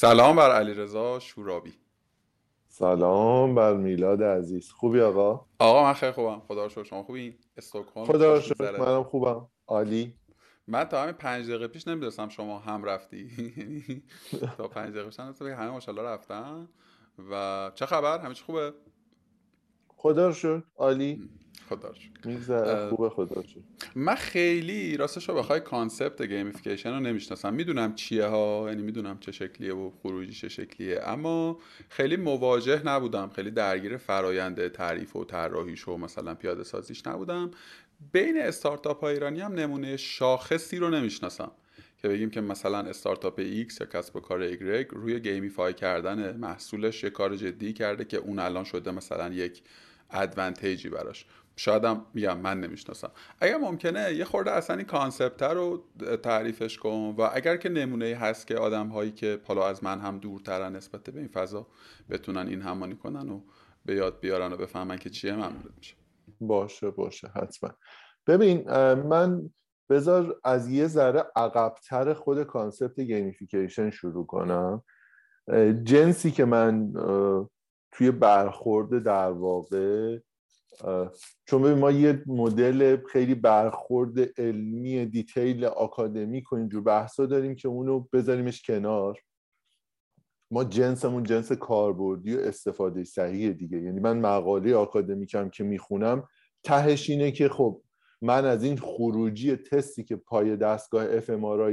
سلام 0.00 0.36
بر 0.36 0.50
علیرضا 0.50 1.18
شورابی. 1.18 1.72
سلام 2.68 3.54
بر 3.54 3.74
میلاد 3.74 4.22
عزیز. 4.22 4.70
خوبی 4.70 5.00
آقا؟ 5.00 5.46
آقا 5.58 5.82
من 5.82 5.92
خیلی 5.92 6.12
خوبم. 6.12 6.40
خدا 6.40 6.62
رو 6.62 6.68
شکر. 6.68 6.84
شما 6.84 7.02
خوبی؟ 7.02 7.38
استکهلم. 7.56 8.04
خدا 8.04 8.34
رو 8.34 8.40
شکر. 8.40 8.80
منم 8.80 9.02
خوبم. 9.02 9.48
عالی؟ 9.66 10.14
من 10.66 10.84
تا 10.84 11.02
همین 11.02 11.12
پنج 11.12 11.48
دقیقه 11.48 11.68
پیش 11.68 11.88
نمی‌دونستم 11.88 12.28
شما 12.28 12.58
هم 12.58 12.84
رفتی. 12.84 13.52
یعنی 13.56 14.02
تا 14.56 14.68
پنج 14.68 14.90
دقیقه 14.90 15.08
پیش 15.08 15.20
همه 15.20 15.70
ماشاءالله 15.70 16.08
رفتن. 16.08 16.68
و 17.30 17.70
چه 17.74 17.86
خبر؟ 17.86 18.18
همه 18.18 18.34
چی 18.34 18.44
خوبه؟ 18.44 18.72
خدا 19.88 20.26
رو 20.26 20.32
شکر. 20.32 20.62
عالی؟ 20.76 21.28
خدا 21.68 21.94
میگذره 22.24 22.90
خوبه 22.90 23.10
خدا 23.10 23.42
من 23.94 24.14
خیلی 24.14 24.96
راستش 24.96 25.28
رو 25.28 25.34
بخوای 25.34 25.60
concept 25.60 26.22
gamification 26.22 26.90
رو 26.90 27.00
نمی‌شناسم. 27.00 27.54
می‌دونم 27.54 27.94
چیه 27.94 28.24
ها 28.24 28.64
یعنی 28.68 28.82
می‌دونم 28.82 29.18
چه 29.18 29.32
شکلیه 29.32 29.74
و 29.74 29.90
خروجی 30.02 30.32
چه 30.32 30.48
شکلیه 30.48 31.00
اما 31.02 31.58
خیلی 31.88 32.16
مواجه 32.16 32.82
نبودم. 32.86 33.28
خیلی 33.28 33.50
درگیر 33.50 33.96
فرایند 33.96 34.68
تعریف 34.68 35.16
و 35.16 35.24
طراحیش 35.24 35.88
و 35.88 35.96
مثلا 35.96 36.34
پیاده 36.34 36.64
سازیش 36.64 37.06
نبودم. 37.06 37.50
بین 38.12 38.40
استارتاپ 38.40 39.00
های 39.00 39.14
ایرانی 39.14 39.40
هم 39.40 39.52
نمونه 39.52 39.96
شاخصی 39.96 40.76
رو 40.78 40.90
نمی‌شناسم. 40.90 41.50
که 42.02 42.08
بگیم 42.08 42.30
که 42.30 42.40
مثلا 42.40 42.78
استارتاپ 42.78 43.40
X 43.40 43.80
یا 43.80 43.86
کسب 43.86 44.16
و 44.16 44.20
کار 44.20 44.52
Y 44.52 44.86
روی 44.90 45.20
gamify 45.20 45.74
کردن 45.74 46.36
محصولش 46.36 47.04
یه 47.04 47.10
کار 47.10 47.36
جدی 47.36 47.72
کرده 47.72 48.04
که 48.04 48.16
اون 48.16 48.38
الان 48.38 48.64
شده 48.64 48.90
مثلا 48.90 49.34
یک 49.34 49.62
advantage 50.10 50.80
ی 50.80 50.88
براش. 50.88 51.26
شاید 51.58 51.84
هم 51.84 52.06
میگم 52.14 52.38
من 52.38 52.60
نمی‌شناسم. 52.60 53.10
اگر 53.40 53.56
ممکنه 53.56 54.14
یه 54.14 54.24
خورده 54.24 54.50
اصلا 54.50 54.76
این 54.76 54.86
concept 54.86 55.42
رو 55.42 55.84
تعریفش 56.22 56.78
کن 56.78 57.14
و 57.18 57.30
اگر 57.32 57.56
که 57.56 57.68
نمونه 57.68 58.16
هست 58.20 58.46
که 58.46 58.56
آدم 58.56 58.88
هایی 58.88 59.12
که 59.12 59.40
حالا 59.44 59.68
از 59.68 59.84
من 59.84 60.00
هم 60.00 60.18
دورترن 60.18 60.76
نسبت 60.76 61.02
به 61.02 61.18
این 61.18 61.28
فضا 61.28 61.66
بتونن 62.10 62.48
این 62.48 62.62
همانی 62.62 62.96
کنن 62.96 63.28
و 63.28 63.40
به 63.84 63.94
یاد 63.94 64.20
بیارن 64.20 64.52
و 64.52 64.56
بفهمن 64.56 64.98
که 64.98 65.10
چیه 65.10 65.32
ممنون 65.32 65.72
میشه 65.76 65.96
باشه 66.40 66.90
باشه 66.90 67.28
حتما. 67.28 67.70
ببین 68.26 68.70
من 68.94 69.50
بذار 69.90 70.40
از 70.44 70.70
یه 70.70 70.86
ذره 70.86 71.24
عقبتر 71.36 72.14
خود 72.14 72.42
concept 72.42 73.00
gamification 73.00 73.90
شروع 73.90 74.26
کنم. 74.26 74.82
جنسی 75.84 76.30
که 76.30 76.44
من 76.44 76.92
توی 77.92 78.10
برخورد 78.10 79.02
در 79.02 79.30
واقع 79.30 80.18
چون 81.44 81.62
ببین 81.62 81.78
ما 81.78 81.90
یه 81.90 82.22
مدل 82.26 82.98
خیلی 83.06 83.34
برخورد 83.34 84.40
علمی 84.40 85.06
detail 85.06 85.64
آکادمیک 85.64 86.52
و 86.52 86.56
اینجور 86.56 86.82
بحثا 86.82 87.26
داریم 87.26 87.54
که 87.54 87.68
اونو 87.68 88.00
بذاریمش 88.12 88.62
کنار. 88.62 89.18
ما 90.50 90.64
جنسمون 90.64 91.22
جنس 91.22 91.52
کاربردی 91.52 92.36
و 92.36 92.40
استفاده 92.40 93.04
صحیح 93.04 93.52
دیگه. 93.52 93.78
یعنی 93.78 94.00
من 94.00 94.20
مقاله 94.20 94.74
آکادمیکم 94.74 95.48
که 95.48 95.64
می‌خونم 95.64 96.28
تهش 96.64 97.10
اینه 97.10 97.30
که 97.30 97.48
خب 97.48 97.82
من 98.22 98.44
از 98.44 98.64
این 98.64 98.76
خروجی 98.76 99.56
تستی 99.56 100.04
که 100.04 100.16
پای 100.16 100.56
دستگاه 100.56 101.06
اف 101.10 101.30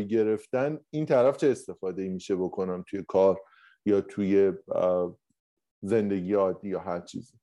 گرفتن 0.08 0.80
این 0.90 1.06
طرف 1.06 1.38
چه 1.38 1.52
استفاده 1.52 2.02
ای 2.02 2.10
میشه 2.10 2.36
بکنم 2.36 2.84
توی 2.88 3.04
کار 3.08 3.42
یا 3.86 4.02
توی 4.02 4.54
زندگی 5.82 6.34
عادی 6.34 6.70
یا 6.70 6.80
هر 6.80 7.00
چیزی. 7.00 7.34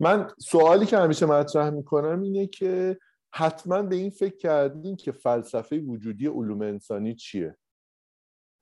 من 0.00 0.30
سوالی 0.38 0.86
که 0.86 0.98
همیشه 0.98 1.26
مطرح 1.26 1.70
می‌کنم 1.70 2.22
اینه 2.22 2.46
که 2.46 2.98
حتما 3.34 3.82
به 3.82 3.96
این 3.96 4.10
فکر 4.10 4.36
کردین 4.36 4.96
که 4.96 5.12
فلسفه 5.12 5.78
وجودی 5.78 6.26
علوم 6.26 6.62
انسانی 6.62 7.14
چیه؟ 7.14 7.56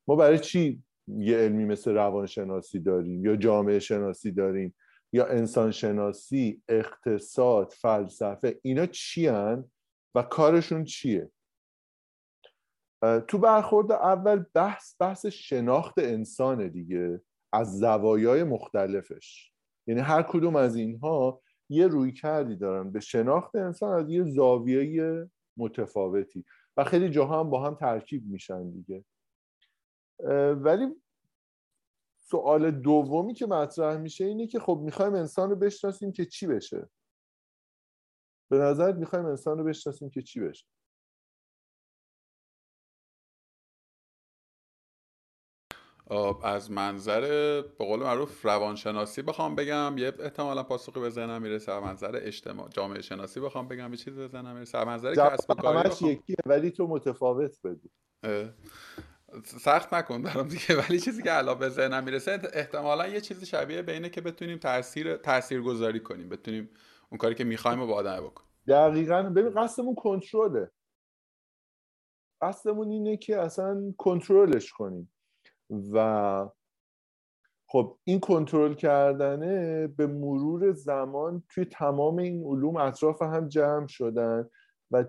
ما 0.08 0.16
برای 0.16 0.38
چی 0.38 0.82
یه 1.08 1.36
علمی 1.36 1.64
مثل 1.64 1.94
روانشناسی 1.94 2.80
داریم 2.80 3.26
یا 3.26 3.36
جامعه 3.36 3.78
شناسی 3.78 4.32
داریم 4.32 4.74
یا 5.12 5.26
انسان 5.26 5.70
شناسی 5.70 6.62
اقتصاد 6.68 7.72
فلسفه 7.72 8.60
اینا 8.62 8.86
چی 8.86 9.26
هن 9.26 9.70
و 10.14 10.22
کارشون 10.22 10.84
چیه؟ 10.84 11.30
تو 13.28 13.38
برخورد 13.38 13.92
اول 13.92 14.44
بحث 14.54 14.94
بحث 15.00 15.26
شناخت 15.26 15.98
انسانه 15.98 16.68
دیگه 16.68 17.20
از 17.52 17.78
زوایای 17.78 18.44
مختلفش. 18.44 19.51
یعنی 19.86 20.00
هر 20.00 20.22
کدوم 20.22 20.56
از 20.56 20.76
اینها 20.76 21.42
یه 21.68 21.86
روی 21.86 22.12
کردی 22.12 22.56
دارن. 22.56 22.90
به 22.90 23.00
شناخت 23.00 23.56
انسان 23.56 23.92
از 24.04 24.10
یه 24.10 24.24
زاویه 24.24 25.30
متفاوتی. 25.56 26.44
و 26.76 26.84
خیلی 26.84 27.10
جاها 27.10 27.40
هم 27.40 27.50
با 27.50 27.66
هم 27.66 27.74
ترکیب 27.74 28.26
میشن 28.26 28.70
دیگه. 28.70 29.04
ولی 30.54 30.88
سوال 32.18 32.70
دومی 32.70 33.34
که 33.34 33.46
مطرح 33.46 33.96
میشه 33.96 34.24
اینه 34.24 34.46
که 34.46 34.60
خب 34.60 34.80
می‌خوایم 34.84 35.14
انسان 35.14 35.50
رو 35.50 35.56
بشناسیم 35.56 36.12
که 36.12 36.24
چی 36.24 36.46
بشه؟ 36.46 36.88
به 38.50 38.58
نظرت 38.58 38.94
می‌خوایم 38.94 39.26
انسان 39.26 39.58
رو 39.58 39.64
بشناسیم 39.64 40.10
که 40.10 40.22
چی 40.22 40.40
بشه؟ 40.40 40.66
از 46.42 46.70
منظر 46.70 47.20
به 47.62 47.84
قول 47.84 48.00
معروف 48.00 48.44
روانشناسی 48.44 49.22
بخوام 49.22 49.54
بگم 49.54 49.94
یه 49.98 50.12
احتمالا 50.18 50.62
پاسخی 50.62 51.00
به 51.00 51.10
ذهنم 51.10 51.42
می‌رسه. 51.42 51.72
از 51.72 51.82
منظر 51.82 52.20
اجتماع 52.22 52.68
جامعه 52.68 53.02
شناسی 53.02 53.40
بخوام 53.40 53.68
بگم 53.68 53.90
یه 53.90 53.96
چیزی 53.96 54.16
به 54.16 54.28
ذهنم 54.28 54.54
می‌رسه. 54.54 54.78
از 54.78 54.86
منظر 54.86 55.14
کسب 55.14 55.60
کاری 55.60 55.88
بخوام. 55.88 56.16
ولی 56.46 56.70
تو 56.70 56.86
متفاوت 56.86 57.62
بگو. 57.62 57.88
سخت 59.44 59.94
نکن 59.94 60.22
برام 60.22 60.48
دیگه 60.48 60.76
ولی 60.76 61.00
چیزی 61.00 61.22
که 61.22 61.36
الان 61.38 61.58
به 61.58 61.68
ذهنم 61.68 62.04
می‌رسه 62.04 62.40
احتمالا 62.52 63.08
یه 63.08 63.20
چیزی 63.20 63.46
شبیه 63.46 63.82
به 63.82 63.92
اینه 63.92 64.08
که 64.08 64.20
بتونیم 64.20 64.58
تاثیر 64.58 65.16
تاثیر 65.16 65.62
گذاری 65.62 66.00
کنیم 66.00 66.28
بتونیم 66.28 66.70
اون 67.10 67.18
کاری 67.18 67.34
که 67.34 67.44
می‌خوایم 67.44 67.80
رو 67.80 67.86
با 67.86 67.94
آدم 67.94 68.16
بکنیم. 68.16 68.48
دقیقا. 68.68 69.22
ببین 69.22 69.50
قصدمون 69.50 69.94
کنترله. 69.94 70.70
قصدمون 72.42 72.90
اینه 72.90 73.16
که 73.16 73.38
اصلا 73.38 73.94
کنترلش 73.98 74.72
کنیم. 74.72 75.11
و 75.92 76.48
خب 77.66 77.98
این 78.04 78.20
کنترل 78.20 78.74
کردنه 78.74 79.86
به 79.86 80.06
مرور 80.06 80.72
زمان 80.72 81.42
توی 81.48 81.64
تمام 81.64 82.18
این 82.18 82.44
علوم 82.44 82.76
اطراف 82.76 83.22
هم 83.22 83.48
جمع 83.48 83.86
شدن 83.86 84.48
و 84.90 85.04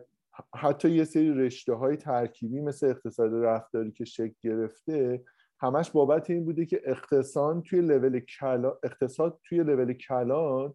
حتی 0.56 0.90
یه 0.92 1.04
سری 1.04 1.34
رشته 1.34 1.74
های 1.74 1.98
ترکیبی 1.98 2.62
مثل 2.62 2.88
اقتصاد 2.88 3.34
رفتاری 3.34 3.92
که 3.92 4.06
شکل 4.06 4.34
گرفته 4.42 5.24
همش 5.60 5.92
بابت 5.92 6.30
این 6.30 6.46
بوده 6.46 6.66
که 6.66 6.82
اقتصاد 6.86 7.62
توی 7.62 7.82
لول 7.82 8.20
کلان 8.20 8.78
اقتصاد 8.84 9.40
توی 9.44 9.64
لول 9.64 9.94
کلان 9.94 10.74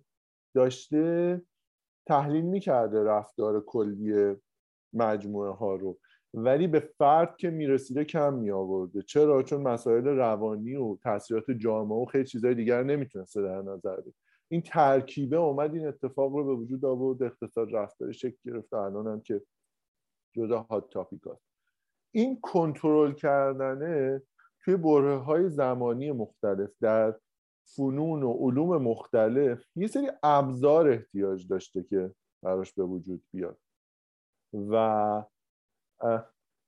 داشته 0.54 1.42
تحلیل 2.06 2.44
می‌کرده 2.44 3.04
رفتار 3.04 3.60
کلی 3.60 4.36
مجموعه 4.92 5.50
ها 5.50 5.74
رو. 5.74 5.98
ولی 6.34 6.66
به 6.66 6.80
فرد 6.80 7.36
که 7.36 7.50
می‌رسیده 7.50 8.04
کم 8.04 8.34
می 8.34 8.50
آورده 8.50 9.02
چرا؟ 9.02 9.42
چون 9.42 9.62
مسائل 9.62 10.06
روانی 10.06 10.74
و 10.74 10.96
تاثیرات 10.96 11.50
جامعه 11.50 11.98
و 11.98 12.04
خیلی 12.04 12.24
چیزهای 12.24 12.54
دیگر 12.54 12.82
نمی‌تونسته 12.82 13.42
در 13.42 13.62
نظر 13.62 13.96
بگیره. 13.96 14.14
این 14.48 14.62
ترکیبه 14.62 15.36
اومد 15.36 15.74
این 15.74 15.86
اتفاق 15.86 16.32
رو 16.32 16.44
به 16.44 16.54
وجود 16.54 16.84
آورد 16.84 17.22
اقتصاد 17.22 17.68
رفتاری 17.72 18.14
شکل 18.14 18.36
گرفته 18.44 18.76
الان 18.76 19.06
هم 19.06 19.20
که 19.20 19.42
جدا 20.32 20.58
hot 20.60 20.90
topic 20.90 21.22
هست. 21.26 21.42
این 22.10 22.40
کنترل 22.40 23.12
کردنه 23.12 24.22
توی 24.64 24.76
برهه 24.76 25.16
های 25.16 25.48
زمانی 25.48 26.12
مختلف 26.12 26.70
در 26.80 27.14
فنون 27.76 28.22
و 28.22 28.32
علوم 28.32 28.82
مختلف 28.82 29.64
یه 29.76 29.86
سری 29.86 30.10
ابزار 30.22 30.88
احتیاج 30.88 31.48
داشته 31.48 31.82
که 31.82 32.14
براش 32.42 32.72
به 32.72 32.84
وجود 32.84 33.22
بیاد. 33.32 33.58
و 34.52 35.24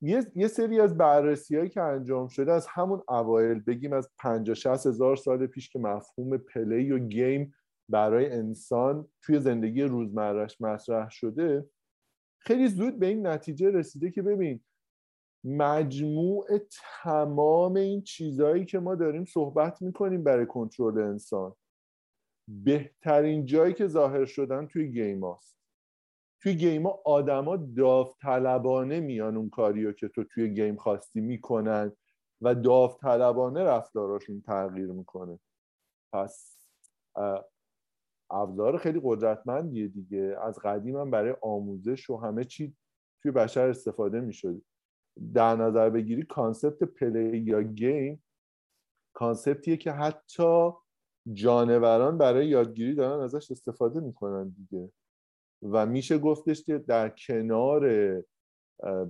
یه, 0.02 0.26
یه 0.34 0.48
سری 0.48 0.80
از 0.80 0.96
بررسی 0.96 1.56
هایی 1.56 1.68
که 1.68 1.80
انجام 1.80 2.28
شده 2.28 2.52
از 2.52 2.66
همون 2.66 3.02
اوایل 3.08 3.60
بگیم 3.60 3.92
از 3.92 4.10
50 4.18 4.54
60 4.54 4.86
هزار 4.86 5.16
سال 5.16 5.46
پیش 5.46 5.68
که 5.68 5.78
مفهوم 5.78 6.36
play 6.36 6.92
و 6.92 6.98
game 6.98 7.54
برای 7.88 8.30
انسان 8.30 9.08
توی 9.22 9.40
زندگی 9.40 9.82
روزمرهش 9.82 10.60
مطرح 10.60 11.10
شده 11.10 11.70
خیلی 12.38 12.68
زود 12.68 12.98
به 12.98 13.06
این 13.06 13.26
نتیجه 13.26 13.70
رسیده 13.70 14.10
که 14.10 14.22
ببین 14.22 14.60
مجموع 15.44 16.46
تمام 17.02 17.74
این 17.76 18.02
چیزهایی 18.02 18.64
که 18.64 18.78
ما 18.78 18.94
داریم 18.94 19.24
صحبت 19.24 19.82
می‌کنیم 19.82 20.24
برای 20.24 20.46
کنترل 20.46 20.98
انسان 20.98 21.54
بهترین 22.48 23.44
جایی 23.44 23.74
که 23.74 23.86
ظاهر 23.86 24.24
شدن 24.24 24.66
توی 24.66 24.88
گیم 24.92 25.24
هاست. 25.24 25.59
توی 26.42 26.54
گیم 26.54 26.86
ها 26.86 27.02
آدما 27.04 27.56
داوطلبانه 27.56 29.00
میان 29.00 29.36
اون 29.36 29.50
کاریو 29.50 29.92
که 29.92 30.08
تو 30.08 30.24
توی 30.24 30.54
گیم 30.54 30.76
خواستی 30.76 31.20
می‌کنن 31.20 31.92
و 32.40 32.54
داوطلبانه 32.54 33.64
رفتاراشون 33.64 34.40
تغییر 34.40 34.86
می‌کنه. 34.86 35.38
پس 36.12 36.56
ابزار 38.30 38.78
خیلی 38.78 39.00
قدرتمندیه 39.04 39.88
دیگه. 39.88 40.36
از 40.42 40.58
قدیم 40.58 40.96
هم 40.96 41.10
برای 41.10 41.36
آموزش 41.42 42.10
و 42.10 42.16
همه 42.16 42.44
چی 42.44 42.76
توی 43.22 43.32
بشر 43.32 43.68
استفاده 43.68 44.20
می‌شد. 44.20 44.62
در 45.34 45.56
نظر 45.56 45.90
بگیری 45.90 46.22
concept 46.22 46.84
play 46.84 47.38
یا 47.38 47.62
game 47.62 48.24
concept 49.14 49.62
یه 49.62 49.76
که 49.76 49.92
حتی 49.92 50.70
جانوران 51.32 52.18
برای 52.18 52.46
یادگیری 52.46 52.94
دارن 52.94 53.20
ازش 53.20 53.50
استفاده 53.50 54.00
می‌کنن 54.00 54.48
دیگه. 54.48 54.92
و 55.62 55.86
میشه 55.86 56.18
گفتش 56.18 56.64
که 56.64 56.78
در 56.78 57.08
کنار 57.08 58.14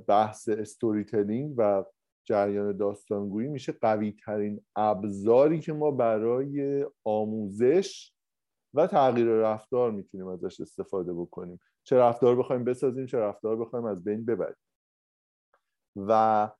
بحث 0.06 0.48
storytelling 0.48 1.54
و 1.56 1.84
جریان 2.24 2.76
داستانگویی 2.76 3.48
میشه 3.48 3.72
قوی 3.72 4.12
ترین 4.12 4.64
ابزاری 4.76 5.60
که 5.60 5.72
ما 5.72 5.90
برای 5.90 6.86
آموزش 7.04 8.12
و 8.74 8.86
تغییر 8.86 9.26
رفتار 9.26 9.90
می‌تونیم 9.90 10.26
ازش 10.26 10.60
استفاده 10.60 11.14
بکنیم. 11.14 11.60
چه 11.84 11.96
رفتار 11.96 12.36
بخوایم 12.36 12.64
بسازیم 12.64 13.06
چه 13.06 13.18
رفتار 13.18 13.56
بخوایم 13.56 13.84
از 13.84 14.04
بین 14.04 14.24
ببریم. 14.24 14.56
و 15.96 16.50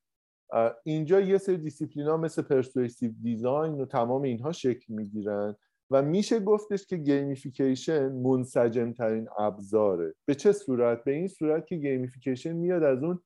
اینجا 0.85 1.21
یه 1.21 1.39
سری 1.39 1.57
دیسیپلین 1.57 2.07
ها 2.07 2.17
مثل 2.17 2.43
persuasive 2.43 3.13
design 3.23 3.81
و 3.81 3.85
تمام 3.85 4.23
اینها 4.23 4.53
شکل 4.53 4.95
می‌گیرن. 4.95 5.57
و 5.91 6.03
میشه 6.03 6.41
گفتش 6.41 6.87
که 6.87 6.97
gamification 6.97 8.13
منسجم 8.13 8.93
ترین 8.93 9.29
ابزاره. 9.39 10.15
به 10.25 10.35
چه 10.35 10.53
صورت؟ 10.53 11.05
به 11.05 11.13
این 11.13 11.29
صورت 11.29 11.67
که 11.67 11.77
gamification 11.77 12.53
میاد 12.53 12.83
از 12.83 13.03
اون 13.03 13.23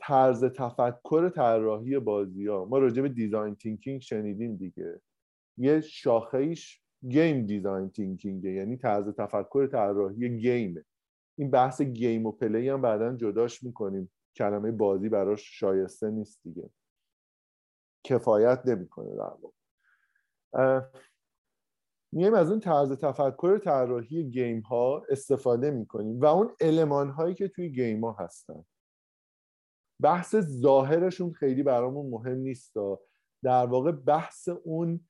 طرز 0.00 0.44
تفکر 0.44 1.28
طراحی 1.28 1.98
بازی 1.98 2.46
ها 2.46 2.64
ما 2.64 2.78
راجع 2.78 3.02
به 3.02 3.08
design 3.08 3.54
thinking 3.54 4.00
شنیدیم 4.00 4.56
دیگه. 4.56 5.00
یه 5.58 5.80
شاخهش 5.80 6.82
game 7.08 7.46
design 7.46 7.90
thinking 7.90 8.43
ه 8.43 8.50
یعنی 8.50 8.76
طرز 8.76 9.08
تفکر 9.08 9.66
طراحی 9.66 10.38
game 10.38 10.75
ه 10.75 10.84
این 11.38 11.50
بحث 11.50 11.82
game 11.82 12.26
و 12.26 12.32
play 12.32 12.68
هم 12.68 12.82
بعدا 12.82 13.16
جداش 13.16 13.62
می‌کنیم. 13.62 14.12
کلمه 14.36 14.70
بازی 14.70 15.08
براش 15.08 15.58
شایسته 15.60 16.10
نیست 16.10 16.40
دیگه. 16.44 16.70
کفایت 18.04 18.62
نمی‌کنه 18.66 19.10
در 19.16 19.32
واقع. 19.42 20.88
میایم 22.12 22.34
از 22.34 22.50
اون 22.50 22.60
طرز 22.60 22.92
تفکر 22.92 23.58
طراحی 23.58 24.24
game 24.24 24.60
ها 24.60 25.02
استفاده 25.10 25.70
می‌کنیم 25.70 26.20
و 26.20 26.26
اون 26.26 26.50
المان 26.60 27.10
هایی 27.10 27.34
که 27.34 27.48
توی 27.48 27.68
game 27.68 28.04
ها 28.04 28.16
هستن. 28.18 28.64
بحث 30.02 30.36
ظاهرشون 30.36 31.32
خیلی 31.32 31.62
برامون 31.62 32.10
مهم 32.10 32.38
نیست 32.38 32.74
در 33.42 33.66
واقع 33.66 33.92
بحث 33.92 34.48
اون 34.48 35.00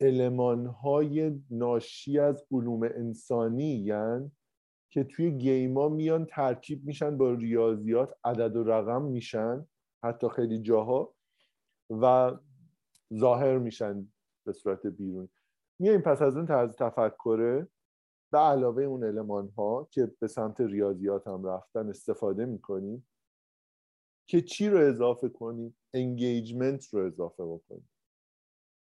علمان 0.00 0.66
های 0.66 1.40
ناشی 1.50 2.18
از 2.18 2.44
علوم 2.52 2.82
انسانی 2.82 3.74
یعنی 3.74 4.32
که 4.90 5.04
توی 5.04 5.30
گیما 5.30 5.88
میان 5.88 6.26
ترکیب 6.26 6.84
میشن 6.84 7.18
با 7.18 7.32
ریاضیات 7.32 8.14
عدد 8.24 8.56
و 8.56 8.64
رقم 8.64 9.02
میشن 9.02 9.66
حتی 10.04 10.28
خیلی 10.28 10.58
جاها 10.58 11.14
و 11.90 12.32
ظاهر 13.14 13.58
میشن 13.58 14.12
به 14.46 14.52
صورت 14.52 14.86
بیرون. 14.86 15.28
میایم 15.78 16.00
پس 16.00 16.22
از 16.22 16.36
اون 16.36 16.46
طرز 16.46 16.76
تفکره 16.76 17.68
به 18.32 18.38
علاوه 18.38 18.82
اون 18.82 19.04
علمان 19.04 19.48
ها 19.48 19.88
که 19.90 20.12
به 20.20 20.26
سمت 20.26 20.60
ریاضیات 20.60 21.26
هم 21.26 21.44
رفتن 21.44 21.88
استفاده 21.88 22.46
می‌کنیم 22.46 23.08
که 24.28 24.40
چی 24.40 24.68
رو 24.68 24.78
اضافه 24.78 25.28
کنیم؟ 25.28 25.76
engagement 25.94 26.94
رو 26.94 27.06
اضافه 27.06 27.44
بکنیم. 27.44 27.88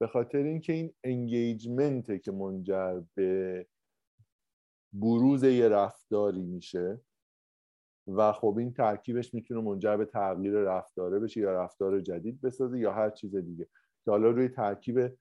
به 0.00 0.06
خاطر 0.06 0.38
اینکه 0.38 0.72
این 0.72 0.94
engagement 1.04 2.08
ه 2.08 2.18
که 2.18 2.32
منجر 2.32 3.02
به 3.14 3.66
بروز 4.92 5.42
یه 5.42 5.68
رفتاری 5.68 6.42
میشه 6.42 7.00
و 8.06 8.32
خب 8.32 8.56
این 8.58 8.72
ترکیبش 8.72 9.34
می‌تونه 9.34 9.60
منجر 9.60 9.96
به 9.96 10.04
تغییر 10.04 10.52
رفتاره 10.52 11.18
بشه 11.18 11.40
یا 11.40 11.52
رفتار 11.52 12.00
جدید 12.00 12.40
بسازه 12.40 12.78
یا 12.78 12.92
هر 12.92 13.10
چیز 13.10 13.36
دیگه. 13.36 13.64
که 14.04 14.10
حالا 14.10 14.30
روی 14.30 14.48
ترکیب 14.48 15.18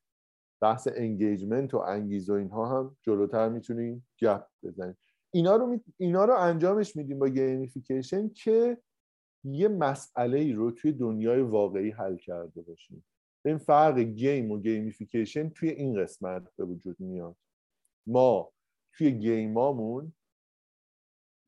بحث 0.61 0.87
engagement 0.95 1.73
و 1.73 1.77
انگیزه 1.77 2.29
و 2.29 2.33
اینها 2.33 2.79
هم 2.79 2.97
جلوتر 3.01 3.49
می‌تونیم 3.49 4.07
گپ 4.21 4.45
بزنیم 4.63 4.97
اینا 5.31 5.55
رو, 5.55 5.67
می... 5.67 5.81
اینا 5.97 6.25
رو 6.25 6.33
انجامش 6.33 6.95
میدیم 6.95 7.19
با 7.19 7.27
gamification 7.27 8.29
که 8.29 8.77
یه 9.43 9.67
مسئله 9.67 10.39
ای 10.39 10.53
رو 10.53 10.71
توی 10.71 10.91
دنیای 10.91 11.41
واقعی 11.41 11.91
حل 11.91 12.17
کرده 12.17 12.61
باشیم. 12.61 13.05
این 13.45 13.57
فرق 13.57 13.99
game 13.99 14.51
و 14.51 14.59
gamification 14.59 15.49
توی 15.49 15.69
این 15.69 16.03
قسمت 16.03 16.55
به 16.55 16.65
وجود 16.65 16.99
میاد. 16.99 17.35
ما 18.07 18.51
توی 18.93 19.11
game 19.11 19.70
امون 19.70 20.13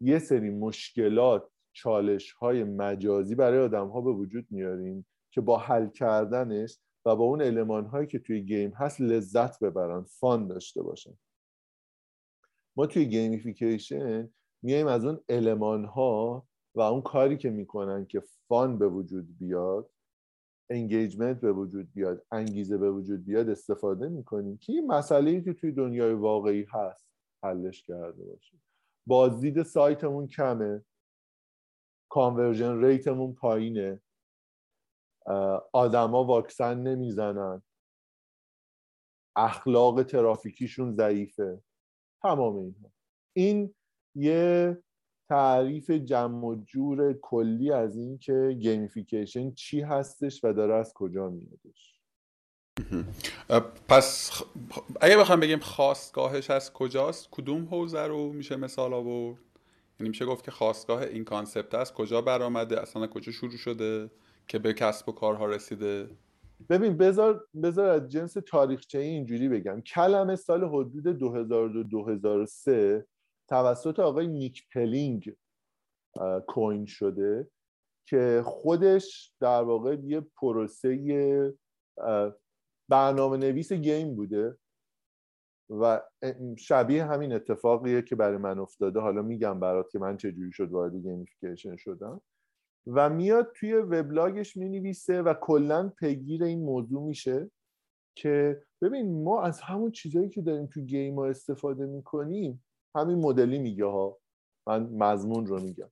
یه 0.02 0.20
سری 0.20 0.50
مشکلات 0.50 1.50
چالش 1.74 2.32
های 2.32 2.64
مجازی 2.64 3.36
برای 3.36 3.60
آدم 3.60 3.88
ها 3.88 4.02
به 4.02 4.12
وجود 4.12 4.46
میاریم 4.50 5.06
که 5.32 5.42
با 5.42 5.58
حل 5.58 5.88
کردنش 5.88 6.80
و 7.06 7.16
با 7.16 7.24
اون 7.24 7.42
المان 7.42 7.86
هایی 7.86 8.08
که 8.08 8.20
توی 8.20 8.42
game 8.42 8.72
هست 8.72 9.02
لذت 9.02 9.60
ببرن 9.60 10.04
fun 10.04 10.48
داشته 10.48 10.84
باشن. 10.84 11.18
ما 12.76 12.86
توی 12.86 13.06
gamification 13.06 14.30
میایم 14.62 14.88
از 14.88 15.06
اون 15.06 15.20
المان 15.30 15.86
ها 15.86 16.48
و 16.76 16.82
اون 16.82 17.02
کاری 17.02 17.38
که 17.38 17.50
می‌کنن 17.50 18.06
که 18.06 18.24
fun 18.48 18.78
به 18.78 18.88
وجود 18.88 19.38
بیاد 19.38 19.90
engagement 20.70 21.42
به 21.42 21.52
وجود 21.52 21.94
بیاد 21.94 22.26
انگیزه 22.32 22.78
به 22.78 22.92
وجود 22.92 23.26
بیاد 23.26 23.50
استفاده 23.50 24.10
می‌کنیم 24.10 24.58
که 24.58 24.74
این 24.74 24.88
مسئله 24.88 25.42
که 25.42 25.54
توی 25.54 25.72
دنیای 25.72 26.14
واقعی 26.14 26.66
هست 26.70 27.08
حلش 27.44 27.84
کرده 27.84 28.24
باشیم 28.24 28.62
بازدید 29.08 29.64
سایتمون 29.64 30.28
کمه. 30.28 30.86
conversion 32.10 32.84
rate 32.84 33.12
مون 33.12 33.34
پایینه. 33.34 34.02
آدما 35.74 36.24
واکسن 36.24 36.78
نمی‌زنن. 36.78 37.62
اخلاق 39.36 40.04
ترافیکیشون 40.04 40.92
ضعیفه. 40.92 41.62
تمام 42.22 42.56
اینها. 42.56 42.92
این 43.34 43.74
یه 44.16 44.78
تعریف 45.30 45.92
جمع 45.92 46.46
و 46.46 46.56
جور 46.56 47.14
کلی 47.14 47.72
از 47.72 47.98
این 47.98 48.18
که 48.18 48.58
gamification 48.60 49.52
چی 49.52 49.82
هستش 49.82 50.44
و 50.44 50.54
داره 50.54 50.74
از 50.74 50.94
کجا 50.94 51.30
میادش. 51.30 52.02
پس 53.88 54.42
اگه 55.02 55.18
بخوام 55.18 55.40
بگیم 55.40 55.60
خاستگاهش 55.60 56.50
از 56.50 56.74
کجاست 56.74 57.30
کدوم 57.32 57.66
حوزه 57.66 58.08
رو 58.08 58.34
میشه 58.34 58.56
مثال 58.56 58.94
آورد؟ 58.94 59.40
یعنی 60.00 60.10
میشه 60.10 60.26
گفت 60.26 60.46
که 60.46 60.52
خاستگاه 60.52 61.02
این 61.02 61.24
concept 61.24 61.76
از 61.76 61.94
کجا 61.94 62.22
برآمده 62.22 62.82
اصلا 62.82 63.08
کجا 63.08 63.32
شروع 63.32 63.58
شده؟ 63.58 64.12
که 64.52 64.60
به 64.60 64.74
کسب 64.74 65.10
و 65.10 65.12
کارها 65.12 65.46
رسیده؟ 65.46 66.10
ببین 66.70 66.98
بذار 66.98 67.48
بذار 67.64 67.90
از 67.90 68.08
جنس 68.08 68.34
تاریخچه 68.34 69.00
اینجوری 69.00 69.50
بگم. 69.50 69.82
کلمه 69.82 70.36
سال 70.36 70.64
حدود 70.64 71.04
2002 71.04 71.84
2003 71.84 73.08
توسط 73.50 74.00
آقای 74.00 74.28
نیک 74.28 74.70
پلینگ 74.74 75.36
coin 76.48 76.86
شده 76.86 77.50
که 78.06 78.42
خودش 78.46 79.34
در 79.40 79.64
واقع 79.64 79.98
یه 80.04 80.22
پروسه 80.22 81.54
برنامه 82.90 83.38
نویس 83.38 83.74
game 83.74 84.16
بوده 84.16 84.58
و 85.70 86.02
شبیه 86.58 87.06
همین 87.06 87.34
اتفاقیه 87.34 88.02
که 88.02 88.16
برای 88.16 88.38
من 88.38 88.60
افتاده. 88.60 89.00
حالا 89.00 89.22
میگم 89.22 89.60
برات 89.60 89.90
که 89.90 90.00
من 90.00 90.18
چجوری 90.18 90.52
شد 90.52 90.72
وارد 90.72 90.96
gamification 90.96 91.76
شدم. 91.76 92.22
و 92.88 93.10
میاد 93.10 93.52
توی 93.56 93.74
وبلاگش 93.74 94.58
می‌نویسه 94.58 95.22
و 95.22 95.34
کلا 95.34 95.90
پیگیر 95.90 96.44
این 96.44 96.66
موضوع 96.66 97.04
میشه 97.04 97.52
که 98.16 98.64
ببین 98.82 99.24
ما 99.24 99.42
از 99.42 99.62
همون 99.62 99.92
چیزهایی 99.92 100.30
که 100.30 100.42
داریم 100.42 100.68
تو 100.68 100.82
game 100.82 101.16
ها 101.16 101.28
استفاده 101.28 101.86
می‌کنیم 101.86 102.64
همین 102.96 103.18
مدلی 103.18 103.60
میگه 103.60 103.86
ها. 103.86 104.18
من 104.68 104.84
مضمون 104.84 105.46
رو 105.46 105.60
میگم. 105.60 105.90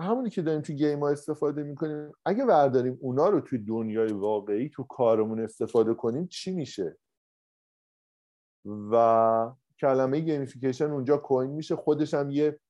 همونی 0.00 0.30
که 0.30 0.42
داریم 0.42 0.60
تو 0.60 0.72
game 0.72 1.00
ها 1.00 1.10
استفاده 1.10 1.62
می‌کنیم 1.62 2.12
اگه 2.24 2.44
برداریم 2.44 2.98
اونا 3.00 3.28
رو 3.28 3.40
توی 3.40 3.58
دنیای 3.58 4.12
واقعی 4.12 4.68
تو 4.68 4.82
کارمون 4.82 5.40
استفاده 5.40 5.94
کنیم 5.94 6.26
چی 6.26 6.52
میشه؟ 6.52 6.98
و 8.92 9.52
کلمه 9.80 10.20
gamification 10.20 10.90
اونجا 10.90 11.16
coin 11.16 11.50
میشه 11.50 11.76
خودش 11.76 12.14
هم 12.14 12.30
یه 12.30 12.60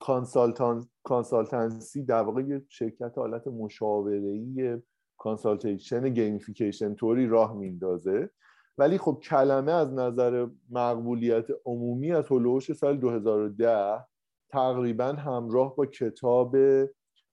consultan 0.00 0.88
consultancy 1.02 2.04
در 2.04 2.22
واقع 2.22 2.42
یه 2.42 2.64
شرکت 2.68 3.18
حالت 3.18 3.46
مشاوره‌ای 3.46 4.82
consultation 5.18 6.08
gamification 6.08 6.94
طوری 6.94 7.26
راه 7.26 7.56
میندازه 7.56 8.30
ولی 8.78 8.98
خب 8.98 9.20
کلمه 9.22 9.72
از 9.72 9.92
نظر 9.92 10.48
مقبولیت 10.70 11.46
عمومی 11.64 12.12
از 12.12 12.26
هلوش 12.30 12.72
سال 12.72 12.96
2010 12.96 14.06
تقریبا 14.50 15.04
همراه 15.04 15.76
با 15.76 15.86
کتاب 15.86 16.56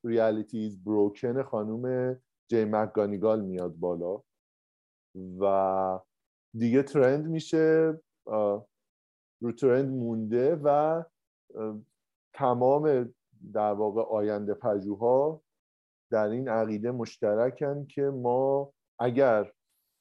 Reality 0.04 0.66
Is 0.66 0.84
Broken 0.84 1.44
خانوم 1.44 2.16
جین 2.48 2.66
مک‌گانیگال 2.66 3.42
میاد 3.42 3.76
بالا 3.76 4.22
و 5.40 6.00
دیگه 6.58 6.84
trend 6.84 7.28
میشه 7.28 8.00
رو 9.42 9.52
trend 9.60 9.90
مونده 9.90 10.56
و 10.64 11.04
تمام 12.36 13.14
در 13.54 13.74
واقع 13.74 14.02
آینده 14.02 14.54
پژوها 14.54 15.42
در 16.12 16.28
این 16.28 16.50
عقیده 16.50 16.92
مشترکن 16.92 17.86
که 17.86 18.02
ما 18.02 18.74
اگر 19.00 19.52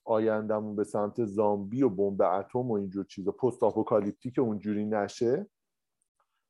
آیندهمون 0.04 0.76
به 0.76 0.84
سمت 0.84 1.24
زامبی 1.24 1.82
و 1.82 1.88
بمب 1.88 2.22
اتم 2.22 2.70
و 2.70 2.72
اینجور 2.72 3.04
چیزا 3.04 3.32
post 3.32 3.62
apocalyptic 3.62 4.38
اونجوری 4.38 4.86
نشه 4.86 5.46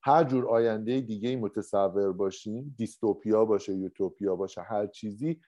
هر 0.02 0.24
جور 0.24 0.46
آینده 0.48 1.00
دیگه 1.00 1.36
متصور 1.36 2.12
باشیم 2.12 2.74
dystopia 2.78 3.44
باشه 3.44 3.74
یوتوپیا 3.74 4.36
باشه 4.36 4.62
هر 4.62 4.86
چیزی 4.86 5.40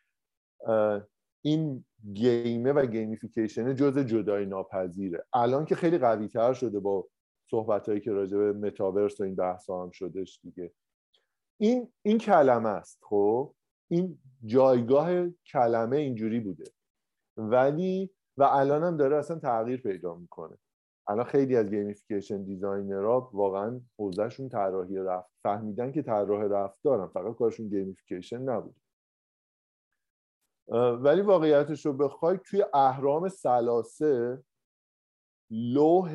این 1.45 1.85
game 2.13 2.61
ه 2.61 2.73
و 2.73 2.87
gamification 2.87 3.75
جزء 3.75 3.99
جدایی 3.99 4.47
ناپذیره. 4.47 5.25
الان 5.33 5.65
که 5.65 5.75
خیلی 5.75 5.99
قوی 5.99 6.29
تر 6.29 6.53
شده 6.53 6.81
با 6.81 7.09
صحبت 7.51 7.89
هایی 7.89 8.01
که 8.01 8.13
راجع 8.13 8.39
به 8.39 8.53
متاورس 8.53 9.21
و 9.21 9.25
این 9.25 9.35
بحث 9.35 9.71
هم 9.71 9.91
شدش 9.91 10.41
دیگه. 10.43 10.73
این 11.61 11.93
این 12.03 12.19
کلمه 12.19 12.69
است 12.69 12.99
خب؟ 13.03 13.55
این 13.91 14.19
جایگاه 14.45 15.29
کلمه 15.29 15.97
اینجوری 15.97 16.41
بوده. 16.41 16.65
ولی 17.37 18.11
و 18.37 18.43
الان 18.43 18.83
هم 18.83 18.97
داره 18.97 19.17
اصلا 19.17 19.39
تغییر 19.39 19.83
پیدا 19.83 20.15
می‌کنه. 20.15 20.59
الان 21.09 21.25
خیلی 21.25 21.57
از 21.57 21.71
gamification 21.71 22.43
designer 22.43 23.21
ها 23.21 23.31
واقعا 23.33 23.81
حوزهشون 23.99 24.49
طراحی 24.49 24.97
رفتار. 24.99 25.31
فهمیدن 25.43 25.93
که 25.93 26.03
طراح 26.03 26.43
رفتارن 26.45 27.07
فقط 27.07 27.37
کارشون 27.37 27.69
gamification 27.69 28.43
نبود 28.43 28.77
ولی 31.03 31.21
واقعیتش 31.21 31.87
رو 31.87 31.93
بخوای 31.93 32.39
توی 32.45 32.65
اهرام 32.75 33.29
ثلاثه 33.29 34.45
لوح 35.51 36.15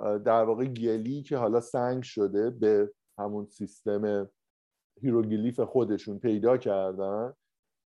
در 0.00 0.44
واقع 0.44 0.64
گلی 0.64 1.22
که 1.22 1.36
حالا 1.36 1.60
سنگ 1.60 2.02
شده 2.02 2.50
به 2.50 2.92
همون 3.18 3.46
سیستم 3.46 4.30
هیروگلیف 5.00 5.60
خودشون 5.60 6.18
پیدا 6.18 6.56
کردن 6.56 7.34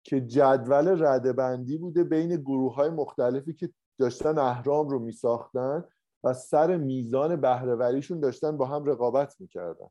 که 0.05 0.21
جدول 0.21 1.05
رده‌بندی 1.05 1.79
بوده 1.79 2.05
بین 2.05 2.37
گروه 2.37 2.75
های 2.75 2.91
مختلفی 2.91 3.55
که 3.55 3.71
داشتن 3.99 4.39
اهرام 4.39 4.89
رو 4.89 4.99
می 4.99 5.13
ساختن 5.13 5.85
و 6.25 6.35
سر 6.35 6.77
میزان 6.77 7.37
بهرهوریشون 7.37 8.21
داشتن 8.21 8.57
با 8.57 8.67
هم 8.67 8.85
رقابت 8.85 9.41
می‌کردن. 9.41 9.89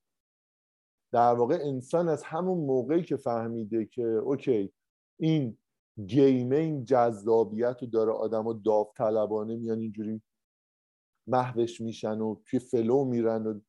در 1.12 1.34
واقع 1.34 1.58
انسان 1.62 2.10
از 2.10 2.24
همون 2.24 2.66
موقعی 2.66 3.04
که 3.04 3.18
فهمیده 3.18 3.86
که 3.86 4.04
okay 4.04 4.74
این 5.20 5.58
گیمه 6.06 6.56
این 6.56 6.86
جذابیت 6.86 7.78
رو 7.82 7.88
داره 7.88 8.12
آدم 8.12 8.48
و 8.48 8.54
داوطلبانه 8.54 9.56
میان 9.56 9.80
اینجوری 9.80 10.22
محوش 11.28 11.82
میشن 11.82 12.20
و 12.20 12.36
توی 12.46 12.60
فلو 12.60 13.04
میرن 13.04 13.48
و 13.48 13.60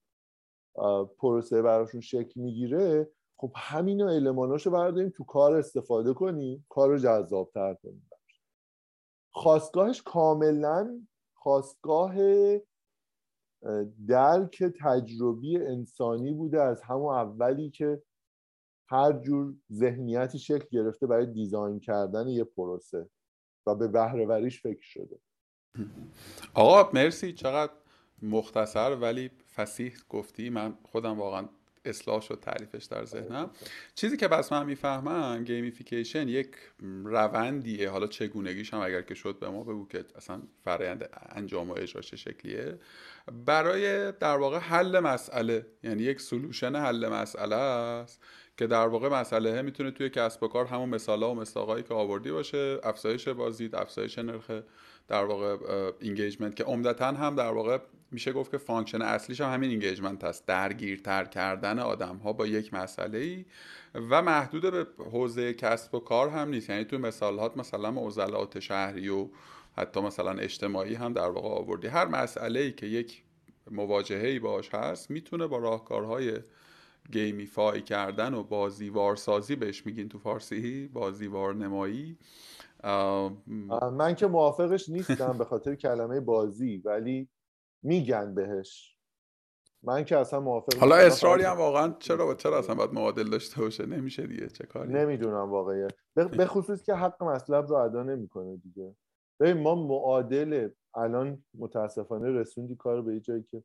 پروسه 1.04 1.62
براشون 1.62 2.00
شکل 2.00 2.40
می‌گیره 2.40 3.10
خب 3.36 3.52
همین 3.56 4.02
الماناشو 4.02 4.70
برداریم 4.70 5.12
تو 5.16 5.24
کار 5.24 5.54
استفاده 5.54 6.14
کنیم 6.14 6.66
کار 6.68 6.88
رو 6.88 6.98
جذابتر 6.98 7.74
کنیم 7.74 8.10
خواستگاهش 9.34 10.02
کاملا 10.02 11.06
خواستگاه 11.34 12.14
درک 14.08 14.64
تجربی 14.80 15.56
انسانی 15.56 16.32
بوده 16.32 16.62
از 16.62 16.82
همون 16.82 17.14
اولی 17.14 17.70
که 17.70 18.02
هر 18.88 19.12
جور 19.12 19.54
ذهنیتی 19.72 20.38
شکل 20.38 20.66
گرفته 20.70 21.06
برای 21.06 21.26
design 21.26 21.80
کردن 21.80 22.28
یه 22.28 22.44
پروسه 22.44 23.08
و 23.66 23.74
به 23.74 23.88
بهرهوریش 23.88 24.62
فکر 24.62 24.82
شده. 24.82 25.18
آقا 26.54 26.90
مرسی. 26.92 27.32
چقدر 27.32 27.72
مختصر 28.22 28.94
ولی 28.94 29.30
فصیح 29.56 29.94
گفتی. 30.08 30.50
من 30.50 30.74
خودم 30.82 31.18
واقعا 31.18 31.48
اصلاح 31.84 32.20
شد 32.20 32.38
تعریفش 32.42 32.84
در 32.84 33.04
ذهنم. 33.04 33.50
چیزی 33.94 34.16
که 34.16 34.28
پس 34.28 34.52
من 34.52 34.66
می‌فهمم 34.66 35.44
gamification 35.44 36.28
یک 36.28 36.48
روندیه. 37.04 37.90
حالا 37.90 38.06
چگونگیش 38.06 38.74
هم 38.74 38.80
اگر 38.80 39.02
که 39.02 39.14
شد 39.14 39.38
به 39.38 39.48
ما 39.48 39.62
بگو 39.62 39.88
که 39.88 40.04
اصلا 40.16 40.42
فرایند 40.64 41.08
انجام 41.28 41.70
و 41.70 41.74
اجرا 41.76 42.02
چه 42.02 42.16
شکلیه. 42.16 42.78
برای 43.46 44.12
در 44.12 44.36
واقع 44.36 44.58
حل 44.58 45.00
مسئله 45.00 45.66
یعنی 45.82 46.02
یک 46.02 46.20
solution 46.20 46.76
حل 46.76 47.08
مسئله 47.08 47.56
است 47.56 48.22
که 48.56 48.66
در 48.66 48.86
واقع 48.86 49.08
مسئله 49.08 49.62
می‌تونه 49.62 49.90
توی 49.90 50.10
کسب 50.10 50.42
و 50.42 50.48
کار 50.48 50.66
همون 50.66 50.88
مثالا 50.88 51.30
و 51.30 51.34
مصداقایی 51.34 51.82
که 51.82 51.94
آوردی 51.94 52.30
باشه 52.30 52.80
افزایش 52.82 53.28
بازدید 53.28 53.74
افزایش 53.74 54.18
نرخ 54.18 54.50
در 55.08 55.24
واقع 55.24 55.56
engagement 56.00 56.56
که 56.56 56.64
عمدتا 56.64 57.06
هم 57.06 57.36
در 57.36 57.50
واقع 57.50 57.78
میشه 58.10 58.32
گفت 58.32 58.50
که 58.50 58.58
function 58.58 59.02
اصلیش 59.02 59.40
هم 59.40 59.52
همین 59.54 59.70
engagement 59.70 60.24
هست. 60.24 60.46
درگیرتر 60.46 61.24
کردن 61.24 61.78
آدم 61.78 62.16
ها 62.16 62.32
با 62.32 62.46
یک 62.46 62.74
مسئله 62.74 63.18
ای 63.18 63.44
و 63.94 64.22
محدود 64.22 64.62
به 64.72 64.86
حوزه 65.12 65.54
کسب 65.54 65.94
و 65.94 66.00
کار 66.00 66.28
هم 66.28 66.48
نیست. 66.48 66.70
یعنی 66.70 66.84
تو 66.84 66.98
مثالات 66.98 67.56
مثلا 67.56 67.90
معضلات 67.90 68.60
شهری 68.60 69.08
و 69.08 69.28
حتی 69.76 70.00
مثلا 70.00 70.32
اجتماعی 70.32 70.94
هم 70.94 71.12
در 71.12 71.28
واقع 71.28 71.48
آوردی. 71.48 71.86
هر 71.86 72.06
مسئله 72.06 72.60
ای 72.60 72.72
که 72.72 72.86
یک 72.86 73.22
مواجهه 73.70 74.28
ای 74.28 74.38
باش 74.38 74.74
هست 74.74 75.10
می‌تونه 75.10 75.46
با 75.46 75.58
راهکارهای 75.58 76.32
gamify 77.12 77.82
کردن 77.82 78.34
و 78.34 78.42
بازیوار 78.42 79.16
سازی 79.16 79.56
بهش 79.56 79.86
میگین 79.86 80.08
تو 80.08 80.18
فارسی 80.18 80.88
بازیوار 80.88 81.54
نمایی 81.54 82.16
من 83.92 84.14
که 84.16 84.26
موافقش 84.26 84.88
نیستم 84.88 85.38
به 85.38 85.44
خاطر 85.44 85.74
کلمه 85.74 86.20
بازی 86.20 86.82
ولی 86.84 87.28
میگن 87.82 88.34
بهش. 88.34 88.96
من 89.84 90.04
که 90.04 90.16
اصلا 90.16 90.40
موافق 90.40 90.74
حالا 90.74 90.96
اصراری 90.96 91.42
هم 91.42 91.56
واقعا 91.56 91.96
چرا 91.98 92.34
چرا 92.34 92.58
اصلا 92.58 92.74
باید 92.74 92.92
معادل 92.92 93.30
داشته 93.30 93.60
باشه؟ 93.60 93.86
نمیشه 93.86 94.26
دیگه 94.26 94.48
چه 94.48 94.66
کاری؟ 94.66 94.92
نمی‌دونم 94.92 95.50
واقعا. 95.50 95.88
به 96.14 96.46
خصوص 96.46 96.82
که 96.82 96.94
حق 96.94 97.22
مطلب 97.22 97.66
رو 97.66 97.76
ادا 97.76 98.02
نمی‌کنه 98.02 98.56
دیگه. 98.56 98.96
ببین 99.40 99.62
ما 99.62 99.74
معادل 99.74 100.68
الان 100.94 101.44
متاسفانه 101.58 102.30
رسوندی 102.30 102.76
کار 102.76 103.02
به 103.02 103.20
جایی 103.20 103.42
که 103.50 103.62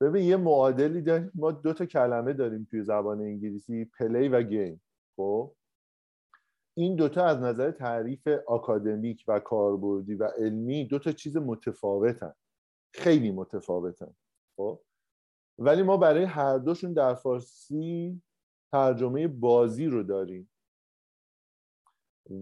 ببین 0.00 0.24
یه 0.24 0.36
معادلی 0.36 1.02
داریم. 1.02 1.30
ما 1.34 1.52
دو 1.52 1.72
تا 1.72 1.86
کلمه 1.86 2.32
داریم 2.32 2.66
توی 2.70 2.82
زبان 2.82 3.20
انگلیسی 3.20 3.84
پلی 3.84 4.28
و 4.28 4.42
گیم. 4.42 4.82
خب؟ 5.16 5.52
این 6.78 6.96
دوتا 6.96 7.24
از 7.24 7.38
نظر 7.38 7.70
تعریف 7.70 8.28
آکادمیک 8.46 9.24
و 9.28 9.40
کاربردی 9.40 10.14
و 10.14 10.24
علمی 10.24 10.84
دو 10.84 10.98
تا 10.98 11.12
چیز 11.12 11.36
متفاوتن. 11.36 12.34
خیلی 12.94 13.30
متفاوتن. 13.30 14.14
خب؟ 14.56 14.80
ولی 15.58 15.82
ما 15.82 15.96
برای 15.96 16.24
هر 16.24 16.58
دوشون 16.58 16.92
در 16.92 17.14
فارسی 17.14 18.22
ترجمه 18.72 19.28
بازی 19.28 19.86
رو 19.86 20.02
داریم. 20.02 20.50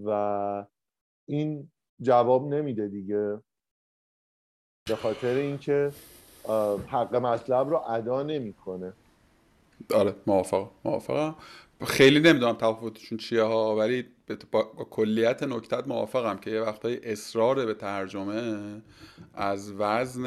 و 0.05 0.67
این 1.29 1.71
جواب 2.01 2.47
نمیده 2.55 2.89
دیگه. 2.89 3.41
به 4.89 4.97
خاطر 4.97 5.35
اینکه 5.35 5.93
حق 6.87 7.15
مطلب 7.15 7.69
رو 7.69 7.77
ادا 7.77 8.23
نمی‌کنه. 8.23 8.93
آره 9.95 10.15
موافقم. 10.27 10.71
موافقم. 10.85 11.35
خیلی 11.85 12.21
نمی‌دونم 12.21 12.53
تفاوتشون 12.53 13.19
چیه 13.19 13.43
ها 13.43 13.77
ولی 13.77 14.05
با 14.51 14.63
کلیت 14.91 15.43
نکتت 15.43 15.87
موافقم 15.87 16.37
که 16.37 16.51
یه 16.51 16.61
وقتای 16.61 17.13
اصرار 17.13 17.67
به 17.67 17.75
ترجمه 17.75 18.83
از 19.35 19.73
وزن 19.79 20.27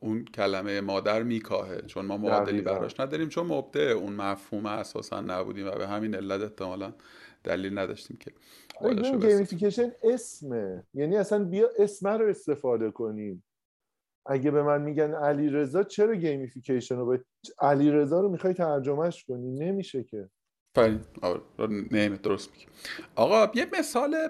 اون 0.00 0.24
کلمه 0.24 0.80
مادر 0.80 1.22
میکاهه. 1.22 1.82
چون 1.82 2.06
ما 2.06 2.16
معادلی 2.16 2.60
براش 2.60 3.00
نداریم 3.00 3.28
چون 3.28 3.46
مبدع 3.46 3.90
اون 3.90 4.12
مفهوم 4.12 4.66
اساسا 4.66 5.20
نبودیم 5.20 5.66
و 5.66 5.70
به 5.70 5.86
همین 5.86 6.14
علت 6.14 6.40
احتمالا 6.40 6.92
دلیل 7.44 7.78
نداشتیم 7.78 8.16
که 8.16 8.32
gamification 9.28 9.92
اسمه. 10.02 10.86
یعنی 10.94 11.16
اصلا 11.16 11.44
بیا 11.44 11.68
اسمه 11.78 12.10
رو 12.10 12.28
استفاده 12.28 12.90
کنیم. 12.90 13.44
اگه 14.26 14.50
به 14.50 14.62
من 14.62 14.82
میگن 14.82 15.14
علی 15.14 15.48
رضا 15.48 15.82
چرا 15.82 16.14
gamification 16.14 16.96
رو 16.96 17.06
به 17.06 17.24
علی 17.58 17.90
رضا 17.90 18.20
رو 18.20 18.28
می‌خوای 18.28 18.54
ترجمهش 18.54 19.24
کنی؟ 19.24 19.50
نمیشه 19.50 20.04
که. 20.04 20.28
فعلا 20.74 21.00
آره 21.22 21.40
نه 21.90 22.08
درست 22.08 22.50
میگی. 22.52 22.66
آقا 23.14 23.52
یه 23.54 23.66
مثال 23.78 24.28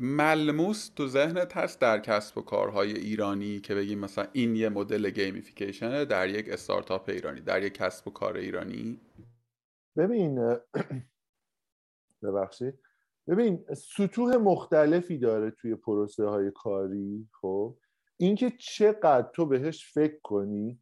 ملموس 0.00 0.88
تو 0.88 1.06
ذهنت 1.06 1.56
هست 1.56 1.80
در 1.80 1.98
کسب 1.98 2.38
و 2.38 2.42
کارهای 2.42 2.92
ایرانی 2.92 3.60
که 3.60 3.74
بگیم 3.74 3.98
مثلا 3.98 4.26
این 4.32 4.56
یه 4.56 4.68
مدل 4.68 5.10
gamification 5.10 5.97
ه 5.97 6.04
در 6.04 6.28
یک 6.28 6.48
استارتاپ 6.48 7.08
ایرانی 7.08 7.40
در 7.40 7.62
یک 7.62 7.74
کسب 7.74 8.08
و 8.08 8.10
کار 8.10 8.36
ایرانی؟ 8.36 9.00
ببین 9.96 10.56
ببخشید. 12.22 12.78
ببین 13.28 13.64
سطوح 13.74 14.36
مختلفی 14.36 15.18
داره 15.18 15.50
توی 15.50 15.74
پروسه 15.74 16.24
های 16.24 16.50
کاری 16.54 17.28
خب؟ 17.40 17.78
اینکه 18.16 18.52
چقدر 18.58 19.28
تو 19.34 19.46
بهش 19.46 19.92
فکر 19.92 20.20
کنی 20.22 20.80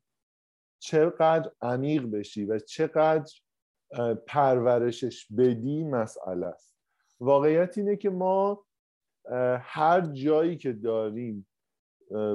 چقدر 0.79 1.53
عمیق 1.63 2.03
بشی 2.03 2.45
و 2.45 2.59
چقدر 2.59 3.33
پرورشش 4.27 5.33
بدی 5.39 5.85
مسئله 5.85 6.47
است. 6.47 6.77
واقعیت 7.21 7.79
اینه 7.79 7.97
که 7.97 8.11
ما 8.11 8.65
هر 9.61 10.01
جایی 10.01 10.57
که 10.57 10.73
داریم 10.73 11.49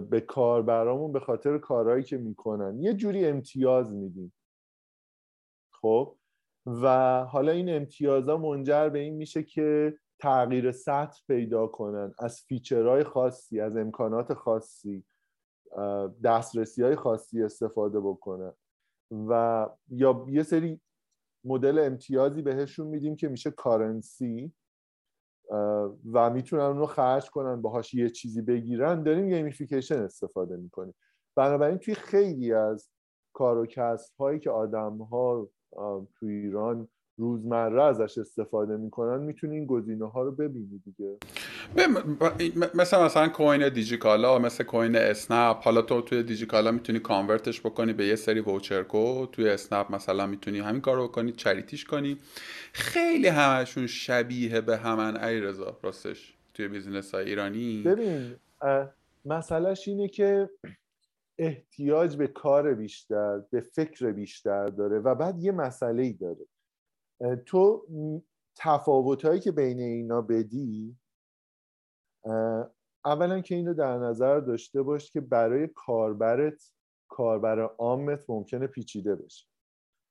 به 0.10 0.22
کاربرامون 0.28 1.12
به 1.12 1.20
خاطر 1.20 1.58
کارهایی 1.58 2.04
که 2.04 2.18
می‌کنن 2.18 2.80
یه 2.80 2.94
جوری 2.94 3.26
امتیاز 3.26 3.94
میدیم. 3.94 4.34
خب؟ 5.74 6.18
و 6.66 6.88
حالا 7.26 7.52
این 7.52 7.70
امتیازها 7.70 8.38
منجر 8.38 8.90
به 8.90 9.00
این 9.00 9.14
میشه 9.14 9.44
که 9.44 9.98
تغییر 10.20 10.72
سطح 10.72 11.22
پیدا 11.28 11.68
کنن. 11.68 12.14
از 12.20 12.42
feature 12.42 12.90
های 12.90 13.04
خاصی 13.04 13.60
از 13.60 13.78
امکانات 13.78 14.34
خاصی 14.34 15.06
دسترسی 16.24 16.84
های 16.84 16.96
خاصی 16.96 17.44
استفاده 17.44 18.00
بکنن. 18.00 18.54
و 19.12 19.70
یا 19.88 20.26
یه 20.30 20.44
سری 20.44 20.82
مدل 21.44 21.80
امتیازی 21.80 22.42
بهشون 22.42 22.88
میدیم 22.88 23.16
که 23.16 23.28
میشه 23.28 23.52
currency 23.52 24.54
و 26.14 26.30
می‌تونن 26.34 26.64
اون 26.64 26.78
رو 26.78 26.86
خرج 26.86 27.30
کنن 27.30 27.62
باهاش 27.62 27.94
یه 27.94 28.10
چیزی 28.10 28.42
بگیرن. 28.42 29.04
داریم 29.04 29.30
gamification 29.30 30.00
استفاده 30.00 30.58
می‌کنیم. 30.58 30.96
بنابراین 31.36 31.78
توی 31.78 31.96
خیلی 31.96 32.54
از 32.54 32.90
کار 33.34 33.68
هایی 34.20 34.40
که 34.40 34.50
آدم 34.50 34.98
ها 34.98 35.50
تو 36.16 36.26
ایران 36.26 36.88
روزمره 37.18 37.84
ازش 37.84 38.18
استفاده 38.18 38.78
می‌کنن 38.78 39.24
می‌تونی 39.24 39.56
این 39.56 39.66
گزینه 39.66 40.10
ها 40.10 40.24
رو 40.24 40.32
ببینی 40.32 40.82
دیگه 40.86 41.18
مثل 42.76 43.04
مثلا 43.04 43.28
coin 43.28 43.70
دیجیکالا 43.70 44.40
مثل 44.40 44.64
coin 44.64 44.96
اسنپ 44.96 45.58
حالا 45.64 45.82
تو 45.82 46.02
توی 46.02 46.24
دیجیکالا 46.24 46.72
می‌تونی 46.72 47.00
convert 47.00 47.48
ش 47.48 47.62
بکنی 47.62 47.94
به 47.94 48.06
یه 48.06 48.16
سری 48.16 48.40
voucher 48.40 48.86
کد 48.90 49.30
توی 49.32 49.50
اسنپ 49.50 49.92
مثلا 49.92 50.28
می‌تونی 50.28 50.60
همین 50.60 50.82
کار 50.82 50.96
رو 50.96 51.08
بکنی 51.08 51.32
charity 51.32 51.74
ش 51.74 51.86
کنی. 51.86 52.18
خیلی 52.74 53.28
همشون 53.28 53.88
شبیه 53.88 54.62
به 54.62 54.78
همن 54.78 55.24
علی 55.24 55.40
رضا 55.42 55.78
راستش 55.84 56.38
توی 56.54 56.68
business 56.68 57.16
های 57.16 57.26
ایرانی. 57.26 57.84
ببین 57.86 58.36
مسئلهش 59.26 59.88
اینه 59.88 60.08
که 60.08 60.50
احتیاج 61.40 62.16
به 62.16 62.28
کار 62.28 62.74
بیشتر 62.74 63.42
به 63.52 63.62
فکر 63.62 64.12
بیشتر 64.12 64.68
داره 64.68 65.00
و 65.00 65.16
بعد 65.16 65.40
یه 65.40 65.52
مسئله 65.52 66.04
ای 66.04 66.14
داره. 66.14 66.46
تو 67.46 67.88
تفاوت 68.56 69.42
که 69.42 69.52
بین 69.52 69.80
اینا 69.80 70.22
بدی 70.22 70.98
اولا 73.06 73.42
که 73.42 73.56
اینو 73.56 73.74
در 73.74 73.98
نظر 73.98 74.40
داشته 74.40 74.82
باش 74.82 75.12
که 75.12 75.22
برای 75.22 75.68
کاربرت 75.68 76.74
کاربر 77.08 77.60
عامت 77.60 78.30
ممکنه 78.30 78.68
پیچیده 78.68 79.16
بشه. 79.16 79.48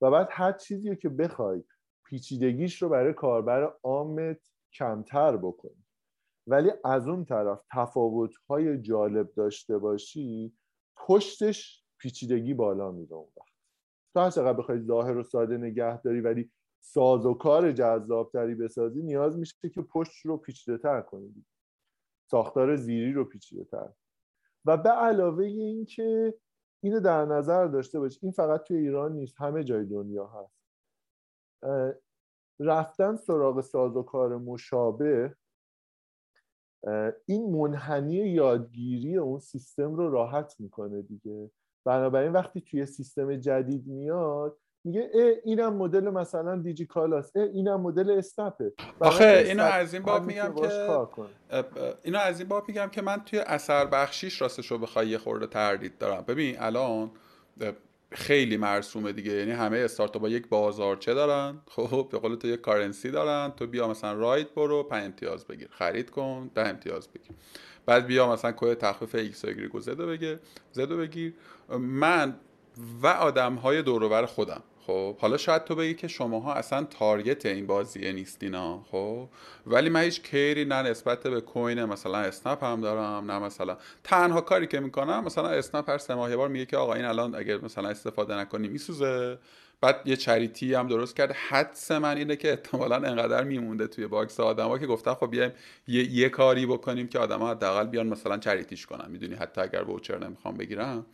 و 0.00 0.10
بعد 0.10 0.28
هر 0.30 0.52
چیزی 0.52 0.96
که 0.96 1.08
بخوای 1.08 1.64
پیچیدگیش 2.06 2.82
رو 2.82 2.88
برای 2.88 3.12
کاربر 3.12 3.72
عامت 3.82 4.50
کمتر 4.72 5.36
بکنی. 5.36 5.84
ولی 6.46 6.70
از 6.84 7.08
اون 7.08 7.24
طرف 7.24 7.60
تفاوت 7.72 8.34
های 8.48 8.78
جالب 8.78 9.34
داشته 9.34 9.78
باشی 9.78 10.56
پشتش 10.96 11.84
پیچیدگی 11.98 12.54
بالا 12.54 12.92
میره 12.92 13.14
اون 13.14 13.32
وقت. 13.36 13.56
تو 14.14 14.20
هر 14.20 14.30
چقدر 14.30 14.58
بخوای 14.58 14.80
ظاهر 14.80 15.16
و 15.16 15.22
ساده 15.22 15.56
نگه 15.56 16.02
داری 16.02 16.20
ولی 16.20 16.50
ساز 16.86 17.26
و 17.26 17.34
کار 17.34 17.72
جذابتری 17.72 18.54
بسازی 18.54 19.02
نیاز 19.02 19.38
میشه 19.38 19.68
که 19.74 19.82
پشت 19.82 20.26
رو 20.26 20.36
پیچیده 20.36 20.78
تر 20.78 21.00
کنی. 21.00 21.46
ساختار 22.30 22.76
زیری 22.76 23.12
رو 23.12 23.24
پیچیده 23.24 23.64
تر 23.64 23.92
و 24.64 24.76
به 24.76 24.90
علاوه 24.90 25.44
این 25.44 25.84
که 25.84 26.34
اینو 26.82 27.00
در 27.00 27.24
نظر 27.24 27.66
داشته 27.66 27.98
باش 27.98 28.18
این 28.22 28.32
فقط 28.32 28.62
توی 28.62 28.76
ایران 28.76 29.12
نیست 29.12 29.34
همه 29.40 29.64
جای 29.64 29.84
دنیا 29.84 30.26
هست. 30.26 30.66
رفتن 32.60 33.16
سراغ 33.16 33.60
ساز 33.60 33.96
و 33.96 34.02
کار 34.02 34.36
مشابه 34.36 35.36
این 37.26 37.50
منحنی 37.50 38.14
یادگیری 38.14 39.16
اون 39.16 39.38
سیستم 39.38 39.94
رو 39.94 40.10
راحت 40.10 40.60
می‌کنه 40.60 41.02
دیگه. 41.02 41.50
بنابراین 41.84 42.32
وقتی 42.32 42.60
توی 42.60 42.86
سیستم 42.86 43.36
جدید 43.36 43.86
میاد 43.86 44.58
میگه 44.86 45.10
اینم 45.44 45.74
مدل 45.74 46.10
مثلا 46.10 46.56
دیجیکالاست 46.56 47.36
اینم 47.36 47.80
مدل 47.80 48.10
استپه 48.10 48.72
آخه 49.00 49.44
اینو 49.46 49.62
از 49.62 49.94
این 49.94 50.02
باب 50.02 50.24
میگم 50.24 50.54
که 50.54 50.70
اینو 52.02 52.18
از 52.18 52.40
این 52.40 52.48
باب 52.48 52.68
میگم 52.68 52.88
که 52.88 53.02
من 53.02 53.22
توی 53.24 53.38
اثر 53.38 53.86
بخشیش 53.86 54.40
راستش 54.42 54.66
رو 54.70 54.78
بخوای 54.78 55.08
یه 55.08 55.18
خورده 55.18 55.46
تردید 55.46 55.98
دارم. 55.98 56.24
ببین 56.28 56.56
الان 56.58 57.10
خیلی 58.10 58.56
مرسومه 58.56 59.12
دیگه. 59.12 59.32
یعنی 59.32 59.50
همه 59.50 59.78
استارتاپ 59.78 60.22
ها 60.22 60.28
یک 60.28 60.48
بازارچه 60.48 61.14
دارن. 61.14 61.58
خب 61.68 62.08
به 62.12 62.18
قول 62.18 62.34
تو 62.34 62.48
یک 62.48 62.60
currency 62.60 63.10
دارن. 63.10 63.52
تو 63.56 63.66
بیا 63.66 63.88
مثلا 63.88 64.12
ride 64.12 64.54
برو 64.54 64.82
5 64.82 65.04
امتیاز 65.04 65.44
بگیر. 65.44 65.68
خرید 65.70 66.10
کن 66.10 66.50
10 66.54 66.68
امتیاز 66.68 67.08
بگیر. 67.08 67.36
بعد 67.86 68.06
بیا 68.06 68.32
مثلا 68.32 68.52
کد 68.52 68.74
تخفیف 68.74 69.14
ایکس 69.14 69.44
و 69.44 69.48
ایگریگ 69.48 69.74
و 69.74 69.80
زدو 69.80 70.06
بگیر 70.06 70.38
زدو 70.72 70.96
بگیر. 70.96 71.34
من 71.78 72.36
و 73.02 73.06
آدم 73.06 73.54
های 73.54 73.82
دور 73.82 74.04
و 74.04 74.12
ور 74.12 74.26
خودم. 74.26 74.62
خب 74.86 75.16
حالا 75.18 75.36
شاید 75.36 75.64
تو 75.64 75.74
بگی 75.74 75.94
که 75.94 76.08
شماها 76.08 76.54
اصلا 76.54 76.84
target 76.84 77.46
این 77.46 77.66
بازیه 77.66 78.12
نیستینا 78.12 78.82
خب. 78.90 79.28
ولی 79.66 79.88
من 79.90 80.00
هیچ 80.00 80.22
care 80.22 80.56
ی 80.56 80.64
نه 80.64 80.82
نسبت 80.82 81.22
به 81.22 81.40
coin 81.40 81.84
مثلا 81.84 82.18
اسنپ 82.18 82.64
هم 82.64 82.80
دارم 82.80 83.30
نه 83.30 83.38
مثلا. 83.38 83.76
تنها 84.04 84.40
کاری 84.40 84.66
که 84.66 84.80
می‌کنم 84.80 85.24
مثلا 85.24 85.48
اسنپ 85.48 85.90
هر 85.90 85.98
سه 85.98 86.14
ماه 86.14 86.25
یه 86.25 86.36
بار 86.36 86.48
میگه 86.48 86.66
که 86.66 86.76
آقا 86.76 86.94
این 86.94 87.04
الان 87.04 87.34
اگر 87.34 87.58
مثلا 87.58 87.88
استفاده 87.88 88.34
نکنی 88.34 88.68
میسوزه. 88.68 89.38
بعد 89.86 90.00
یه 90.04 90.16
charity 90.16 90.74
هم 90.74 90.88
درست 90.88 91.16
کرد. 91.16 91.32
حدس 91.32 91.90
من 91.90 92.16
اینه 92.16 92.36
که 92.36 92.50
احتمالا 92.50 92.96
انقدر 92.96 93.44
میمونده 93.44 93.86
توی 93.86 94.06
box 94.06 94.40
آدما 94.40 94.78
که 94.78 94.86
گفتن 94.86 95.14
خب 95.14 95.30
بیایم 95.30 95.52
یه،, 95.88 96.12
یه 96.12 96.28
کاری 96.28 96.66
بکنیم 96.66 97.08
که 97.08 97.18
آدما 97.18 97.50
حداقل 97.50 97.86
بیان 97.86 98.06
مثلا 98.06 98.38
charity 98.38 98.76
ش 98.76 98.86
کنن. 98.86 99.10
می‌دونی 99.10 99.34
حتی 99.34 99.60
اگر 99.60 99.82
voucher 99.82 100.18
نمی‌خوام 100.18 100.56
بگیرم 100.56 101.06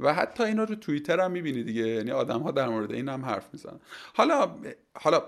و 0.00 0.14
حتی 0.14 0.42
اینا 0.42 0.64
رو 0.64 0.74
توییتر 0.74 1.20
هم 1.20 1.30
می‌بینی 1.30 1.62
دیگه. 1.62 1.86
یعنی 1.86 2.10
آدم 2.10 2.40
ها 2.40 2.50
در 2.50 2.68
مورد 2.68 2.92
این 2.92 3.08
هم 3.08 3.24
حرف 3.24 3.48
می‌زنن. 3.52 3.80
حالا 4.14 4.54
حالا 4.94 5.22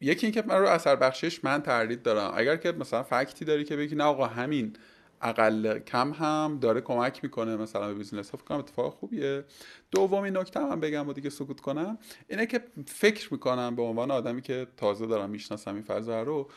یکی 0.00 0.26
اینکه 0.26 0.42
من 0.46 0.58
رو 0.58 0.66
اثر 0.66 0.96
بخشش 0.96 1.44
من 1.44 1.62
تردید 1.62 2.02
دارم. 2.02 2.32
اگر 2.36 2.56
که 2.56 2.72
مثلا 2.72 3.02
fact 3.02 3.36
ی 3.36 3.44
داری 3.44 3.64
که 3.64 3.76
بگی 3.76 3.94
نه 3.94 4.04
آقا 4.04 4.26
همین 4.26 4.76
اقلکم 5.20 6.12
هم 6.12 6.58
داره 6.60 6.80
کمک 6.80 7.24
می‌کنه 7.24 7.56
مثلا 7.56 7.88
به 7.88 7.94
business 7.94 8.30
ها 8.30 8.38
فکر 8.38 8.54
اتفاق 8.54 8.94
خوبیه. 8.94 9.44
دومین 9.90 10.36
نکته 10.36 10.60
هم 10.60 10.80
بگم 10.80 11.08
و 11.08 11.12
دیگه 11.12 11.30
سکوت 11.30 11.60
کنم 11.60 11.98
اینه 12.28 12.46
که 12.46 12.64
فکر 12.86 13.32
می‌کنم 13.32 13.76
به 13.76 13.82
عنوان 13.82 14.10
آدمی 14.10 14.42
که 14.42 14.66
تازه 14.76 15.06
دارم 15.06 15.30
می‌شناسم 15.30 15.74
این 15.74 15.82
فضا 15.82 16.22
رو 16.22 16.50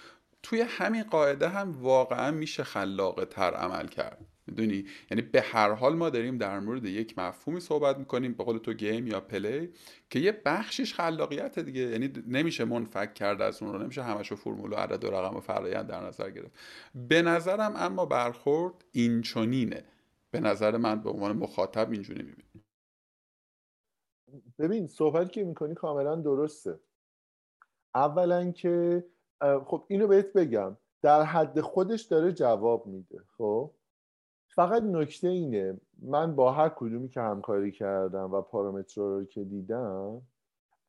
توی 0.44 0.62
همین 0.62 1.04
قاعده 1.04 1.50
هم 1.50 1.72
واقعا 1.82 2.32
میشه 2.32 2.64
خلاقه 2.64 3.26
تر 3.26 3.54
عمل 3.54 3.88
کرد. 3.88 4.33
می‌دونی؟ 4.48 4.86
یعنی 5.12 5.22
به 5.22 5.42
هر 5.42 5.72
حال 5.72 5.96
ما 5.96 6.10
داریم 6.10 6.38
در 6.38 6.60
مورد 6.60 6.86
یک 6.86 7.20
مفهومی 7.20 7.60
صحبت 7.60 7.98
می‌کنیم 7.98 8.34
به 8.34 8.44
قول 8.44 8.58
تو 8.58 8.74
game 8.74 9.08
یا 9.08 9.22
play 9.22 9.63
ی 9.63 9.74
که 10.10 10.20
یه 10.20 10.42
بخشش 10.46 10.94
خلاقیت 10.94 11.60
دیگه. 11.60 11.82
یعنی 11.82 12.14
نمیشه 12.28 12.66
منفک 12.66 13.14
کرد 13.14 13.42
از 13.42 13.64
اون 13.64 13.74
رو 13.74 13.80
نمیشه 13.80 14.04
همشو 14.04 14.36
فرمول 14.36 14.74
و 14.74 14.76
عدد 14.76 15.04
و 15.04 15.12
رقم 15.12 15.36
و 15.36 15.40
فرایند 15.40 15.88
در 15.88 16.08
نظر 16.08 16.30
گرفت. 16.30 16.52
به 16.96 17.22
نظرم 17.22 17.74
اما 17.76 18.06
برخورد 18.06 18.86
اینچنینه. 18.92 19.84
به 20.32 20.40
نظر 20.40 20.78
من 20.78 21.02
به 21.02 21.10
عنوان 21.10 21.38
مخاطب 21.38 21.92
اینجوری 21.92 22.24
می‌بینم 22.24 22.64
ببین 24.60 24.88
صحبت 24.88 25.32
که 25.32 25.44
می‌کنی 25.44 25.74
کاملا 25.74 26.16
درسته. 26.16 26.80
اولا 27.96 28.52
که 28.52 29.06
خب 29.66 29.86
اینو 29.88 30.08
بهت 30.08 30.34
بگم. 30.34 30.78
در 31.02 31.24
حد 31.24 31.62
خودش 31.62 32.02
داره 32.02 32.32
جواب 32.32 32.88
میده 32.88 33.24
خب؟ 33.38 33.72
فقط 34.56 34.84
نکته 34.84 35.28
اینه 35.28 35.80
من 36.02 36.36
با 36.36 36.52
هر 36.52 36.70
کدومی 36.70 37.10
که 37.10 37.22
همکاری 37.22 37.72
کردم 37.72 38.32
و 38.32 38.42
پارامترها 38.42 39.08
رو 39.08 39.26
که 39.26 39.44
دیدم 39.44 40.22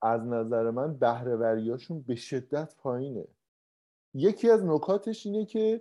از 0.03 0.21
نظر 0.21 0.71
من 0.71 0.95
بهرهوریاشون 0.95 2.01
به 2.01 2.15
شدت 2.15 2.75
پایینه. 2.77 3.25
یکی 4.15 4.51
از 4.51 4.65
نکاتش 4.65 5.27
اینه 5.27 5.45
که 5.45 5.81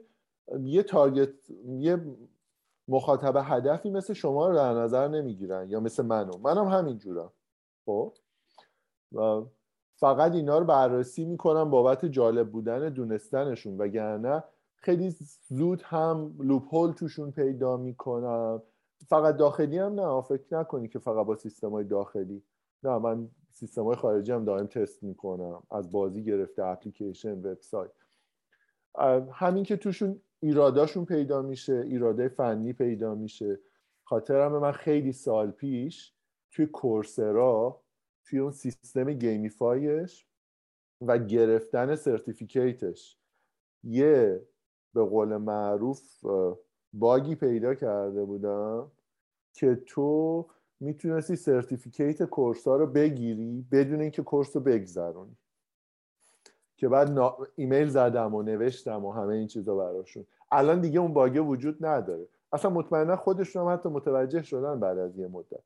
یه 0.60 0.84
تارگت 0.84 1.50
یه 1.68 2.18
مخاطب 2.88 3.42
هدفی 3.44 3.90
مثل 3.90 4.14
شما 4.14 4.48
رو 4.48 4.56
در 4.56 4.74
نظر 4.74 5.08
نمی‌گیرن 5.08 5.70
یا 5.70 5.80
مثل 5.80 6.06
منو. 6.06 6.38
منم 6.38 6.68
همینجورم. 6.68 7.32
خب؟ 7.86 8.14
و 9.12 9.42
فقط 9.96 10.32
اینا 10.32 10.60
رو 10.60 10.66
بررسی 10.66 11.26
می‌کنم 11.26 11.70
بابت 11.70 12.06
جالب 12.06 12.52
بودن 12.52 12.90
دونستنشون 12.90 13.78
وگرنه 13.78 14.44
خیلی 14.84 15.16
زود 15.50 15.82
هم 15.82 16.36
لوپ 16.40 16.76
هول 16.76 16.92
توشون 16.92 17.32
پیدا 17.32 17.78
می‌کنم. 17.78 18.62
فقط 19.08 19.38
داخلی 19.38 19.78
هم 19.78 20.00
نه 20.00 20.22
فکر 20.22 20.58
نکنی 20.58 20.88
که 20.88 21.00
فقط 21.00 21.26
با 21.26 21.36
سیستم 21.36 21.70
های 21.70 21.84
داخلی. 21.84 22.44
نه 22.84 22.98
من 22.98 23.30
سیستم 23.52 23.84
های 23.84 23.96
خارجی 23.96 24.32
هم 24.32 24.46
دائم 24.46 24.68
تست 24.68 25.04
می‌کنم. 25.04 25.64
از 25.72 25.92
بازی 25.92 26.24
گرفته 26.24 26.64
اپلیکیشن 26.64 27.40
وبسایت. 27.40 27.92
همین 29.32 29.64
که 29.64 29.78
توشون 29.78 30.22
ایراداشون 30.40 31.06
پیدا 31.06 31.42
میشه 31.42 31.74
ایراده 31.74 32.28
فنی 32.28 32.74
پیدا 32.74 33.16
میشه. 33.16 33.60
خاطرم 34.04 34.58
من 34.58 34.72
خیلی 34.72 35.12
سال 35.12 35.52
پیش 35.52 36.14
توی 36.52 36.66
Coursera 36.66 37.82
توی 38.26 38.40
اون 38.40 38.52
سیستم 38.52 39.14
gamify 39.14 39.99
ش 39.99 40.28
و 41.02 41.18
گرفتن 41.18 41.96
certificate 41.96 42.99
ش 42.99 43.18
یه 43.84 44.48
به 44.94 45.04
قول 45.04 45.38
معروف 45.38 46.26
باگی 46.94 47.36
پیدا 47.36 47.76
کرده 47.76 48.24
بودم 48.24 48.92
که 49.54 49.76
تو 49.76 50.46
می‌تونستی 50.80 51.36
certificate 51.36 52.24
course 52.24 52.68
ها 52.68 52.76
رو 52.76 52.88
بگیری 52.88 53.66
بدون 53.72 54.02
اینکه 54.02 54.24
course 54.24 54.56
رو 54.56 54.62
بگذرونی. 54.62 55.38
که 56.78 56.90
بعد 56.90 57.20
ایمیل 57.56 57.88
زدم 57.88 58.36
و 58.36 58.42
نوشتم 58.42 59.06
و 59.06 59.12
همه 59.12 59.34
این 59.34 59.48
چیزا 59.48 59.76
براشون. 59.76 60.26
الان 60.52 60.82
دیگه 60.82 61.00
اون 61.00 61.14
باگه 61.14 61.42
وجود 61.42 61.86
نداره. 61.86 62.28
اصلا 62.54 62.72
مطمئنا 62.72 63.16
خودشون 63.16 63.62
هم 63.62 63.74
حتی 63.74 63.90
متوجه 63.90 64.42
شدن 64.42 64.80
بعد 64.80 64.98
از 64.98 65.18
یه 65.18 65.28
مدت. 65.28 65.64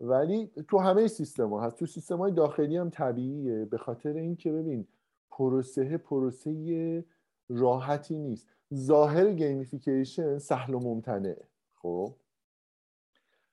ولی 0.00 0.50
تو 0.68 0.78
همه 0.78 1.08
سیستم 1.08 1.50
ها 1.50 1.60
هست. 1.60 1.76
تو 1.76 1.86
سیستم 1.86 2.16
های 2.16 2.32
داخلی 2.32 2.76
هم 2.76 2.90
طبیعیه. 2.90 3.64
به 3.64 3.78
خاطر 3.78 4.12
اینکه 4.12 4.52
ببین 4.52 4.86
پروسه 5.30 5.98
پروسه 5.98 7.04
راحتی 7.48 8.18
نیست. 8.18 8.48
ظاهر 8.74 9.32
gamification 9.32 10.38
سهل 10.38 10.74
و 10.74 10.80
ممتنعه 10.80 11.36
خب؟ 11.74 12.14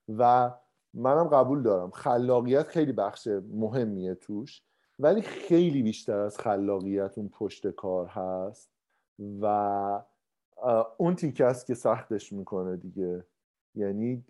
و 0.09 0.51
منم 0.93 1.27
قبول 1.27 1.63
دارم. 1.63 1.91
خلاقیت 1.91 2.67
خیلی 2.67 2.91
بخش 2.91 3.27
مهمیه 3.51 4.15
توش 4.15 4.61
ولی 4.99 5.21
خیلی 5.21 5.83
بیشتر 5.83 6.17
از 6.17 6.39
خلاقیت 6.39 7.17
اون 7.17 7.29
پشت 7.29 7.67
کار 7.67 8.07
هست 8.07 8.69
و 9.41 10.03
اون 10.97 11.15
تیکه 11.15 11.45
است 11.45 11.65
که 11.65 11.73
سختش 11.73 12.33
می‌کنه 12.33 12.77
دیگه. 12.77 13.25
یعنی 13.75 14.25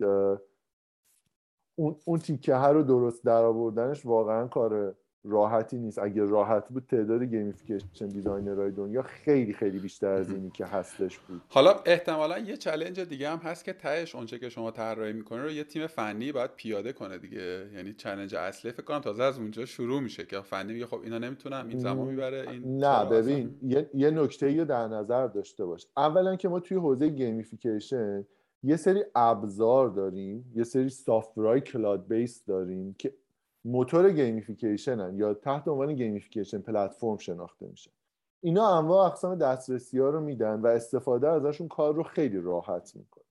اون, 1.74 1.96
اون 2.04 2.18
تیکه 2.18 2.54
ها 2.54 2.70
رو 2.70 2.82
درست 2.82 3.24
در 3.24 3.44
آوردنش 3.44 4.06
واقعا 4.06 4.46
کار 4.48 4.96
راحتی 5.24 5.78
نیست. 5.78 5.98
اگه 5.98 6.24
راحت 6.24 6.68
بود 6.68 6.86
تعداد 6.88 7.22
gamification 7.22 8.06
designer 8.08 8.58
های 8.58 8.70
دنیا 8.70 9.02
خیلی 9.02 9.52
خیلی 9.52 9.78
بیشتر 9.78 10.08
از 10.08 10.30
اینی 10.30 10.50
که 10.50 10.66
هستش 10.66 11.18
بود. 11.18 11.40
حالا 11.48 11.74
احتمالا 11.86 12.38
یه 12.38 12.56
challenge 12.56 13.00
دیگه 13.00 13.30
هم 13.30 13.38
هست 13.38 13.64
که 13.64 13.72
تهش 13.72 14.14
اونچه 14.14 14.38
که 14.38 14.48
شما 14.48 14.70
طراحی 14.70 15.12
می‌کنه 15.12 15.42
رو 15.42 15.50
یه 15.50 15.64
تیم 15.64 15.86
فنی 15.86 16.32
باید 16.32 16.50
پیاده 16.56 16.92
کنه 16.92 17.18
دیگه. 17.18 17.70
یعنی 17.74 17.92
challenge 17.92 18.34
اصلی 18.34 18.72
فکر 18.72 18.82
کنم 18.82 18.98
تازه 18.98 19.22
از 19.22 19.38
اونجا 19.38 19.64
شروع 19.64 20.00
میشه 20.00 20.24
که 20.24 20.40
فنی 20.40 20.72
میگه 20.72 20.86
خب 20.86 21.00
اینا 21.04 21.18
نمی‌تونم 21.18 21.68
این 21.68 21.78
زمان 21.78 22.08
می‌بره 22.08 22.50
این 22.50 22.84
نه 22.84 23.04
ببین 23.04 23.54
یه, 23.62 23.90
یه 23.94 24.10
نکته 24.10 24.58
رو 24.58 24.64
در 24.64 24.88
نظر 24.88 25.26
داشته 25.26 25.64
باش. 25.64 25.86
اولا 25.96 26.36
که 26.36 26.48
ما 26.48 26.60
توی 26.60 26.76
حوزه 26.76 27.08
gamification 27.08 28.26
یه 28.62 28.76
سری 28.76 29.04
ابزار 29.14 29.88
داریم 29.88 30.52
یه 30.54 30.64
سری 30.64 30.88
software 30.88 31.60
های 31.60 31.74
cloud 31.74 32.08
base 32.08 32.44
داریم 32.44 32.94
که 32.98 33.14
موتور 33.64 34.12
gamification 34.12 35.14
یا 35.16 35.34
تحت 35.34 35.68
عنوان 35.68 35.94
gamification 35.94 36.58
platform 36.58 37.16
شناخته 37.16 37.66
میشه. 37.66 37.90
اینا 38.40 38.78
انواع 38.78 39.06
اقسام 39.06 39.34
دسترسی 39.34 39.98
ها 39.98 40.08
رو 40.08 40.20
میدن 40.20 40.60
و 40.60 40.66
استفاده 40.66 41.28
ازشون 41.28 41.68
کار 41.68 41.94
رو 41.94 42.02
خیلی 42.02 42.40
راحت 42.40 42.96
می‌کنه. 42.96 43.24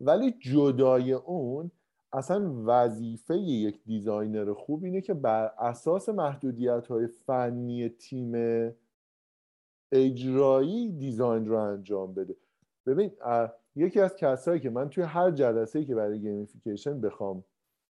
ولی 0.00 0.32
جدای 0.32 1.12
اون 1.12 1.70
اصلا 2.12 2.52
وظیفه 2.64 3.36
یک 3.36 3.84
designer 3.84 4.52
خوب 4.52 4.84
اینه 4.84 5.00
که 5.00 5.14
بر 5.14 5.52
اساس 5.58 6.08
محدودیت 6.08 6.86
های 6.86 7.06
فنی 7.06 7.88
تیم 7.88 8.32
اجرایی 9.92 10.92
design 10.92 11.46
رو 11.46 11.58
انجام 11.58 12.14
بده. 12.14 12.36
ببین 12.86 13.10
یکی 13.76 14.00
از 14.00 14.16
کسایی 14.16 14.60
که 14.60 14.70
من 14.70 14.88
توی 14.88 15.04
هر 15.04 15.30
جلسه 15.30 15.84
که 15.84 15.94
برای 15.94 16.20
gamification 16.20 17.00
بخوام 17.00 17.44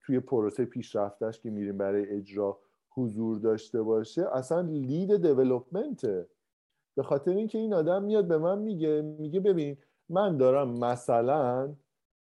توی 0.07 0.19
پروسه 0.19 0.65
پیشرفتش 0.65 1.41
که 1.41 1.49
میریم 1.49 1.77
برای 1.77 2.09
اجرا 2.09 2.59
حضور 2.89 3.39
داشته 3.39 3.81
باشه 3.81 4.27
اصلا 4.33 4.61
lead 4.61 5.17
development 5.17 6.18
ه 6.18 6.27
به 6.95 7.03
خاطر 7.03 7.31
اینکه 7.31 7.57
این 7.57 7.73
آدم 7.73 8.03
میاد 8.03 8.27
به 8.27 8.37
من 8.37 8.59
میگه 8.59 9.01
میگه 9.01 9.39
ببین 9.39 9.77
من 10.09 10.37
دارم 10.37 10.79
مثلا 10.79 11.75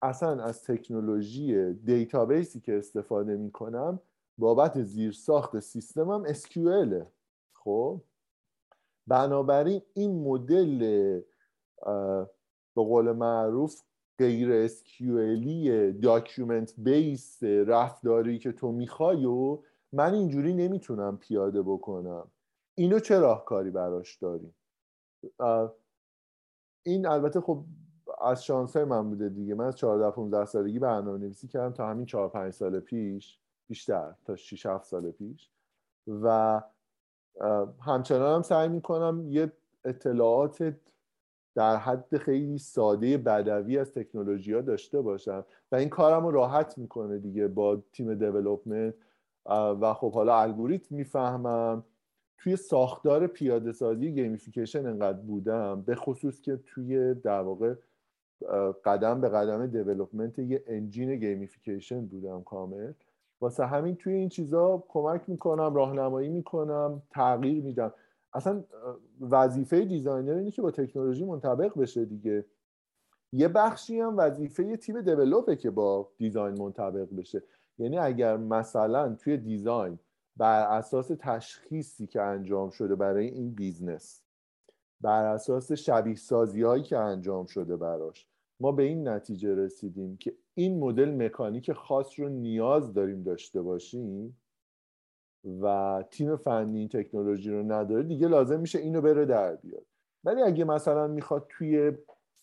اصلا 0.02 0.44
از 0.44 0.64
تکنولوژی 0.64 1.74
database 1.74 2.50
ی 2.50 2.60
که 2.60 2.78
استفاده 2.78 3.36
می‌کنم 3.36 4.00
بابت 4.38 4.82
زیرساخت 4.82 5.60
سیستمم 5.60 6.32
SQL 6.32 7.04
خب؟ 7.52 8.00
بنابراین 9.06 9.82
این 9.94 10.22
مدل 10.22 10.78
به 12.76 12.82
قول 12.82 13.12
معروف 13.12 13.82
غیر 14.20 14.52
SQL 14.52 15.92
ی 15.92 16.01
document 16.01 16.74
base 16.78 17.42
رفتاری 17.42 18.38
که 18.38 18.52
تو 18.52 18.72
می‌خوای 18.72 19.24
و 19.24 19.58
من 19.92 20.14
اینجوری 20.14 20.54
نمی‌تونم 20.54 21.18
پیاده 21.18 21.62
بکنم. 21.62 22.26
اینو 22.74 22.98
چه 22.98 23.18
راهکاری 23.18 23.70
براش 23.70 24.16
داریم 24.16 24.54
این 26.82 27.06
البته 27.06 27.40
خب 27.40 27.64
از 28.22 28.44
شانسه 28.44 28.84
من 28.84 29.10
بوده 29.10 29.28
دیگه. 29.28 29.54
من 29.54 29.66
از 29.66 29.76
14 29.76 30.10
15 30.10 30.44
سالگی 30.44 30.78
برنامه 30.78 31.18
نویسی 31.18 31.48
کردم 31.48 31.72
تا 31.72 31.88
همین 31.88 32.06
4 32.06 32.28
5 32.28 32.52
سال 32.52 32.80
پیش 32.80 33.38
بیشتر 33.68 34.14
تا 34.24 34.36
6 34.36 34.66
7 34.66 34.84
سال 34.86 35.10
پیش. 35.10 35.50
و 36.06 36.60
همچنان 37.80 38.34
هم 38.34 38.42
سعی 38.42 38.68
می‌کنم 38.68 39.26
یه 39.28 39.52
اطلاعات 39.84 40.74
در 41.54 41.76
حد 41.76 42.16
خیلی 42.16 42.58
ساده 42.58 43.18
بدوی 43.18 43.78
از 43.78 43.92
تکنولوژی 43.92 44.52
ها 44.52 44.60
داشته 44.60 45.00
باشم. 45.00 45.44
و 45.72 45.76
این 45.76 45.88
کارم 45.88 46.26
رو 46.26 46.30
راحت 46.30 46.78
می‌کنه 46.78 47.18
دیگه 47.18 47.48
با 47.48 47.82
تیم 47.92 48.14
development 48.14 48.94
و 49.80 49.94
خب 49.94 50.12
حالا 50.12 50.40
الگوریتم 50.40 50.94
می‌فهمم. 50.94 51.84
توی 52.38 52.56
ساختار 52.56 53.26
پیاده 53.26 53.72
سازی 53.72 54.12
gamification 54.12 54.86
انقدر 54.86 55.18
بودم 55.18 55.82
به 55.82 55.94
خصوص 55.94 56.40
که 56.40 56.58
توی 56.66 57.14
در 57.14 57.40
واقع 57.40 57.74
قدم 58.84 59.20
به 59.20 59.28
قدم 59.28 59.66
development 59.66 60.38
یه 60.38 60.64
engine 60.66 61.16
gamification 61.16 62.06
بودم 62.06 62.42
کامل. 62.42 62.92
واسه 63.40 63.66
همین 63.66 63.96
توی 63.96 64.12
این 64.12 64.28
چیزا 64.28 64.84
کمک 64.88 65.22
می‌کنم 65.26 65.74
راهنمایی 65.74 66.28
می‌کنم 66.28 67.02
تغییر 67.10 67.62
میدم. 67.62 67.92
اصلا 68.32 68.64
وظیفه 69.20 69.84
designer 69.84 70.34
اینه 70.34 70.50
که 70.50 70.62
با 70.62 70.70
تکنولوژی 70.70 71.24
منطبق 71.24 71.78
بشه 71.78 72.04
دیگه. 72.04 72.44
یه 73.32 73.48
بخشی 73.48 74.00
هم 74.00 74.18
وظیفه 74.18 74.76
تیم 74.76 75.00
develop 75.00 75.49
ه 75.49 75.56
که 75.56 75.70
با 75.70 76.12
design 76.18 76.58
منطبق 76.58 77.08
بشه. 77.16 77.42
یعنی 77.78 77.98
اگر 77.98 78.36
مثلا 78.36 79.14
توی 79.14 79.36
design 79.36 79.98
بر 80.36 80.78
اساس 80.78 81.10
تشخیصی 81.18 82.06
که 82.06 82.22
انجام 82.22 82.70
شده 82.70 82.94
برای 82.94 83.26
این 83.26 83.54
business 83.54 84.22
بر 85.00 85.24
اساس 85.24 85.72
شبیه 85.72 86.14
سازی 86.14 86.62
هایی 86.62 86.82
که 86.82 86.98
انجام 86.98 87.46
شده 87.46 87.76
براش 87.76 88.26
ما 88.60 88.72
به 88.72 88.82
این 88.82 89.08
نتیجه 89.08 89.54
رسیدیم 89.54 90.16
که 90.16 90.36
این 90.54 90.78
مدل 90.78 91.24
مکانیک 91.24 91.72
خاص 91.72 92.20
رو 92.20 92.28
نیاز 92.28 92.94
داریم 92.94 93.22
داشته 93.22 93.62
باشیم 93.62 94.36
و 95.44 96.04
تیم 96.10 96.36
فنی 96.36 96.78
این 96.78 96.88
تکنولوژی 96.88 97.50
رو 97.50 97.72
نداره 97.72 98.02
دیگه 98.02 98.28
لازم 98.28 98.60
میشه 98.60 98.78
اینو 98.78 99.00
بره 99.00 99.24
در 99.24 99.56
بیاد. 99.56 99.86
ولی 100.24 100.42
اگه 100.42 100.64
مثلا 100.64 101.06
می‌خواد 101.06 101.46
توی 101.48 101.92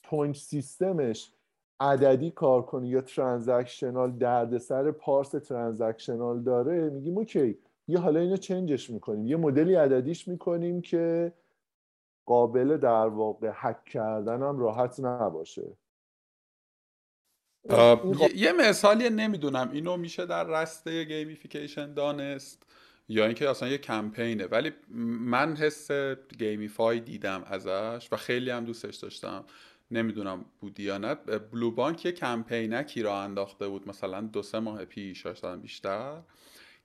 point 0.03 0.35
system 0.35 1.07
ش 1.07 1.31
عددی 1.79 2.31
کار 2.31 2.61
کنه 2.61 2.87
یا 2.87 3.01
transactional 3.01 4.11
دردسر 4.11 4.91
parse 4.91 5.29
transactional 5.29 6.43
داره 6.43 6.89
میگیم 6.89 7.17
OK 7.17 7.57
یه 7.87 7.99
حالا 7.99 8.19
اینو 8.19 8.37
change 8.37 8.76
ش 8.76 8.89
می‌کنیم. 8.89 9.27
یه 9.27 9.37
مدلی 9.37 9.75
عددیش 9.75 10.27
می‌کنیم 10.27 10.81
که 10.81 11.33
قابل 12.25 12.77
در 12.77 13.07
واقع 13.07 13.49
هک 13.49 13.85
کردن 13.85 14.43
هم 14.43 14.59
راحت 14.59 14.99
نباشه. 14.99 15.67
یه 18.35 18.51
مثالی 18.59 19.09
نمی‌دونم. 19.09 19.69
اینو 19.73 19.97
میشه 19.97 20.25
در 20.25 20.43
رسته 20.43 21.03
gamification 21.03 21.93
دانست؟ 21.93 22.66
یا 23.09 23.25
اینکه 23.25 23.49
اصلا 23.49 23.69
یه 23.69 23.77
کمپینه. 23.77 24.45
ولی 24.45 24.71
من 25.19 25.55
حس 25.55 25.91
gamify 26.39 26.99
دیدم 26.99 27.43
ازش 27.43 28.07
و 28.11 28.17
خیلی 28.17 28.49
هم 28.49 28.65
دوستش 28.65 28.95
داشتم. 28.95 29.45
نمی‌دونم 29.91 30.45
بودی 30.59 30.83
یا 30.83 30.97
نه. 30.97 31.15
بلو 31.15 31.71
بانک 31.71 32.05
یه 32.05 32.11
کمپینکی 32.11 33.01
راه 33.01 33.21
انداخته 33.21 33.67
بود 33.67 33.89
مثلا 33.89 34.21
دو 34.21 34.41
سه 34.41 34.59
ماه 34.59 34.85
پیش 34.85 35.27
شاید 35.27 35.61
بیشتر. 35.61 36.21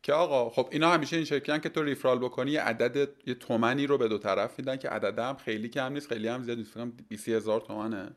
که 0.02 0.12
آقا 0.12 0.50
خب 0.50 0.68
اینا 0.72 0.92
همیشه 0.92 1.16
این 1.16 1.24
شکلن 1.24 1.58
که 1.58 1.68
تو 1.68 1.82
ریفرال 1.82 2.18
بکنی 2.18 2.50
یه 2.50 2.60
عدد 2.60 3.08
یه 3.26 3.34
تومنی 3.34 3.86
رو 3.86 3.98
به 3.98 4.08
دو 4.08 4.18
طرف 4.18 4.58
میدن 4.58 4.76
که 4.76 4.88
عدد 4.88 5.18
هم 5.18 5.36
خیلی 5.36 5.68
کم 5.68 5.92
نیست 5.92 6.08
خیلی 6.08 6.28
هم 6.28 6.42
زیاد 6.42 6.58
نیست. 6.58 6.70
فکر 6.70 6.84
20 7.08 7.28
هزار 7.28 7.60
تومنه. 7.60 8.16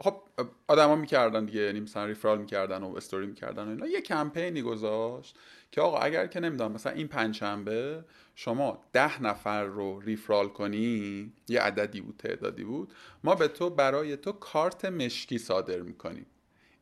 خب 0.00 0.22
آدما 0.68 0.96
می‌کردن 0.96 1.44
دیگه 1.44 1.60
یعنی 1.60 1.80
مثلا 1.80 2.04
ریفرال 2.06 2.38
می‌کردن 2.38 2.82
و 2.82 2.96
استوری 2.96 3.26
می‌کردن 3.26 3.64
و 3.64 3.68
اینا. 3.68 3.86
یه 3.86 4.00
کمپینی 4.00 4.62
گذاشت 4.62 5.36
که 5.72 5.80
آقا 5.80 5.98
اگر 5.98 6.26
که 6.26 6.40
نمی‌دونم 6.40 6.72
مثلا 6.72 6.92
این 6.92 7.08
پنجشنبه 7.08 8.04
شما 8.34 8.84
ده 8.92 9.22
نفر 9.22 9.64
رو 9.64 10.00
ریفرال 10.00 10.48
کنی 10.48 11.32
یه 11.48 11.60
عددی 11.60 12.00
بود 12.00 12.16
تعدادی 12.16 12.64
بود 12.64 12.92
ما 13.24 13.34
به 13.34 13.48
تو 13.48 13.70
برای 13.70 14.16
تو 14.16 14.32
کارت 14.32 14.84
مشکی 14.84 15.38
صادر 15.38 15.80
می‌کنیم. 15.80 16.26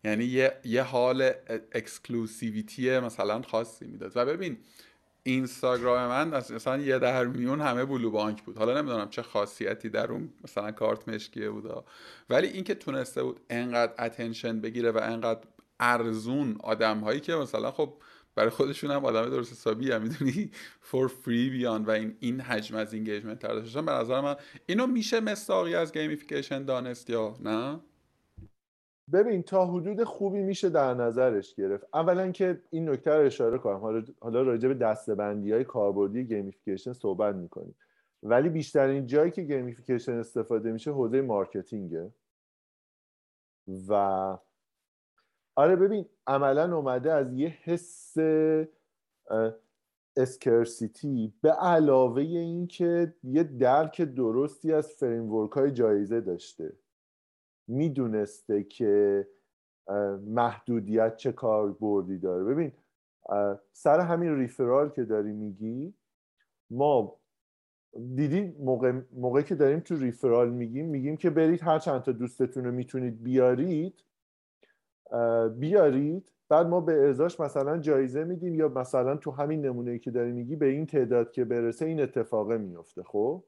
یعنی 0.04 0.24
یه, 0.24 0.52
یه 0.64 0.82
حال 0.82 1.30
exclusivity 1.72 2.98
مثلا 2.98 3.42
خاصی 3.42 3.86
می‌داد. 3.86 4.12
و 4.14 4.24
ببین 4.26 4.58
اینستاگرام 5.26 6.08
من 6.08 6.28
مثلا 6.28 6.78
یه 6.78 6.98
در 6.98 7.24
میون 7.24 7.60
همه 7.60 7.84
بلو 7.84 8.10
بانک 8.10 8.42
بود. 8.42 8.58
حالا 8.58 8.80
نمی‌دونم 8.80 9.08
چه 9.08 9.22
خاصیتی 9.22 9.88
در 9.88 10.12
اون 10.12 10.32
مثلا 10.44 10.72
کارت 10.72 11.08
مشکیه 11.08 11.50
بود. 11.50 11.84
ولی 12.30 12.46
اینکه 12.46 12.74
تونسته 12.74 13.22
بود 13.22 13.40
انقدر 13.50 13.92
attention 13.98 14.60
بگیره 14.60 14.90
و 14.90 15.00
انقدر 15.02 15.40
ارزون 15.80 16.56
آدم 16.60 17.00
هایی 17.00 17.20
که 17.20 17.34
مثلا 17.34 17.70
خب 17.70 17.94
برای 18.34 18.50
خودشون 18.50 18.90
هم 18.90 19.04
آدم 19.04 19.30
درست 19.30 19.52
حسابی 19.52 19.92
هم 19.92 20.02
می‌دونی؟ 20.02 20.50
for 20.80 21.08
free 21.08 21.50
بیان 21.50 21.84
و 21.84 21.90
این 21.90 22.16
این 22.20 22.40
حجم 22.40 22.76
از 22.76 22.94
engagement 22.94 23.38
رو 23.38 23.54
داشتن 23.54 23.86
به 23.86 23.92
نظر 23.92 24.20
من 24.20 24.36
اینو 24.66 24.86
میشه 24.86 25.20
مصداقی 25.20 25.74
از 25.74 25.92
gamification 25.92 26.64
دانست 26.64 27.10
یا 27.10 27.36
نه؟ 27.40 27.80
ببین 29.12 29.42
تا 29.42 29.66
حدود 29.66 30.04
خوبی 30.04 30.42
میشه 30.42 30.68
در 30.68 30.94
نظرش 30.94 31.54
گرفت. 31.54 31.86
اولا 31.94 32.30
که 32.30 32.62
این 32.70 32.88
نکته 32.90 33.10
رو 33.10 33.26
اشاره 33.26 33.58
کنم. 33.58 34.04
حالا 34.20 34.42
راجع 34.42 34.68
به 34.68 34.74
دسته‌بندی 34.74 35.52
های 35.52 35.64
کاربردی 35.64 36.24
gamification 36.24 36.92
صحبت 36.92 37.34
می‌کنیم. 37.34 37.74
ولی 38.22 38.48
بیشترین 38.48 39.06
جایی 39.06 39.30
که 39.30 39.42
gamification 39.42 40.12
استفاده 40.12 40.72
میشه 40.72 40.90
حوزه 40.90 41.22
marketing 41.22 41.94
ه. 41.94 42.10
و 43.88 43.92
آره 45.56 45.76
ببین 45.76 46.06
عملا 46.26 46.76
اومده 46.76 47.12
از 47.12 47.32
یه 47.32 47.48
حس 47.62 48.16
scarcity 50.16 51.32
به 51.42 51.50
علاوه 51.50 52.22
اینکه 52.22 53.14
یه 53.22 53.42
درک 53.42 54.02
درستی 54.02 54.72
از 54.72 54.92
framework 54.92 55.52
های 55.52 55.70
جایزه 55.70 56.20
داشته. 56.20 56.72
می‌دونسته 57.68 58.62
که 58.62 59.26
محدودیت 60.26 61.16
چه 61.16 61.32
کاربردی 61.32 62.18
داره. 62.18 62.44
ببین 62.44 62.72
سر 63.72 64.00
همین 64.00 64.36
ریفرال 64.36 64.88
که 64.88 65.04
داری 65.04 65.32
میگی 65.32 65.94
ما 66.70 67.16
دیدین 68.14 68.56
موقع 68.60 68.92
موقعی 69.12 69.44
که 69.44 69.54
داریم 69.54 69.80
تو 69.80 69.96
ریفرال 69.96 70.50
میگیم 70.50 70.86
میگیم 70.86 71.16
که 71.16 71.30
برید 71.30 71.62
هر 71.62 71.78
چند 71.78 72.02
تا 72.02 72.12
دوستتون 72.12 72.64
رو 72.64 72.72
می‌تونید 72.72 73.22
بیارید 73.22 74.04
بیارید 75.58 76.32
بعد 76.48 76.66
ما 76.66 76.80
به 76.80 77.08
ازاش 77.08 77.40
مثلا 77.40 77.78
جایزه 77.78 78.24
میدیم 78.24 78.54
یا 78.54 78.68
مثلا 78.68 79.16
تو 79.16 79.30
همین 79.30 79.66
نمونه 79.66 79.98
که 79.98 80.10
داری 80.10 80.32
میگی 80.32 80.56
به 80.56 80.66
این 80.66 80.86
تعداد 80.86 81.32
که 81.32 81.44
برسه 81.44 81.86
این 81.86 82.00
اتفاقه 82.00 82.58
میفته 82.58 83.02
خب؟ 83.02 83.44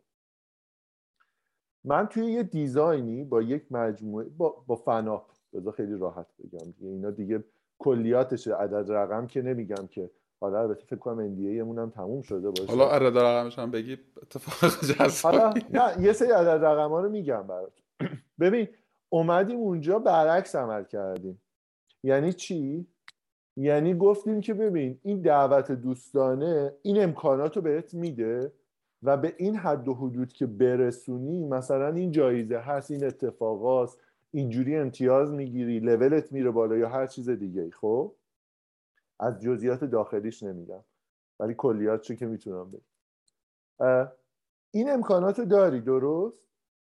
من 1.88 2.06
توی 2.06 2.26
یه 2.26 2.42
دیزاینی 2.42 3.24
با 3.24 3.42
یک 3.42 3.62
مجموعه 3.70 4.24
با, 4.24 4.64
با 4.66 4.76
فناپ 4.76 5.30
بذار 5.54 5.72
خیلی 5.72 5.98
راحت 5.98 6.26
بگم 6.38 6.72
دیگه. 6.78 6.90
اینا 6.90 7.10
دیگه 7.10 7.44
کلیاتش 7.78 8.48
عدد 8.48 8.92
رقم 8.92 9.26
که 9.26 9.42
نمیگم 9.42 9.86
که 9.86 10.10
حالا 10.40 10.60
البته 10.60 10.84
فکر 10.84 10.96
کنم 10.96 11.18
اندیه 11.18 11.64
هم 11.64 11.90
تموم 11.90 12.22
شده 12.22 12.50
باشه. 12.50 12.66
حالا 12.66 12.90
عدد 12.90 13.18
رقمش 13.18 13.58
هم 13.58 13.70
بگی 13.70 13.98
اتفاق 14.22 14.70
جذابی. 14.84 15.64
نه 15.70 16.04
یه 16.04 16.12
سری 16.12 16.30
عدد 16.30 16.64
رقم 16.64 16.88
ها 16.88 17.00
رو 17.00 17.10
میگم 17.10 17.46
برات. 17.46 17.72
ببین 18.40 18.68
اومدیم 19.08 19.58
اونجا 19.58 19.98
برعکس 19.98 20.56
عمل 20.56 20.84
کردیم. 20.84 21.42
یعنی 22.02 22.32
چی؟ 22.32 22.86
یعنی 23.56 23.94
گفتیم 23.94 24.40
که 24.40 24.54
ببین 24.54 24.98
این 25.02 25.20
دعوت 25.20 25.72
دوستانه 25.72 26.72
این 26.82 27.02
امکانات 27.02 27.56
رو 27.56 27.62
بهت 27.62 27.94
میده. 27.94 28.52
و 29.02 29.16
به 29.16 29.34
این 29.38 29.56
حد 29.56 29.88
و 29.88 29.94
حدود 29.94 30.32
که 30.32 30.46
برسونی 30.46 31.44
مثلا 31.44 31.88
این 31.88 32.10
جایزه 32.10 32.58
هست 32.58 32.90
این 32.90 33.04
اتفاقاست 33.04 33.98
اینجوری 34.30 34.76
امتیاز 34.76 35.32
می‌گیری 35.32 35.80
لولت 35.80 36.32
میره 36.32 36.50
بالا 36.50 36.76
یا 36.76 36.88
هر 36.88 37.06
چیز 37.06 37.30
دیگه 37.30 37.70
خب؟ 37.70 38.14
از 39.20 39.42
جزئیات 39.42 39.84
داخلیش 39.84 40.42
نمیگم. 40.42 40.84
ولی 41.40 41.54
کلیات 41.54 42.16
که 42.16 42.26
می‌تونم 42.26 42.70
بگم. 42.70 44.12
این 44.70 44.90
امکانات 44.90 45.40
داری 45.40 45.80
درست؟ 45.80 46.38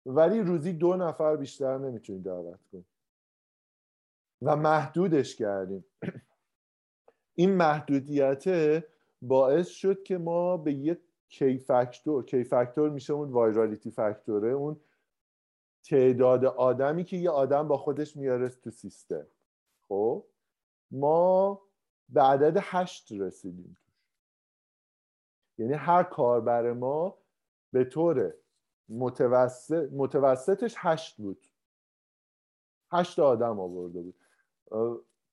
ولی 0.06 0.40
روزی 0.40 0.74
دو 0.74 0.96
نفر 0.96 1.36
بیشتر 1.36 1.78
نمی‌تونی 1.78 2.22
دعوت 2.22 2.60
کنی. 2.72 2.86
و 4.42 4.56
محدودش 4.56 5.36
کردیم. 5.36 5.86
این 7.36 7.52
محدودیت 7.52 8.44
باعث 9.22 9.68
شد 9.68 10.04
که 10.04 10.18
ما 10.18 10.58
به 10.58 10.74
یک 10.74 11.00
کی 11.32 11.58
فاکتور 11.58 12.26
کی 12.26 12.44
فاکتور 12.44 12.90
میشه 12.90 13.14
اون 13.14 13.32
وایرالیتی 13.32 13.92
فاکتوره 13.92 14.52
اون 14.52 14.80
تعداد 15.84 16.46
آدمی 16.46 17.04
که 17.04 17.18
یه 17.18 17.30
آدم 17.30 17.68
با 17.68 17.78
خودش 17.78 18.18
میاره 18.18 18.50
تو 18.50 18.70
سیستم. 18.72 19.28
خب؟ 19.88 20.26
ما 20.92 21.62
به 22.10 22.22
عدد 22.22 22.58
هشت 22.62 23.12
رسیدیم. 23.12 23.78
یعنی 25.58 25.74
هر 25.74 26.04
کاربر 26.04 26.74
ما 26.74 27.18
به 27.72 27.84
طور 27.84 28.34
متوسط 28.90 29.90
متوسطش 29.92 30.76
هشت 30.78 31.18
بود. 31.18 31.48
هشت 32.92 33.20
آدم 33.20 33.60
آورده 33.60 34.02
بود. 34.02 34.16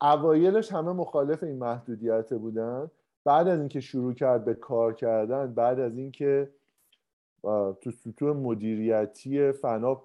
اوایلش 0.01 0.73
همه 0.73 0.93
مخالف 0.93 1.43
این 1.43 1.59
محدودیت 1.59 2.35
بودن. 2.35 2.91
بعد 3.29 3.49
از 3.49 3.59
اینکه 3.59 3.81
شروع 3.81 4.15
کرد 4.15 4.45
به 4.45 4.55
کار 4.55 4.95
کردن 4.95 5.55
بعد 5.55 5.81
از 5.81 5.99
اینکه 5.99 6.51
تو 7.81 7.91
سطوح 7.91 8.37
مدیریتی 8.37 9.53
فنا 9.53 10.03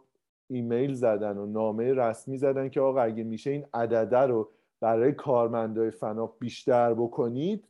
ایمیل 0.47 0.93
زدن 0.93 1.37
و 1.37 1.45
نامه 1.45 1.93
رسمی 1.93 2.37
زدن 2.37 2.69
که 2.69 2.81
آقا 2.81 3.01
اگه 3.01 3.23
میشه 3.23 3.49
این 3.49 3.65
عدده 3.73 4.17
رو 4.17 4.49
برای 4.79 5.11
کارمندای 5.11 5.91
فنا 5.91 6.25
بیشتر 6.25 6.93
بکنید 6.93 7.67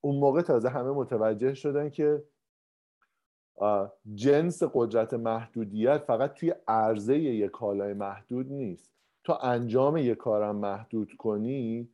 اون 0.00 0.16
موقع 0.16 0.42
تازه 0.42 0.68
همه 0.68 0.90
متوجه 0.90 1.54
شدن 1.54 1.90
که 1.90 2.22
جنس 4.14 4.62
قدرت 4.74 5.14
محدودیت 5.14 5.98
فقط 5.98 6.34
توی 6.34 6.54
عرضه 6.68 7.18
یک 7.18 7.50
کالای 7.50 7.94
محدود 7.94 8.52
نیست. 8.52 8.90
تا 9.24 9.36
انجام 9.36 9.96
یک 9.96 10.18
کارم 10.18 10.56
محدود 10.56 11.12
کنی 11.18 11.88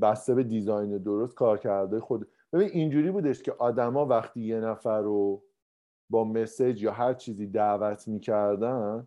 بسته 0.00 0.34
به 0.34 0.42
دیزاین 0.42 0.98
درست 0.98 1.34
کار 1.34 1.58
کرده 1.58 2.00
خود. 2.00 2.28
ببین 2.52 2.68
اینجوری 2.68 3.10
بودش 3.10 3.42
که 3.42 3.52
آدما 3.52 4.06
وقتی 4.06 4.40
یه 4.40 4.60
نفر 4.60 5.00
رو 5.00 5.42
با 6.10 6.24
مسج 6.24 6.82
یا 6.82 6.92
هر 6.92 7.14
چیزی 7.14 7.46
دعوت 7.46 8.08
می‌کردن 8.08 9.06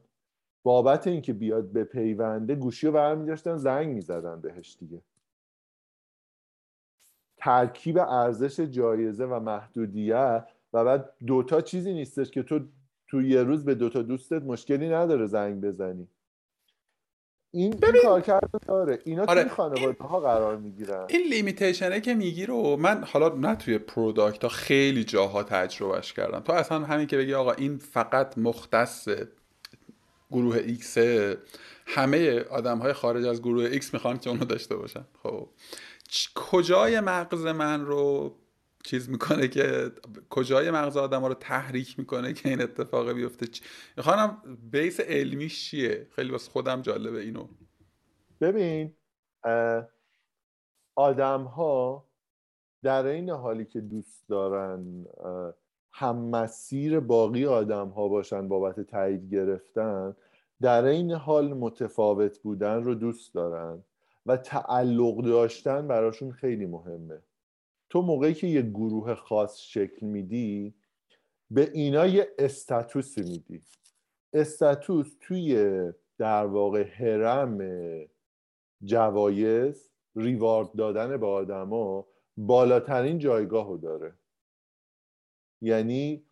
بابت 0.64 1.08
اینکه 1.08 1.34
بیاد 1.34 1.72
به 1.72 1.84
پیونده 1.84 2.56
گوشی 2.56 2.88
رو 2.88 2.94
برمیداشتن 2.94 3.58
زنگ 3.58 3.96
می‌زدن 3.96 4.42
بهش 4.42 4.78
دیگه. 4.80 5.02
ترکیب 7.38 7.98
ارزش 7.98 8.60
جایزه 8.60 9.26
و 9.26 9.40
محدودیت 9.40 10.48
و 10.74 10.86
بعد 10.86 11.14
دوتا 11.28 11.62
چیزی 11.62 11.94
نیستش 11.94 12.32
که 12.32 12.44
تو 12.44 12.60
تو 13.08 13.22
یه 13.22 13.44
روز 13.44 13.66
به 13.66 13.76
دوتا 13.76 14.02
دوستت 14.02 14.44
مشکلی 14.44 14.90
نداره 14.90 15.26
زنگ 15.26 15.62
بزنی. 15.62 16.08
این 17.52 17.72
ببین 17.72 18.02
کار 18.02 18.22
کرده 18.22 18.60
داره 18.68 19.00
اینا 19.04 19.26
آره. 19.28 19.44
توی 19.44 19.52
خانواده 19.52 20.04
ها 20.04 20.20
قرار 20.20 20.58
می‌گیرن 20.58 21.06
این 21.10 21.28
limitation 21.28 21.95
ه 21.95 22.02
که 22.02 22.14
میگی 22.14 22.46
رو 22.46 22.78
من 22.78 23.04
حالا 23.04 23.30
نه 23.30 23.56
توی 23.56 23.78
product 23.78 24.44
ها 24.44 24.50
خیلی 24.50 25.04
جاها 25.04 25.44
تجربهش 25.44 26.14
کردم 26.14 26.40
تو 26.40 26.54
اصلا 26.54 26.80
همین 26.80 27.08
که 27.08 27.18
بگی 27.18 27.34
آقا 27.34 27.52
این 27.52 27.78
فقط 27.78 28.38
مختص 28.38 29.08
گروه 30.32 30.56
X 30.56 30.98
همه 31.86 32.40
آدم 32.40 32.78
های 32.78 32.94
خارج 32.94 33.26
از 33.26 33.42
گروه 33.42 33.64
X 33.64 33.94
می‌خوان 33.94 34.20
که 34.20 34.30
اونو 34.30 34.46
داشته 34.46 34.76
باشن 34.76 35.06
خب 35.24 35.50
کجای 36.36 37.00
مغز 37.00 37.46
من 37.46 37.86
رو 37.86 38.36
چیز 38.88 39.10
می‌کنه 39.10 39.48
که 39.48 39.92
کجای 40.30 40.72
مغز 40.72 40.98
آدم 40.98 41.22
ها 41.22 41.28
رو 41.28 41.34
تحریک 41.34 42.00
می‌کنه 42.00 42.34
که 42.34 42.50
این 42.50 42.62
اتفاق 42.62 43.12
بیفته. 43.12 43.48
می‌خوانم 43.98 44.42
بیس 44.72 45.00
علمیش 45.00 45.70
چیه؟ 45.70 46.08
خیلی 46.12 46.32
بس 46.32 46.50
خودم 46.50 46.82
جالبه 46.82 47.20
اینو. 47.20 47.48
ببین 48.42 48.94
آدم 50.96 51.44
ها 51.44 52.08
در 52.84 53.06
این 53.06 53.30
حالی 53.30 53.66
که 53.66 53.82
دوست 53.82 54.30
دارن 54.30 55.06
هم 55.92 56.18
مسیر 56.18 57.00
باقی 57.00 57.46
آدم 57.46 57.88
ها 57.88 58.08
باشن 58.08 58.48
بابت 58.48 58.80
تایید 58.80 59.34
گرفتن 59.34 60.16
در 60.62 60.86
این 60.86 61.12
حال 61.12 61.54
متفاوت 61.54 62.40
بودن 62.40 62.84
رو 62.84 62.96
دوست 62.96 63.34
دارن 63.34 63.84
و 64.26 64.38
تعلق 64.38 65.22
داشتن 65.26 65.88
براشون 65.88 66.32
خیلی 66.32 66.66
مهمه. 66.66 67.22
تو 67.90 68.02
موقعی 68.02 68.34
که 68.34 68.48
یه 68.48 68.62
گروه 68.62 69.16
خاص 69.16 69.58
شکل 69.58 70.06
میدی 70.06 70.76
به 71.52 71.72
اینا 71.74 72.06
یه 72.06 72.28
استاتوس 72.40 73.18
میدی. 73.18 73.62
استاتوس 74.34 75.16
توی 75.20 75.56
در 76.18 76.46
واقع 76.46 76.84
هرم 76.84 77.60
جوایز 78.84 79.90
ریوارد 80.16 80.76
دادن 80.76 81.18
به 81.18 81.28
آدما 81.28 82.08
بالاترین 82.38 83.20
جایگاه 83.20 83.78
داره. 83.78 84.14
یعنی 85.62 86.24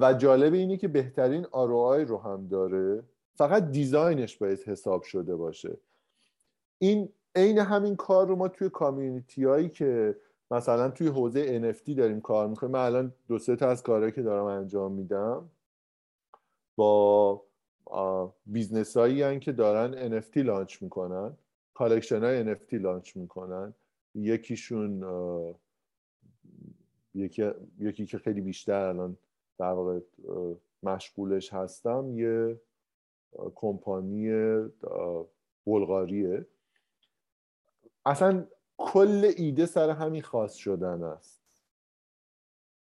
و 0.00 0.14
جالب 0.14 0.52
اینه 0.52 0.76
که 0.76 0.88
بهترین 0.88 1.46
آروهای 1.50 2.04
رو 2.04 2.18
هم 2.18 2.48
داره. 2.48 3.02
فقط 3.34 3.70
design 3.70 4.19
ش 4.19 4.36
باید 4.36 4.62
حساب 4.62 5.02
شده 5.02 5.36
باشه. 5.36 5.78
این 6.78 7.12
عین 7.34 7.58
همین 7.58 7.96
کار 7.96 8.26
رو 8.26 8.36
ما 8.36 8.48
توی 8.48 8.70
community 8.70 9.44
هایی 9.44 9.68
که 9.68 10.16
مثلا 10.52 10.90
توی 10.90 11.06
حوزه 11.08 11.72
NFT 11.72 11.90
داریم 11.96 12.20
کار 12.20 12.48
می‌کنیم. 12.48 12.72
من 12.72 12.84
الان 12.84 13.14
دو 13.28 13.38
سه 13.38 13.56
تا 13.56 13.68
از 13.68 13.82
کارهایی 13.82 14.12
که 14.12 14.22
دارم 14.22 14.44
انجام 14.44 14.92
میدم 14.92 15.50
با 16.76 17.42
business 18.46 18.96
هایی 18.96 19.40
که 19.40 19.52
دارن 19.52 20.20
NFT 20.20 20.36
launch 20.36 20.82
می‌کنن. 20.82 21.36
collection 21.74 22.24
های 22.24 22.54
NFT 22.54 22.72
launch 22.72 23.16
می‌کنن. 23.16 23.74
یکیشون 24.14 25.04
یکی, 27.14 27.50
یکی 27.78 28.06
که 28.06 28.18
خیلی 28.18 28.40
بیشتر 28.40 28.86
الان 28.86 29.16
در 29.58 29.72
واقع 29.72 30.00
مشغولش 30.82 31.52
هستم 31.52 32.18
یه 32.18 32.60
کمپانی 33.54 34.30
بلغاریه. 35.66 36.46
اصلا 38.06 38.46
کل 38.84 39.32
ایده 39.36 39.66
سر 39.66 39.90
همین 39.90 40.22
خاص 40.22 40.54
شدن 40.54 41.02
است. 41.02 41.40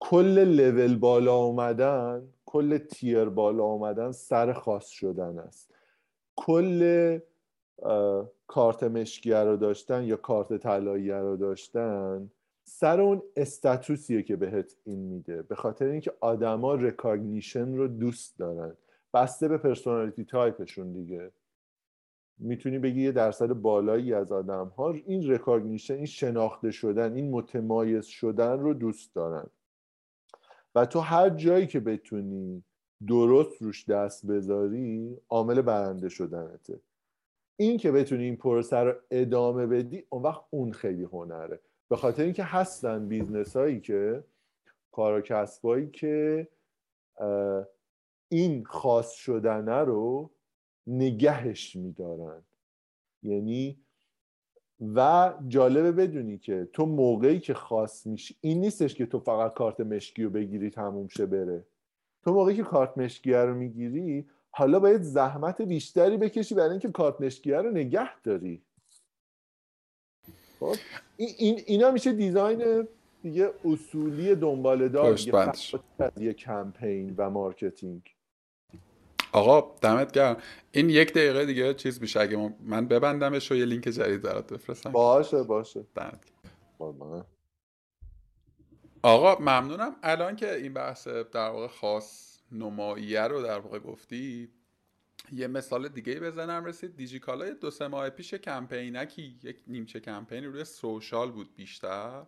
کل 0.00 0.44
لول 0.44 0.96
بالا 0.96 1.36
اومدن 1.36 2.28
کل 2.46 2.78
تیر 2.78 3.24
بالا 3.24 3.64
اومدن 3.64 4.12
سر 4.12 4.52
خاص 4.52 4.88
شدن 4.88 5.38
است. 5.38 5.74
کل 6.36 7.18
کارت 8.46 8.82
مشکیه 8.82 9.36
رو 9.36 9.56
داشتن 9.56 10.04
یا 10.04 10.16
کارت 10.16 10.56
طلایی 10.56 11.10
رو 11.10 11.36
داشتن 11.36 12.30
سر 12.64 13.00
اون 13.00 13.22
status 13.36 14.01
یه 14.01 14.22
که 14.22 14.36
بهت 14.36 14.76
این 14.84 14.98
میده. 14.98 15.42
به 15.42 15.54
خاطر 15.54 15.86
اینکه 15.86 16.12
آدما 16.20 16.74
recognition 16.74 17.76
رو 17.76 17.88
دوست 17.88 18.38
دارن. 18.38 18.76
بسته 19.14 19.48
به 19.48 19.58
personality 19.58 20.24
type 20.24 20.58
شون 20.58 20.92
دیگه. 20.92 21.30
می‌تونی 22.38 22.78
بگی 22.78 23.02
یه 23.02 23.12
درصد 23.12 23.52
بالایی 23.52 24.14
از 24.14 24.32
آدم 24.32 24.66
ها 24.66 24.92
این 24.92 25.30
recognition 25.30 25.94
این 25.94 26.06
شناخته 26.06 26.70
شدن 26.70 27.14
این 27.14 27.30
متمایز 27.30 28.06
شدن 28.06 28.60
رو 28.60 28.74
دوست 28.74 29.14
دارن. 29.14 29.46
و 30.74 30.86
تو 30.86 31.00
هر 31.00 31.30
جایی 31.30 31.66
که 31.66 31.80
بتونی 31.80 32.64
درست 33.06 33.62
روش 33.62 33.88
دست 33.88 34.26
بذاری 34.26 35.16
عامل 35.28 35.62
برنده 35.62 36.08
شدنته. 36.08 36.80
این 37.56 37.78
که 37.78 37.92
بتونی 37.92 38.24
این 38.24 38.36
پروسه 38.36 38.76
رو 38.76 38.94
ادامه 39.10 39.66
بدی 39.66 40.04
اون 40.08 40.22
وقت 40.22 40.42
اون 40.50 40.72
خیلی 40.72 41.04
هنره. 41.04 41.60
به 41.88 41.96
خاطر 41.96 42.22
اینکه 42.22 42.44
هستن 42.44 43.08
business 43.08 43.56
هایی 43.56 43.80
که 43.80 44.24
کار 44.92 45.18
و 45.18 45.20
کسبایی 45.20 45.90
که 45.90 46.48
این 48.28 48.64
خاص 48.64 49.12
شدنه 49.12 49.78
رو 49.78 50.30
نگهش 50.86 51.76
میدارن. 51.76 52.42
یعنی 53.22 53.78
و 54.94 55.32
جالبه 55.48 55.92
بدونی 55.92 56.38
که 56.38 56.68
تو 56.72 56.86
موقعی 56.86 57.40
که 57.40 57.54
خاص 57.54 58.06
میشی 58.06 58.36
این 58.40 58.60
نیستش 58.60 58.94
که 58.94 59.06
تو 59.06 59.18
فقط 59.18 59.54
کارت 59.54 59.80
مشکی 59.80 60.24
رو 60.24 60.30
بگیری 60.30 60.70
تموم 60.70 61.08
شه 61.08 61.26
بره. 61.26 61.66
تو 62.24 62.32
موقعی 62.32 62.56
که 62.56 62.62
کارت 62.62 62.98
مشکیه 62.98 63.36
رو 63.36 63.54
می‌گیری 63.54 64.26
حالا 64.50 64.80
باید 64.80 65.02
زحمت 65.02 65.62
بیشتری 65.62 66.16
بکشی 66.16 66.54
برای 66.54 66.70
اینکه 66.70 66.90
کارت 66.90 67.20
مشکیه 67.20 67.56
رو 67.56 67.70
نگه 67.70 68.20
داری. 68.20 68.62
خب؟ 70.60 70.74
این 71.16 71.60
اینا 71.66 71.90
میشه 71.90 72.12
design 72.12 72.88
دیگه 73.22 73.50
اصولی 73.64 74.34
دنبال 74.34 74.88
دار 74.88 75.18
یه 76.20 76.32
کمپین 76.32 77.14
و 77.16 77.30
marketing. 77.30 78.15
آقا 79.36 79.74
دمت 79.80 80.12
گرم. 80.12 80.36
این 80.72 80.90
یک 80.90 81.12
دقیقه 81.12 81.46
دیگه 81.46 81.74
چیز 81.74 82.00
میشه. 82.00 82.20
اگه 82.20 82.54
من 82.60 82.88
ببندمش 82.88 83.52
و 83.52 83.54
یه 83.54 83.64
لینک 83.64 83.84
جدید 83.88 84.22
برات 84.22 84.52
بفرستم. 84.52 84.92
باشه 84.92 85.42
باشه. 85.42 85.86
دمت 85.94 86.24
آقا 89.02 89.38
ممنونم. 89.40 89.96
الان 90.02 90.36
که 90.36 90.54
این 90.54 90.74
بحث 90.74 91.08
در 91.08 91.48
واقع 91.48 91.66
خاص 91.66 92.38
نماییه 92.52 93.22
رو 93.22 93.42
در 93.42 93.58
واقع 93.58 93.78
گفتی 93.78 94.48
یه 95.32 95.46
مثال 95.46 95.88
دیگه 95.88 96.20
بزنم 96.20 96.64
رسید. 96.64 96.96
دیجیکالا 96.96 97.50
دو 97.50 97.70
سه 97.70 97.88
ماه 97.88 98.10
پیش 98.10 98.34
کمپینکی 98.34 99.38
یک 99.42 99.56
نیمچه 99.66 100.00
کمپینی 100.00 100.46
روی 100.46 100.64
سوشال 100.64 101.30
بود 101.30 101.54
بیشتر 101.56 102.22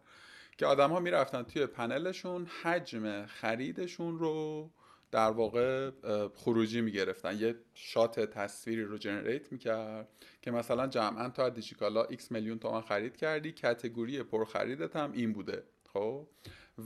که 0.58 0.66
آدم 0.66 0.90
ها 0.90 1.00
می‌رفتن 1.00 1.42
توی 1.42 1.66
پنلشون 1.66 2.46
حجم 2.62 3.26
خریدشون 3.26 4.18
رو 4.18 4.70
در 5.10 5.30
واقع 5.30 5.90
خروجی 6.34 6.80
می‌گرفتن. 6.80 7.38
یه 7.38 7.54
شات 7.74 8.20
تصویری 8.20 8.82
رو 8.82 8.98
جنریت 8.98 9.52
می‌کرد 9.52 10.08
که 10.42 10.50
مثلا 10.50 10.86
جمعا 10.86 11.28
تو 11.28 11.42
از 11.42 11.54
دیجیکالا 11.54 12.04
x 12.04 12.30
میلیون 12.30 12.58
تومن 12.58 12.80
خرید 12.80 13.16
کردی 13.16 13.52
کتگوری 13.52 14.22
پر 14.22 14.44
خریدت 14.44 14.96
هم 14.96 15.12
این 15.12 15.32
بوده 15.32 15.62
خب؟ 15.92 16.26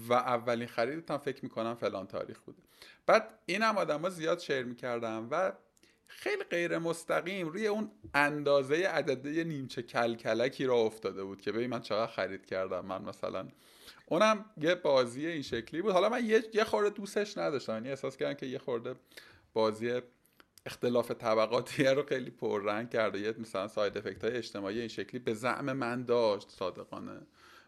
و 0.09 0.13
اولین 0.13 0.69
خریدت 0.69 1.11
هم 1.11 1.19
فکر 1.19 1.45
می‌کنم 1.45 1.75
فلان 1.75 2.07
تاریخ 2.07 2.41
بوده. 2.41 2.63
بعد 3.07 3.39
این 3.47 3.63
هم 3.63 3.79
آدم 3.79 4.01
ها 4.01 4.11
زیاد 4.11 4.39
شیر 4.39 4.63
می‌کردن 4.63 5.29
و 5.31 5.53
خیلی 6.07 6.45
غیر 6.45 6.79
مستقیم 6.79 7.49
روی 7.49 7.67
اون 7.67 7.91
اندازه 8.15 8.75
عدده 8.75 9.45
نیمچه 9.45 9.83
کلکلکی 9.83 10.65
را 10.65 10.75
افتاده 10.75 11.25
بود 11.25 11.41
که 11.41 11.53
ببین 11.53 11.71
من 11.71 11.81
چقدر 11.81 12.13
خرید 12.13 12.47
کردم. 12.47 12.87
من 12.87 13.03
مثلا 13.03 13.49
اونم 14.07 14.45
یه 14.61 14.75
بازی 14.75 15.27
این 15.27 15.43
شکلی 15.43 15.83
بود. 15.83 15.93
حالا 15.93 16.09
من 16.09 16.27
یه, 16.27 16.45
یه 16.55 16.65
خورده 16.65 16.91
دوستش 16.91 17.39
نداشتم. 17.39 17.73
یعنی 17.73 17.89
احساس 17.89 18.17
کردم 18.17 18.35
که 18.35 18.47
یه 18.47 18.59
خورده 18.59 18.95
بازی 19.53 20.01
اختلاف 20.67 21.11
طبقاتی 21.11 21.85
رو 21.85 22.03
خیلی 22.03 22.31
پررنگ 22.31 22.91
کرده. 22.91 23.19
یه 23.19 23.35
مثلا 23.39 23.69
ساید 23.69 23.99
افکت 23.99 24.25
های 24.25 24.37
اجتماعی 24.37 24.79
این 24.79 24.89
شکلی 24.89 25.21
به 25.21 25.35
زعم 25.35 25.73
من 25.73 26.05
داشت 26.05 26.51
صادقانه. 26.51 27.21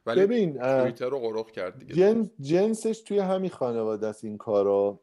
ولی 0.07 0.21
ببین 0.21 0.59
توییتر 0.59 1.09
رو 1.09 1.19
غرق 1.19 1.51
کرد 1.51 1.79
دیگه. 1.79 1.95
جنس 1.95 2.31
جنسش 2.41 3.01
توی 3.01 3.19
همین 3.19 3.51
خانواده 3.51 4.07
است 4.07 4.25
این 4.25 4.39
کارا. 4.39 5.01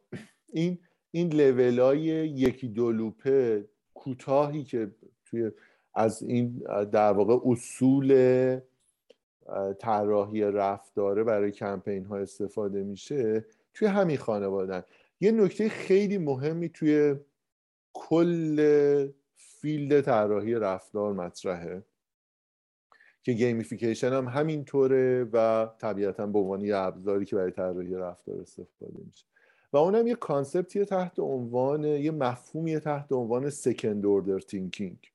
این 0.52 0.78
این 1.10 1.32
لولای 1.32 1.98
یکی 1.98 2.68
دو 2.68 2.92
لوپه 2.92 3.68
کوتاهی 3.94 4.64
که 4.64 4.90
توی 5.24 5.50
از 5.94 6.22
این 6.22 6.58
در 6.92 7.12
واقع 7.12 7.50
اصول 7.50 8.12
طراحی 9.78 10.42
رفتاره 10.42 11.24
برای 11.24 11.50
کمپین 11.50 12.04
ها 12.04 12.16
استفاده 12.16 12.82
میشه 12.82 13.44
توی 13.74 13.88
همین 13.88 14.16
خانوادن 14.16 14.82
یه 15.20 15.32
نکته 15.32 15.68
خیلی 15.68 16.18
مهمی 16.18 16.68
توی 16.68 17.16
کل 17.92 19.08
فیلد 19.34 20.00
طراحی 20.00 20.54
رفتار 20.54 21.12
مطرحه 21.12 21.82
که 23.22 23.32
gamification 23.32 24.12
هم 24.12 24.28
همینطوره 24.28 25.24
و 25.32 25.68
طبیعتا 25.78 26.26
به 26.26 26.38
عنوان 26.38 26.60
یه 26.60 26.76
ابزاری 26.76 27.24
که 27.24 27.36
برای 27.36 27.50
طراحی 27.50 27.94
رفتار 27.94 28.40
استفاده 28.40 29.00
میشه. 29.06 29.24
و 29.72 29.76
اونم 29.76 30.06
یه 30.06 30.14
concept 30.14 30.75
ی 30.75 30.84
تحت 30.84 31.18
عنوان 31.18 31.84
یه 31.84 32.10
مفهومی 32.10 32.78
تحت 32.78 33.12
عنوان 33.12 33.50
second 33.50 34.06
order 34.06 34.38
thinking 34.38 35.12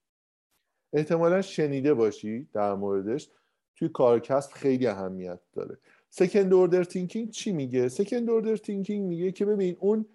احتمالا 0.93 1.41
شنیده 1.41 1.93
باشی 1.93 2.47
در 2.53 2.73
موردش. 2.73 3.29
توی 3.77 3.89
کارکسب 3.89 4.51
خیلی 4.51 4.87
اهمیت 4.87 5.39
داره. 5.53 5.77
second 6.09 6.53
order 6.53 6.83
thinking 6.83 7.29
چی 7.29 7.51
میگه؟ 7.51 7.89
second 7.89 8.29
order 8.29 8.55
thinking 8.55 9.07
میگه 9.07 9.31
که 9.31 9.45
ببین 9.45 9.77
اون 9.79 10.05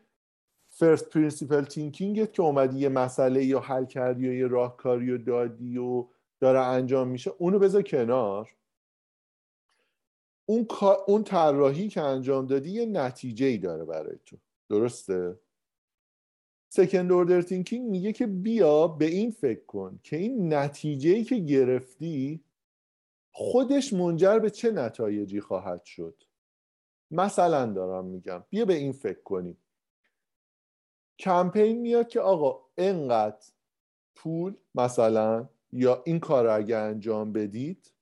first 0.68 1.08
principle 1.08 1.64
thinking 1.64 2.25
ت 2.25 2.32
که 2.32 2.42
اومدی 2.42 2.78
یه 2.78 2.88
مسئله 2.88 3.44
را 3.44 3.60
حل 3.60 3.84
کردی 3.84 4.28
و 4.28 4.32
یه 4.32 4.46
راهکاری 4.46 5.10
و 5.10 5.18
دادی 5.18 5.78
و 5.78 6.06
داره 6.40 6.60
انجام 6.60 7.08
میشه 7.08 7.32
اونو 7.38 7.58
بذار 7.58 7.82
کنار. 7.82 8.54
اون 10.46 10.66
اون 11.06 11.24
طراحی 11.24 11.88
که 11.88 12.00
انجام 12.00 12.46
دادی 12.46 12.70
یه 12.70 12.86
نتیجه 12.86 13.46
ای 13.46 13.58
داره 13.58 13.84
برای 13.84 14.16
تو. 14.26 14.36
درسته؟ 14.68 15.38
سکند 16.68 17.12
اوردر 17.12 17.42
تینکینگ 17.42 17.90
میگه 17.90 18.12
که 18.12 18.26
بیا 18.26 18.88
به 18.88 19.04
این 19.04 19.30
فکر 19.30 19.64
کن 19.64 20.00
که 20.02 20.16
این 20.16 20.54
نتیجه 20.54 21.10
ای 21.10 21.24
که 21.24 21.36
گرفتی 21.36 22.44
خودش 23.32 23.92
منجر 23.92 24.38
به 24.38 24.50
چه 24.50 24.70
نتایجی 24.70 25.40
خواهد 25.40 25.84
شد؟ 25.84 26.22
مثلا 27.10 27.72
دارم 27.72 28.04
میگم. 28.04 28.44
بیا 28.50 28.64
به 28.64 28.74
این 28.74 28.92
فکر 28.92 29.22
کنیم. 29.22 29.58
کمپین 31.18 31.78
میاد 31.80 32.08
که 32.08 32.20
آقا 32.20 32.64
انقدر 32.76 33.46
پول 34.14 34.54
مثلا 34.74 35.48
یا 35.72 36.02
این 36.06 36.20
کار 36.20 36.44
رو 36.44 36.56
اگه 36.56 36.76
انجام 36.76 37.32
بدید 37.32 37.92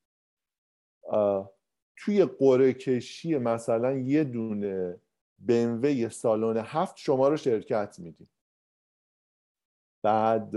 توی 1.95 2.25
قره 2.25 2.73
کشی 2.73 3.37
مثلا 3.37 3.93
یه 3.93 4.23
دونه 4.23 4.99
بنوه 5.39 6.09
سالن 6.09 6.57
هفت 6.57 6.97
شما 6.97 7.27
رو 7.27 7.37
شرکت 7.37 7.99
میدیم. 7.99 8.29
بعد 10.03 10.51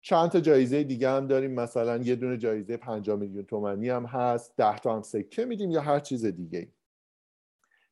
چند 0.00 0.30
تا 0.30 0.40
جایزه 0.40 0.84
دیگه 0.84 1.10
هم 1.10 1.26
داریم. 1.26 1.54
مثلا 1.54 1.96
یه 1.96 2.16
دونه 2.16 2.36
جایزه 2.36 2.76
5 2.76 3.10
میلیون 3.10 3.44
تومنی 3.44 3.88
هم 3.88 4.06
هست. 4.06 4.56
ده 4.56 4.78
تا 4.78 4.96
هم 4.96 5.02
سکه 5.02 5.44
میدیم 5.44 5.70
یا 5.70 5.80
هر 5.80 6.00
چیز 6.00 6.24
دیگه 6.24 6.72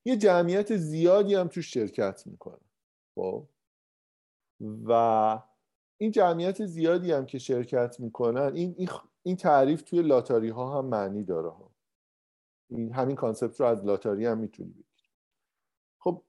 یه 0.04 0.16
جمعیت 0.16 0.76
زیادی 0.76 1.34
هم 1.34 1.48
تو 1.48 1.62
شرکت 1.62 2.22
می‌کنه. 2.26 2.60
خب؟ 3.14 3.48
و 4.60 4.92
این 5.98 6.10
جمعیت 6.10 6.66
زیادی 6.66 7.12
هم 7.12 7.26
که 7.26 7.38
شرکت 7.38 8.00
می‌کنن 8.00 8.52
این 8.54 8.88
این 9.22 9.36
تعریف 9.36 9.82
توی 9.82 10.02
لاتاری 10.02 10.48
ها 10.48 10.78
هم 10.78 10.84
معنی 10.86 11.24
داره 11.24 11.50
ها. 11.50 11.74
این 12.70 12.92
همین 12.92 13.16
concept 13.16 13.60
رو 13.60 13.66
از 13.66 13.84
لاتاری 13.84 14.26
هم 14.26 14.38
می‌تونی 14.38 14.70
بگیر 14.70 15.10
خب 16.00 16.24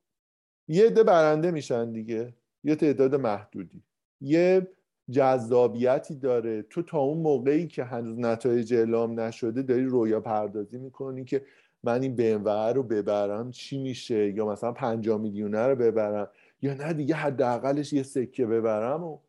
یه 0.67 0.85
عده 0.85 1.03
برنده 1.03 1.51
میشن 1.51 1.91
دیگه. 1.91 2.35
یه 2.63 2.75
تعداد 2.75 3.15
محدودی. 3.15 3.83
یه 4.21 4.67
جذابیتی 5.11 6.15
داره. 6.15 6.61
تو 6.61 6.81
تا 6.81 6.99
اون 6.99 7.17
موقعی 7.17 7.67
که 7.67 7.83
هنوز 7.83 8.19
نتایج 8.19 8.73
اعلام 8.73 9.19
نشده 9.19 9.61
داری 9.61 9.85
رویا 9.85 10.19
پردازی 10.21 10.77
می‌کنی 10.77 11.25
که 11.25 11.45
من 11.83 12.01
این 12.01 12.15
BMW 12.15 12.75
رو 12.75 12.83
ببرم 12.83 13.51
چی 13.51 13.77
میشه؟ 13.77 14.31
یا 14.31 14.45
مثلا 14.45 14.71
50 14.71 15.17
میلیونه 15.17 15.67
رو 15.67 15.75
ببرم؟ 15.75 16.29
یا 16.61 16.73
نه 16.73 16.93
دیگه 16.93 17.15
حداقلش 17.15 17.93
یه 17.93 18.03
سکه 18.03 18.45
ببرم 18.45 19.03
و 19.03 19.19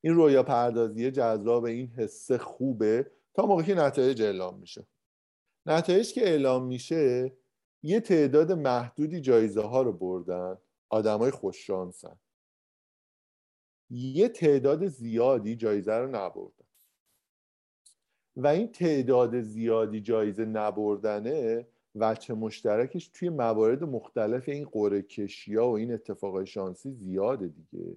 این 0.00 0.14
رویا 0.14 0.42
پردازی 0.42 1.10
جذاب 1.10 1.64
این 1.64 1.88
حسه 1.88 2.38
خوبه 2.38 3.10
تا 3.34 3.46
موقعی 3.46 3.66
که 3.66 3.74
نتایج 3.74 4.22
اعلام 4.22 4.58
میشه. 4.58 4.86
نتایج 5.66 6.12
که 6.12 6.28
اعلام 6.28 6.66
میشه 6.66 7.32
یه 7.82 8.00
تعداد 8.00 8.52
محدودی 8.52 9.20
جایزه 9.20 9.62
ها 9.62 9.82
رو 9.82 9.92
بردن. 9.92 10.58
آدمای 10.88 11.30
خوششانسن. 11.30 12.16
یه 13.90 14.28
تعداد 14.28 14.86
زیادی 14.86 15.56
جایزه 15.56 15.92
رو 15.94 16.06
نبردن. 16.06 16.64
و 18.36 18.46
این 18.46 18.72
تعداد 18.72 19.40
زیادی 19.40 20.00
جایزه 20.00 20.44
نبردنه 20.44 21.66
وچه 21.94 22.34
مشترکش 22.34 23.08
توی 23.08 23.28
موارد 23.28 23.84
مختلف 23.84 24.48
این 24.48 24.64
قره 24.64 25.02
کشی 25.02 25.54
ها 25.54 25.70
و 25.70 25.76
این 25.76 25.92
اتفاقای 25.94 26.46
شانسی 26.46 26.92
زیاده 26.92 27.48
دیگه. 27.48 27.96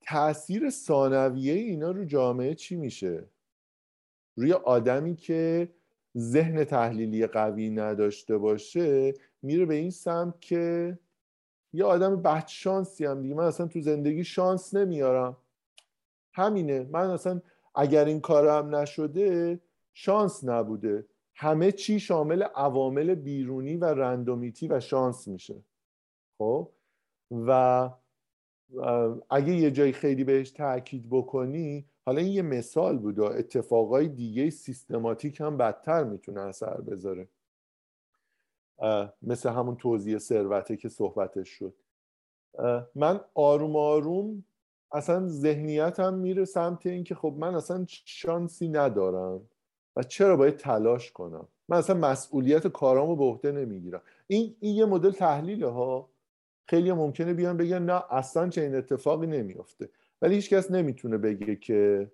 تاثیر 0.00 0.70
ثانویه 0.70 1.52
اینا 1.52 1.90
رو 1.90 2.04
جامعه 2.04 2.54
چی 2.54 2.76
میشه؟ 2.76 3.30
روی 4.36 4.52
آدمی 4.52 5.16
که 5.16 5.68
ذهن 6.16 6.64
تحلیلی 6.64 7.26
قوی 7.26 7.70
نداشته 7.70 8.38
باشه 8.38 9.14
میره 9.42 9.66
به 9.66 9.74
این 9.74 9.90
سمت 9.90 10.40
که 10.40 10.98
یه 11.76 11.84
آدم 11.84 12.22
بد 12.22 12.46
شانسی 12.46 13.04
هم 13.04 13.22
دیگه. 13.22 13.34
من 13.34 13.44
اصلا 13.44 13.66
تو 13.66 13.80
زندگی 13.80 14.24
شانس 14.24 14.74
نمیارم. 14.74 15.36
همینه. 16.32 16.88
من 16.90 17.10
اصلا 17.10 17.40
اگر 17.74 18.04
این 18.04 18.20
کارم 18.20 18.74
نشده 18.76 19.60
شانس 19.94 20.44
نبوده. 20.44 21.06
همه 21.34 21.72
چی 21.72 22.00
شامل 22.00 22.42
عوامل 22.42 23.14
بیرونی 23.14 23.76
و 23.76 23.84
رندومیتی 23.84 24.68
و 24.68 24.80
شانس 24.80 25.28
میشه. 25.28 25.62
خب؟ 26.38 26.72
و 27.30 27.90
اگه 29.30 29.52
یه 29.52 29.70
جایی 29.70 29.92
خیلی 29.92 30.24
بهش 30.24 30.50
تاکید 30.50 31.06
بکنی 31.10 31.86
حالا 32.06 32.20
این 32.20 32.32
یه 32.32 32.42
مثال 32.42 32.98
بود. 32.98 33.18
و 33.18 33.24
اتفاقای 33.24 34.08
دیگه 34.08 34.50
سیستماتیک 34.50 35.40
هم 35.40 35.56
بدتر 35.56 36.04
می‌تونه 36.04 36.40
اثر 36.40 36.80
بذاره. 36.80 37.28
مثل 39.22 39.48
همون 39.48 39.76
توضیح 39.76 40.18
ثروته 40.18 40.76
که 40.76 40.88
صحبتش 40.88 41.48
شد. 41.48 41.74
من 42.94 43.20
آروم 43.34 43.76
آروم 43.76 44.44
اصلا 44.92 45.28
ذهنیتم 45.28 46.14
میره 46.14 46.44
سمت 46.44 46.86
اینکه 46.86 47.14
خب 47.14 47.34
من 47.38 47.54
اصلا 47.54 47.84
شانسی 47.88 48.68
ندارم 48.68 49.48
و 49.96 50.02
چرا 50.02 50.36
باید 50.36 50.56
تلاش 50.56 51.12
کنم؟ 51.12 51.48
من 51.68 51.76
اصلا 51.76 51.96
مسئولیت 51.96 52.66
کارامو 52.66 53.16
به 53.16 53.24
عهده 53.24 53.52
نمی‌گیرم. 53.52 54.02
این 54.26 54.56
این 54.60 54.76
یه 54.76 54.84
مدل 54.84 55.10
تحلیله 55.10 55.68
ها. 55.68 56.10
خیلی 56.68 56.92
ممکنه 56.92 57.34
بیان 57.34 57.56
بگن 57.56 57.82
نه 57.82 58.02
اصلا 58.10 58.48
چنین 58.48 58.74
اتفاقی 58.74 59.26
نمیافته. 59.26 59.88
ولی 60.22 60.34
هیچکس 60.34 60.70
نمی‌تونه 60.70 61.18
بگه 61.18 61.56
که 61.56 62.10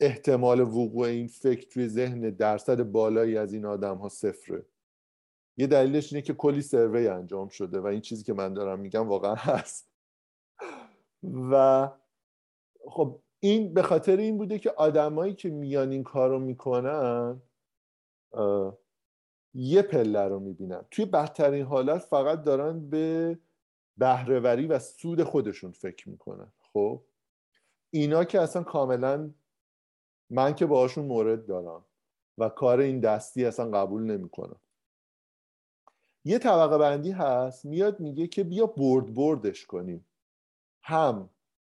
احتمال 0.00 0.60
وقوع 0.60 1.06
این 1.06 1.26
فکر 1.26 1.68
توی 1.68 1.88
ذهن 1.88 2.20
درصد 2.20 2.82
بالایی 2.82 3.36
از 3.36 3.52
این 3.52 3.64
آدم 3.64 3.96
ها 3.96 4.08
صفره. 4.08 4.64
یه 5.58 5.66
دلیلش 5.66 6.12
اینه 6.12 6.22
که 6.22 6.34
کلی 6.34 6.62
سروی 6.62 7.08
انجام 7.08 7.48
شده 7.48 7.80
و 7.80 7.86
این 7.86 8.00
چیزی 8.00 8.24
که 8.24 8.32
من 8.32 8.54
دارم 8.54 8.80
میگم 8.80 9.08
واقعا 9.08 9.34
هست. 9.48 9.90
و 11.22 11.88
خب 12.88 13.20
این 13.40 13.74
به 13.74 13.82
خاطر 13.82 14.16
این 14.16 14.38
بوده 14.38 14.58
که 14.58 14.70
آدمایی 14.70 15.34
که 15.34 15.50
میان 15.50 15.90
این 15.90 16.04
کار 16.04 16.30
رو 16.30 16.38
می‌کنن 16.38 17.42
یه 19.54 19.82
پله 19.82 20.28
رو 20.28 20.40
می‌بینن. 20.40 20.84
توی 20.90 21.04
بدترین 21.04 21.66
حالت 21.66 21.98
فقط 21.98 22.42
دارن 22.42 22.90
به 22.90 23.38
بهرهوری 23.96 24.66
و 24.66 24.78
سود 24.78 25.22
خودشون 25.22 25.72
فکر 25.72 26.08
می‌کنن. 26.08 26.52
خب؟ 26.72 27.02
اینا 27.90 28.24
که 28.24 28.40
اصلا 28.40 28.62
کاملا 28.62 29.30
من 30.30 30.54
که 30.54 30.66
باهاشون 30.66 31.04
مورد 31.04 31.46
دارم 31.46 31.84
و 32.38 32.48
کار 32.48 32.80
این 32.80 33.00
دستی 33.00 33.44
اصلا 33.44 33.70
قبول 33.70 34.02
نمی‌کنم. 34.02 34.60
یه 36.24 36.38
طبقه 36.38 36.78
بندی 36.78 37.10
هست 37.10 37.64
میاد 37.64 38.00
میگه 38.00 38.26
که 38.26 38.44
بیا 38.44 38.66
برد 38.66 39.14
بردش 39.14 39.66
کنیم. 39.66 40.04
هم 40.82 41.30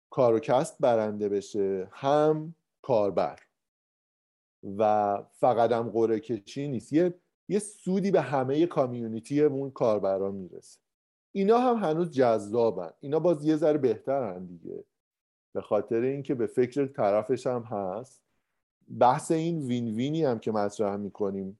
کار 0.10 0.34
و 0.34 0.40
کسب 0.40 0.76
برنده 0.80 1.30
بشه 1.30 1.88
هم 1.92 2.56
کاربر. 2.82 3.40
و 4.78 5.24
فقط 5.34 5.72
هم 5.72 5.90
قره 5.90 6.20
کشی 6.20 6.68
نیست. 6.68 6.94
یه 6.94 7.14
یه 7.50 7.60
سودی 7.60 8.12
به 8.12 8.22
همه 8.22 8.66
کامیونیتی 8.66 9.42
اون 9.42 9.72
کاربرا 9.72 10.32
می‌رسه. 10.32 10.80
اینا 11.32 11.58
هم 11.58 11.76
هنوز 11.76 12.12
جذابن. 12.12 12.92
اینا 13.00 13.20
باز 13.20 13.46
یه 13.46 13.56
ذره 13.56 13.78
بهترن 13.78 14.46
دیگه. 14.46 14.84
به 15.54 15.62
خاطر 15.62 16.02
اینکه 16.02 16.36
به 16.36 16.48
فکر 16.48 16.86
طرفش 16.86 17.48
هم 17.48 17.62
هست. 17.62 18.22
بحث 19.00 19.32
این 19.32 19.62
وین 19.62 19.96
وینی 19.96 20.24
هم 20.24 20.40
که 20.40 20.52
مطرح 20.52 20.96
می‌کنیم. 20.96 21.60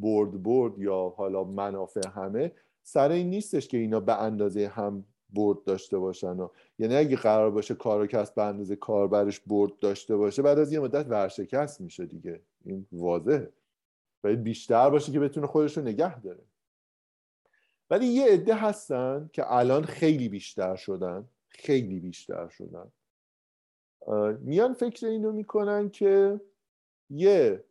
برد 0.00 0.42
برد 0.42 0.78
یا 0.78 1.14
حالا 1.16 1.44
منافع 1.44 2.08
همه 2.08 2.52
سر 2.82 3.10
این 3.10 3.30
نیستش 3.30 3.68
که 3.68 3.76
اینا 3.76 4.00
به 4.00 4.22
اندازه 4.22 4.66
هم 4.66 5.04
برد 5.30 5.64
داشته 5.64 5.98
باشن. 5.98 6.40
و 6.40 6.48
یعنی 6.78 6.96
اگه 6.96 7.16
قرار 7.16 7.50
باشه 7.50 7.74
کار 7.74 8.00
و 8.00 8.06
کسب 8.06 8.34
به 8.34 8.42
اندازه 8.42 8.76
کاربرش 8.76 9.40
برد 9.40 9.78
داشته 9.78 10.16
باشه 10.16 10.42
بعد 10.42 10.58
از 10.58 10.72
یه 10.72 10.80
مدت 10.80 11.06
ورشکست 11.08 11.80
میشه 11.80 12.06
دیگه. 12.06 12.40
این 12.64 12.86
واضحه. 12.92 13.52
باید 14.22 14.42
بیشتر 14.42 14.90
باشه 14.90 15.12
که 15.12 15.20
بتونه 15.20 15.46
خودش 15.46 15.76
رو 15.76 15.82
نگه 15.82 16.20
داره. 16.20 16.42
ولی 17.90 18.06
یه 18.06 18.26
عده 18.26 18.54
هستن 18.54 19.30
که 19.32 19.52
الان 19.52 19.84
خیلی 19.84 20.28
بیشتر 20.28 20.76
شدن. 20.76 21.28
خیلی 21.48 22.00
بیشتر 22.00 22.48
شدن. 22.48 22.92
میان 24.40 24.72
فکر 24.72 25.06
اینو 25.06 25.32
می‌کنن 25.32 25.90
که 25.90 26.40
یه 27.10 27.64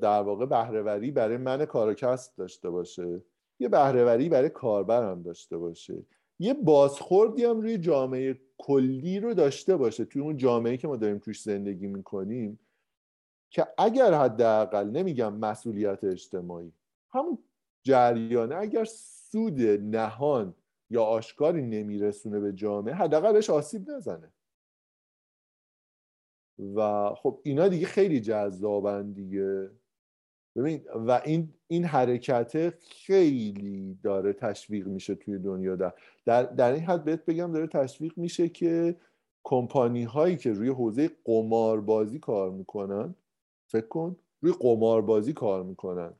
در 0.00 0.22
واقع 0.22 0.46
بهرهوری 0.46 1.10
برای 1.10 1.36
من 1.36 1.64
کار 1.64 1.94
کسب 1.94 2.32
داشته 2.36 2.70
باشه. 2.70 3.22
یه 3.60 3.68
بهرهوری 3.68 4.28
برای 4.28 4.50
کاربرم 4.50 5.22
داشته 5.22 5.58
باشه. 5.58 6.02
یه 6.38 6.54
بازخوردی 6.54 7.44
هم 7.44 7.60
روی 7.60 7.78
جامعه 7.78 8.40
کلی 8.58 9.20
رو 9.20 9.34
داشته 9.34 9.76
باشه. 9.76 10.04
توی 10.04 10.22
اون 10.22 10.36
جامعه 10.36 10.76
که 10.76 10.88
ما 10.88 10.96
داریم 10.96 11.18
توش 11.18 11.42
زندگی 11.42 11.86
می‌کنیم 11.86 12.58
که 13.50 13.66
اگر 13.78 14.14
حداقل 14.14 14.90
نمیگم 14.90 15.34
مسئولیت 15.34 16.04
اجتماعی 16.04 16.72
همون 17.10 17.38
جریانه 17.82 18.56
اگر 18.56 18.84
سود 18.84 19.60
نهان 19.60 20.54
یا 20.90 21.04
آشکاری 21.04 21.62
نمیرسونه 21.62 22.40
به 22.40 22.52
جامعه 22.52 22.94
حداقل 22.94 23.32
بهش 23.32 23.50
آسیب 23.50 23.90
نزنه. 23.90 24.32
و 26.74 27.10
خب 27.14 27.40
اینا 27.42 27.68
دیگه 27.68 27.86
خیلی 27.86 28.20
جذابن 28.20 29.12
دیگه. 29.12 29.70
ببین 30.56 30.84
و 30.94 31.20
این 31.24 31.54
این 31.68 31.84
حرکت 31.84 32.74
خیلی 32.78 33.98
داره 34.02 34.32
تشویق 34.32 34.86
میشه 34.86 35.14
توی 35.14 35.38
دنیا. 35.38 35.76
در 35.76 35.94
در, 36.24 36.42
در 36.42 36.72
این 36.72 36.82
حد 36.82 37.04
بهت 37.04 37.24
بگم 37.24 37.52
داره 37.52 37.66
تشویق 37.66 38.12
میشه 38.16 38.48
که 38.48 38.96
کمپانی 39.44 40.02
هایی 40.02 40.36
که 40.36 40.52
روی 40.52 40.68
حوزه 40.68 41.10
قماربازی 41.24 42.18
کار 42.18 42.50
می‌کنن 42.50 43.14
فکر 43.66 43.86
کن 43.86 44.16
روی 44.40 44.52
قماربازی 44.60 45.32
کار 45.32 45.62
می‌کنن. 45.62 46.12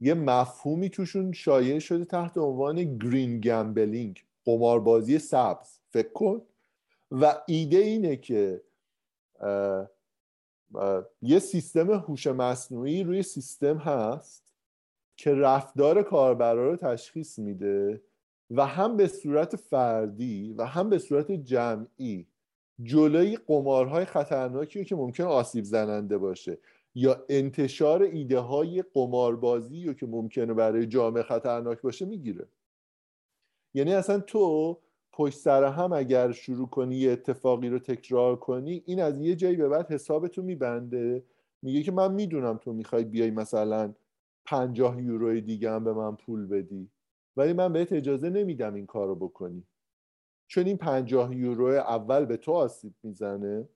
یه 0.00 0.14
مفهومی 0.14 0.90
توشون 0.90 1.32
شایع 1.32 1.78
شده 1.78 2.04
تحت 2.04 2.38
عنوان 2.38 2.98
گرین 2.98 3.40
گمبلینگ 3.40 4.24
قماربازی 4.44 5.18
سبز 5.18 5.78
فکر 5.90 6.12
کن. 6.12 6.42
و 7.10 7.34
ایده 7.46 7.76
اینه 7.76 8.16
که 8.16 8.62
یه 11.22 11.38
سیستم 11.38 11.90
هوش 11.90 12.26
مصنوعی 12.26 13.04
روی 13.04 13.22
سیستم 13.22 13.76
هست 13.76 14.54
که 15.16 15.34
رفتار 15.34 16.02
کاربرا 16.02 16.70
رو 16.70 16.76
تشخیص 16.76 17.38
میده 17.38 18.02
و 18.50 18.66
هم 18.66 18.96
به 18.96 19.08
صورت 19.08 19.56
فردی 19.56 20.54
و 20.58 20.64
هم 20.64 20.90
به 20.90 20.98
صورت 20.98 21.32
جمعی 21.32 22.26
جلوی 22.82 23.36
قمارهای 23.46 24.04
خطرناکی 24.04 24.84
که 24.84 24.96
ممکن 24.96 25.24
آسیب 25.24 25.64
زننده 25.64 26.18
باشه 26.18 26.58
یا 26.94 27.24
انتشار 27.28 28.02
ایده 28.02 28.38
های 28.38 28.84
قماربازی 28.94 29.86
رو 29.86 29.94
که 29.94 30.06
ممکنه 30.06 30.54
برای 30.54 30.86
جامعه 30.86 31.22
خطرناک 31.22 31.82
باشه 31.82 32.04
می‌گیره. 32.04 32.48
یعنی 33.74 33.94
اصلا 33.94 34.20
تو 34.20 34.78
پشت 35.18 35.38
سر 35.38 35.64
هم 35.64 35.92
اگر 35.92 36.32
شروع 36.32 36.68
کنی 36.68 36.96
یه 36.96 37.12
اتفاقی 37.12 37.68
رو 37.68 37.78
تکرار 37.78 38.36
کنی 38.36 38.82
این 38.86 39.02
از 39.02 39.20
یه 39.20 39.34
جایی 39.36 39.56
به 39.56 39.68
بعد 39.68 39.92
حسابتو 39.92 40.42
میبنده. 40.42 41.24
میگه 41.62 41.82
که 41.82 41.92
من 41.92 42.12
می‌دونم 42.14 42.56
تو 42.56 42.72
می‌خوای 42.72 43.04
بیای 43.04 43.30
مثلا 43.30 43.94
پنجاه 44.46 45.02
یورو 45.02 45.40
دیگه 45.40 45.70
هم 45.70 45.84
به 45.84 45.92
من 45.92 46.16
پول 46.16 46.46
بدی. 46.46 46.90
ولی 47.36 47.52
من 47.52 47.72
بهت 47.72 47.92
اجازه 47.92 48.30
نمیدم 48.30 48.74
این 48.74 48.86
کارو 48.86 49.14
بکنی. 49.14 49.64
چون 50.46 50.66
این 50.66 50.76
پنجاه 50.76 51.36
یورو 51.36 51.66
اول 51.66 52.24
به 52.24 52.36
تو 52.36 52.52
آسیب 52.52 52.94
می‌زنه. 53.02 53.68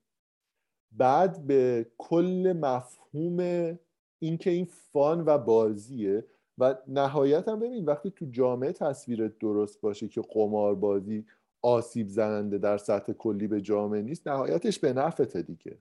بعد 0.93 1.47
به 1.47 1.87
کل 1.99 2.59
مفهوم 2.61 3.79
اینکه 4.19 4.51
این 4.51 4.65
فان 4.65 5.25
و 5.27 5.39
بازیه. 5.39 6.25
و 6.63 6.75
نهایت 6.89 7.49
هم 7.49 7.61
ببین 7.61 7.85
وقتی 7.85 8.11
تو 8.11 8.27
جامعه 8.31 8.73
تصویرت 8.73 9.39
درست 9.39 9.81
باشه 9.81 10.09
که 10.09 10.21
قمار 10.21 10.75
بازی 10.75 11.27
آسیب 11.63 12.09
زننده 12.09 12.59
در 12.59 12.79
سطح 12.79 13.13
کلی 13.13 13.47
به 13.47 13.61
جامعه 13.61 14.03
نیست 14.03 14.29
نهایتش 14.29 14.79
به 14.79 14.93
نفته 14.93 15.43
دیگه. 15.43 15.79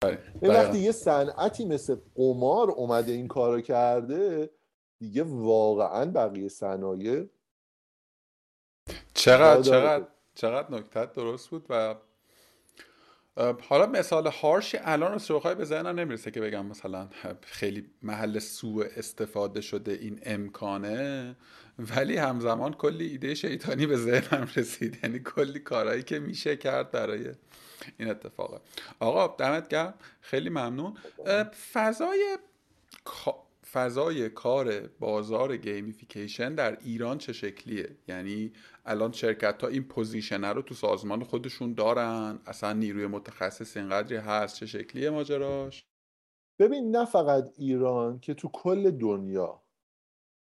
بله. 0.00 0.18
وقتی 0.42 0.78
یه 0.78 0.92
صنعتی 0.92 1.64
مثل 1.64 1.96
قمار 2.14 2.70
اومده 2.70 3.12
این 3.12 3.28
کارو 3.28 3.60
کرده 3.60 4.50
دیگه 5.00 5.22
واقعا 5.22 6.10
بقیه 6.10 6.48
صنایع 6.48 7.26
چقدر 9.14 9.62
چقدر 9.62 10.06
چقدر 10.34 10.74
نکتت 10.74 11.12
درست 11.12 11.48
بود 11.48 11.66
و 11.68 11.94
حالا 13.68 13.86
مثال 13.86 14.26
هارشی 14.26 14.78
الان 14.80 15.18
رو 15.28 15.36
بخوای 15.36 15.54
به 15.54 15.64
ذهنم 15.64 16.00
نمی‌رسه 16.00 16.30
که 16.30 16.40
بگم 16.40 16.66
مثلا 16.66 17.08
خیلی 17.42 17.86
محل 18.02 18.38
سوء 18.38 18.84
استفاده 18.96 19.60
شده 19.60 19.92
این 19.92 20.20
امکانه 20.22 21.36
ولی 21.78 22.16
همزمان 22.16 22.72
کلی 22.72 23.06
ایده 23.06 23.34
شیطانی 23.34 23.86
به 23.86 23.96
ذهنم 23.96 24.48
رسید. 24.56 24.98
یعنی 25.02 25.18
کلی 25.18 25.58
کارهایی 25.58 26.02
که 26.02 26.18
میشه 26.18 26.56
کرد 26.56 26.90
برای 26.90 27.30
این 27.98 28.10
اتفاقه 28.10 28.60
آقا 29.00 29.36
دمت 29.38 29.68
گرم. 29.68 29.94
خیلی 30.20 30.48
ممنون. 30.48 30.96
فضای 31.72 32.38
فضای 33.72 34.28
کار 34.28 34.80
بازار 35.00 35.56
gamification 35.56 36.54
در 36.54 36.78
ایران 36.84 37.18
چه 37.18 37.32
شکلیه؟ 37.32 37.88
یعنی 38.08 38.52
الان 38.86 39.12
شرکت 39.12 39.62
ها 39.62 39.68
این 39.68 39.84
position 39.84 40.44
ه 40.44 40.52
رو 40.52 40.62
تو 40.62 40.74
سازمان 40.74 41.24
خودشون 41.24 41.74
دارن. 41.74 42.38
اصلا 42.46 42.72
نیروی 42.72 43.06
متخصص 43.06 43.76
اینقدری 43.76 44.16
هست 44.16 44.56
چه 44.56 44.66
شکلیه 44.66 45.10
ماجراش؟ 45.10 45.86
ببین 46.58 46.96
نه 46.96 47.04
فقط 47.04 47.52
ایران 47.56 48.20
که 48.20 48.34
تو 48.34 48.48
کل 48.48 48.90
دنیا 48.90 49.62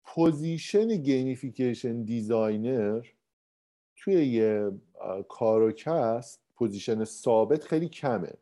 position 0.05 0.97
gamification 0.97 2.03
designer 2.03 3.07
توی 3.97 4.27
یه 4.27 4.71
کار 5.29 5.63
و 5.63 5.73
کسب 5.73 6.41
position 6.55 7.05
ثابت 7.05 7.65
خیلی 7.65 7.89
کمه. 7.89 8.33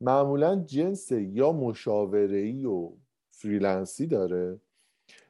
معمولا 0.00 0.64
جنس 0.64 1.12
یا 1.12 1.52
مشاوره 1.52 2.66
و 2.66 2.92
freelance 3.30 3.98
ی 3.98 4.06
داره 4.06 4.60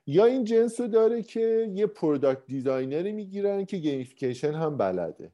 یا 0.06 0.24
این 0.24 0.44
جنس 0.44 0.80
رو 0.80 0.88
داره 0.88 1.22
که 1.22 1.70
یه 1.74 1.86
product 1.86 2.46
designer 2.46 3.05
ی 3.05 3.12
می‌گیرن 3.12 3.64
که 3.64 3.76
gamification 3.76 4.52
هم 4.52 4.76
بلده. 4.76 5.32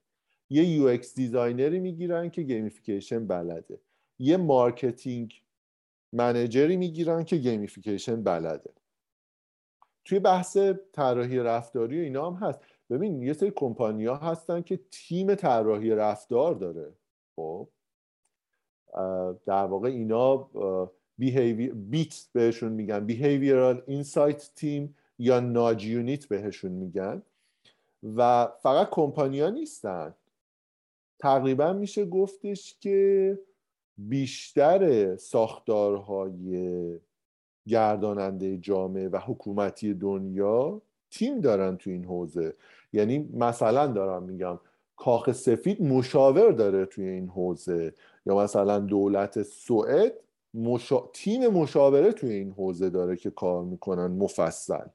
یه 0.50 0.64
UX 0.64 0.86
designer 0.86 1.14
ی 1.14 1.80
می‌گیرن 1.80 2.30
که 2.30 2.42
gamification 2.42 3.26
بلده. 3.26 3.80
یه 4.18 4.36
marketing 4.36 5.42
manager 6.12 6.68
ی 6.68 6.76
می‌گیرن 6.76 7.24
که 7.24 7.36
gamification 7.36 8.22
بلده. 8.22 8.70
توی 10.04 10.18
بحث 10.18 10.58
طراحی 10.92 11.38
رفتاری 11.38 12.00
و 12.00 12.02
اینا 12.02 12.30
هم 12.30 12.48
هست. 12.48 12.60
ببین 12.90 13.22
یه 13.22 13.32
سری 13.32 13.52
کمپانی 13.56 14.06
ها 14.06 14.16
هستن 14.16 14.62
که 14.62 14.80
تیم 14.90 15.34
طراحی 15.34 15.90
رفتار 15.90 16.54
داره. 16.54 16.92
خب؟ 17.36 17.68
در 19.46 19.64
واقع 19.64 19.88
اینا 19.88 20.50
بیت 21.90 22.28
بهشون 22.32 22.72
میگن. 22.72 23.06
Behavioral 23.08 23.90
insight 23.90 24.42
team 24.60 24.88
یا 25.18 25.40
ناج 25.40 25.84
یونیت 25.84 26.24
بهشون 26.26 26.72
میگن. 26.72 27.22
و 28.16 28.48
فقط 28.62 28.90
کمپانیا 28.90 29.50
نیستن. 29.50 30.14
تقریبا 31.18 31.72
میشه 31.72 32.04
گفتش 32.04 32.76
که 32.80 33.38
بیشتر 33.98 35.16
ساختارهای 35.16 36.98
گرداننده 37.66 38.58
جامعه 38.58 39.08
و 39.08 39.18
حکومتی 39.18 39.94
دنیا 39.94 40.82
تیم 41.10 41.40
دارن 41.40 41.76
تو 41.76 41.90
این 41.90 42.04
حوزه. 42.04 42.54
یعنی 42.92 43.18
مثلا 43.18 43.86
دارم 43.86 44.22
میگم 44.22 44.58
کاخ 44.96 45.32
سفید 45.32 45.82
مشاور 45.82 46.52
داره 46.52 46.86
توی 46.86 47.08
این 47.08 47.28
حوزه. 47.28 47.94
یا 48.26 48.36
مثلا 48.36 48.78
دولت 48.78 49.42
سوئد 49.42 50.12
مشا... 50.54 51.10
تیم 51.12 51.46
مشاوره 51.48 52.12
توی 52.12 52.32
این 52.32 52.52
حوزه 52.52 52.90
داره 52.90 53.16
که 53.16 53.30
کار 53.30 53.64
می‌کنن 53.64 54.06
مفصل. 54.06 54.86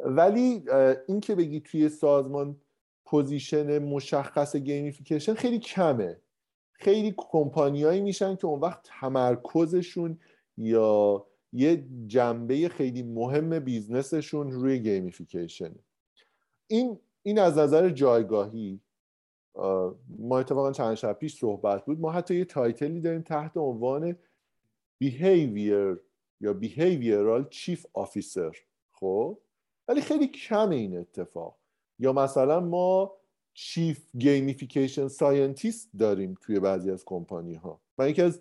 ولی 0.00 0.64
این 1.08 1.20
که 1.20 1.34
بگی 1.34 1.60
توی 1.60 1.88
سازمان 1.88 2.60
position 3.04 3.78
مشخص 3.78 4.56
gamification 4.56 5.34
خیلی 5.34 5.58
کمه. 5.58 6.20
خیلی 6.72 7.14
کمپانیایی 7.16 8.00
میشن 8.00 8.36
که 8.36 8.46
اون 8.46 8.60
وقت 8.60 8.80
تمرکزشون 8.84 10.18
یا 10.56 11.26
یه 11.52 11.84
جنبه 12.06 12.68
خیلی 12.68 13.02
مهم 13.02 13.58
business 13.58 14.21
شون 14.21 14.52
روی 14.52 14.78
gamification 14.78 15.74
این 16.66 16.98
این 17.22 17.38
از 17.38 17.58
نظر 17.58 17.90
جایگاهی 17.90 18.80
ما 20.18 20.38
اتفاقا 20.38 20.72
چند 20.72 20.94
شب 20.94 21.12
پیش 21.12 21.38
صحبت 21.38 21.84
بود. 21.84 22.00
ما 22.00 22.12
حتی 22.12 22.34
یه 22.34 22.44
title 22.44 22.91
ی 22.91 23.00
داریم 23.00 23.22
تحت 23.22 23.56
عنوان 23.56 24.16
behavior 25.04 25.98
یا 26.40 26.60
behavioral 26.62 27.54
chief 27.54 27.80
officer. 28.02 28.56
خب؟ 28.92 29.38
ولی 29.88 30.00
خیلی 30.00 30.26
کم 30.26 30.70
این 30.70 30.98
اتفاق. 30.98 31.58
یا 31.98 32.12
مثلا 32.12 32.60
ما 32.60 33.12
chief 33.54 34.16
gamification 34.18 35.08
scientist 35.08 35.90
داریم 35.98 36.34
توی 36.40 36.60
بعضی 36.60 36.90
از 36.90 37.04
کمپانی 37.04 37.54
ها 37.54 37.80
من 37.98 38.08
یکی 38.08 38.22
از 38.22 38.40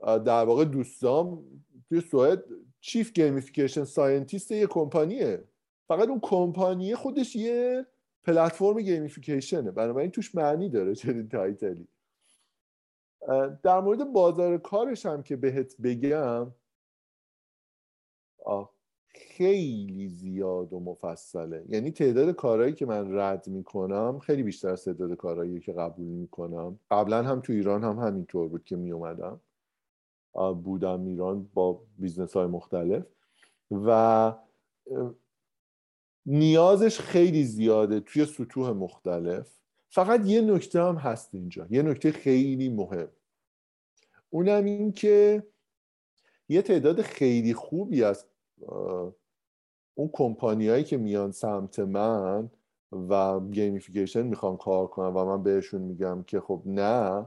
در 0.00 0.44
واقع 0.44 0.64
دوستام 0.64 1.44
توی 1.88 2.00
سوئد 2.00 2.44
chief 2.80 3.12
gamification 3.12 3.84
scientist 3.84 4.50
یه 4.52 4.66
کمپانیه. 4.66 5.44
فقط 5.88 6.08
اون 6.08 6.20
کمپانیه 6.22 6.96
خودش 6.96 7.36
یه 7.36 7.86
platform 8.24 8.80
gamification 8.80 9.63
ه 9.63 9.70
بنابراین 9.70 10.10
توش 10.10 10.34
معنی 10.34 10.68
داره 10.68 10.94
چنین 10.94 11.28
title 11.28 11.71
ی. 11.71 11.88
در 13.62 13.80
مورد 13.80 14.12
بازار 14.12 14.58
کارش 14.58 15.06
هم 15.06 15.22
که 15.22 15.36
بهت 15.36 15.76
بگم 15.80 16.52
خیلی 19.08 20.08
زیاد 20.08 20.72
و 20.72 20.80
مفصله. 20.80 21.64
یعنی 21.68 21.90
تعداد 21.90 22.34
کارهایی 22.34 22.72
که 22.72 22.86
من 22.86 23.18
رد 23.18 23.48
می‌کنم 23.48 24.18
خیلی 24.18 24.42
بیشتر 24.42 24.68
از 24.68 24.84
تعداد 24.84 25.14
کارهایی 25.14 25.60
که 25.60 25.72
قبول 25.72 26.06
می‌کنم. 26.06 26.78
قبلا 26.90 27.22
هم 27.22 27.40
تو 27.40 27.52
ایران 27.52 27.84
هم 27.84 27.98
همینطور 27.98 28.48
بود 28.48 28.64
که 28.64 28.76
میومدم 28.76 29.40
بودم 30.64 31.06
ایران 31.06 31.50
با 31.54 31.82
business 31.98 32.32
های 32.32 32.46
مختلف. 32.46 33.06
و 33.70 34.32
نیازش 36.30 37.00
خیلی 37.00 37.44
زیاده 37.44 38.00
توی 38.00 38.26
سطوح 38.26 38.70
مختلف. 38.70 39.50
فقط 39.88 40.26
یه 40.26 40.40
نکته 40.40 40.82
هم 40.82 40.96
هست 40.96 41.34
اینجا. 41.34 41.66
یه 41.70 41.82
نکته 41.82 42.12
خیلی 42.12 42.68
مهم. 42.68 43.08
اونم 44.30 44.64
این 44.64 44.92
که 44.92 45.42
یه 46.48 46.62
تعداد 46.62 47.02
خیلی 47.02 47.54
خوبی 47.54 48.04
از 48.04 48.26
اون 49.94 50.10
کمپانیایی 50.12 50.84
که 50.84 50.96
میان 50.96 51.32
سمت 51.32 51.78
من 51.78 52.50
و 52.92 53.40
gamification 53.40 54.22
می‌خوان 54.22 54.56
کار 54.56 54.86
کنن 54.86 55.08
و 55.08 55.24
من 55.24 55.42
بهشون 55.42 55.82
میگم 55.82 56.22
که 56.22 56.40
خب 56.40 56.62
نه 56.66 57.26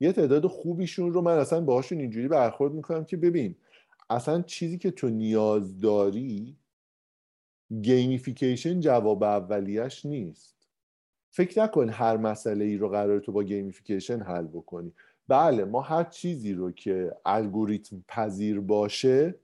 یه 0.00 0.12
تعداد 0.12 0.46
خوبیشون 0.46 1.12
رو 1.12 1.20
من 1.20 1.38
اصلا 1.38 1.60
باهاشون 1.60 1.98
اینجوری 1.98 2.28
برخورد 2.28 2.72
می‌کنم 2.72 3.04
که 3.04 3.16
ببین 3.16 3.56
اصلا 4.10 4.42
چیزی 4.42 4.78
که 4.78 4.90
تو 4.90 5.08
نیاز 5.08 5.80
داری 5.80 6.56
gamification 7.82 8.80
جواب 8.80 9.22
اولیش 9.22 10.04
نیست. 10.06 10.54
فکر 11.30 11.62
نکن 11.62 11.88
هر 11.88 12.16
مسئله 12.16 12.64
ای 12.64 12.76
رو 12.76 12.88
قراره 12.88 13.20
تو 13.20 13.32
با 13.32 13.42
gamification 13.42 14.20
حل 14.20 14.46
بکنی. 14.46 14.92
بله 15.28 15.64
ما 15.64 15.80
هر 15.80 16.04
چیزی 16.04 16.52
رو 16.52 16.70
که 16.70 17.16
الگوریتم 17.24 18.04
پذیر 18.08 18.60
باشه 18.60 19.34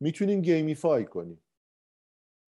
می‌تونیم 0.00 0.40
gamify 0.40 1.04
کنیم. 1.04 1.40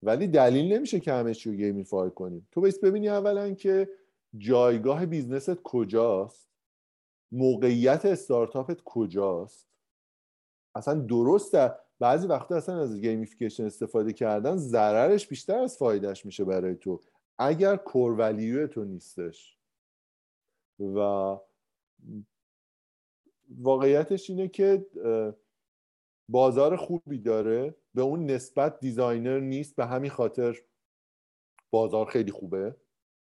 ولی 0.03 0.27
دلیل 0.27 0.73
نمیشه 0.73 0.99
که 0.99 1.13
همه 1.13 1.33
چی 1.33 1.49
رو 1.49 1.55
gamify 1.55 2.09
کنیم. 2.09 2.47
تو 2.51 2.61
بایست 2.61 2.79
ببینی 2.79 3.09
اولا 3.09 3.53
که 3.53 3.89
جایگاه 4.37 5.05
business 5.05 5.49
ت 5.49 5.55
کجاست؟ 5.55 6.47
موقعیت 7.31 8.05
استارتاپت 8.05 8.81
کجاست؟ 8.85 9.67
اصلا 10.75 10.93
درسته 10.93 11.75
بعضی 11.99 12.27
وقتا 12.27 12.55
اصلا 12.55 12.81
از 12.81 13.01
gamification 13.01 13.65
استفاده 13.65 14.13
کردن 14.13 14.57
ضررش 14.57 15.27
بیشتر 15.27 15.57
از 15.57 15.77
فایدهش 15.77 16.25
میشه 16.25 16.43
برای 16.43 16.75
تو 16.75 17.01
اگر 17.39 17.75
core 17.75 18.67
تو 18.67 18.83
نیستش. 18.83 19.57
و 20.79 21.37
واقعیتش 23.49 24.29
اینه 24.29 24.47
که 24.47 24.85
بازار 26.29 26.75
خوبی 26.75 27.17
داره 27.17 27.75
به 27.93 28.01
اون 28.01 28.25
نسبت 28.25 28.79
designer 28.79 29.39
نیست 29.39 29.75
به 29.75 29.85
همین 29.85 30.11
خاطر 30.11 30.57
بازار 31.69 32.05
خیلی 32.05 32.31
خوبه. 32.31 32.75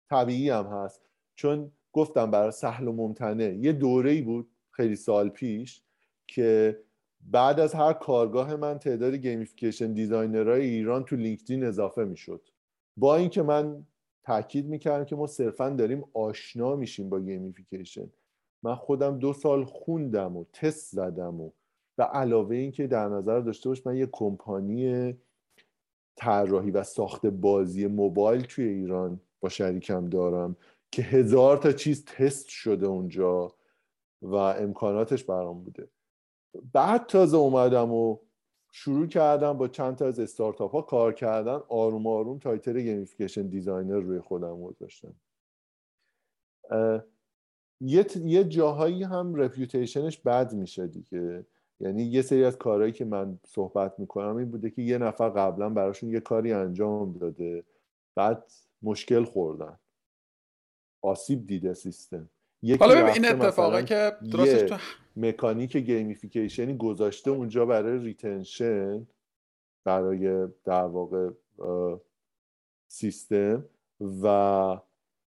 طبیعی 0.09 0.49
هم 0.49 0.65
هست. 0.65 1.01
چون 1.35 1.71
گفتم 1.93 2.31
برای 2.31 2.51
سهل 2.51 2.87
و 2.87 2.91
ممتنعه 2.91 3.57
یه 3.57 3.73
دوره 3.73 4.21
بود 4.21 4.51
خیلی 4.71 4.95
سال 4.95 5.29
پیش 5.29 5.83
که 6.27 6.79
بعد 7.23 7.59
از 7.59 7.73
هر 7.73 7.93
کارگاه 7.93 8.55
من 8.55 8.79
تعداد 8.79 9.13
gamification 9.13 9.93
designer 9.93 10.48
های 10.48 10.61
ایران 10.61 11.03
تو 11.03 11.15
لینکدین 11.15 11.63
اضافه 11.63 12.03
می‌شد. 12.03 12.49
با 12.97 13.15
اینکه 13.15 13.41
من 13.41 13.85
تاکید 14.23 14.65
می‌کردم 14.65 15.05
که 15.05 15.15
ما 15.15 15.27
صرفا 15.27 15.69
داریم 15.69 16.03
آشنا 16.13 16.75
میشیم 16.75 17.09
با 17.09 17.19
gamification 17.19 18.09
من 18.63 18.75
خودم 18.75 19.19
دو 19.19 19.33
سال 19.33 19.65
خوندم 19.65 20.37
و 20.37 20.45
تست 20.53 20.95
زدم 20.95 21.41
و 21.41 21.51
و 21.97 22.03
علاوه 22.03 22.55
اینکه 22.55 22.87
در 22.87 23.09
نظر 23.09 23.39
داشته 23.39 23.69
باش 23.69 23.87
من 23.87 23.95
یه 23.95 24.09
کمپانی 24.11 25.13
طراحی 26.15 26.71
و 26.71 26.83
ساخت 26.83 27.25
بازی 27.25 27.87
موبایل 27.87 28.41
توی 28.41 28.65
ایران 28.65 29.21
با 29.39 29.49
شریکم 29.49 30.09
دارم 30.09 30.55
که 30.91 31.01
هزار 31.01 31.57
تا 31.57 31.71
چیز 31.71 32.05
تست 32.05 32.47
شده 32.47 32.85
اونجا 32.85 33.55
و 34.21 34.35
امکاناتش 34.35 35.23
برام 35.23 35.63
بوده. 35.63 35.87
بعد 36.73 37.05
تازه 37.05 37.37
اومدم 37.37 37.91
و 37.91 38.17
شروع 38.71 39.07
کردم 39.07 39.53
با 39.53 39.67
چند 39.67 39.95
تا 39.95 40.05
از 40.05 40.19
استارتاپ 40.19 40.71
ها 40.71 40.81
کار 40.81 41.13
کردن. 41.13 41.59
آروم 41.69 42.07
آروم 42.07 42.39
title 42.39 42.81
gamification 42.81 43.47
designer 43.47 43.99
روی 43.99 44.19
خودم 44.19 44.61
گذاشتم. 44.61 45.15
یه, 47.81 48.05
یه 48.15 48.43
جاهایی 48.43 49.03
هم 49.03 49.35
reputation 49.35 50.03
ش 50.03 50.17
بد 50.17 50.53
میشه 50.53 50.87
دیگه. 50.87 51.45
یعنی 51.79 52.03
یه 52.03 52.21
سری 52.21 52.43
از 52.43 52.57
کارهایی 52.57 52.91
که 52.91 53.05
من 53.05 53.39
صحبت 53.45 53.99
می‌کنم 53.99 54.35
این 54.35 54.51
بوده 54.51 54.69
که 54.69 54.81
یه 54.81 54.97
نفر 54.97 55.29
قبلا 55.29 55.69
براشون 55.69 56.09
یه 56.09 56.19
کاری 56.19 56.53
انجام 56.53 57.13
داده. 57.13 57.63
بعد 58.15 58.51
مشکل 58.81 59.23
خوردن. 59.23 59.79
آسیب 61.01 61.47
دیده 61.47 61.73
سیستم. 61.73 62.29
حالا 62.79 63.07
این 63.07 63.25
اتفاقه 63.25 63.83
که 63.83 64.11
درستش 64.31 64.69
تو 64.69 64.75
مکانیک 65.15 65.77
gamification 65.77 66.69
ی 66.69 66.77
گذاشته 66.77 67.31
اونجا 67.31 67.65
برای 67.65 67.99
retention 67.99 69.07
برای 69.83 70.47
در 70.63 70.83
واقع 70.83 71.29
سیستم 72.87 73.65
و 74.23 74.77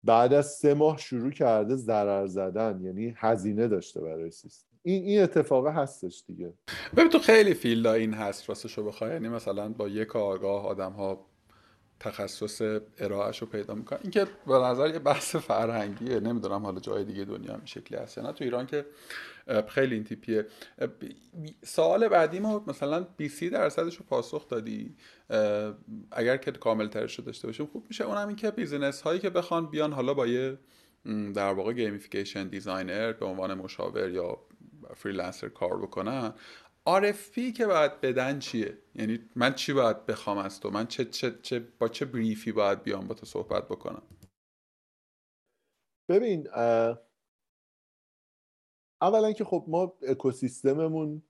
بعد 0.03 0.33
از 0.33 0.51
سه 0.51 0.73
ماه 0.73 0.97
شروع 0.97 1.31
کرده 1.31 1.75
ضرر 1.75 2.27
زدن 2.27 2.81
یعنی 2.83 3.13
هزینه 3.17 3.67
داشته 3.67 4.01
برای 4.01 4.31
سیستم. 4.31 4.67
این 4.83 5.03
این 5.03 5.21
اتفاق 5.21 5.67
هستش 5.67 6.23
دیگه. 6.27 6.53
ببین 6.97 7.09
تو 7.09 7.19
خیلی 7.19 7.53
field 7.53 7.87
این 7.87 8.13
هست 8.13 8.49
راستشو 8.49 8.85
بخوای. 8.85 9.11
یعنی 9.11 9.29
مثلا 9.29 9.69
با 9.69 9.87
یک 9.87 10.07
کارگاه 10.07 10.65
آدم 10.65 10.91
ها 10.91 11.26
تخصص 11.99 12.61
ارائهش 12.99 13.39
رو 13.39 13.47
پیدا 13.47 13.75
می‌کنن 13.75 13.99
این 14.01 14.11
که 14.11 14.27
به 14.47 14.53
نظر 14.53 14.89
یه 14.89 14.99
بحث 14.99 15.35
فرهنگیه 15.35 16.19
نمی‌دونم 16.19 16.65
حالا 16.65 16.79
جای 16.79 17.03
دیگه 17.03 17.25
دنیا 17.25 17.53
هم 17.53 17.61
شکلی 17.65 17.97
هست 17.97 18.19
نه. 18.19 18.31
تو 18.31 18.43
ایران 18.43 18.65
که 18.65 18.85
خیلی 19.67 19.95
این 19.95 20.03
تیپیه. 20.03 20.45
سوال 21.65 22.07
بعدی 22.07 22.39
ما 22.39 22.63
مثلا 22.67 23.07
20 23.17 23.43
درصدش 23.43 23.97
رو 23.97 24.05
پاسخ 24.09 24.47
دادی. 24.47 24.95
اگر 26.11 26.37
که 26.37 26.51
کامل 26.51 26.87
ترش 26.87 27.19
رو 27.19 27.25
داشته 27.25 27.47
باشیم 27.47 27.65
خوب 27.65 27.85
میشه. 27.89 28.03
اونم 28.03 28.27
این 28.27 28.35
که 28.35 28.51
business 28.51 29.01
هایی 29.01 29.19
که 29.19 29.29
بخوان 29.29 29.65
بیان 29.65 29.93
حالا 29.93 30.13
با 30.13 30.27
یه 30.27 30.57
در 31.33 31.53
واقع 31.53 31.73
gamification 31.73 32.47
designer 32.47 33.11
به 33.13 33.25
عنوان 33.25 33.53
مشاور 33.53 34.09
یا 34.09 34.37
فریلنسر 34.95 35.49
کار 35.49 35.77
بکنن 35.77 36.33
RFP 36.87 37.51
که 37.57 37.65
باید 37.65 38.01
بدن 38.01 38.39
چیه؟ 38.39 38.77
یعنی 38.95 39.19
من 39.35 39.53
چی 39.55 39.73
باید 39.73 40.05
بخوام 40.05 40.37
از 40.37 40.59
تو؟ 40.59 40.69
من 40.69 40.87
چه, 40.87 41.05
چه, 41.05 41.39
چه 41.41 41.59
با 41.79 41.87
چه 41.87 42.05
بریفی 42.05 42.51
باید 42.51 42.83
بیام 42.83 43.07
با 43.07 43.13
تو 43.13 43.25
صحبت 43.25 43.65
بکنم؟ 43.65 44.01
ببین 46.09 46.47
اولا 49.01 49.31
که 49.31 49.43
خب 49.43 49.65
ما 49.67 49.93
اکوسیستممون 50.07 51.23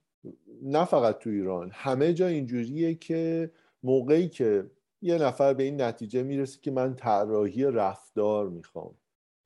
نه 0.62 0.84
فقط 0.84 1.18
تو 1.18 1.30
ایران 1.30 1.70
همه 1.72 2.14
جا 2.14 2.26
اینجوریه 2.26 2.94
که 2.94 3.52
موقعی 3.82 4.28
که 4.28 4.70
یه 5.02 5.18
نفر 5.18 5.54
به 5.54 5.62
این 5.62 5.80
نتیجه 5.80 6.22
می‌رسه 6.22 6.60
که 6.60 6.70
من 6.70 6.94
طراحی 6.94 7.64
رفتار 7.64 8.48
می‌خوام 8.48 8.94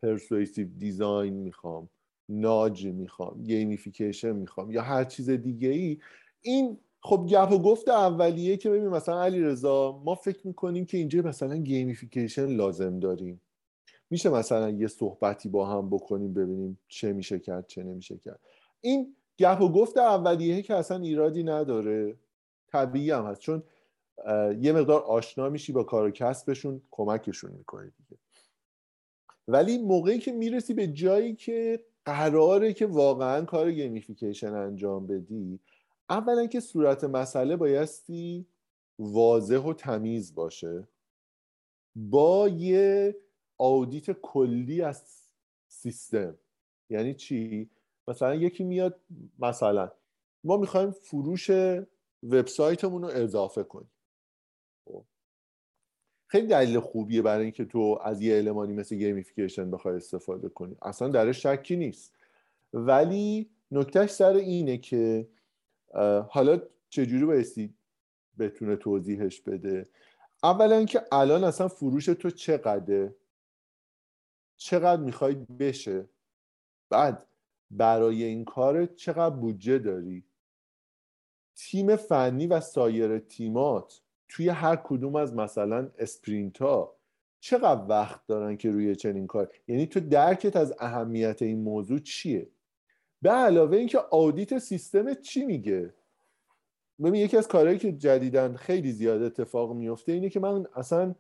پرسویسیو 0.02 0.68
دیزاین 0.78 1.34
می‌خوام. 1.34 1.88
ناج 2.41 2.87
می‌خوام 2.87 3.43
گیمیفیکیشن 3.43 4.33
می‌خوام 4.33 4.70
یا 4.70 4.83
هر 4.83 5.05
چیز 5.05 5.30
دیگه 5.30 5.68
ای 5.68 5.99
این 6.41 6.78
خب 7.01 7.26
گپ 7.28 7.53
و 7.53 7.59
گفت 7.59 7.89
اولیه 7.89 8.57
که 8.57 8.70
ببین 8.70 8.89
مثلا 8.89 9.22
علی 9.22 9.41
رضا 9.41 10.03
ما 10.05 10.14
فکر 10.14 10.47
می‌کنیم 10.47 10.87
که 10.87 10.99
اینجا 10.99 11.22
مثلا 11.22 11.57
گیمیفیکیشن 11.57 12.47
لازم 12.47 12.99
داریم. 12.99 13.41
میشه 14.11 14.30
مثلا 14.30 14.70
یه 14.70 14.87
صحبتی 14.87 15.49
با 15.49 15.66
هم 15.66 15.91
بکنیم 15.91 16.35
ببینیم 16.35 16.78
چه 16.89 17.12
میشه 17.12 17.39
کرد 17.39 17.66
چه 17.66 17.83
نمیشه 17.83 18.18
کرد. 18.18 18.41
این 18.80 19.16
گپ 19.39 19.61
و 19.61 19.68
گفت 19.68 19.99
اولیه 19.99 20.62
که 20.62 20.74
اصلا 20.74 20.99
ایرادی 20.99 21.43
نداره. 21.43 22.16
طبیعی 22.68 23.11
هم 23.11 23.26
هست 23.26 23.41
چون 23.41 23.62
یه 24.61 24.72
مقدار 24.72 25.03
آشنا 25.03 25.49
میشی 25.49 25.72
با 25.72 25.85
کار 25.85 26.07
و 26.07 26.11
کسبشون 26.11 26.83
کمکشون 26.91 27.51
می‌کنی 27.51 27.91
دیگه. 27.91 28.20
ولی 29.49 29.78
موقعی 29.78 30.18
که 30.18 30.33
می‌رسی 30.33 30.74
به 30.74 30.87
جایی 30.87 31.35
که 31.35 31.85
قراره 32.05 32.72
که 32.72 32.86
واقعا 32.86 33.44
کار 33.44 33.72
gamification 33.72 34.55
انجام 34.55 35.07
بدی 35.07 35.61
اولا 36.11 36.46
که 36.46 36.61
صورت 36.61 37.05
مسئله 37.05 37.57
بایستی 37.57 38.46
واضح 38.98 39.57
و 39.57 39.72
تمیز 39.72 40.34
باشه. 40.34 40.88
با 41.96 42.48
یه 42.48 43.16
audit 43.59 44.11
کلی 44.11 44.82
از 44.82 45.03
سیستم. 45.68 46.38
یعنی 46.90 47.14
چی؟ 47.14 47.70
مثلا 48.09 48.34
یکی 48.34 48.64
میاد 48.64 49.00
مثلا 49.38 49.90
ما 50.44 50.57
می‌خوایم 50.57 50.90
فروش 50.90 51.50
وبسایتمون 52.22 53.03
رو 53.03 53.09
اضافه 53.09 53.62
کنیم. 53.62 53.90
خیلی 56.33 56.47
دلیل 56.47 56.80
خوبیه 56.80 57.22
برای 57.22 57.43
اینکه 57.43 57.64
تو 57.64 57.99
از 58.05 58.22
یه 58.22 58.37
element 58.36 58.68
ی 58.68 58.72
مثل 58.72 58.97
gamification 58.97 59.70
بخوای 59.70 59.97
استفاده 59.97 60.49
کنی. 60.49 60.76
اصلا 60.83 61.09
درش 61.09 61.47
شکی 61.47 61.76
نیست. 61.76 62.14
ولی 62.72 63.51
نکتهش 63.70 64.11
سر 64.11 64.33
اینه 64.33 64.78
که 64.78 65.28
حالا 66.28 66.62
چجوری 66.89 67.24
بایستی 67.24 67.74
بتونه 68.39 68.76
توضیحش 68.76 69.41
بده؟ 69.41 69.89
اولا 70.43 70.85
که 70.85 71.03
الان 71.12 71.45
اصلا 71.45 71.68
فروش 71.68 72.07
تو 72.07 72.30
چقدره؟ 72.30 73.14
چقدر 74.57 75.03
می‌خوای 75.03 75.35
بشه؟ 75.35 76.09
بعد 76.91 77.26
برای 77.70 78.24
این 78.24 78.45
کار 78.45 78.87
چقدر 78.87 79.37
بودجه 79.37 79.78
داری؟ 79.78 80.24
تیم 81.55 81.97
فنی 81.97 82.47
و 82.47 82.61
سایر 82.61 83.18
تیمات 83.18 84.01
توی 84.33 84.49
هر 84.49 84.76
کدوم 84.76 85.16
از 85.16 85.35
مثلا 85.35 85.91
sprint 85.99 86.59
ها 86.59 86.97
چقدر 87.41 87.85
وقت 87.89 88.26
دارن 88.26 88.57
که 88.57 88.70
روی 88.70 88.97
چنین 88.97 89.26
کار؟ 89.26 89.51
یعنی 89.68 89.87
تو 89.87 90.01
درکت 90.01 90.57
از 90.57 90.74
اهمیت 90.78 91.43
این 91.43 91.62
موضوع 91.62 91.99
چیه؟ 91.99 92.49
به 93.22 93.30
علاوه 93.30 93.76
اینکه 93.76 93.99
audit 93.99 94.59
سیستم 94.59 95.14
چی 95.14 95.45
میگه؟ 95.45 95.95
ببین 96.99 97.14
یکی 97.14 97.37
از 97.37 97.49
کارهایی 97.49 97.78
که 97.78 97.93
جدیداً 97.93 98.55
خیلی 98.55 98.93
زیاد 98.93 99.22
اتفاق 99.22 99.72
میفته 99.72 100.12
اینه 100.12 100.28
که 100.28 100.41
من 100.41 100.66
اصلا 100.74 101.14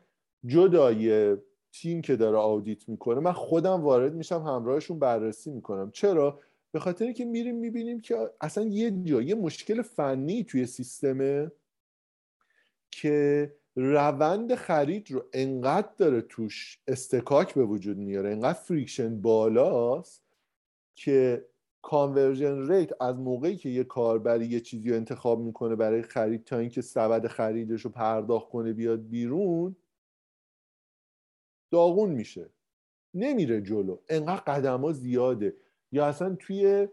جدای 0.46 1.36
تیم 1.72 2.02
که 2.02 2.16
داره 2.16 2.36
audit 2.36 2.88
می‌کنه 2.88 3.20
من 3.20 3.32
خودم 3.32 3.82
وارد 3.82 4.14
میشم 4.14 4.42
همراهشون 4.42 4.98
بررسی 4.98 5.50
می‌کنم. 5.50 5.90
چرا؟ 5.90 6.40
به 6.72 6.80
خاطر 6.80 7.12
که 7.12 7.24
میریم 7.24 7.56
می‌بینیم 7.56 8.00
که 8.00 8.30
اصلا 8.40 8.64
یه 8.64 8.90
جا 8.90 9.22
یه 9.22 9.34
مشکل 9.34 9.82
فنی 9.82 10.44
توی 10.44 10.66
سیستمه. 10.66 11.50
که 12.92 13.52
روند 13.76 14.54
خرید 14.54 15.10
رو 15.10 15.24
انقدر 15.32 15.92
داره 15.96 16.20
توش 16.20 16.78
اصطکاک 16.86 17.54
به 17.54 17.64
وجود 17.64 17.96
میاره 17.96 18.30
انقدر 18.30 18.58
friction 18.58 19.20
بالاست 19.20 20.22
که 20.94 21.46
conversion 21.82 22.70
rate 22.70 23.02
از 23.02 23.16
موقعی 23.16 23.56
که 23.56 23.68
یه 23.68 23.84
کاربری 23.84 24.46
یه 24.46 24.60
چیزی 24.60 24.90
رو 24.90 24.96
انتخاب 24.96 25.40
می‌کنه 25.40 25.76
برای 25.76 26.02
خرید 26.02 26.44
تا 26.44 26.58
اینکه 26.58 26.80
سبد 26.82 27.26
خریدش 27.26 27.80
رو 27.82 27.90
پرداخت 27.90 28.48
کنه 28.48 28.72
بیاد 28.72 29.08
بیرون 29.08 29.76
داغون 31.70 32.10
میشه. 32.10 32.50
نمیره 33.14 33.60
جلو. 33.60 33.98
انقدر 34.08 34.40
قدم 34.40 34.80
ها 34.80 34.92
زیاده. 34.92 35.56
یا 35.92 36.06
اصلا 36.06 36.36
توی 36.38 36.88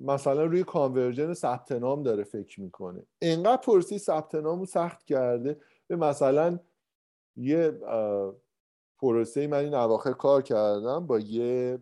مثلا 0.00 0.44
روی 0.44 0.64
conversion 0.64 1.34
ثبت 1.34 1.72
نام 1.72 2.02
داره 2.02 2.24
فکر 2.24 2.60
می‌کنه. 2.60 3.06
انقدر 3.20 3.62
پروسه 3.62 3.98
ثبت 3.98 4.34
نام 4.34 4.58
رو 4.58 4.66
سخت 4.66 5.04
کرده. 5.04 5.60
به 5.86 5.96
مثلا 5.96 6.58
یه 7.36 7.80
پروسه 8.98 9.46
من 9.46 9.58
این 9.58 9.74
اواخر 9.74 10.12
کار 10.12 10.42
کردم 10.42 11.06
با 11.06 11.18
یه 11.18 11.78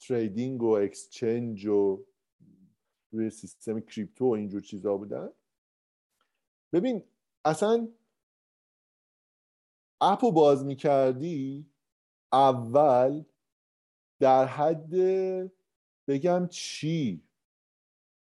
trading 0.00 0.62
و 0.62 0.68
exchange 0.68 1.66
و 1.66 2.04
روی 3.10 3.30
سیستم 3.30 3.80
crypto 3.80 4.24
و 4.28 4.32
اینجور 4.32 4.60
چیزا 4.60 4.96
بودن. 4.96 5.28
ببین 6.72 7.04
اصلا 7.44 7.88
اپ 10.00 10.24
رو 10.24 10.32
باز 10.32 10.64
می‌کردی 10.64 11.70
اول 12.32 13.24
در 14.20 14.44
حد 14.44 14.92
بگم 16.08 16.46
چی؟ 16.50 17.22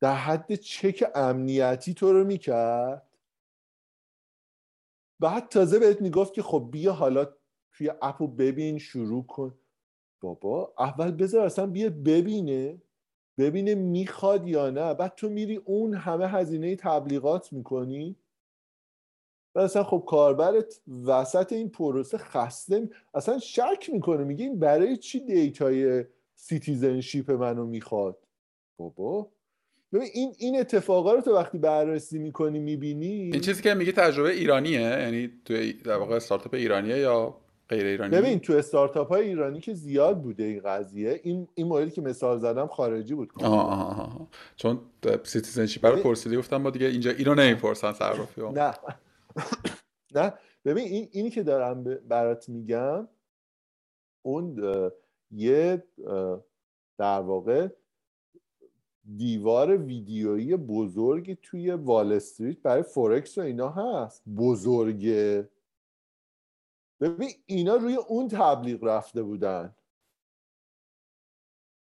در 0.02 0.16
حد 0.16 0.56
چک 0.56 1.12
امنیتی 1.16 1.94
تو 1.94 2.14
رو 2.14 2.24
می‌کرد؟ 2.24 3.08
بعد 5.20 5.50
تازه 5.50 5.80
بهت 5.80 6.02
می‌گفت 6.02 6.34
که 6.34 6.42
خب 6.42 6.70
بیا 6.72 6.94
حالا 6.94 7.28
توی 7.72 7.92
اپو 8.02 8.28
ببین 8.28 8.78
شروع 8.78 9.26
کن. 9.26 9.56
بابا 10.22 10.74
اول 10.80 11.12
بذار 11.12 11.46
اصلا 11.46 11.68
بیا 11.68 11.90
ببینه. 11.90 12.82
ببینه 13.38 13.76
می‌خواد 13.76 14.48
یا 14.48 14.70
نه. 14.70 14.94
بعد 14.94 15.16
تو 15.16 15.30
میری 15.30 15.56
اون 15.56 15.94
همه 15.94 16.28
هزینه 16.28 16.76
تبلیغات 16.76 17.54
می‌کنی. 17.54 18.16
و 19.56 19.60
اصلا 19.60 19.84
خب 19.84 20.04
کاربرت 20.08 20.82
وسط 21.06 21.54
این 21.54 21.70
پروسه 21.70 22.18
خسته 22.18 22.90
اصلا 23.14 23.40
شک 23.40 23.90
می‌کنه. 23.94 24.24
میگه 24.24 24.46
این 24.46 24.60
برای 24.60 24.98
چی 24.98 25.20
data 25.20 25.89
ی 25.89 26.06
citizenship 26.48 27.32
منو 27.32 27.66
می‌خواد. 27.66 28.18
بابا. 28.78 29.32
ببین 29.94 30.10
این 30.14 30.34
این 30.38 30.60
اتفاقا 30.60 31.14
رو 31.14 31.22
تو 31.22 31.36
وقتی 31.36 31.58
بررسی 31.58 32.20
می‌کنی 32.20 32.60
می‌بینی؟ 32.60 33.06
این 33.06 33.42
چیزی 33.42 33.62
که 33.62 33.74
میگه 33.74 33.92
تجربه 33.92 34.32
ایرانیه 34.32 34.80
یعنی 34.80 35.32
تو 35.46 35.54
در 35.84 35.98
واقع 35.98 36.16
استارتاپ 36.16 36.54
ایرانیه 36.54 36.98
یا 36.98 37.38
غیر 37.70 37.86
ایرانی؟ 37.86 38.18
ببین 38.18 38.40
تو 38.40 38.54
استارتاپ 38.54 39.08
های 39.08 39.28
ایرانی 39.28 39.60
که 39.60 39.74
زیاد 39.74 40.22
بوده 40.22 40.44
این 40.44 40.62
قضیه 40.66 41.22
این 41.24 41.48
این 41.54 41.68
موردی 41.68 41.92
که 41.92 42.02
مثال 42.02 42.40
زدم 42.40 42.68
خارجی 42.68 43.14
بود. 43.14 43.32
آها 43.44 43.62
آها 43.62 44.28
چون 44.56 44.80
citizenship 45.24 45.86
رو 45.86 45.96
پرسیدی 45.96 46.38
گفتم 46.38 46.58
ما 46.58 46.70
دیگه 46.70 46.88
اینجا 46.88 47.12
اینو 47.12 47.36
نمی‌پرسن 47.36 47.94
صرافی 47.94 48.42
نه. 48.42 48.74
نه. 50.16 50.34
ببین 50.66 50.84
این 50.84 51.08
اینی 51.12 51.30
که 51.30 51.44
دارم 51.44 51.84
برات 51.84 52.50
میگم 52.50 53.08
اون 54.26 54.56
یه 55.36 55.84
در 56.98 57.20
واقع 57.20 57.68
دیوار 59.18 59.78
ویدیویی 59.78 60.56
بزرگی 60.56 61.36
توی 61.36 61.72
وال 61.72 62.14
استریت 62.14 62.62
برای 62.62 62.84
فورکس 62.84 63.38
و 63.38 63.42
اینا 63.42 63.70
هست. 63.70 64.24
بزرگه. 64.38 65.50
ببین 67.02 67.30
اینا 67.46 67.76
روی 67.76 67.96
اون 67.96 68.28
تبلیغ 68.28 68.84
رفته 68.84 69.24
بودن. 69.24 69.76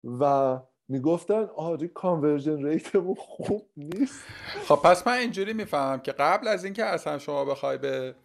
و 0.04 0.60
می‌گفتن 0.88 1.44
آره 1.44 1.88
conversion 1.88 2.66
rate 2.66 2.94
مون 2.94 3.16
خوب 3.16 3.70
نیست. 3.78 4.24
خب 4.68 4.76
پس 4.76 5.08
من 5.08 5.14
اینجوری 5.14 5.54
می‌فهمم 5.54 6.00
که 6.00 6.12
قبل 6.12 6.48
از 6.48 6.64
اینکه 6.64 6.86
اصلا 6.86 7.18
شما 7.18 7.46
بخوای 7.46 7.78
به 7.78 8.16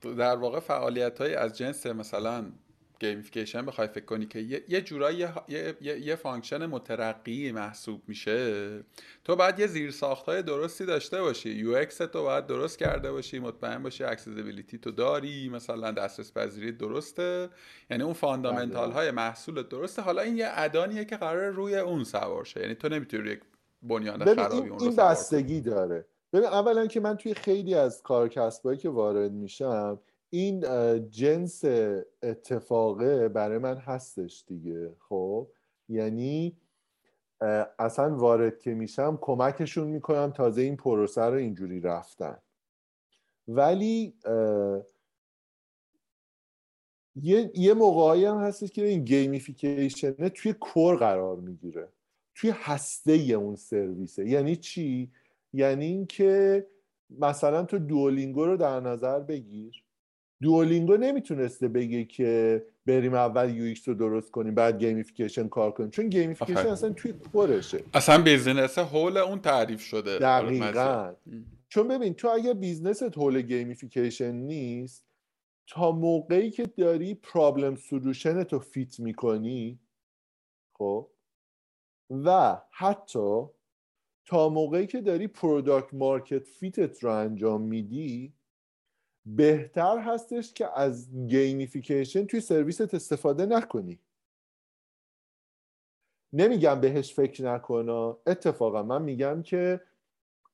در 0.00 0.36
واقع 0.36 0.60
فعالیت 0.60 1.20
های 1.20 1.34
از 1.34 1.58
جنس 1.58 1.86
مثلا 1.86 2.52
gamification 3.00 3.66
بخوای 3.66 3.88
فکر 3.88 4.04
کنی 4.04 4.26
که 4.26 4.38
یه, 4.38 4.64
یه 4.68 4.80
جورایی 4.80 5.18
یه, 5.18 5.32
یه،, 5.48 5.98
یه 5.98 6.16
function 6.16 6.66
مترقی 6.66 7.52
محسوب 7.52 8.02
میشه. 8.08 8.84
تو 9.24 9.36
باید 9.36 9.58
یه 9.58 9.66
زیرساخت 9.66 9.94
های 10.26 10.42
درستی 10.42 10.86
داشته 10.86 11.20
باشی. 11.22 11.50
UX 11.50 11.96
تو 11.96 12.22
باید 12.22 12.46
درست 12.46 12.78
کرده 12.78 13.12
باشی 13.12 13.38
مطمئن 13.38 13.82
باشی 13.82 14.04
accessibility 14.04 14.78
تو 14.78 14.90
داری 14.90 15.48
مثلا 15.48 15.90
دسترس 15.90 16.32
پذیری 16.32 16.72
درسته. 16.72 17.48
یعنی 17.90 18.02
اون 18.02 18.12
فاندامنتال 18.12 18.92
های 18.92 19.10
محصول 19.10 19.62
درسته. 19.62 20.02
حالا 20.02 20.22
این 20.22 20.36
یه 20.36 20.46
ادانیه 20.50 21.04
که 21.04 21.16
قرار 21.16 21.50
روی 21.50 21.76
اون 21.76 22.04
سوار 22.04 22.44
شه. 22.44 22.60
یعنی 22.60 22.74
تو 22.74 22.88
نمی‌تونی 22.88 23.22
روی 23.22 23.36
بنیان 23.82 24.34
خرابی 24.34 24.70
این, 24.70 24.80
این 24.80 24.96
بستگی 24.96 25.60
داره. 25.60 26.06
ببین 26.32 26.46
اولا 26.46 26.86
که 26.86 27.00
من 27.00 27.16
توی 27.16 27.34
خیلی 27.34 27.74
از 27.74 28.02
کارکسبایی 28.02 28.78
که 28.78 28.88
وارد 28.88 29.32
میشم 29.32 30.00
این 30.30 30.60
جنس 31.10 31.64
اتفاقه 32.22 33.28
برای 33.28 33.58
من 33.58 33.76
هستش 33.76 34.44
دیگه 34.46 34.92
خب؟ 34.98 35.48
یعنی 35.88 36.56
اصلا 37.78 38.16
وارد 38.16 38.58
که 38.58 38.74
میشم 38.74 39.18
کمکشون 39.20 39.88
می‌کنم 39.88 40.30
تازه 40.30 40.62
این 40.62 40.76
پروسه 40.76 41.22
رو 41.22 41.34
اینجوری 41.34 41.80
رفتن. 41.80 42.38
ولی 43.48 44.14
یه, 47.16 47.50
یه 47.54 47.74
موقعی 47.74 48.24
هم 48.24 48.38
هستش 48.38 48.70
که 48.70 48.84
این 48.84 49.04
gamification 49.04 50.19
ه 50.19 50.28
توی 50.28 50.52
core 50.52 50.96
قرار 50.96 51.36
می‌گیره. 51.36 51.88
توی 52.34 52.50
هسته 52.54 53.12
اون 53.12 53.56
سرویسه. 53.56 54.28
یعنی 54.28 54.56
چی؟ 54.56 55.10
یعنی 55.52 55.84
اینکه 55.84 56.66
مثلا 57.10 57.64
تو 57.64 57.78
دولینگو 57.78 58.44
رو 58.44 58.56
در 58.56 58.80
نظر 58.80 59.20
بگیر. 59.20 59.85
دوولینگو 60.42 60.96
نمی‌تونسته 60.96 61.68
بگه 61.68 62.04
که 62.04 62.62
بریم 62.86 63.14
اول 63.14 63.54
UX 63.54 63.74
رو 63.86 63.94
درست 63.94 64.30
کنیم 64.30 64.54
بعد 64.54 64.78
gamification 64.78 65.48
کار 65.48 65.70
کنیم. 65.70 65.90
چون 65.90 66.08
gamification 66.08 66.66
اصلا 66.66 66.92
توی 66.92 67.12
core 67.12 67.47
شه. 67.47 67.82
اصلا 67.94 68.22
business 68.22 68.78
حول 68.78 69.16
اون 69.16 69.40
تعریف 69.40 69.80
شده. 69.80 70.18
دقیقا. 70.18 71.14
چون 71.68 71.88
ببین 71.88 72.14
تو 72.14 72.28
اگر 72.28 72.52
business 72.52 73.11
ت 73.11 73.18
حول 73.18 73.42
gamification 73.42 74.32
نیست 74.32 75.06
تا 75.66 75.92
موقعی 75.92 76.50
که 76.50 76.66
داری 76.66 77.14
problem 77.14 77.76
solution 77.76 78.42
تو 78.44 78.58
fit 78.58 79.00
می‌کنی 79.00 79.80
خب 80.72 81.10
و 82.10 82.60
حتی 82.70 83.42
تا 84.26 84.48
موقعی 84.48 84.86
که 84.86 85.00
داری 85.00 85.26
product 85.26 85.94
market 85.94 86.44
fit 86.44 86.89
ت 86.89 87.04
رو 87.04 87.10
انجام 87.10 87.62
میدی 87.62 88.32
بهتر 89.26 89.98
هستش 89.98 90.52
که 90.52 90.78
از 90.78 91.10
gamification 91.26 92.26
توی 92.26 92.40
سرویست 92.40 92.94
استفاده 92.94 93.46
نکنی. 93.46 93.98
نمیگم 96.32 96.80
بهش 96.80 97.14
فکر 97.14 97.44
نکنا 97.44 98.18
اتفاقا 98.26 98.82
من 98.82 99.02
میگم 99.02 99.42
که 99.42 99.80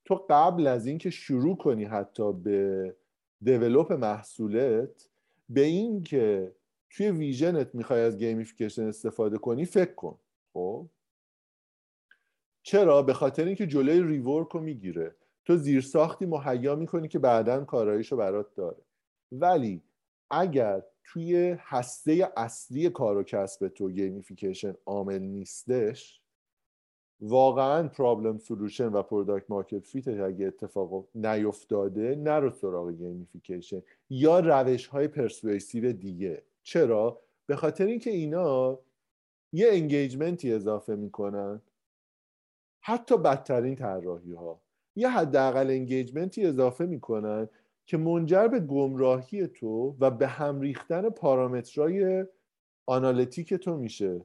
تو 0.05 0.27
قبل 0.31 0.67
از 0.67 0.87
اینکه 0.87 1.11
شروع 1.11 1.57
کنی 1.57 1.85
حتی 1.85 2.33
به 2.33 2.97
develop 3.43 3.93
محصولت 3.93 5.09
به 5.49 5.61
این 5.61 6.03
که 6.03 6.55
توی 6.91 7.11
vision 7.11 7.66
ت 7.66 7.75
می‌خوای 7.75 8.01
از 8.01 8.19
gamification 8.19 8.83
استفاده 8.83 9.39
کنی 9.39 9.65
فکر 9.65 9.95
کن. 9.95 10.19
خب؟ 10.53 10.87
چرا؟ 12.63 13.03
به 13.03 13.15
خاطر 13.15 13.45
اینکه 13.45 13.67
جلوی 13.67 14.03
rework 14.03 14.49
رو 14.49 14.61
می‌گیره. 14.61 15.15
تو 15.45 15.57
زیر 15.57 15.81
ساختی 15.81 16.27
مهیا 16.27 16.77
می‌کنی 16.77 17.09
که 17.09 17.19
بعدا 17.19 17.65
کاراییشو 17.65 18.17
برات 18.17 18.55
داره. 18.55 18.83
ولی 19.33 19.83
اگر 20.31 20.83
توی 21.05 21.57
هسته 21.59 22.33
اصلی 22.37 22.91
کار 22.91 23.17
و 23.17 23.23
کسب 23.23 23.69
تو 23.69 23.91
gamification 23.91 24.75
عامل 24.87 25.23
نیستش 25.23 26.23
واقعا 27.21 27.89
problem 27.89 28.39
solution 28.39 28.89
و 28.89 29.03
product 29.03 29.51
market 29.51 29.87
fit 29.87 30.09
اگه 30.09 30.47
اتفاق 30.47 31.09
نیفتاده 31.15 32.15
نرو 32.15 32.51
سراغ 32.51 32.91
gamification 32.91 33.83
یا 34.11 34.41
روش 34.41 34.87
های 34.87 35.09
persuasive 35.09 35.93
دیگه. 35.93 36.43
چرا؟ 36.63 37.21
به 37.47 37.57
خاطر 37.57 37.87
اینکه 37.87 38.11
اینا 38.11 38.79
یه 39.53 39.69
engagement 39.69 40.45
ی 40.45 40.53
اضافه 40.53 40.97
می‌کنن. 40.97 41.63
حتی 42.81 43.19
بدترین 43.19 43.77
طراحی 43.77 44.33
ها 44.33 44.62
یه 44.97 45.09
حداقل 45.09 45.71
engagement 45.71 46.40
ی 46.40 46.47
اضافه 46.47 46.87
می‌کنن 46.87 47.49
که 47.87 47.97
منجر 47.97 48.49
به 48.49 48.61
گمراهی 48.61 49.47
تو 49.47 49.97
و 50.01 50.11
به 50.11 50.27
هم 50.27 50.61
ریختن 50.61 51.11
پارامترهای 51.11 52.27
analytic 52.87 53.55
تو 53.55 53.77
میشه. 53.77 54.25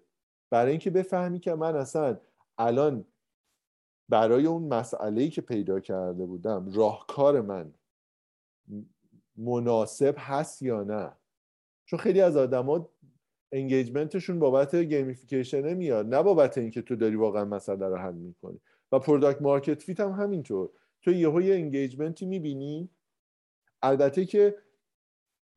برای 0.50 0.72
اینکه 0.72 0.90
بفهمی 0.90 1.40
که 1.40 1.56
من 1.56 1.76
اصلا 1.76 2.18
الان 2.58 3.06
برای 4.10 4.46
اون 4.46 4.64
مسئله 4.64 5.28
که 5.30 5.42
پیدا 5.42 5.80
کرده 5.80 6.26
بودم 6.26 6.72
راهکار 6.74 7.42
من 7.42 7.74
مناسب 9.38 10.16
هست 10.18 10.62
یا 10.62 10.84
نه؟ 10.84 11.12
چون 11.86 12.00
خیلی 12.00 12.22
از 12.22 12.38
آدما 12.38 12.90
engagement 13.52 14.14
شون 14.14 14.40
بابت 14.40 14.76
gamification 14.76 15.74
میاد 15.74 16.16
نه 16.16 16.24
بابت 16.24 16.58
اینکه 16.58 16.82
تو 16.82 16.96
داری 16.96 17.16
واقعا 17.16 17.46
مسئله 17.46 17.88
رو 17.88 17.96
حل 17.96 18.14
می‌کنی. 18.14 18.60
و 18.92 19.00
product 19.00 19.42
market 19.42 19.84
fit 19.84 20.00
هم 20.00 20.12
همینطور. 20.12 20.70
تو 21.02 21.12
یه 21.12 21.56
engagement 21.56 22.19
ی 22.19 22.26
می‌بینی. 22.26 22.90
البته 23.82 24.26
که 24.26 24.56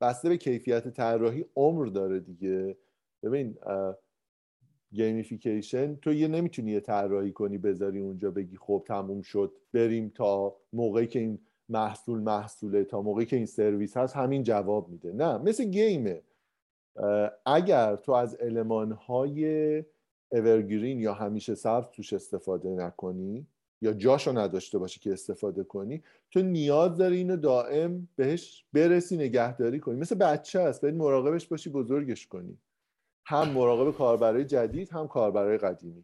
بسته 0.01 0.29
به 0.29 0.37
کیفیت 0.37 0.87
طراحی 0.87 1.45
عمر 1.55 1.85
داره 1.85 2.19
دیگه. 2.19 2.77
ببین 3.23 3.57
gamification 4.93 5.95
تو 5.95 6.13
یه 6.13 6.27
نمی‌تونی 6.27 6.71
یه 6.71 6.79
طراحی 6.79 7.31
کنی 7.31 7.57
بذاری 7.57 7.99
اونجا 7.99 8.31
بگی 8.31 8.57
خب 8.57 8.83
تموم 8.87 9.21
شد 9.21 9.53
بریم 9.73 10.09
تا 10.09 10.55
موقعی 10.73 11.07
که 11.07 11.19
این 11.19 11.39
محصول 11.69 12.19
محصوله 12.19 12.83
تا 12.83 13.01
موقعی 13.01 13.25
که 13.25 13.35
این 13.35 13.45
سرویس 13.45 13.97
هست 13.97 14.15
همین 14.15 14.43
جواب 14.43 14.89
میده. 14.89 15.13
نه 15.13 15.37
مثل 15.37 15.63
game 15.63 16.02
ه. 16.02 16.21
اگر 17.45 17.95
تو 17.95 18.11
از 18.11 18.37
المانهای 18.41 19.83
evergreen 20.31 20.99
یا 20.99 21.13
همیشه 21.13 21.55
سبز 21.55 21.85
توش 21.95 22.13
استفاده 22.13 22.69
نکنی 22.69 23.47
یا 23.81 23.93
جاشو 23.93 24.37
نداشته 24.37 24.77
باشی 24.77 24.99
که 24.99 25.13
استفاده 25.13 25.63
کنی 25.63 26.03
تو 26.31 26.41
نیاز 26.41 26.97
داری 26.97 27.17
اینو 27.17 27.37
دائم 27.37 28.07
بهش 28.15 28.65
برسی 28.73 29.17
نگهداری 29.17 29.79
کنی. 29.79 29.99
مثل 29.99 30.15
بچه 30.15 30.61
هست 30.61 30.81
باید 30.81 30.95
مراقبش 30.95 31.47
باشی 31.47 31.69
بزرگش 31.69 32.27
کنی. 32.27 32.57
هم 33.25 33.49
مراقب 33.49 33.97
کاربرای 33.97 34.45
جدید 34.45 34.89
هم 34.89 35.07
کاربرای 35.07 35.57
قدیمی. 35.57 36.03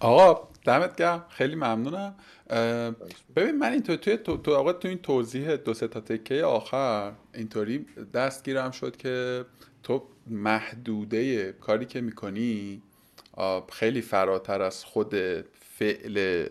آقا 0.00 0.48
دمت 0.64 0.96
گرم. 0.96 1.24
خیلی 1.28 1.54
ممنونم. 1.54 2.14
ببین 3.36 3.58
من 3.58 3.72
این 3.72 3.82
توی 3.82 4.16
تو, 4.16 4.36
تو 4.36 4.54
آقا 4.54 4.72
تو 4.72 4.88
این 4.88 4.98
توضیح 4.98 5.56
دو 5.56 5.74
سه 5.74 5.88
تا 5.88 6.00
تکه 6.00 6.44
آخر 6.44 7.12
اینطوری 7.34 7.86
دستگیرم 8.14 8.70
شد 8.70 8.96
که 8.96 9.44
تو 9.82 10.02
محدوده 10.26 11.52
کاری 11.52 11.86
که 11.86 12.00
می‌کنی 12.00 12.82
خیلی 13.72 14.00
فراتر 14.00 14.62
از 14.62 14.84
خود 14.84 15.14
فعل 15.78 16.46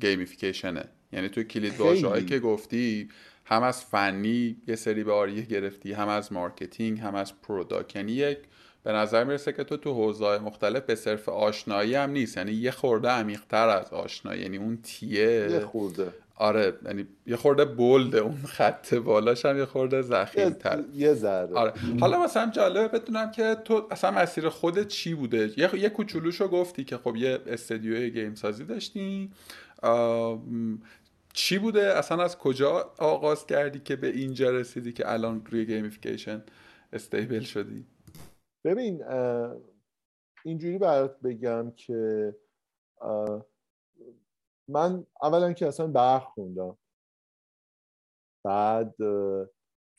gamification 0.00 0.77
ه 0.77 0.84
یعنی 1.12 1.28
تو 1.28 1.42
کلید 1.42 1.74
هایی 1.80 2.24
که 2.24 2.38
گفتی 2.38 3.08
هم 3.44 3.62
از 3.62 3.84
فنی 3.84 4.56
یه 4.66 4.76
سری 4.76 5.04
بهره 5.04 5.42
گرفتی 5.42 5.92
هم 5.92 6.08
از 6.08 6.32
marketing 6.32 7.00
هم 7.00 7.14
از 7.14 7.40
product 7.42 7.96
یعنی 7.96 8.12
یک 8.12 8.38
به 8.82 8.92
نظر 8.92 9.24
می‌رسه 9.24 9.52
که 9.52 9.64
تو 9.64 9.76
تو 9.76 9.92
حوزه‌های 9.94 10.38
مختلف 10.38 10.82
به 10.82 10.94
صرف 10.94 11.28
آشنایی 11.28 11.94
هم 11.94 12.10
نیست. 12.10 12.36
یعنی 12.36 12.52
یه 12.52 12.70
خورده 12.70 13.08
عمیق‌تر 13.08 13.68
از 13.68 13.92
آشنایی. 13.92 14.42
یعنی 14.42 14.56
اون 14.56 14.78
تیه 14.82 15.48
یه 15.50 15.60
خورده. 15.60 16.12
آره 16.36 16.78
یعنی 16.84 17.06
یه 17.26 17.36
خورده 17.36 17.64
bold 17.64 18.07
ه 18.07 18.18
اون 18.18 18.42
خط 18.46 18.94
بالاش 18.94 19.46
هم 19.46 19.58
یه 19.58 19.64
خورده 19.64 20.02
ضخیم‌تر 20.02 20.84
یه 20.94 21.14
ذره. 21.14 21.54
آره. 21.54 21.72
حالا 22.00 22.24
مثلا 22.24 22.50
جالبه 22.50 22.98
بدونم 22.98 23.30
که 23.30 23.54
تو 23.64 23.88
اصلا 23.90 24.10
مسیر 24.10 24.48
خودت 24.48 24.88
چی 24.88 25.14
بوده؟ 25.14 25.50
یه 25.56 25.74
یه 25.74 25.88
کوچولوشو 25.88 26.48
گفتی 26.48 26.84
که 26.84 26.96
خب 26.96 27.16
یه 27.16 27.38
استدیوی 27.46 28.10
game 28.10 28.34
سازی 28.34 28.64
داشتی 28.64 29.30
چی 31.32 31.58
بوده؟ 31.58 31.98
اصلا 31.98 32.24
از 32.24 32.38
کجا 32.38 32.92
آغاز 32.98 33.46
کردی 33.46 33.78
که 33.78 33.96
به 33.96 34.06
اینجا 34.06 34.50
رسیدی 34.50 34.92
که 34.92 35.12
الان 35.12 35.46
روی 35.50 35.66
gamification 35.66 36.42
stable 36.92 37.40
شدی؟ 37.40 37.86
ببین 38.64 39.04
اینجوری 40.44 40.78
برات 40.78 41.20
بگم 41.20 41.70
که 41.70 42.34
من 44.68 45.06
اولا 45.22 45.52
که 45.52 45.66
اصلا 45.66 45.86
برق 45.86 46.24
خوندم. 46.24 46.78
بعد 48.44 48.94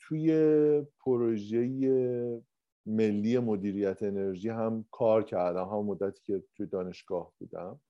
توی 0.00 0.82
پروژه 1.00 2.42
ملی 2.86 3.38
مدیریت 3.38 4.02
انرژی 4.02 4.48
هم 4.48 4.84
کار 4.90 5.22
کردم 5.22 5.68
هم 5.68 5.84
مدتی 5.84 6.22
که 6.24 6.42
توی 6.56 6.66
دانشگاه 6.66 7.32
بودم. 7.38 7.80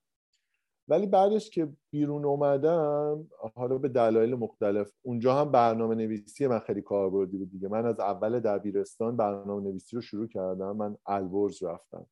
ولی 0.87 1.05
بعدش 1.07 1.49
که 1.49 1.69
بیرون 1.91 2.25
اومدم 2.25 3.27
حالا 3.55 3.77
به 3.77 3.89
دلایل 3.89 4.35
مختلف 4.35 4.91
اونجا 5.01 5.35
هم 5.35 5.51
برنامه 5.51 5.95
نویسی 5.95 6.47
من 6.47 6.59
خیلی 6.59 6.81
کاربردی 6.81 7.37
بود 7.37 7.51
دیگه. 7.51 7.67
من 7.67 7.85
از 7.85 7.99
اول 7.99 8.39
دبیرستان 8.39 9.17
برنامه 9.17 9.63
نویسی 9.63 9.95
رو 9.95 10.01
شروع 10.01 10.27
کردم. 10.27 10.77
من 10.77 10.97
الورز 11.05 11.63
رفتم. 11.63 12.07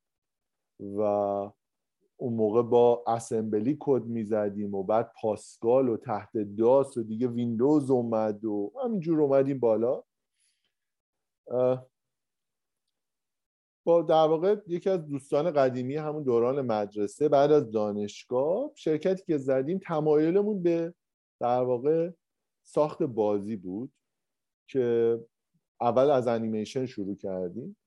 و 0.79 1.51
اون 2.17 2.33
موقع 2.33 2.61
با 2.61 3.03
اسمبلی 3.07 3.77
کد 3.79 4.05
می‌زدیم 4.05 4.75
و 4.75 4.83
بعد 4.83 5.11
پاسکال 5.21 5.89
و 5.89 5.97
تحت 5.97 6.37
داس 6.37 6.97
و 6.97 7.03
دیگه 7.03 7.27
ویندوز 7.27 7.89
اومد 7.89 8.45
و 8.45 8.71
همینجور 8.83 9.21
اومدیم 9.21 9.59
بالا. 9.59 10.03
با 13.85 14.01
در 14.01 14.27
واقع 14.27 14.55
یکی 14.67 14.89
از 14.89 15.05
دوستان 15.05 15.51
قدیمی 15.51 15.95
همون 15.95 16.23
دوران 16.23 16.61
مدرسه 16.61 17.29
بعد 17.29 17.51
از 17.51 17.71
دانشگاه 17.71 18.71
شرکتی 18.75 19.23
که 19.23 19.37
زدیم 19.37 19.79
تمایلمون 19.79 20.63
به 20.63 20.93
در 21.41 21.63
واقع 21.63 22.11
ساخت 22.63 23.03
بازی 23.03 23.55
بود 23.55 23.93
که 24.69 25.19
اول 25.81 26.09
از 26.09 26.27
انیمیشن 26.27 26.85
شروع 26.85 27.15
کردیم. 27.15 27.77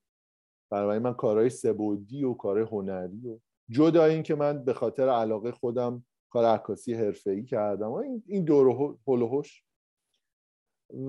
برای 0.71 0.99
من 0.99 1.15
کارهای 1.15 1.51
سبودی 1.51 2.25
و 2.25 2.35
کارهای 2.35 2.67
هنری 2.71 3.29
و 3.29 3.39
جدا 3.71 4.05
این 4.05 4.23
که 4.23 4.35
من 4.35 4.65
به 4.65 4.73
خاطر 4.73 5.09
علاقه 5.09 5.53
خودم 5.53 6.05
کار 6.31 6.45
عکاسی 6.45 6.95
حرفه‌ای 6.95 7.45
کردم. 7.45 7.91
و 7.91 8.03
این 8.27 8.45
دور 8.45 8.97
هلوهوش 9.07 9.65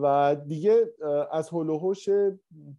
و 0.01 0.35
دیگه 0.47 0.93
از 1.31 1.49
حول 1.49 1.72
و 1.72 1.79
حوش 1.79 2.09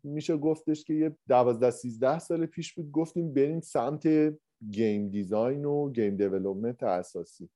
میشه 0.04 0.36
گفتش 0.36 0.84
که 0.84 0.94
یه 0.94 1.16
دوازده 1.28 1.70
سیزده 1.70 2.18
سال 2.18 2.46
پیش 2.46 2.74
بود 2.74 2.90
گفتیم 2.90 3.34
بریم 3.34 3.60
سمت 3.60 4.06
game 4.70 5.08
design 5.08 5.64
و 5.64 5.90
game 5.90 6.16
development 6.16 6.82
اساسی. 6.82 7.50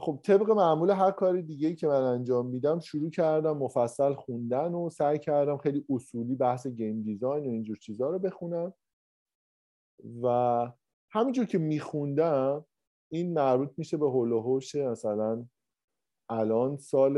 خب 0.00 0.20
طبق 0.22 0.50
معمول 0.50 0.90
هر 0.90 1.10
کار 1.10 1.40
دیگه 1.40 1.68
ای 1.68 1.74
که 1.74 1.86
من 1.86 2.02
انجام 2.02 2.46
میدم 2.46 2.78
شروع 2.78 3.10
کردم 3.10 3.56
مفصل 3.56 4.14
خوندن 4.14 4.74
و 4.74 4.90
سعی 4.90 5.18
کردم 5.18 5.56
خیلی 5.56 5.84
اصولی 5.90 6.34
بحث 6.34 6.66
game 6.66 7.02
design 7.02 7.46
و 7.46 7.50
اینجور 7.50 7.76
چیزها 7.76 8.10
رو 8.10 8.18
بخونم. 8.18 8.74
و 10.22 10.66
همینجور 11.10 11.44
که 11.44 11.58
میخوندم 11.58 12.64
این 13.12 13.32
مربوط 13.32 13.70
میشه 13.76 13.96
به 13.96 14.10
حول 14.10 14.34
و 14.34 14.42
حوش 14.42 14.74
مثلا 14.74 15.46
الان 16.28 16.76
سال 16.76 17.14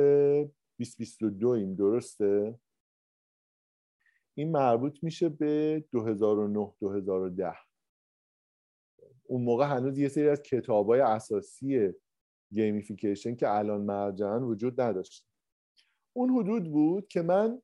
2022 0.78 1.48
این 1.48 1.74
درسته؟ 1.74 2.58
این 4.34 4.50
مربوط 4.50 4.98
میشه 5.02 5.28
به 5.28 5.84
2009 5.92 6.72
2010 6.80 7.52
اون 9.24 9.42
موقع 9.42 9.66
هنوز 9.66 9.98
یه 9.98 10.08
سری 10.08 10.28
از 10.28 10.42
کتاب 10.42 10.86
های 10.86 11.00
اساسی 11.00 11.92
gamification 12.52 13.34
که 13.34 13.50
الان 13.50 13.80
مرجعن 13.80 14.42
وجود 14.42 14.80
نداشت. 14.80 15.28
اون 16.12 16.30
حدود 16.30 16.72
بود 16.72 17.08
که 17.08 17.22
من 17.22 17.62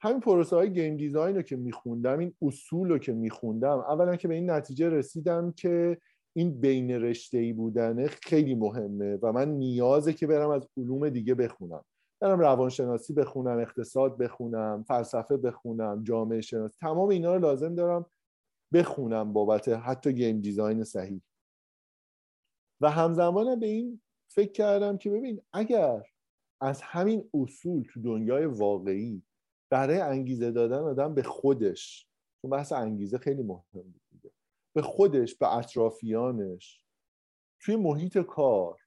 همین 0.00 0.20
پروسه 0.20 0.56
های 0.56 0.72
game 0.72 0.96
design 0.96 1.36
رو 1.36 1.42
که 1.42 1.56
میخوندم 1.56 2.18
این 2.18 2.34
اصول 2.42 2.88
رو 2.88 2.98
که 2.98 3.12
میخوندم 3.12 3.78
اولا 3.78 4.16
که 4.16 4.28
به 4.28 4.34
این 4.34 4.50
نتیجه 4.50 4.88
رسیدم 4.88 5.52
که 5.52 5.98
این 6.36 6.60
بین 6.60 6.90
رشته 6.90 7.38
ای 7.38 7.52
بودنه 7.52 8.06
خیلی 8.06 8.54
مهمه 8.54 9.18
و 9.22 9.32
من 9.32 9.48
نیازه 9.48 10.12
که 10.12 10.26
برم 10.26 10.50
از 10.50 10.68
علوم 10.76 11.08
دیگه 11.08 11.34
بخونم. 11.34 11.84
برم 12.20 12.40
روانشناسی 12.40 13.12
بخونم 13.12 13.58
اقتصاد 13.58 14.18
بخونم 14.18 14.84
فلسفه 14.88 15.36
بخونم 15.36 16.02
جامعه 16.02 16.40
شناسی 16.40 16.76
تمام 16.80 17.08
اینا 17.08 17.34
رو 17.34 17.40
لازم 17.40 17.74
دارم 17.74 18.06
بخونم 18.72 19.32
بابت 19.32 19.68
حتی 19.68 20.12
گیم 20.12 20.40
دیزاین 20.40 20.84
صحیح. 20.84 21.20
و 22.80 22.90
همزمان 22.90 23.60
به 23.60 23.66
این 23.66 24.00
فکر 24.28 24.52
کردم 24.52 24.96
که 24.96 25.10
ببین 25.10 25.40
اگر 25.52 26.02
از 26.60 26.82
همین 26.82 27.30
اصول 27.34 27.82
تو 27.82 28.02
دنیای 28.02 28.46
واقعی 28.46 29.22
برای 29.70 30.00
انگیزه 30.00 30.50
دادن 30.50 30.78
آدم 30.78 31.14
به 31.14 31.22
خودش. 31.22 32.08
تو 32.42 32.48
بحث 32.48 32.72
انگیزه 32.72 33.18
خیلی 33.18 33.42
مهم 33.42 33.64
بود 33.72 34.32
به 34.74 34.82
خودش 34.82 35.34
به 35.34 35.56
اطرافیانش. 35.56 36.84
توی 37.60 37.76
محیط 37.76 38.18
کار 38.18 38.80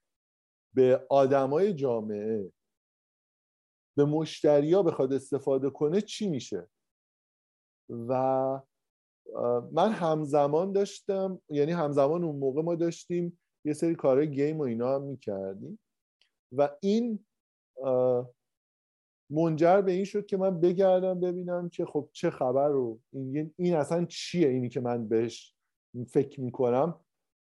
به 0.75 1.05
آدمای 1.09 1.73
جامعه. 1.73 2.51
به 3.97 4.05
مشتریا 4.05 4.83
بخواد 4.83 5.13
استفاده 5.13 5.69
کنه 5.69 6.01
چی 6.01 6.29
میشه؟ 6.29 6.67
و 7.89 8.13
من 9.71 9.91
همزمان 9.91 10.71
داشتم 10.71 11.41
یعنی 11.49 11.71
همزمان 11.71 12.23
اون 12.23 12.35
موقع 12.35 12.61
ما 12.61 12.75
داشتیم 12.75 13.39
یه 13.65 13.73
سری 13.73 13.95
کارهای 13.95 14.31
گیم 14.31 14.57
و 14.59 14.61
اینا 14.61 14.95
هم 14.95 15.01
می‌کردیم. 15.01 15.79
و 16.51 16.69
این 16.81 17.25
منجر 19.29 19.81
به 19.81 19.91
این 19.91 20.03
شد 20.03 20.25
که 20.25 20.37
من 20.37 20.59
بگردم 20.59 21.19
ببینم 21.19 21.69
که 21.69 21.85
خب 21.85 22.09
چه 22.11 22.29
خبر 22.29 22.67
رو 22.67 22.99
این, 23.13 23.53
این 23.57 23.75
اصلا 23.75 24.05
چیه 24.05 24.47
اینی 24.47 24.69
که 24.69 24.81
من 24.81 25.07
بهش 25.07 25.55
فکر 26.07 26.41
می‌کنم؟ 26.41 26.99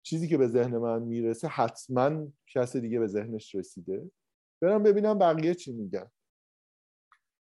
چیزی 0.06 0.28
که 0.28 0.38
به 0.38 0.48
ذهن 0.48 0.78
من 0.78 1.02
می‌رسه 1.02 1.48
حتما 1.48 2.28
کس 2.48 2.76
دیگه 2.76 3.00
به 3.00 3.08
ذهنش 3.08 3.56
رسیده. 3.56 4.12
برم 4.62 4.84
ببینم 4.84 5.20
بقیه 5.20 5.56
چی 5.56 5.74
میگن. 5.74 6.12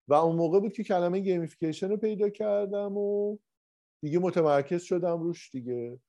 و 0.07 0.13
اون 0.13 0.35
موقع 0.35 0.59
بود 0.59 0.73
که 0.73 0.83
کلمه 0.83 1.19
gamification 1.19 1.89
رو 1.89 1.97
پیدا 1.97 2.29
کردم 2.29 2.97
و 2.97 3.37
دیگه 4.03 4.19
متمرکز 4.19 4.81
شدم 4.81 5.21
روش 5.21 5.51
دیگه. 5.51 5.99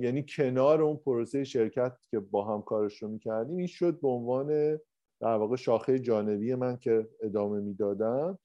یعنی 0.00 0.24
کنار 0.28 0.82
اون 0.82 0.96
پروسه 0.96 1.44
شرکت 1.44 1.96
که 2.10 2.20
با 2.20 2.44
هم 2.44 2.62
کارش 2.62 3.02
رو 3.02 3.08
می‌کردیم 3.08 3.56
این 3.56 3.66
شد 3.66 4.00
به 4.00 4.08
عنوان 4.08 4.78
در 5.20 5.34
واقع 5.36 5.56
شاخه 5.56 5.98
جانبی 5.98 6.54
من 6.54 6.76
که 6.76 7.08
ادامه 7.20 7.60
می‌دادم 7.60 8.38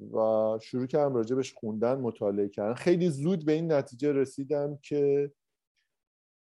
و 0.00 0.58
شروع 0.62 0.86
کردم 0.86 1.14
راجبش 1.14 1.54
خوندن 1.54 2.00
مطالعه 2.00 2.48
کردن. 2.48 2.74
خیلی 2.74 3.10
زود 3.10 3.46
به 3.46 3.52
این 3.52 3.72
نتیجه 3.72 4.12
رسیدم 4.12 4.78
که 4.82 5.32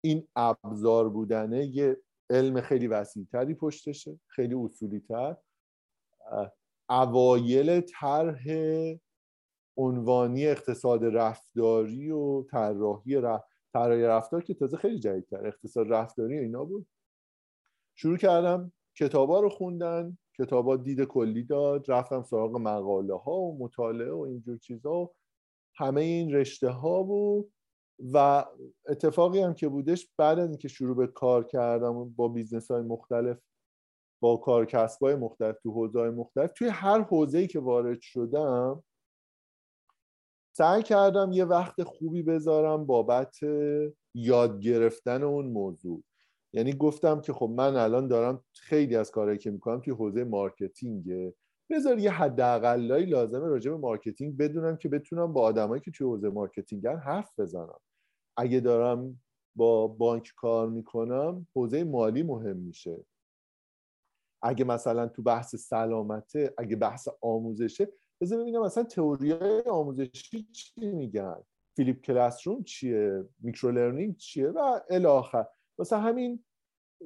این 0.03 0.27
ابزار 0.35 1.09
بودنه 1.09 1.65
یه 1.65 1.97
علم 2.29 2.61
خیلی 2.61 2.87
وسیعتری 2.87 3.53
پشتشه 3.53 4.19
خیلی 4.27 4.55
اصولی 4.55 4.99
تر 4.99 5.35
اوایل 6.89 7.81
طرح 7.81 8.43
عنوانی 9.77 10.47
اقتصاد 10.47 11.03
رفتاری 11.03 12.11
و 12.11 12.43
طراحی 12.43 13.21
طراحی 13.73 14.03
رفتار 14.03 14.43
که 14.43 14.53
تازه 14.53 14.77
خیلی 14.77 14.99
جدیدتر 14.99 15.47
اقتصاد 15.47 15.93
رفتاری 15.93 16.37
اینا 16.37 16.65
بود. 16.65 16.87
شروع 17.95 18.17
کردم 18.17 18.71
کتابا 18.99 19.39
رو 19.39 19.49
خوندن 19.49 20.17
کتابا 20.37 20.77
دید 20.77 21.03
کلی 21.03 21.43
داد 21.43 21.91
رفتم 21.91 22.23
سراغ 22.23 22.55
مقاله 22.55 23.15
ها 23.15 23.33
و 23.33 23.57
مطالعه 23.59 24.11
و 24.11 24.19
اینجور 24.19 24.57
چیزا 24.57 25.11
همه 25.75 26.01
این 26.01 26.33
رشته 26.33 26.69
ها 26.69 27.03
بود 27.03 27.53
و 28.13 28.45
اتفاقی 28.87 29.39
هم 29.39 29.53
که 29.53 29.67
بودش 29.67 30.07
بعد 30.17 30.39
از 30.39 30.49
اینکه 30.49 30.67
شروع 30.67 30.95
به 30.95 31.07
کار 31.07 31.43
کردم 31.43 32.09
با 32.09 32.27
business 32.27 32.71
های 32.71 32.81
مختلف 32.81 33.37
با 34.21 34.37
کار 34.37 34.62
و 34.62 34.70
کسب 34.70 35.03
های 35.03 35.15
مختلف 35.15 35.59
تو 35.63 35.71
حوزه 35.71 35.99
های 35.99 36.09
مختلف 36.09 36.51
توی 36.55 36.67
هر 36.67 37.01
حوزه‌ای 37.01 37.47
که 37.47 37.59
وارد 37.59 38.01
شدم 38.01 38.83
سعی 40.55 40.83
کردم 40.83 41.31
یه 41.31 41.45
وقت 41.45 41.83
خوبی 41.83 42.23
بذارم 42.23 42.85
بابت 42.85 43.37
یاد 44.15 44.59
گرفتن 44.59 45.23
اون 45.23 45.45
موضوع. 45.47 46.03
یعنی 46.53 46.73
گفتم 46.73 47.21
که 47.21 47.33
خب 47.33 47.53
من 47.57 47.75
الان 47.75 48.07
دارم 48.07 48.43
خیلی 48.53 48.95
از 48.95 49.11
کارهایی 49.11 49.37
که 49.37 49.51
می‌کنم 49.51 49.81
توی 49.81 49.93
حوزه 49.93 50.23
marketing 50.23 51.13
ه. 51.13 51.33
بذار 51.69 51.99
یه 51.99 52.11
حداقلایی 52.11 53.05
لازمه 53.05 53.47
راجع 53.47 53.71
به 53.71 53.77
marketing 53.77 54.37
بدونم 54.37 54.77
که 54.77 54.89
بتونم 54.89 55.33
با 55.33 55.41
آدمایی 55.41 55.81
که 55.81 55.91
توی 55.91 56.07
حوزه 56.07 56.29
marketing 56.29 56.91
ن 56.91 56.97
حرف 56.97 57.39
بزنم. 57.39 57.79
اگه 58.37 58.59
دارم 58.59 59.21
با 59.55 59.87
بانک 59.87 60.33
کار 60.35 60.69
می‌کنم 60.69 61.47
حوزه 61.55 61.83
مالی 61.83 62.23
مهم 62.23 62.57
میشه. 62.57 63.05
اگه 64.41 64.65
مثلا 64.65 65.07
تو 65.07 65.21
بحث 65.21 65.55
سلامته 65.55 66.53
اگه 66.57 66.75
بحث 66.75 67.07
آموزشه 67.21 67.87
بذار 68.21 68.41
ببینم 68.41 68.61
مثلا 68.61 68.83
تئوری 68.83 69.33
آموزشی 69.69 70.43
چی 70.43 70.91
میگن؟ 70.91 71.43
flipped 71.75 72.01
classroom 72.01 72.63
چیه؟ 72.63 73.23
micro 73.39 73.71
learning 73.71 74.17
چیه؟ 74.17 74.47
و 74.47 74.79
الی 74.89 75.05
واسه 75.79 75.97
همین 75.97 76.45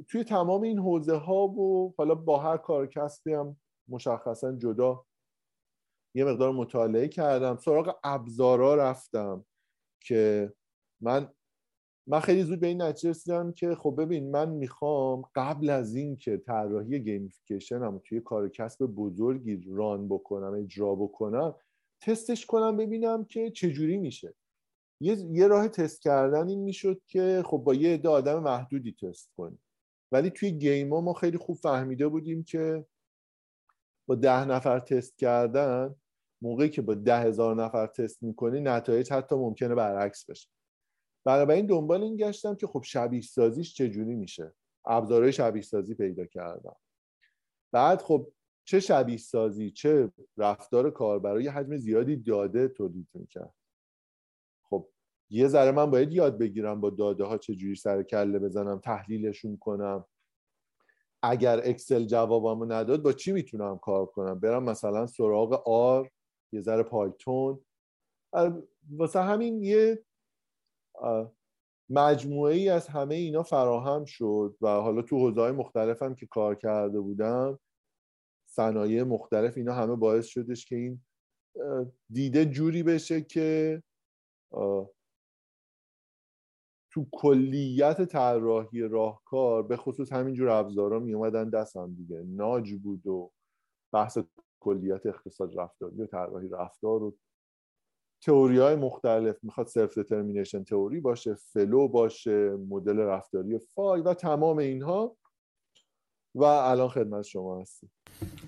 توی 0.08 0.24
تمام 0.24 0.62
این 0.62 0.80
حوزه 0.80 1.16
ها 1.16 1.48
و 1.48 1.94
حالا 1.98 2.16
با 2.16 2.38
هر 2.40 2.58
کار 2.58 2.80
و 2.80 2.88
کسبی 2.88 3.34
هم 3.34 3.58
مشخصا 3.88 4.52
جدا 4.52 5.06
یه 6.16 6.26
مقدار 6.26 6.52
مطالعه 6.52 7.08
کردم 7.08 7.58
سراغ 7.58 8.00
ابزارا 8.04 8.76
رفتم 8.76 9.46
که 10.02 10.54
من 11.02 11.34
من 12.08 12.20
خیلی 12.20 12.44
زود 12.44 12.60
به 12.60 12.68
این 12.68 12.82
نتیجه 12.82 13.10
رسیدم 13.10 13.52
که 13.52 13.76
خب 13.76 13.96
ببین 13.98 14.32
من 14.32 14.50
می‌خوام 14.50 15.22
قبل 15.36 15.70
از 15.70 15.96
این 15.96 16.18
که 16.18 16.38
طراحی 16.38 17.00
gamification 17.00 17.84
هم 17.84 18.02
توی 18.06 18.22
کار 18.22 18.43
و 18.43 18.50
کسب 18.50 18.86
بزرگی 18.86 19.62
run 19.68 20.08
بکنم 20.08 20.54
اجرا 20.54 20.96
بکنم 20.96 21.56
تستش 22.02 22.46
کنم 22.46 22.78
ببینم 22.78 23.26
که 23.26 23.52
چجوری 23.52 23.98
میشه. 23.98 24.34
یه, 25.02 25.18
یه 25.32 25.48
راه 25.48 25.68
تست 25.68 26.02
کردن 26.02 26.50
این 26.50 26.60
می‌شد 26.60 27.02
که 27.08 27.44
خب 27.46 27.58
با 27.58 27.74
یه 27.74 27.94
عده 27.94 28.10
آدم 28.10 28.40
محدودی 28.40 28.92
تست 28.92 29.32
کنیم. 29.38 29.64
ولی 30.12 30.30
توی 30.30 30.52
گیم 30.52 30.88
ما 30.88 31.14
خیلی 31.14 31.38
خوب 31.38 31.58
فهمیده 31.58 32.08
بودیم 32.08 32.44
که 32.44 32.86
با 34.08 34.16
ده 34.16 34.46
نفر 34.46 34.80
تست 34.80 35.18
کردن 35.18 35.96
موقعی 36.42 36.70
که 36.70 36.82
با 36.82 36.94
ده 36.94 37.20
هزار 37.20 37.56
نفر 37.56 37.88
تست 37.88 38.24
می‌کنی 38.24 38.60
نتایج 38.60 39.12
حتی 39.12 39.36
ممکنه 39.36 39.76
برعکس 39.76 40.26
بشه. 40.30 40.50
این 41.28 41.66
دنبال 41.66 42.04
این 42.04 42.16
گشتم 42.18 42.56
که 42.56 42.68
خب 42.68 42.84
شبیه 42.84 43.22
سازیش 43.22 43.74
چجوری 43.74 44.16
میشه. 44.16 44.54
ابزارهای 44.86 45.34
شبیه 45.34 45.62
سازی 45.62 45.96
پیدا 45.96 46.26
کردم. 46.26 46.76
بعد 47.72 48.02
خب 48.02 48.32
چه 48.64 48.80
شبیه 48.80 49.18
سازی 49.18 49.72
چه 49.72 50.12
رفتار 50.38 50.92
کاربر 50.92 51.42
یه 51.42 51.52
حجم 51.52 51.78
زیادی 51.78 52.16
داده 52.16 52.68
تولید 52.68 53.08
می‌کرد. 53.14 53.54
یه 55.34 55.48
ذره 55.48 55.72
من 55.72 55.92
باید 55.92 56.12
یاد 56.14 56.38
بگیرم 56.38 56.82
با 56.82 56.90
داده 56.90 57.24
ها 57.24 57.38
چجوری 57.38 57.76
سر 57.76 58.04
کله 58.04 58.40
بزنم 58.40 58.80
تحلیلشون 58.80 59.58
کنم. 59.58 60.06
اگر 61.24 61.62
اکسل 61.64 62.06
جوابمو 62.06 62.66
نداد 62.66 63.02
با 63.02 63.14
چی 63.14 63.32
می‌تونم 63.32 63.78
کار 63.78 64.06
کنم؟ 64.06 64.40
برم 64.40 64.64
مثلا 64.64 65.08
سراغ 65.08 65.68
آر 65.68 66.10
یه 66.52 66.62
ذره 66.62 66.84
پایتون 66.84 67.60
واسه 68.90 69.22
همین 69.22 69.64
یه 69.64 70.04
مجموعه 71.90 72.56
ای 72.56 72.70
از 72.70 72.88
همه 72.88 73.16
اینا 73.16 73.44
فراهم 73.44 74.06
شد 74.06 74.58
و 74.62 74.68
حالا 74.68 75.02
تو 75.02 75.18
حوزه 75.18 75.52
مختلفم 75.52 76.16
که 76.16 76.26
کار 76.26 76.56
کرده 76.56 77.00
بودم 77.00 77.60
صنایع 78.46 79.04
مختلف 79.04 79.58
اینا 79.58 79.74
همه 79.74 79.96
باعث 79.96 80.26
شدش 80.26 80.66
که 80.66 80.76
این 80.76 81.02
دیده 82.10 82.46
جوری 82.46 82.84
بشه 82.84 83.22
که 83.22 83.84
تو 86.94 87.06
کلیت 87.12 88.02
طراحی 88.02 88.82
راهکار 88.82 89.64
به 89.64 89.78
خصوص 89.78 90.14
همینجور 90.14 90.50
ابزارا 90.50 91.00
می 91.00 91.14
اومدن 91.14 91.50
دستم 91.50 91.94
دیگه. 91.94 92.24
ناج 92.28 92.74
بود 92.74 93.08
و 93.08 93.32
بحث 93.94 94.18
کلیت 94.60 95.06
اقتصاد 95.06 95.60
رفتاری 95.60 96.02
و 96.02 96.06
طراحی 96.06 96.50
رفتار 96.50 97.04
و 97.04 97.18
تئوری 98.24 98.58
های 98.58 98.76
مختلف. 98.76 99.44
می‌خواد 99.44 99.68
self 99.68 99.98
determination 99.98 100.64
theory 100.64 101.00
باشه 101.00 101.34
flow 101.34 101.88
باشه 101.88 102.50
مدل 102.70 103.00
رفتاری 103.00 103.60
Fogg 103.60 104.02
و 104.02 104.14
تمام 104.14 104.58
اینها. 104.58 105.18
و 106.36 106.44
الان 106.44 106.90
خدمت 106.90 107.22
شما 107.22 107.62
هستیم 107.62 107.92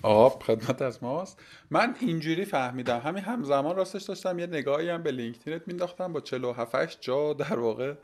خدمت 0.02 0.82
از 0.82 1.02
ماست. 1.02 1.40
من 1.70 1.96
اینجوری 2.00 2.44
فهمیدم. 2.44 2.98
همین 2.98 3.22
همزمان 3.22 3.76
راستش 3.76 4.02
داشتم 4.02 4.38
یه 4.38 4.46
نگاهی 4.46 4.88
هم 4.88 5.02
به 5.02 5.10
LinkedIn 5.10 5.62
ت 5.62 5.68
مینداختم 5.68 6.12
با 6.12 6.20
47 6.20 7.00
جا 7.00 7.32
در 7.32 7.58
واقع. 7.58 7.94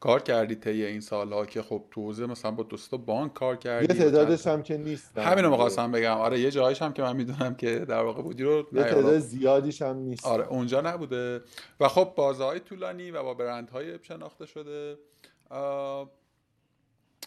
کار 0.00 0.22
کردی 0.22 0.54
طی 0.54 0.84
این 0.84 1.00
سالها 1.00 1.46
که 1.46 1.62
خب 1.62 1.84
تو 1.90 2.02
حوزه 2.02 2.26
مثلا 2.26 2.50
با 2.50 2.62
دوستا 2.62 2.96
بانک 2.96 3.34
کار 3.34 3.56
کردی؟ 3.56 3.94
یه 3.94 4.00
تعدادش 4.00 4.46
هم 4.46 4.62
که 4.62 4.78
نیست 4.78 5.18
همینو 5.18 5.50
می‌خواستم 5.50 5.92
بگم. 5.92 6.16
آره 6.16 6.40
یه 6.40 6.50
جایش 6.50 6.82
هم 6.82 6.92
که 6.92 7.02
من 7.02 7.16
می‌دونم 7.16 7.54
که 7.54 7.78
در 7.78 8.02
واقع 8.02 8.22
بودی 8.22 8.42
رو 8.42 8.66
یه 8.72 8.82
تعداد 8.82 9.18
زیادیش 9.18 9.82
هم 9.82 9.96
نیست. 9.96 10.26
آره 10.26 10.46
اونجا 10.46 10.80
نبوده. 10.80 11.40
و 11.80 11.88
خب 11.88 12.12
بازه‌های 12.16 12.60
طولانی 12.60 13.10
و 13.10 13.22
با 13.22 13.34
برندهای 13.34 13.98
شناخته 14.02 14.46
شده. 14.46 14.98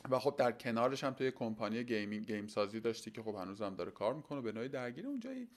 و 0.09 0.19
خب 0.19 0.35
در 0.37 0.51
کنارش 0.51 1.03
هم 1.03 1.13
توی 1.13 1.31
کمپانی 1.31 1.83
gaming 1.83 2.25
game 2.25 2.47
سازی 2.47 2.79
داشتی 2.79 3.11
که 3.11 3.21
خب 3.21 3.35
هنوزم 3.35 3.75
داره 3.75 3.91
کار 3.91 4.13
می‌کنه 4.13 4.41
به 4.41 4.51
نوعی 4.51 4.69
درگیر 4.69 5.07
اونجایی. 5.07 5.47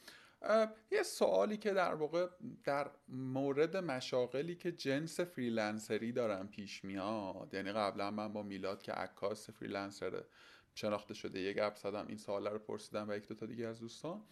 یه 0.90 1.02
سوالی 1.02 1.56
که 1.56 1.72
در 1.72 1.94
واقع 1.94 2.26
در 2.64 2.90
مورد 3.08 3.76
مشاغلی 3.76 4.54
که 4.54 4.72
جنس 4.72 5.20
freelancer 5.20 6.04
ی 6.04 6.12
دارم 6.12 6.48
پیش 6.48 6.84
میاد 6.84 7.54
یعنی 7.54 7.72
قبلا 7.72 8.10
من 8.10 8.32
با 8.32 8.42
میلاد 8.42 8.82
که 8.82 8.92
عکاس 8.92 9.50
freelancer 9.50 10.24
شناخته 10.74 11.14
شده 11.14 11.40
یه 11.40 11.52
گپ 11.52 11.76
زدم 11.76 12.06
این 12.08 12.18
سوال 12.18 12.46
رو 12.46 12.58
پرسیدم 12.58 13.08
و 13.08 13.16
یک 13.16 13.28
دو 13.28 13.34
تا 13.34 13.46
دیگه 13.46 13.66
از 13.66 13.80
دوستان 13.80 14.22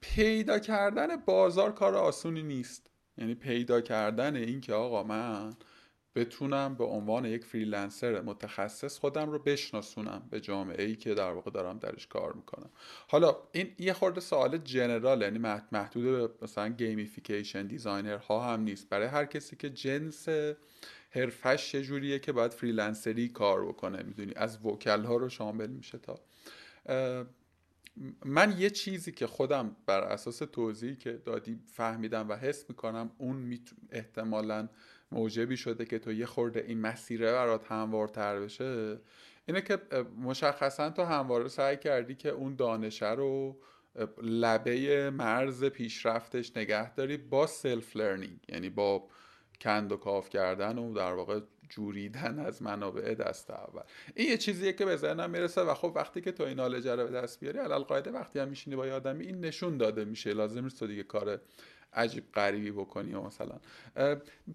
پیدا 0.00 0.58
کردن 0.58 1.16
بازار 1.16 1.72
کار 1.72 1.94
آسونی 1.94 2.42
نیست. 2.42 2.90
یعنی 3.18 3.34
پیدا 3.34 3.80
کردن 3.80 4.36
این 4.36 4.60
که 4.60 4.74
آقا 4.74 5.02
من 5.02 5.52
بتونم 6.14 6.74
به 6.74 6.84
عنوان 6.84 7.24
یک 7.24 7.44
freelancer 7.44 8.20
متخصص 8.20 8.98
خودم 8.98 9.30
رو 9.30 9.38
بشناسونم 9.38 10.22
به 10.30 10.40
جامعه 10.40 10.84
ای 10.84 10.96
که 10.96 11.14
در 11.14 11.32
واقع 11.32 11.50
دارم 11.50 11.78
درش 11.78 12.06
کار 12.06 12.32
می‌کنم. 12.32 12.70
حالا 13.08 13.36
این 13.52 13.72
یه 13.78 13.92
خورده 13.92 14.20
سوال 14.20 14.58
general 14.58 15.22
یعنی 15.22 15.38
محدود 15.72 16.04
به 16.04 16.30
مثلا 16.42 16.68
gamification 16.68 17.66
designer 17.66 18.16
ها 18.16 18.52
هم 18.52 18.60
نیست. 18.60 18.88
برای 18.88 19.06
هر 19.06 19.24
کسی 19.24 19.56
که 19.56 19.70
جنس 19.70 20.28
حرفه‌ش 21.10 21.76
جوریه 21.76 22.18
که 22.18 22.32
باید 22.32 22.52
freelancer 22.52 23.21
ی 23.21 23.28
کار 23.28 23.66
بکنه 23.66 24.02
می‌دونی؟ 24.02 24.32
از 24.36 24.66
وکلا 24.66 25.16
رو 25.16 25.28
شامل 25.28 25.70
میشه 25.70 25.98
تا. 25.98 26.20
من 28.24 28.54
یه 28.58 28.70
چیزی 28.70 29.12
که 29.12 29.26
خودم 29.26 29.76
بر 29.86 30.00
اساس 30.00 30.38
توضیحی 30.38 30.96
که 30.96 31.12
دادی 31.12 31.58
فهمیدم 31.66 32.28
و 32.28 32.36
حس 32.36 32.64
می‌کنم 32.68 33.10
اون 33.18 33.58
احتمالاً 33.90 34.68
موجبی 35.12 35.56
شده 35.56 35.84
که 35.84 35.98
تو 35.98 36.12
یه 36.12 36.26
خورده 36.26 36.64
این 36.68 36.80
مسیره 36.80 37.32
برات 37.32 37.72
هموارتر 37.72 38.40
بشه 38.40 38.98
اینه 39.46 39.60
که 39.60 39.78
مشخصا 40.22 40.90
تو 40.90 41.02
همواره 41.02 41.48
سعی 41.48 41.76
کردی 41.76 42.14
که 42.14 42.28
اون 42.28 42.56
دانشه 42.56 43.10
رو 43.10 43.56
لبه 44.22 45.10
مرز 45.10 45.64
پیشرفتش 45.64 46.56
نگه 46.56 46.94
داری 46.94 47.16
با 47.16 47.46
self 47.46 47.96
learning 47.96 48.38
یعنی 48.48 48.70
با 48.70 49.08
کند 49.60 49.92
و 49.92 49.96
کاو 49.96 50.28
کردن 50.28 50.78
و 50.78 50.94
در 50.94 51.12
واقع 51.12 51.40
جوریدن 51.68 52.38
از 52.38 52.62
منابع 52.62 53.14
دست 53.14 53.50
اول. 53.50 53.82
این 54.14 54.28
یه 54.28 54.38
چیزیه 54.38 54.72
که 54.72 54.84
به 54.84 54.96
ذهنم 54.96 55.30
می‌رسه 55.30 55.60
و 55.60 55.74
خب 55.74 55.92
وقتی 55.94 56.20
که 56.20 56.32
تو 56.32 56.42
این 56.42 56.56
knowledge 56.56 56.88
رو 56.88 57.04
به 57.04 57.10
دست 57.10 57.40
بیاری 57.40 57.58
علی‌القاعده 57.58 58.10
وقتی 58.10 58.38
هم 58.38 58.48
میشینی 58.48 58.76
با 58.76 58.86
آدمی 58.86 59.26
این 59.26 59.40
نشون 59.40 59.76
داده 59.76 60.04
میشه. 60.04 60.32
لازم 60.32 60.64
نیست 60.64 60.78
تو 60.78 60.86
دیگه 60.86 61.02
کار 61.02 61.40
عجیب 61.92 62.24
غریبی 62.34 62.70
بکنی 62.70 63.14
و 63.14 63.20
مثلا. 63.20 63.58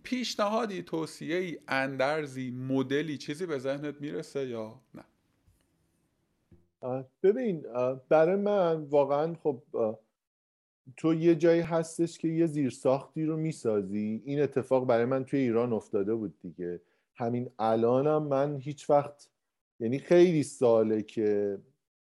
پیشنهادی 0.04 0.84
توصیه 0.84 1.38
ای 1.38 1.60
اندرزی 1.68 2.52
مدلی 2.52 3.18
چیزی 3.18 3.46
به 3.46 3.60
ذهنت 3.60 4.02
می‌رسه 4.02 4.48
یا 4.48 4.82
نه؟ 4.94 5.04
ببین 7.24 7.66
برای 8.10 8.36
من 8.36 8.84
واقعا 8.84 9.36
خب 9.44 9.64
تو 10.98 11.14
یه 11.14 11.36
جایی 11.36 11.62
هستش 11.62 12.18
که 12.18 12.28
یه 12.28 12.46
زیرساختی 12.46 13.26
رو 13.26 13.38
می‌سازی. 13.38 14.22
این 14.26 14.42
اتفاق 14.42 14.88
برای 14.88 15.06
من 15.06 15.26
توی 15.26 15.40
ایران 15.40 15.74
افتاده 15.74 16.16
بود 16.16 16.40
دیگه. 16.42 16.82
همین 17.16 17.50
الانم 17.60 18.24
من 18.24 18.58
هیچ 18.58 18.90
وقت 18.90 19.30
یعنی 19.80 20.00
خیلی 20.00 20.44
ساله 20.44 21.02
که 21.02 21.58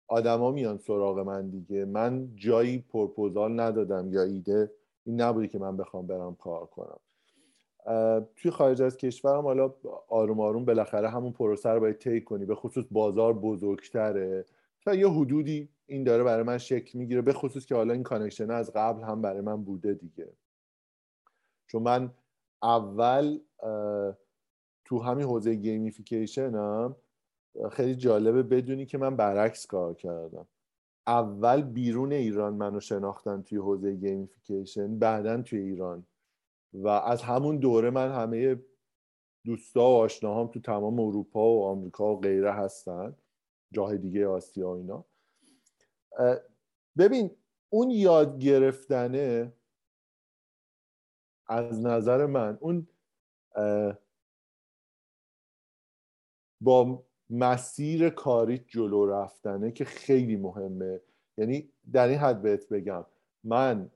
آدما 0.07 0.51
میان 0.51 0.77
سراغ 0.77 1.19
من 1.19 1.49
دیگه. 1.49 1.85
من 1.85 2.29
جایی 2.35 2.77
پرپوزال 2.89 3.59
ندادم 3.59 4.13
یا 4.13 4.23
ایده 4.23 4.71
این 5.05 5.21
نبودی 5.21 5.47
که 5.47 5.59
من 5.59 5.77
بخوام 5.77 6.07
برم 6.07 6.35
کار 6.35 6.65
کنم. 6.65 6.99
توی 8.35 8.51
خارج 8.51 8.81
از 8.81 8.97
کشورم 8.97 9.43
حالا 9.43 9.73
آروم 10.07 10.39
آروم 10.39 10.65
بالاخره 10.65 11.09
همون 11.09 11.31
پروسه 11.31 11.69
رو 11.69 11.79
باید 11.79 11.97
طی 11.97 12.21
کنی. 12.21 12.45
به 12.45 12.55
خصوص 12.55 12.85
بازار 12.91 13.33
بزرگتره. 13.33 14.45
تا 14.81 14.93
یه 14.93 15.09
حدودی 15.09 15.69
این 15.85 16.03
داره 16.03 16.23
برای 16.23 16.43
من 16.43 16.57
شکل 16.57 16.99
می‌گیره 16.99 17.21
به 17.21 17.33
خصوص 17.33 17.65
که 17.65 17.75
حالا 17.75 17.93
این 17.93 18.03
connection 18.03 18.51
از 18.51 18.71
قبل 18.75 19.03
هم 19.03 19.21
برای 19.21 19.41
من 19.41 19.63
بوده 19.63 19.93
دیگه. 19.93 20.33
چون 21.67 21.83
من 21.83 22.11
اول 22.63 23.39
تو 24.85 24.99
همین 24.99 25.25
حوزه 25.25 25.55
gamification 25.55 26.55
هم 26.55 26.95
خیلی 27.71 27.95
جالبه 27.95 28.43
بدونی 28.43 28.85
که 28.85 28.97
من 28.97 29.15
برعکس 29.15 29.65
کار 29.65 29.93
کردم. 29.93 30.47
اول 31.07 31.61
بیرون 31.61 32.11
ایران 32.13 32.53
منو 32.53 32.79
شناختن 32.79 33.41
توی 33.41 33.57
حوزه 33.57 33.95
gamification 33.95 34.99
بعدا 34.99 35.41
توی 35.41 35.59
ایران. 35.59 36.05
و 36.73 36.87
از 36.87 37.21
همون 37.21 37.57
دوره 37.57 37.89
من 37.89 38.11
همه 38.11 38.63
دوستا 39.45 39.81
و 39.81 39.95
آشناهام 39.95 40.47
تو 40.47 40.59
تمام 40.59 40.99
اروپا 40.99 41.39
و 41.39 41.63
آمریکا 41.65 42.15
و 42.15 42.19
غیره 42.19 42.51
هستن 42.53 43.15
جای 43.71 43.97
دیگه 43.97 44.27
آسیا 44.27 44.69
و 44.69 44.71
اینا. 44.71 45.05
ببین 46.97 47.31
اون 47.69 47.89
یاد 47.89 48.39
گرفتنه 48.39 49.53
از 51.47 51.85
نظر 51.85 52.25
من 52.25 52.57
اون 52.61 52.87
با 56.61 57.03
مسیر 57.33 58.09
کاری 58.09 58.57
جلو 58.57 59.05
رفتنه 59.05 59.71
که 59.71 59.85
خیلی 59.85 60.35
مهمه. 60.35 60.99
یعنی 61.37 61.69
در 61.93 62.07
این 62.07 62.17
حد 62.17 62.41
بهت 62.41 62.69
بگم 62.69 63.05
من 63.43 63.89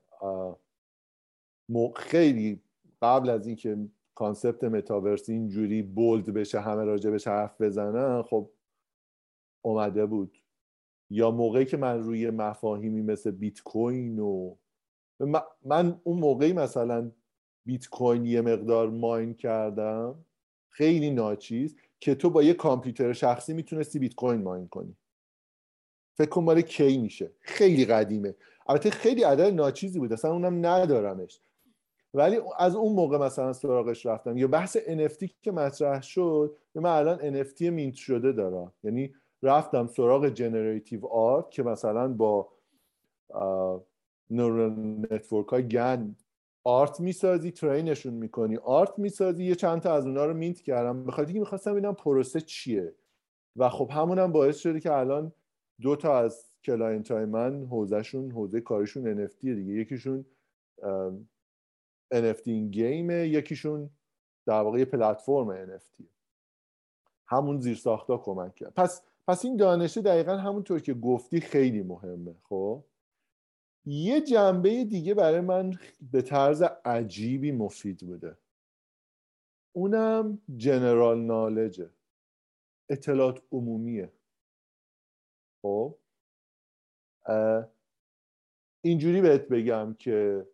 خیلی 1.96 2.60
قبل 3.02 3.30
از 3.30 3.46
اینکه 3.46 3.78
concept 4.14 4.64
متاورس 4.64 5.28
اینجوری 5.28 5.82
bold 5.82 6.34
بشه 6.34 6.60
همه 6.60 6.84
راجع 6.84 7.10
بهش 7.10 7.28
حرف 7.28 7.60
بزنن 7.60 8.22
خب 8.22 8.50
اومده 9.62 10.06
بود. 10.06 10.38
یا 11.10 11.30
موقعی 11.30 11.64
که 11.64 11.76
من 11.76 12.02
روی 12.02 12.30
مفاهیمی 12.30 13.02
مثل 13.02 13.30
بیت 13.30 13.62
کوین 13.62 14.18
و 14.18 14.56
من 15.64 16.00
اون 16.04 16.18
موقعی 16.18 16.52
مثلا 16.52 17.10
بیت 17.66 17.88
کوین 17.88 18.24
یه 18.24 18.40
مقدار 18.40 18.90
mine 18.90 19.34
کردم 19.34 20.24
خیلی 20.68 21.10
ناچیز. 21.10 21.76
که 22.00 22.14
تو 22.14 22.30
با 22.30 22.42
یه 22.42 22.54
کامپیوتر 22.54 23.12
شخصی 23.12 23.52
می‌تونستی 23.52 23.98
بیت 23.98 24.14
کوین 24.14 24.42
mine 24.42 24.68
کنی. 24.68 24.96
فکر 26.14 26.28
کن 26.28 26.44
مال 26.44 26.60
کی 26.60 26.98
میشه. 26.98 27.32
خیلی 27.40 27.84
قدیمه. 27.84 28.34
البته 28.66 28.90
خیلی 28.90 29.22
عدد 29.22 29.54
ناچیزی 29.54 29.98
بود. 29.98 30.12
اصلا 30.12 30.32
اونم 30.32 30.66
ندارمش. 30.66 31.40
ولی 32.14 32.40
از 32.58 32.74
اون 32.76 32.92
موقع 32.92 33.18
مثلا 33.18 33.52
سراغش 33.52 34.06
رفتم. 34.06 34.36
یا 34.36 34.48
بحث 34.48 34.76
NFT 34.76 35.28
که 35.42 35.52
مطرح 35.52 36.02
شد 36.02 36.56
من 36.74 36.90
الان 36.90 37.44
NFT 37.44 37.60
mint 37.60 37.94
شده 37.94 38.32
دارم. 38.32 38.72
یعنی 38.84 39.14
رفتم 39.42 39.86
سراغ 39.86 40.28
generative 40.28 41.06
art 41.06 41.50
که 41.50 41.62
مثلا 41.62 42.08
با 42.08 42.48
neural 44.30 44.70
network 45.10 45.48
های 45.48 45.68
GAN 45.68 46.16
art 46.68 47.00
می‌سازی 47.00 47.50
train 47.50 47.86
شون 47.86 48.14
می‌کنی. 48.14 48.56
art 48.56 48.98
می‌سازی 48.98 49.44
یه 49.44 49.54
چند 49.54 49.80
تا 49.80 49.94
از 49.94 50.06
اونا 50.06 50.24
رو 50.24 50.34
mint 50.34 50.60
کردم. 50.60 51.04
به 51.04 51.12
خاطر 51.12 51.32
می‌خواستم 51.32 51.72
ببینم 51.72 51.94
پروسه 51.94 52.40
چیه. 52.40 52.94
و 53.56 53.68
خب 53.68 53.90
همونم 53.92 54.32
باعث 54.32 54.58
شده 54.58 54.80
که 54.80 54.92
الان 54.92 55.32
دو 55.80 55.96
تا 55.96 56.18
از 56.18 56.44
client 56.64 57.10
های 57.10 57.24
من 57.24 57.66
حوزهشون 57.66 58.30
حوزه 58.30 58.60
کارشون 58.60 59.26
NFT 59.26 59.40
دیگه. 59.40 59.72
یکیشون 59.72 60.24
NFT 62.14 62.46
این 62.46 62.70
game 62.70 63.16
ه 63.16 63.28
یکیشون 63.28 63.90
در 64.46 64.60
واقع 64.60 64.84
platform 64.84 65.66
NFT 65.66 66.02
همون 67.26 67.60
زیر 67.60 67.76
ساختا 67.76 68.16
کمک 68.16 68.54
کرد. 68.54 68.74
پس 68.74 69.02
پس 69.28 69.44
این 69.44 69.56
دانشه 69.56 70.02
دقیقا 70.02 70.36
همونطور 70.36 70.80
که 70.80 70.94
گفتی 70.94 71.40
خیلی 71.40 71.82
مهمه 71.82 72.34
خب؟ 72.42 72.84
یه 73.90 74.20
جنبه 74.20 74.84
دیگه 74.84 75.14
برای 75.14 75.40
من 75.40 75.78
به 76.12 76.22
طرز 76.22 76.62
عجیبی 76.84 77.52
مفید 77.52 77.98
بوده. 77.98 78.36
اونم 79.72 80.42
جنرال 80.56 81.18
نالجه. 81.20 81.90
اطلاعات 82.88 83.42
عمومیه. 83.52 84.12
خب؟ 85.62 85.98
اینجوری 88.80 89.20
بهت 89.20 89.48
بگم 89.48 89.96
که 89.98 90.46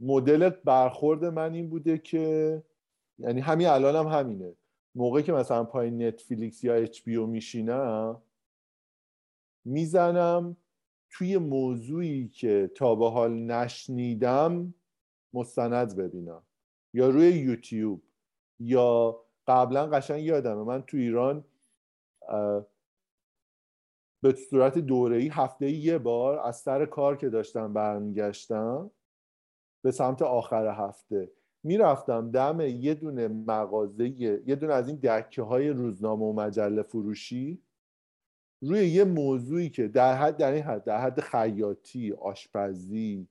مدل 0.00 0.48
برخورد 0.48 1.24
من 1.24 1.54
این 1.54 1.68
بوده 1.68 1.98
که 1.98 2.62
یعنی 3.18 3.40
همین 3.40 3.66
الانم 3.66 4.08
هم 4.08 4.18
همینه. 4.18 4.54
موقعی 4.94 5.22
که 5.22 5.32
مثلا 5.32 5.64
پای 5.64 5.90
نتفلیکس 5.90 6.64
یا 6.64 6.74
اچ 6.74 7.06
میشینم 7.06 8.22
می‌زنم 9.64 10.56
توی 11.10 11.38
موضوعی 11.38 12.28
که 12.28 12.70
تا 12.74 12.94
به 12.94 13.10
حال 13.10 13.32
نشنیدم 13.32 14.74
مستند 15.34 15.96
ببینم. 15.96 16.42
یا 16.94 17.08
روی 17.10 17.28
یوتیوب. 17.28 18.02
یا 18.60 19.20
قبلا 19.46 19.86
قشنگ 19.86 20.22
یادمه 20.22 20.62
من 20.62 20.82
تو 20.82 20.96
ایران 20.96 21.44
به 24.22 24.34
صورت 24.50 24.78
دوره‌ای 24.78 25.28
هفته 25.28 25.70
یه 25.70 25.98
بار 25.98 26.38
از 26.38 26.56
سر 26.56 26.86
کار 26.86 27.16
که 27.16 27.28
داشتم 27.28 27.72
برمیگشتم 27.72 28.90
به 29.84 29.90
سمت 29.90 30.22
آخر 30.22 30.66
هفته 30.66 31.30
می‌رفتم 31.62 32.30
دم 32.30 32.60
یه 32.60 32.94
دونه 32.94 33.28
مغازه 33.28 34.08
یه 34.08 34.56
دونه 34.56 34.74
از 34.74 34.88
این 34.88 34.96
دکه 34.96 35.42
های 35.42 35.68
روزنامه 35.68 36.24
و 36.24 36.32
مجله 36.32 36.82
فروشی. 36.82 37.62
روی 38.60 38.88
یه 38.88 39.04
موضوعی 39.04 39.70
که 39.70 39.88
در 39.88 40.14
حد 40.14 40.36
در 40.36 40.52
این 40.52 40.62
حد 40.62 40.84
در 40.84 41.00
حد 41.00 41.20
خیاطی 41.20 42.12
آشپزی 42.12 43.28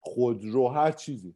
خودرو 0.00 0.68
هر 0.68 0.92
چیزی. 0.92 1.34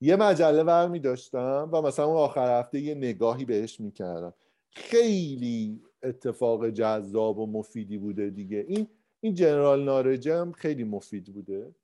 یه 0.00 0.16
مجله 0.16 0.64
برمی 0.64 1.00
داشتم 1.00 1.70
و 1.72 1.82
مثلا 1.82 2.04
اون 2.06 2.16
آخر 2.16 2.58
هفته 2.60 2.80
یه 2.80 2.94
نگاهی 2.94 3.44
بهش 3.44 3.80
می‌کردم. 3.80 4.34
خیلی 4.70 5.82
اتفاق 6.02 6.68
جذاب 6.68 7.38
و 7.38 7.46
مفیدی 7.46 7.98
بوده 7.98 8.30
دیگه. 8.30 8.64
این 8.68 8.88
این 9.20 9.34
جنرال 9.34 9.84
نارجم 9.84 10.52
خیلی 10.52 10.84
مفید 10.84 11.32
بوده 11.32 11.74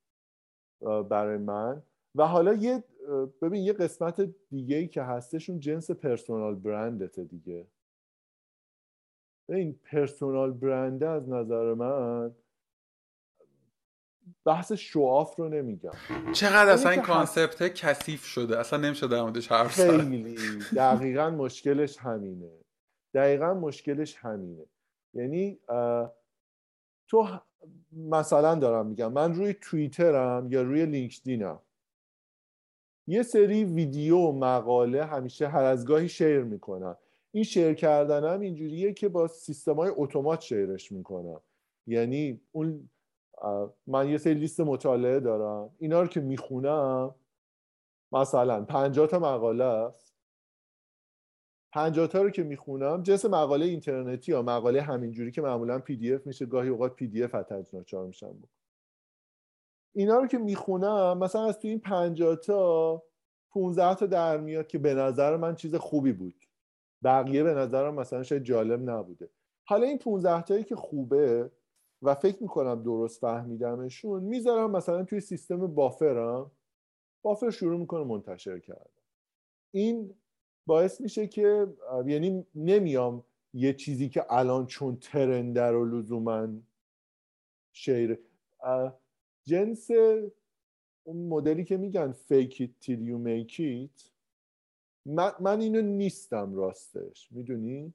برای 1.10 1.38
من. 1.38 1.82
و 2.14 2.26
حالا 2.26 2.54
یه 2.54 2.84
ببین 3.42 3.62
یه 3.62 3.72
قسمت 3.72 4.20
دیگه 4.50 4.76
ای 4.76 4.88
که 4.88 5.02
هستشون 5.02 5.60
جنس 5.60 5.90
پرسونال 5.90 6.54
برندته 6.54 7.24
دیگه. 7.24 7.66
این 9.48 9.78
personal 9.84 10.52
brand 10.52 10.99
ه 10.99 11.08
از 11.08 11.28
نظر 11.28 11.74
من 11.74 12.34
بحث 14.44 14.72
show 14.72 15.09
off 15.09 15.36
رو 15.36 15.48
نمیگم. 15.48 15.92
چقدر 16.32 16.70
اصلا 16.70 16.90
این 16.90 17.02
concept 17.02 17.74
کثیف 17.74 18.24
شده. 18.24 18.58
اصلا 18.58 18.78
نمیشه 18.78 19.06
در 19.06 19.22
موردش 19.22 19.52
حرف 19.52 19.70
خیلی. 19.70 20.36
دقیقا 20.76 21.30
مشکلش 21.30 21.98
همینه. 21.98 22.50
دقیقا 23.14 23.54
مشکلش 23.54 24.16
همینه. 24.16 24.64
یعنی 25.14 25.58
تو 27.08 27.28
مثلا 27.92 28.54
دارم 28.54 28.86
میگم. 28.86 29.12
من 29.12 29.34
روی 29.34 29.54
توییترم 29.54 30.52
یا 30.52 30.62
روی 30.62 30.86
لینکدینم 30.86 31.58
یه 33.06 33.22
سری 33.22 33.64
ویدیو 33.64 34.16
و 34.16 34.32
مقاله 34.32 35.04
همیشه 35.04 35.48
هر 35.48 35.62
از 35.62 35.86
گاهی 35.86 36.08
share 36.08 36.40
می‌کنم 36.40 36.96
این 37.34 37.44
share 37.44 37.74
کردنم 37.74 38.40
اینجوریه 38.40 38.92
که 38.92 39.08
با 39.08 39.26
سیستم 39.28 39.74
های 39.74 39.92
اتومات 39.96 40.40
شیرش 40.40 40.92
می‌کنم. 40.92 41.40
یعنی 41.86 42.40
اون 42.52 42.90
من 43.86 44.08
یه 44.08 44.18
سری 44.18 44.34
لیست 44.34 44.60
مطالعه 44.60 45.20
دارم. 45.20 45.70
اینا 45.78 46.02
رو 46.02 46.06
که 46.06 46.20
می‌خونم 46.20 47.14
مثلا 48.12 48.64
50 48.64 49.06
تا 49.06 49.18
مقاله 49.18 49.64
است. 49.64 50.14
50 51.72 52.06
تا 52.06 52.22
رو 52.22 52.30
که 52.30 52.42
می‌خونم 52.42 53.02
جنس 53.02 53.24
مقاله 53.24 53.66
اینترنتی 53.66 54.32
یا 54.32 54.42
مقاله 54.42 54.82
همینجوری 54.82 55.30
که 55.30 55.42
معمولا 55.42 55.78
PDF 55.78 56.26
میشه 56.26 56.46
گاهی 56.46 56.68
اوقات 56.68 56.94
PDF 56.94 57.34
ناچار 57.72 58.06
میشم 58.06 58.42
اینا 59.92 60.18
رو 60.18 60.26
که 60.26 60.38
می‌خونم 60.38 61.18
مثلا 61.18 61.44
از 61.44 61.58
تو 61.58 61.68
این 61.68 61.80
50 61.80 62.36
تا 62.36 63.02
15 63.50 63.94
تا 63.94 64.06
در 64.06 64.40
میاد 64.40 64.66
که 64.66 64.78
به 64.78 64.94
نظر 64.94 65.36
من 65.36 65.54
چیز 65.54 65.74
خوبی 65.74 66.12
بود. 66.12 66.43
بقیه 67.04 67.42
به 67.42 67.54
نظرم 67.54 67.94
مثلا 67.94 68.22
شاید 68.22 68.42
جالب 68.42 68.90
نبوده. 68.90 69.30
حالا 69.64 69.86
این 69.86 69.98
15 69.98 70.42
تایی 70.42 70.64
که 70.64 70.76
خوبه 70.76 71.50
و 72.02 72.14
فکر 72.14 72.42
می‌کنم 72.42 72.82
درست 72.82 73.20
فهمیدمشون 73.20 74.22
می‌ذارم 74.22 74.70
مثلا 74.70 75.04
توی 75.04 75.20
سیستم 75.20 75.66
بافرم 75.66 76.50
بافر 77.22 77.50
شروع 77.50 77.80
می‌کنه 77.80 78.04
منتشر 78.04 78.58
کردن. 78.58 78.90
این 79.70 80.14
باعث 80.66 81.00
میشه 81.00 81.26
که 81.26 81.66
یعنی 82.06 82.46
نمیام 82.54 83.24
یه 83.54 83.72
چیزی 83.72 84.08
که 84.08 84.32
الان 84.32 84.66
چون 84.66 84.96
ترنده 84.96 85.62
رو 85.62 85.84
لزوما 85.84 86.48
شیر 87.72 88.18
جنس 89.46 89.90
اون 91.04 91.28
مدلی 91.28 91.64
که 91.64 91.76
میگن 91.76 92.12
fake 92.12 92.54
it 92.54 92.70
till 92.84 93.00
you 93.08 93.18
make 93.26 93.58
it 93.60 94.13
من, 95.06 95.32
من 95.40 95.60
اینو 95.60 95.82
نیستم 95.82 96.54
راستش. 96.54 97.32
می‌دونی؟ 97.32 97.94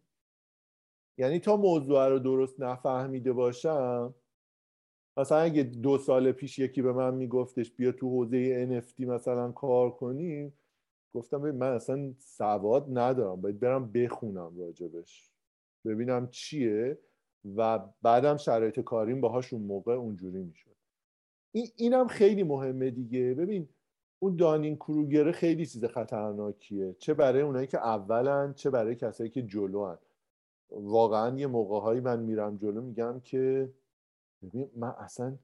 یعنی 1.18 1.40
تا 1.40 1.58
موضوع 1.58 2.08
رو 2.08 2.20
درست 2.20 2.60
نفهمیده 2.60 3.34
باشم 3.34 4.16
مثلا 5.18 5.38
اگه 5.38 5.64
دو 5.64 5.98
سال 5.98 6.32
پیش 6.32 6.60
یکی 6.60 6.82
به 6.82 6.94
من 6.94 7.14
میگفتش 7.14 7.72
بیا 7.72 7.92
تو 7.92 8.10
حوزه 8.10 8.68
NFT 8.82 9.00
مثلا 9.00 9.52
کار 9.52 9.92
کنیم 9.92 10.54
گفتم 11.14 11.42
ببین 11.42 11.60
من 11.60 11.72
اصلا 11.74 12.14
سواد 12.20 12.86
ندارم 12.98 13.42
باید 13.42 13.60
برم 13.60 13.92
بخونم 13.92 14.60
راجبش. 14.60 15.32
ببینم 15.86 16.28
چیه 16.32 17.00
و 17.56 17.80
بعدم 18.02 18.38
شرایط 18.38 18.80
کاریم 18.80 19.22
باهاش 19.22 19.54
اون 19.54 19.64
موقع 19.64 19.94
اونجوری 19.94 20.44
می‌شد. 20.44 20.76
این 21.52 21.68
اینم 21.76 22.08
خیلی 22.08 22.44
مهمه 22.44 22.92
دیگه. 22.92 23.34
ببین 23.34 23.70
اون 24.20 24.36
Dunning 24.36 24.76
Kruger 24.76 25.24
ه 25.24 25.32
خیلی 25.32 25.66
چیز 25.66 25.86
خطرناکیه. 25.86 26.96
چه 27.00 27.14
برای 27.14 27.42
اونایی 27.42 27.68
که 27.68 27.78
اولن 27.78 28.54
چه 28.54 28.70
برای 28.70 28.96
کسایی 28.96 29.30
که 29.30 29.42
جلوان. 29.42 29.98
واقعا 30.70 31.38
یه 31.38 31.48
موقع 31.48 32.00
من 32.00 32.20
میرم 32.20 32.58
جلو 32.58 32.82
میگم 32.82 33.20
که 33.20 33.74
ببین 34.42 34.70
من 34.76 34.96
اصلا 34.98 35.38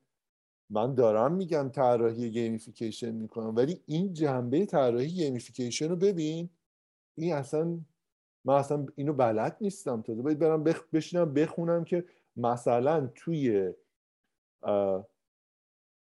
من 0.70 0.96
دارم 0.96 1.34
میگم 1.34 1.70
طراحی 1.70 2.32
gamification 2.32 3.12
می‌کنم 3.12 3.56
ولی 3.56 3.82
این 3.86 4.14
جنبه 4.14 4.66
طراحی 4.66 5.08
gamification 5.08 5.90
رو 5.90 5.96
ببین 5.96 6.50
این 7.16 7.34
اصلا 7.34 7.80
من 8.46 8.54
اصلا 8.54 8.86
اینو 8.96 9.14
بلد 9.14 9.58
نیستم. 9.62 10.02
تازه 10.02 10.22
باید 10.22 10.40
برم 10.40 10.64
بخ... 10.64 10.84
بشینم 10.94 11.34
بخونم 11.34 11.84
که 11.84 12.06
مثلا 12.36 13.08
توی 13.16 13.74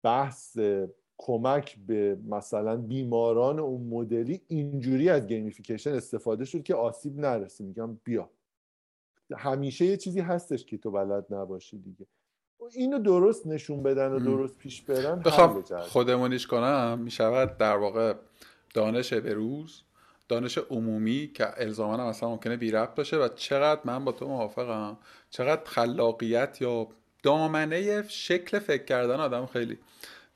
بحث 0.02 0.58
کمک 1.22 1.76
به 1.86 2.18
مثلا 2.28 2.76
بیماران 2.76 3.58
اون 3.58 3.80
مدلی 3.80 4.40
اینجوری 4.48 5.08
از 5.08 5.26
gamification 5.26 5.92
استفاده 5.92 6.44
شد 6.44 6.62
که 6.62 6.74
آسیب 6.74 7.18
نرسه. 7.18 7.64
میگم 7.64 7.98
بیا. 8.04 8.30
همیشه 9.36 9.84
یه 9.84 9.96
چیزی 9.96 10.20
هستش 10.20 10.64
که 10.64 10.78
تو 10.78 10.90
بلد 10.90 11.34
نباشی 11.34 11.78
دیگه. 11.78 12.06
اینو 12.74 12.98
درست 12.98 13.46
نشون 13.46 13.82
بدن 13.82 14.12
و 14.12 14.18
درست 14.18 14.58
پیش 14.58 14.82
برن 14.82 15.18
بخوام 15.20 15.62
خودمونیش 15.62 16.46
کنم. 16.46 16.98
می‌شود 17.02 17.56
در 17.56 17.76
واقع 17.76 18.14
دانش 18.74 19.12
به 19.12 19.34
روز 19.34 19.82
دانش 20.28 20.58
عمومی 20.58 21.30
که 21.34 21.46
الزاما 21.62 21.94
هم 21.94 22.00
اصلا 22.00 22.28
ممکنه 22.28 22.56
بی 22.56 22.70
ربط 22.70 22.94
باشه 22.94 23.16
و 23.16 23.28
چقدر 23.28 23.80
من 23.84 24.04
با 24.04 24.12
تو 24.12 24.28
موافقم 24.28 24.98
چقدر 25.30 25.64
خلاقیت 25.64 26.62
یا 26.62 26.88
دامنه 27.22 28.08
شکل 28.08 28.58
فکر 28.58 28.84
کردن 28.84 29.20
آدم 29.20 29.46
خیلی 29.46 29.78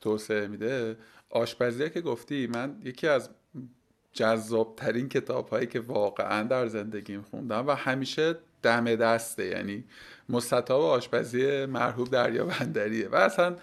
توسعه 0.05 0.47
میده. 0.47 0.97
آشپزی 1.31 1.91
که 1.91 2.01
گفتی 2.01 2.47
من 2.47 2.77
یکی 2.85 3.09
از 3.09 3.31
جذابترین 4.13 5.09
کتاب 5.09 5.49
هایی 5.49 5.67
که 5.67 5.81
واقعا 5.81 6.43
در 6.43 6.67
زندگیم 6.67 7.23
خوندم 7.23 7.67
و 7.67 7.71
همیشه 7.71 8.35
دم 8.63 8.95
دسته 8.95 9.47
یعنی 9.47 9.85
مستطاب 10.29 10.83
آشپزی 10.83 11.67
مرحوب 11.67 12.11
دریا 12.11 12.45
بندریه 12.45 13.09
و 13.09 13.15
اصلا 13.15 13.57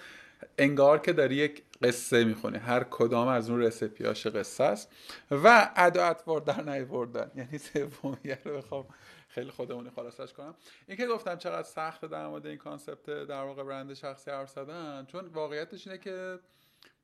انگار 0.57 0.99
که 0.99 1.13
داری 1.13 1.35
یک 1.35 1.63
قصه 1.81 2.23
می‌خونی. 2.23 2.57
هر 2.57 2.83
کدام 2.83 3.27
از 3.27 3.49
اون 3.49 3.61
رسپیاش 3.61 4.27
قصه 4.27 4.63
است. 4.63 4.91
و 5.31 5.71
اداعت 5.75 6.23
در 6.45 6.63
نیوردن 6.63 7.31
یعنی 7.35 7.57
سومیه 7.57 8.39
رو 8.45 8.57
بخوام 8.57 8.85
خیلی 9.31 9.51
خودمونی 9.51 9.89
خلاصش 9.89 10.33
کنم. 10.33 10.55
این 10.87 10.97
که 10.97 11.07
گفتم 11.07 11.35
چقدر 11.35 11.67
سخته 11.67 12.07
در 12.07 12.27
مورد 12.27 12.45
این 12.45 12.57
کانسپت 12.57 13.05
در 13.05 13.43
واقع 13.43 13.63
برند 13.63 13.93
شخصی 13.93 14.31
حرف 14.31 14.49
زدن 14.49 15.05
چون 15.05 15.25
واقعیتش 15.25 15.87
اینه 15.87 15.99
که 15.99 16.39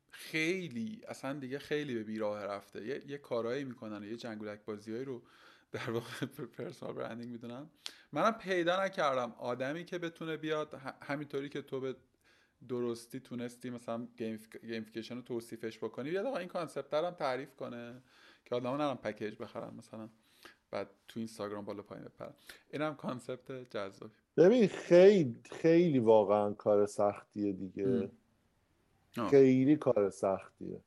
خیلی 0.09 1.01
اصلا 1.07 1.33
دیگه 1.33 1.59
خیلی 1.59 1.95
به 1.95 2.03
بیراه 2.03 2.45
رفته. 2.45 2.85
یه, 2.85 3.03
یه 3.07 3.17
کارهایی 3.17 3.63
می‌کنن 3.63 4.03
یه 4.03 4.17
جنگولک 4.17 4.65
بازیهایی 4.65 5.05
رو 5.05 5.21
در 5.71 5.91
واقع 5.91 6.25
پرسونال 6.57 6.95
برندینگ 6.95 7.31
می‌دونم. 7.31 7.69
منم 8.11 8.31
پیدا 8.31 8.83
نکردم 8.83 9.31
آدمی 9.37 9.85
که 9.85 9.97
بتونه 9.99 10.37
بیاد 10.37 10.81
همینطوری 11.01 11.49
که 11.49 11.61
تو 11.61 11.79
به 11.79 11.95
درستی 12.69 13.19
تونستی 13.19 13.69
مثلا 13.69 14.07
gamification 14.61 15.15
رو 15.15 15.21
توصیفش 15.21 15.77
بکنی 15.77 16.09
بیاد 16.09 16.25
آقا 16.25 16.37
این 16.37 16.47
concept 16.47 16.93
هم 16.93 17.11
تعریف 17.11 17.55
کنه 17.55 18.01
که 18.45 18.55
آدم 18.55 18.69
نرم 18.69 18.97
package 18.97 19.35
بخرن 19.39 19.73
مثلا. 19.73 20.09
بعد 20.71 20.89
تو 21.07 21.19
اینستاگرام 21.19 21.65
بالا 21.65 21.81
پایین 21.81 22.05
بپرن 22.05 22.33
اینم 22.69 22.95
concept 22.95 23.51
جذابی. 23.51 24.13
ببین 24.37 24.67
خیلی 24.67 25.41
خیلی 25.51 25.99
واقعا 25.99 26.53
کار 26.53 26.85
سختیه 26.85 27.53
دیگه. 27.53 28.11
خیلی 29.29 29.75
کار 29.75 30.09
سختیه. 30.09 30.81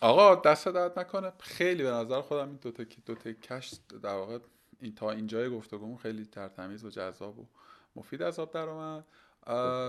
آقا 0.00 0.34
دست 0.34 0.68
درد 0.68 0.98
نکنه. 0.98 1.32
خیلی 1.38 1.82
به 1.82 1.90
نظر 1.90 2.20
خودم 2.20 2.48
این 2.48 2.58
دوتا 2.62 2.84
دوتا 3.06 3.32
کش 3.32 3.74
در 4.02 4.14
واقع 4.14 4.38
این 4.80 4.94
تا 4.94 5.10
اینجای 5.10 5.50
گفتگومون 5.50 5.96
خیلی 5.96 6.24
تر 6.24 6.41
و 6.41 6.50
تمیز 6.50 6.84
و 6.84 6.90
جذاب 6.90 7.38
و 7.38 7.46
مفید 7.96 8.22
از 8.22 8.38
آب 8.38 8.52
در 8.52 8.68
اومد. 8.68 9.04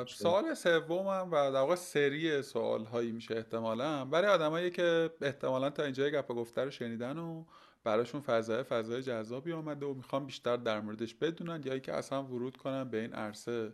سوال 0.08 0.54
سومم 0.54 1.30
و 1.32 1.52
در 1.52 1.60
واقع 1.60 1.76
سری 1.76 2.42
سوال 2.42 2.86
هایی 2.86 3.12
میشه 3.12 3.36
احتمالا. 3.36 4.06
برای 4.06 4.32
آدمایی 4.32 4.70
که 4.70 5.10
احتمالا 5.22 5.70
تا 5.70 5.84
اینجای 5.84 6.12
گپ 6.12 6.28
گفته 6.28 6.64
رو 6.64 6.72
شنیدن 6.72 7.18
و 7.18 7.46
براشون 7.84 8.22
فضای 8.22 8.64
فضای 8.64 9.02
جذابی 9.02 9.54
آمده 9.54 9.86
و 9.86 9.94
می‌خوام 9.94 10.26
بیشتر 10.26 10.58
در 10.58 10.82
موردش 10.82 11.16
بدونن 11.16 11.62
یا 11.66 11.80
که 11.80 11.94
اصلا 11.94 12.24
ورود 12.24 12.58
کنن 12.58 12.84
به 12.84 13.02
این 13.02 13.14
عرصه 13.14 13.74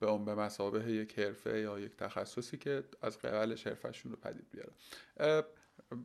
به 0.00 0.06
اون 0.06 0.24
به 0.24 0.34
مسابه 0.34 0.92
یک 0.92 1.18
حرفه 1.18 1.60
یا 1.60 1.78
یک 1.78 1.96
تخصصی 1.96 2.58
که 2.58 2.84
از 3.02 3.18
قبلش 3.18 3.66
حرفشون 3.66 4.12
رو 4.12 4.18
پدید 4.18 4.46
بیارن. 4.50 5.44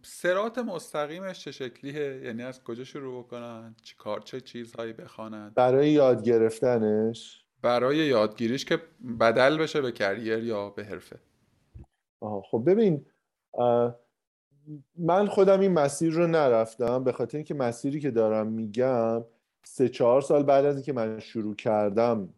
سرات 0.03 0.57
مستقیمش 0.57 1.43
چه 1.43 1.51
شکلیه؟ 1.51 2.21
یعنی 2.23 2.43
از 2.43 2.63
کجا 2.63 2.83
شروع 2.83 3.23
بکنن؟ 3.23 3.75
چه 3.83 3.95
کار 3.95 4.19
چه 4.19 4.41
چیزهایی 4.41 4.93
بخوانند 4.93 5.53
برای 5.53 5.89
یاد 5.89 6.23
گرفتنش؟ 6.23 7.43
برای 7.61 7.97
یادگیریش 7.97 8.65
که 8.65 8.81
بدل 9.19 9.57
بشه 9.57 9.81
به 9.81 9.91
کریر 9.91 10.43
یا 10.43 10.69
به 10.69 10.83
حرفه. 10.83 11.19
آها 12.19 12.41
خب 12.41 12.63
ببین 12.65 13.05
من 14.97 15.27
خودم 15.27 15.59
این 15.59 15.71
مسیر 15.71 16.13
رو 16.13 16.27
نرفتم 16.27 17.03
به 17.03 17.11
خاطر 17.11 17.37
اینکه 17.37 17.53
مسیری 17.53 17.99
که 17.99 18.11
دارم 18.11 18.47
میگم 18.47 19.23
سه 19.63 19.89
چهار 19.89 20.21
سال 20.21 20.43
بعد 20.43 20.65
از 20.65 20.75
اینکه 20.75 20.93
من 20.93 21.19
شروع 21.19 21.55
کردم 21.55 22.33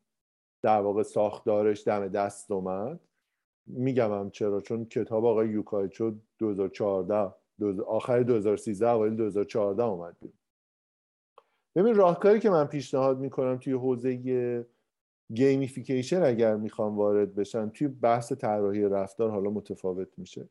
در 0.62 0.82
واقع 0.82 1.04
ساختارش 1.04 1.88
دم 1.88 2.08
دست 2.08 2.52
اومد 2.52 3.00
میگم 3.68 4.14
هم 4.14 4.30
چرا؟ 4.30 4.62
چون 4.62 4.86
کتاب 4.86 5.26
آقای 5.26 5.50
یوکایچو 5.50 6.16
2014 6.38 7.34
آخر 7.88 8.24
2013 8.24 8.90
اوایل 8.90 9.16
2014 9.16 9.84
اومد 9.84 10.16
بیرون. 10.20 10.38
ببین 11.76 11.96
راهکاری 11.96 12.40
که 12.40 12.50
من 12.50 12.66
پیشنهاد 12.66 13.20
می‌کنم 13.20 13.58
توی 13.58 13.74
حوزه 13.74 14.66
gamification 15.34 16.24
اگر 16.24 16.56
می‌خوام 16.56 16.98
وارد 16.98 17.36
بشن 17.36 17.70
توی 17.70 17.88
بحث 17.88 18.32
طراحی 18.32 18.82
رفتار 18.82 19.30
حالا 19.30 19.50
متفاوت 19.50 20.08
میشه. 20.18 20.50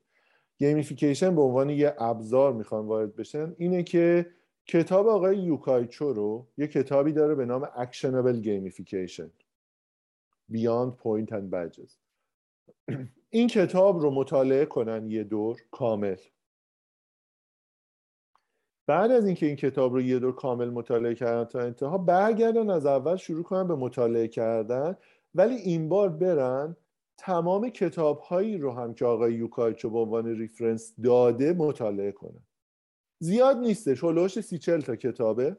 gamification 0.59 1.35
به 1.35 1.43
عنوان 1.43 1.71
یه 1.71 1.95
ابزار 1.99 2.53
می‌خوان 2.53 2.87
وارد 2.87 3.17
بشن 3.17 3.55
اینه 3.59 3.83
که 3.83 4.27
کتاب 4.67 5.09
آقای 5.09 5.39
یوکایچو 5.39 6.13
رو 6.13 6.49
یه 6.57 6.67
کتابی 6.67 7.13
داره 7.13 7.35
به 7.35 7.45
نام 7.47 7.65
Actionable 7.65 8.45
Gamification. 8.45 9.29
Beyond 10.53 10.93
Points 11.03 11.31
and 11.31 11.51
Badges. 11.53 11.93
این 13.31 13.49
کتاب 13.49 14.01
رو 14.01 14.11
مطالعه 14.11 14.65
کنن 14.67 15.11
یه 15.11 15.25
دور 15.25 15.61
کامل. 15.71 16.17
بعد 18.87 19.11
از 19.11 19.27
اینکه 19.27 19.47
این 19.47 19.57
کتاب 19.57 19.93
رو 19.93 20.01
یه 20.01 20.19
دور 20.19 20.35
کامل 20.35 20.71
مطالعه 20.71 21.15
کردن 21.15 21.45
تا 21.45 21.61
انتها 21.61 21.99
برگردن 21.99 22.71
از 22.71 22.87
اول 22.87 23.17
شروع 23.17 23.43
کنن 23.43 23.69
به 23.69 23.75
مطالعه 23.75 24.29
کردن 24.29 24.97
ولی 25.35 25.55
این 25.55 25.89
بار 25.89 26.09
برن 26.09 26.77
تمام 27.19 27.71
کتاب 27.71 28.19
هایی 28.19 28.59
رو 28.59 28.73
هم 28.73 28.95
که 28.95 29.05
آقای 29.05 29.35
یوکایچو 29.35 29.91
به 29.91 29.99
عنوان 29.99 30.27
reference 30.27 30.95
داده 31.05 31.53
مطالعه 31.53 32.13
کنن 32.13 32.43
زیاد 33.19 33.57
نیستش 33.57 34.05
هلوش 34.05 34.41
سی 34.41 34.59
چل 34.59 34.81
تا 34.81 34.97
کتابه 34.97 35.57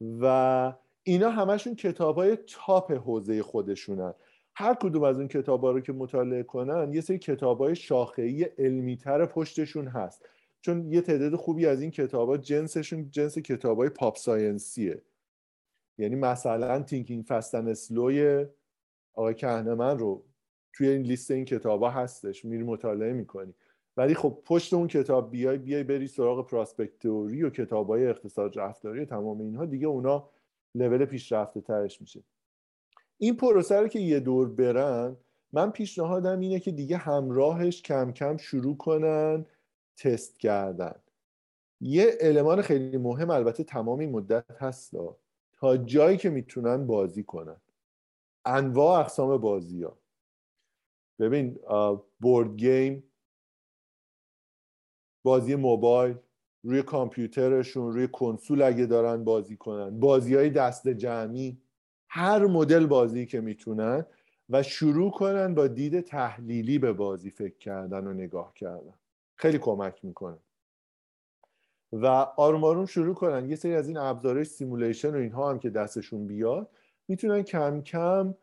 و 0.00 0.72
اینا 1.02 1.30
همشون 1.30 1.74
کتاب 1.74 2.16
های 2.16 2.36
تاپ 2.36 2.92
حوزه 2.92 3.42
خودشونن. 3.42 4.14
هر 4.54 4.74
کدوم 4.74 5.02
از 5.02 5.16
اون 5.16 5.28
کتاب 5.28 5.64
ها 5.64 5.70
رو 5.70 5.80
که 5.80 5.92
مطالعه 5.92 6.42
کنن 6.42 6.94
یه 6.94 7.00
سری 7.00 7.18
کتاب 7.18 7.58
های 7.58 7.76
شاخه‌ای 7.76 8.44
علمی 8.44 8.96
تر 8.96 9.26
پشتشون 9.26 9.86
هست. 9.86 10.28
چون 10.60 10.92
یه 10.92 11.00
تعداد 11.00 11.36
خوبی 11.36 11.66
از 11.66 11.82
این 11.82 11.90
کتاب 11.90 12.28
ها 12.28 12.36
جنسشون 12.36 13.10
جنس 13.10 13.38
کتاب 13.38 13.78
های 13.78 13.88
pop 13.88 14.16
science 14.16 14.76
ـیه. 14.76 15.02
یعنی 15.98 16.14
مثلا 16.14 16.82
Thinking, 16.82 17.24
Fast 17.28 17.51
and 17.51 17.68
Slow 17.68 18.30
ـی 18.30 18.46
آقای 19.14 19.34
کهنمن 19.34 19.98
رو 19.98 20.24
توی 20.78 20.88
این 20.88 21.02
لیست 21.02 21.30
این 21.30 21.44
کتاب 21.44 21.82
ها 21.82 21.90
هستش 21.90 22.44
میری 22.44 22.62
مطالعه 22.62 23.12
می‌کنی. 23.12 23.54
ولی 23.96 24.14
خب 24.14 24.42
پشت 24.44 24.74
اون 24.74 24.88
کتاب 24.88 25.30
بیای 25.30 25.58
بیای 25.58 25.82
بری 25.82 26.06
سراغ 26.06 26.46
prospect 26.46 27.01
theory 27.01 27.42
و 27.42 27.50
کتاب 27.50 27.88
های 27.88 28.06
اقتصاد 28.06 28.58
رفتاری 28.58 29.06
تمام 29.06 29.40
اینها 29.40 29.64
دیگه 29.64 29.86
اونا 29.86 30.30
لول 30.74 31.04
پیشرفته 31.04 31.60
ترش 31.60 32.00
میشه. 32.00 32.22
این 33.18 33.36
پروسه 33.36 33.80
رو 33.80 33.88
که 33.88 33.98
یه 34.00 34.20
دور 34.20 34.48
برن 34.48 35.16
من 35.52 35.70
پیشنهادم 35.70 36.40
اینه 36.40 36.60
که 36.60 36.72
دیگه 36.72 36.96
همراهش 36.96 37.82
کم 37.82 38.12
کم 38.12 38.36
شروع 38.36 38.76
کنن 38.76 39.46
تست 39.96 40.40
کردن. 40.40 40.94
یه 41.80 42.18
المان 42.20 42.62
خیلی 42.62 42.96
مهم 42.96 43.30
البته 43.30 43.64
تمام 43.64 43.98
این 43.98 44.10
مدت 44.10 44.62
هست 44.62 44.96
تا 45.60 45.76
جایی 45.76 46.16
که 46.16 46.30
می‌تونن 46.30 46.86
بازی 46.86 47.22
کنن. 47.22 47.56
انواع 48.44 49.00
اقسام 49.00 49.36
بازی 49.36 49.82
ها 49.82 49.98
ببین 51.18 51.58
بورد 52.20 52.56
گیم 52.56 53.04
بازی 55.22 55.54
موبایل 55.54 56.16
روی 56.62 56.82
کامپیوترشون 56.82 57.92
روی 57.92 58.08
کنسول 58.08 58.62
اگه 58.62 58.86
دارن 58.86 59.24
بازی 59.24 59.56
کنن 59.56 60.00
بازی 60.00 60.34
های 60.34 60.50
دست 60.50 60.88
جمعی 60.88 61.58
هر 62.08 62.46
مدل 62.46 62.86
بازی 62.86 63.26
که 63.26 63.40
می‌تونن 63.40 64.06
و 64.48 64.62
شروع 64.62 65.10
کنن 65.10 65.54
با 65.54 65.66
دید 65.66 66.00
تحلیلی 66.00 66.78
به 66.78 66.92
بازی 66.92 67.30
فکر 67.30 67.58
کردن 67.58 68.06
و 68.06 68.12
نگاه 68.12 68.54
کردن. 68.54 68.94
خیلی 69.36 69.58
کمک 69.58 70.04
می‌کنه. 70.04 70.38
و 71.92 72.06
آروم 72.36 72.64
آروم 72.64 72.86
شروع 72.86 73.14
کنن. 73.14 73.50
یه 73.50 73.56
سری 73.56 73.74
از 73.74 73.88
این 73.88 73.96
ابزارهای 73.96 74.44
simulation 74.44 75.14
و 75.14 75.16
اینها 75.16 75.50
هم 75.50 75.58
که 75.58 75.70
دستشون 75.70 76.26
بیاد 76.26 76.70
می‌تونن 77.08 77.42
کم 77.42 77.82
کم 77.82 78.34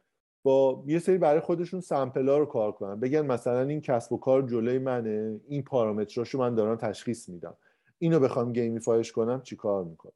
با 0.45 0.84
یه 0.88 0.99
سری 0.99 1.17
برای 1.17 1.39
خودشون 1.39 1.80
sample 1.80 2.29
ا 2.29 2.38
رو 2.38 2.45
کار 2.45 2.72
کنن. 2.72 2.99
بگن 2.99 3.22
مثلا 3.22 3.61
این 3.61 3.81
کسب 3.81 4.13
و 4.13 4.17
کار 4.17 4.41
جلوی 4.41 4.80
منه 4.80 5.39
این 5.47 5.63
پارامتراشو 5.63 6.39
من 6.39 6.55
دارم 6.55 6.76
تشخیص 6.76 7.30
میدم. 7.30 7.57
اینو 7.97 8.19
بخوام 8.19 8.53
gamify 8.53 8.97
ش 8.97 9.11
کنم 9.11 9.41
چیکار 9.41 9.84
می‌کنم 9.84 10.11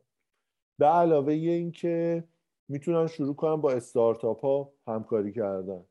به 0.79 0.85
علاوه 0.85 1.33
اینکه 1.33 2.23
می‌تونن 2.67 3.07
شروع 3.07 3.35
کنن 3.35 3.55
با 3.55 3.71
استارتاپ 3.71 4.41
ها 4.41 4.71
همکاری 4.87 5.31
کردن. 5.31 5.83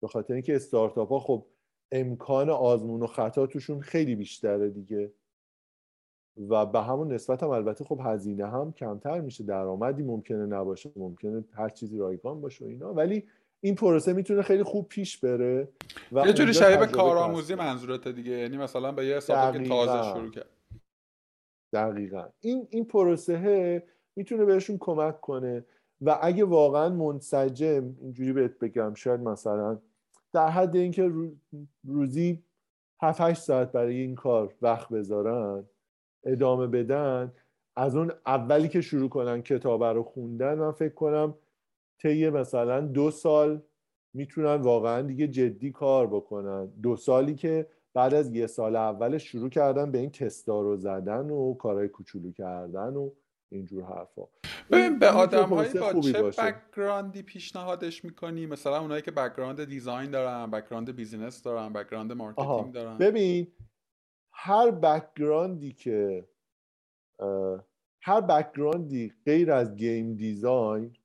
به 0.00 0.08
خاطر 0.08 0.34
اینکه 0.34 0.56
استارتاپ 0.56 1.08
ها 1.08 1.18
خب 1.18 1.46
امکان 1.92 2.50
آزمون 2.50 3.02
و 3.02 3.06
خطا 3.06 3.46
توشون 3.46 3.80
خیلی 3.80 4.16
بیشتره 4.16 4.70
دیگه. 4.70 5.12
و 6.48 6.66
به 6.66 6.80
همون 6.80 7.12
نسبت 7.12 7.42
هم 7.42 7.50
البته 7.50 7.84
خب 7.84 8.00
هزینه 8.02 8.46
هم 8.46 8.72
کمتر 8.72 9.20
میشه. 9.20 9.44
درآمدی 9.44 10.02
ممکنه 10.02 10.46
نباشه 10.46 10.90
ممکنه 10.96 11.44
هر 11.52 11.68
چیزی 11.68 11.98
رایگان 11.98 12.40
باشه 12.40 12.64
و 12.64 12.68
اینا. 12.68 12.94
ولی 12.94 13.24
این 13.64 13.74
پروسه 13.74 14.12
می‌تونه 14.12 14.42
خیلی 14.42 14.62
خوب 14.62 14.88
پیش 14.88 15.18
بره 15.18 15.68
و 16.12 16.26
یه 16.26 16.32
جوری 16.32 16.54
شبیه 16.54 16.86
کارآموزی 16.86 17.54
منظورته 17.54 18.12
دیگه. 18.12 18.32
یعنی 18.32 18.56
مثلا 18.56 18.92
به 18.92 19.06
یه 19.06 19.16
حسابی 19.16 19.58
که 19.58 19.68
تازه 19.68 20.12
شروع 20.12 20.30
کرد. 20.30 20.50
دقیقا. 21.72 22.24
این 22.40 22.66
این 22.70 22.84
پروسه 22.84 23.82
می‌تونه 24.16 24.44
بهشون 24.44 24.78
کمک 24.80 25.20
کنه 25.20 25.64
و 26.00 26.18
اگه 26.22 26.44
واقعا 26.44 26.88
منسجم 26.88 27.96
اینجوری 28.00 28.32
بهت 28.32 28.58
بگم 28.58 28.94
شاید 28.94 29.20
مثلا 29.20 29.78
در 30.32 30.48
حد 30.48 30.76
اینکه 30.76 31.12
روزی 31.84 32.42
7 33.02 33.20
8 33.20 33.42
ساعت 33.42 33.72
برای 33.72 33.96
این 33.96 34.14
کار 34.14 34.54
وقت 34.62 34.88
بذارن 34.88 35.64
ادامه 36.24 36.66
بدن 36.66 37.32
از 37.76 37.96
اون 37.96 38.12
اولی 38.26 38.68
که 38.68 38.80
شروع 38.80 39.08
کنن 39.08 39.42
کتاب 39.42 39.84
رو 39.84 40.02
خوندن 40.02 40.54
من 40.54 40.72
فکر 40.72 40.94
کنم 40.94 41.34
طی 41.98 42.30
مثلا 42.30 42.80
دو 42.80 43.10
سال 43.10 43.62
می‌تونن 44.14 44.54
واقعا 44.54 45.02
دیگه 45.02 45.28
جدی 45.28 45.72
کار 45.72 46.06
بکنن. 46.06 46.66
دو 46.66 46.96
سالی 46.96 47.34
که 47.34 47.66
بعد 47.94 48.14
از 48.14 48.34
یه 48.34 48.46
سال 48.46 48.76
اولش 48.76 49.24
شروع 49.24 49.48
کردن 49.48 49.92
به 49.92 49.98
این 49.98 50.10
تستا 50.10 50.60
رو 50.60 50.76
زدن 50.76 51.30
و 51.30 51.54
کارهای 51.54 51.88
کوچولو 51.88 52.32
کردن 52.32 52.96
و 52.96 53.10
اینجور 53.52 53.84
حرفا. 53.84 54.22
ببین 54.70 54.98
به 54.98 55.08
آدم 55.08 55.46
با 55.46 55.64
چه 55.64 56.22
background 56.22 57.13
ی 57.13 57.22
پیشنهادش 57.22 58.04
می‌کنی؟ 58.04 58.46
مثلا 58.46 58.80
اونایی 58.80 59.02
که 59.02 59.10
background 59.10 59.64
design 59.64 60.10
دارن 60.10 60.50
background 60.50 60.96
business 60.96 61.42
دارن 61.42 61.72
background 61.72 62.12
marketing 62.12 62.72
دارن. 62.72 62.98
ببین 62.98 63.46
هر 64.32 64.70
background 64.70 65.63
ی 65.63 65.72
که 65.72 66.28
هر 68.02 68.20
background 68.20 69.04
ی 69.04 69.12
غیر 69.26 69.52
از 69.52 69.76
game 69.76 70.14
design 70.14 70.96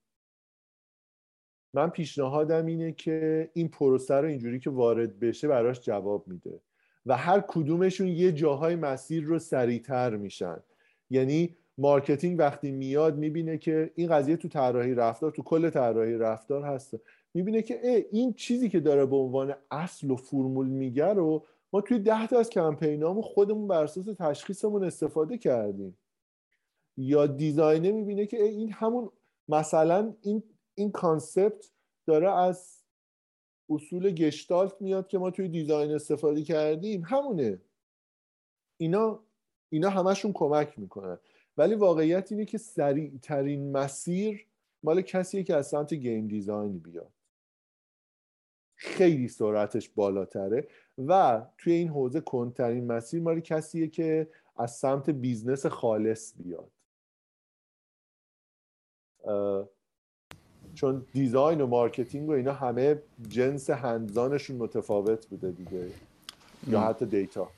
من 1.73 1.89
پیشنهادم 1.89 2.65
اینه 2.65 2.91
که 2.91 3.49
این 3.53 3.67
پروسه 3.67 4.15
رو 4.15 4.27
اینجوری 4.27 4.59
که 4.59 4.69
وارد 4.69 5.19
بشه 5.19 5.47
براش 5.47 5.81
جواب 5.81 6.27
میده 6.27 6.59
و 7.05 7.17
هر 7.17 7.43
کدومشون 7.47 8.07
یه 8.07 8.31
جاهای 8.31 8.75
مسیر 8.75 9.23
رو 9.23 9.39
سریعتر 9.39 10.15
میشن. 10.15 10.57
یعنی 11.09 11.55
marketing 11.77 12.39
وقتی 12.39 12.71
میاد 12.71 13.17
می‌بینه 13.17 13.57
که 13.57 13.91
این 13.95 14.09
قضیه 14.09 14.37
تو 14.37 14.47
طراحی 14.47 14.93
رفتار 14.93 15.31
تو 15.31 15.43
کل 15.43 15.69
طراحی 15.69 16.13
رفتار 16.13 16.63
هست. 16.63 16.95
می‌بینه 17.33 17.61
که 17.61 18.05
این 18.11 18.33
چیزی 18.33 18.69
که 18.69 18.79
داره 18.79 19.05
به 19.05 19.15
عنوان 19.15 19.55
اصل 19.71 20.11
و 20.11 20.15
فرمول 20.15 20.67
میگه 20.67 21.05
رو 21.05 21.45
ما 21.73 21.81
توی 21.81 21.99
ده 21.99 22.27
تا 22.27 22.39
از 22.39 22.49
کمپینامون 22.49 23.21
خودمون 23.21 23.67
بر 23.67 23.83
اساس 23.83 24.05
تشخیصمون 24.05 24.83
استفاده 24.83 25.37
کردیم. 25.37 25.97
یا 26.97 27.27
design 27.27 27.82
ه 27.82 27.91
می‌بینه 27.91 28.25
که 28.25 28.43
این 28.43 28.71
همون 28.71 29.09
مثلا 29.47 30.13
این 30.21 30.43
این 30.79 30.91
concept 30.91 31.71
داره 32.05 32.31
از 32.31 32.83
اصول 33.69 34.11
گشتالت 34.11 34.81
میاد 34.81 35.07
که 35.07 35.17
ما 35.17 35.31
توی 35.31 35.47
design 35.47 35.91
استفاده 35.91 36.43
کردیم. 36.43 37.03
همونه. 37.05 37.61
اینا 38.77 39.23
اینا 39.69 39.89
همشون 39.89 40.33
کمک 40.33 40.79
می‌کنن. 40.79 41.19
ولی 41.57 41.75
واقعیت 41.75 42.31
اینه 42.31 42.45
که 42.45 42.57
سریع 42.57 43.17
ترین 43.21 43.71
مسیر 43.71 44.45
مال 44.83 45.01
کسیه 45.01 45.43
که 45.43 45.55
از 45.55 45.67
سمت 45.67 45.93
game 45.93 46.27
design 46.27 46.79
بیاد. 46.79 47.13
خیلی 48.75 49.27
سرعتش 49.27 49.89
بالاتره 49.89 50.67
و 50.97 51.45
توی 51.57 51.73
این 51.73 51.87
حوزه 51.87 52.21
کندترین 52.21 52.87
مسیر 52.87 53.21
مال 53.21 53.39
کسیه 53.39 53.87
که 53.87 54.29
از 54.57 54.77
سمت 54.77 55.09
business 55.09 55.65
خالص 55.65 56.33
بیاد. 56.37 56.71
چون 60.79 61.05
design 61.13 61.61
و 61.61 61.67
marketing 61.67 62.29
و 62.29 62.31
اینا 62.31 62.53
همه 62.53 63.01
جنس 63.29 63.69
hands-on 63.69 64.26
شون 64.26 64.55
متفاوت 64.55 65.27
بوده 65.27 65.51
دیگه. 65.51 65.87
یا 66.67 66.81
حتی 66.81 67.05
data. 67.05 67.49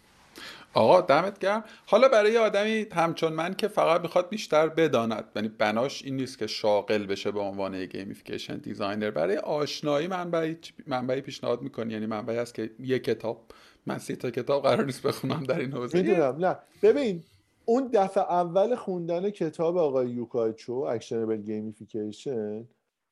آقا 0.73 1.02
دمت 1.02 1.39
گرم. 1.39 1.64
حالا 1.85 2.10
برای 2.10 2.38
آدمی 2.38 2.88
همچون 2.91 3.34
من 3.34 3.53
که 3.53 3.68
فقط 3.68 4.02
می‌خواد 4.02 4.30
بیشتر 4.30 4.68
بداند. 4.68 5.26
یعنی 5.35 5.48
بناش 5.48 6.03
این 6.06 6.15
نیست 6.15 6.38
که 6.38 6.48
شاغل 6.48 7.06
بشه 7.06 7.31
به 7.31 7.39
عنوان 7.39 7.85
gamification 7.85 8.57
designer 8.57 9.11
برای 9.11 9.38
آشنایی 9.38 10.07
منبعی 10.07 10.57
منبعی 10.88 11.22
پیشنهاد 11.22 11.61
می‌کنی؟ 11.61 11.93
یعنی 11.93 12.06
منبعی 12.06 12.38
هست 12.38 12.53
که 12.53 12.72
یه 12.80 12.99
کتاب 12.99 13.41
من 13.85 13.98
سی 13.98 14.15
تا 14.15 14.31
کتاب 14.31 14.64
قرار 14.64 14.85
نیست 14.85 15.07
بخونم 15.07 15.43
در 15.43 15.60
این 15.60 15.72
حوزه. 15.72 15.98
می‌دونم. 16.02 16.45
نه. 16.45 16.57
ببین 16.84 17.23
اون 17.65 17.89
دفعه 17.93 18.23
اول 18.23 18.76
خوندن 18.76 19.30
کتاب 19.30 19.77
آقای 19.77 20.10
یوکایچو 20.10 20.73
Actionable 20.73 21.38
Gamification 21.38 22.67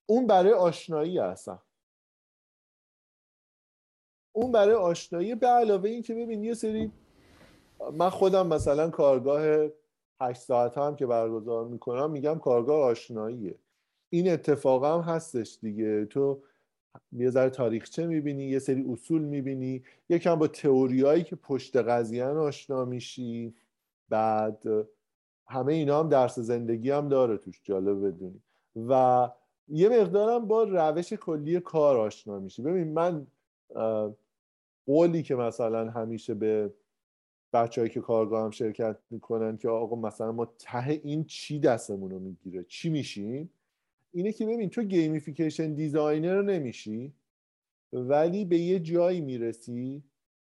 اون 0.09 0.27
برای 0.27 0.53
آشنایی 0.53 1.17
هستش 1.17 1.61
اون 4.31 4.51
برای 4.51 4.73
آشنایی 4.73 5.35
به 5.35 5.47
علاوه 5.47 5.89
این 5.89 6.01
که 6.01 6.13
ببین 6.13 6.43
یه 6.43 6.53
سری 6.53 6.91
من 7.93 8.09
خودم 8.09 8.47
مثلا 8.47 8.89
کارگاه 8.89 9.69
هشت 10.21 10.41
ساعت 10.41 10.77
هم 10.77 10.95
که 10.95 11.05
برگزار 11.05 11.67
می‌کنم 11.67 12.11
میگم 12.11 12.39
کارگاه 12.39 12.81
آشناییه. 12.81 13.55
این 14.09 14.31
اتفاق 14.31 14.85
هم 14.85 14.99
هستش 14.99 15.57
دیگه. 15.61 16.05
تو 16.05 16.43
یه 17.11 17.29
ذره 17.29 17.49
تاریخچه 17.49 18.07
می‌بینی 18.07 18.45
یه 18.45 18.59
سری 18.59 18.85
اصول 18.91 19.21
می‌بینی. 19.21 19.83
یکم 20.09 20.35
با 20.35 20.47
تئوریایی 20.47 21.23
که 21.23 21.35
پشت 21.35 21.77
قضیه 21.77 22.25
آشنا 22.25 22.85
میشی. 22.85 23.55
بعد 24.09 24.63
همه 25.47 25.73
اینا 25.73 25.99
هم 25.99 26.09
درس 26.09 26.39
زندگی 26.39 26.91
هم 26.91 27.09
داره 27.09 27.37
توش 27.37 27.61
جالب 27.63 28.07
بدونی. 28.07 28.41
و 28.75 29.29
یه 29.69 29.89
مقدارم 29.89 30.47
با 30.47 30.63
روش 30.63 31.13
کلی 31.13 31.59
کار 31.59 31.97
آشنا 31.97 32.39
میشی. 32.39 32.61
ببین 32.61 32.93
من 32.93 33.27
قولی 34.85 35.23
که 35.23 35.35
مثلا 35.35 35.89
همیشه 35.89 36.33
به 36.33 36.73
بچه‌هایی 37.53 37.93
که 37.93 38.01
کارگاه 38.01 38.43
هم 38.43 38.51
شرکت 38.51 38.97
می‌کنن 39.09 39.57
که 39.57 39.69
آقا 39.69 39.95
مثلا 39.95 40.31
ما 40.31 40.45
ته 40.45 40.89
این 41.03 41.23
چی 41.23 41.59
دستمون 41.59 42.11
رو 42.11 42.19
می‌گیره 42.19 42.63
چی 42.63 42.89
میشیم 42.89 43.49
اینه 44.11 44.31
که 44.31 44.45
ببین 44.45 44.69
تو 44.69 44.83
gamification 44.83 45.73
designer 45.73 46.41
نمیشی 46.41 47.13
ولی 47.93 48.45
به 48.45 48.57
یه 48.57 48.79
جایی 48.79 49.21
می‌رسی 49.21 50.03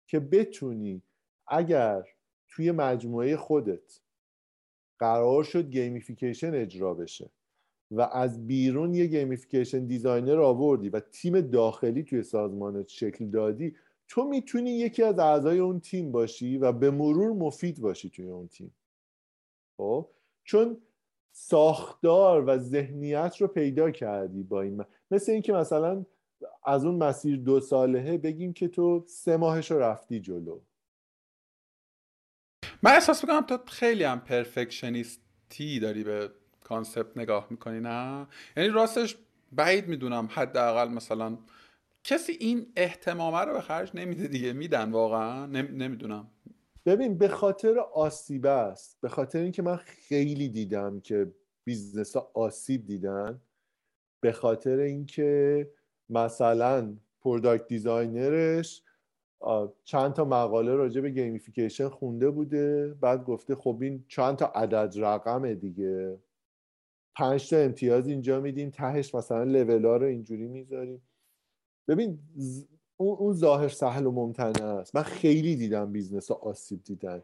که 0.08 0.20
بتونی 0.20 1.02
اگر 1.48 2.04
توی 2.48 2.72
مجموعه 2.72 3.38
خودت 3.38 4.00
قرار 5.00 5.44
شد 5.44 5.70
gamification 5.70 6.56
اجرا 6.56 6.94
بشه. 6.94 7.30
و 7.92 8.02
از 8.02 8.48
بیرون 8.48 8.94
یه 8.94 9.06
gamification 9.06 9.86
designer 9.86 10.40
آوردی 10.40 10.90
و 10.90 11.00
تیم 11.00 11.42
داخلی 11.42 12.04
توی 12.04 12.24
سازمانت 12.24 12.88
شکل 12.88 13.26
دادی 13.26 13.76
تو 14.08 14.24
می‌تونی 14.24 14.72
یکی 14.72 15.04
از 15.04 15.20
اعضای 15.20 15.60
اون 15.60 15.80
تیم 15.80 16.12
باشی 16.12 16.58
و 16.58 16.72
به 16.72 16.92
مرور 16.92 17.34
مفید 17.34 17.82
باشی 17.82 18.10
توی 18.10 18.30
اون 18.30 18.48
تیم. 18.48 18.74
خب؟ 19.78 20.10
چون 20.44 20.78
ساختار 21.32 22.44
و 22.48 22.58
ذهنیت 22.58 23.36
رو 23.40 23.48
پیدا 23.48 23.92
کردی 23.92 24.44
با 24.44 24.62
این 24.62 24.86
مثل 25.12 25.32
اینکه 25.32 25.54
مثلا 25.54 26.06
از 26.66 26.86
اون 26.86 26.96
مسیر 26.96 27.38
دو 27.38 27.60
سالهه 27.60 28.18
بگیم 28.18 28.54
که 28.54 28.68
تو 28.68 29.04
سه 29.08 29.38
ماهش 29.38 29.72
رو 29.72 29.80
رفتی 29.80 30.20
جلو. 30.20 30.60
من 32.84 32.92
احساس 32.92 33.24
می‌کنم 33.24 33.42
تو 33.42 33.58
خیلی 33.68 34.04
هم 34.04 34.20
perfectionist 34.20 35.69
ی 35.69 35.80
داری 35.80 36.04
به 36.04 36.32
concept 36.64 37.18
نگاه 37.18 37.48
می‌کنی 37.50 37.80
نه؟ 37.80 38.28
یعنی 38.58 38.70
راستش 38.70 39.18
بعید 39.52 39.88
می‌دونم 39.88 40.30
حداقل 40.32 40.88
مثلا 40.88 41.38
کسی 42.04 42.32
این 42.40 42.68
اهتمامه 42.76 43.40
رو 43.40 43.54
به 43.54 43.62
خرج 43.62 43.92
نمیده 43.94 44.28
دیگه. 44.28 44.54
میدن 44.54 44.92
واقعا؟ 44.92 45.46
نمی‌دونم. 45.46 46.28
ببین 46.86 47.18
به 47.18 47.28
خاطر 47.28 47.80
آسیبه 47.80 48.50
است. 48.50 48.98
به 49.02 49.10
خاطر 49.10 49.40
اینکه 49.40 49.62
من 49.62 49.76
خیلی 49.76 50.50
دیدم 50.50 51.00
که 51.00 51.34
business 51.64 52.16
ها 52.16 52.32
آسیب 52.34 52.86
دیدن. 52.86 53.42
به 54.20 54.32
خاطر 54.32 54.78
اینکه 54.78 55.70
مثلا 56.10 56.94
product 57.22 57.68
designer 57.68 58.61
ش 58.61 58.84
چند 59.84 60.14
تا 60.14 60.26
مقاله 60.26 60.76
راجع 60.76 61.02
به 61.02 61.10
gamification 61.10 61.90
خونده 61.90 62.30
بوده. 62.30 62.94
بعد 63.02 63.24
گفته 63.24 63.56
خب 63.56 63.78
این 63.82 64.06
چند 64.08 64.36
تا 64.36 64.46
عدد 64.46 64.94
رقمه 64.98 65.56
دیگه. 65.56 66.20
پنج 67.16 67.50
تا 67.50 67.58
امتیاز 67.58 68.08
اینجا 68.08 68.40
میدیم. 68.40 68.70
تهش 68.70 69.16
مثلا 69.16 69.44
لول 69.44 69.86
ها 69.86 69.98
رو 69.98 70.06
اینجوری 70.06 70.48
می‌ذاریم. 70.48 71.02
ببین 71.88 72.20
اون 72.98 73.34
ظاهر 73.34 73.68
سهل 73.68 74.06
و 74.06 74.12
ممتنعه 74.12 74.64
است. 74.64 74.96
من 74.96 75.04
خیلی 75.04 75.56
دیدم 75.56 75.92
business 75.92 76.32
ها 76.32 76.38
آسیب 76.38 76.84
دیدن. 76.84 77.24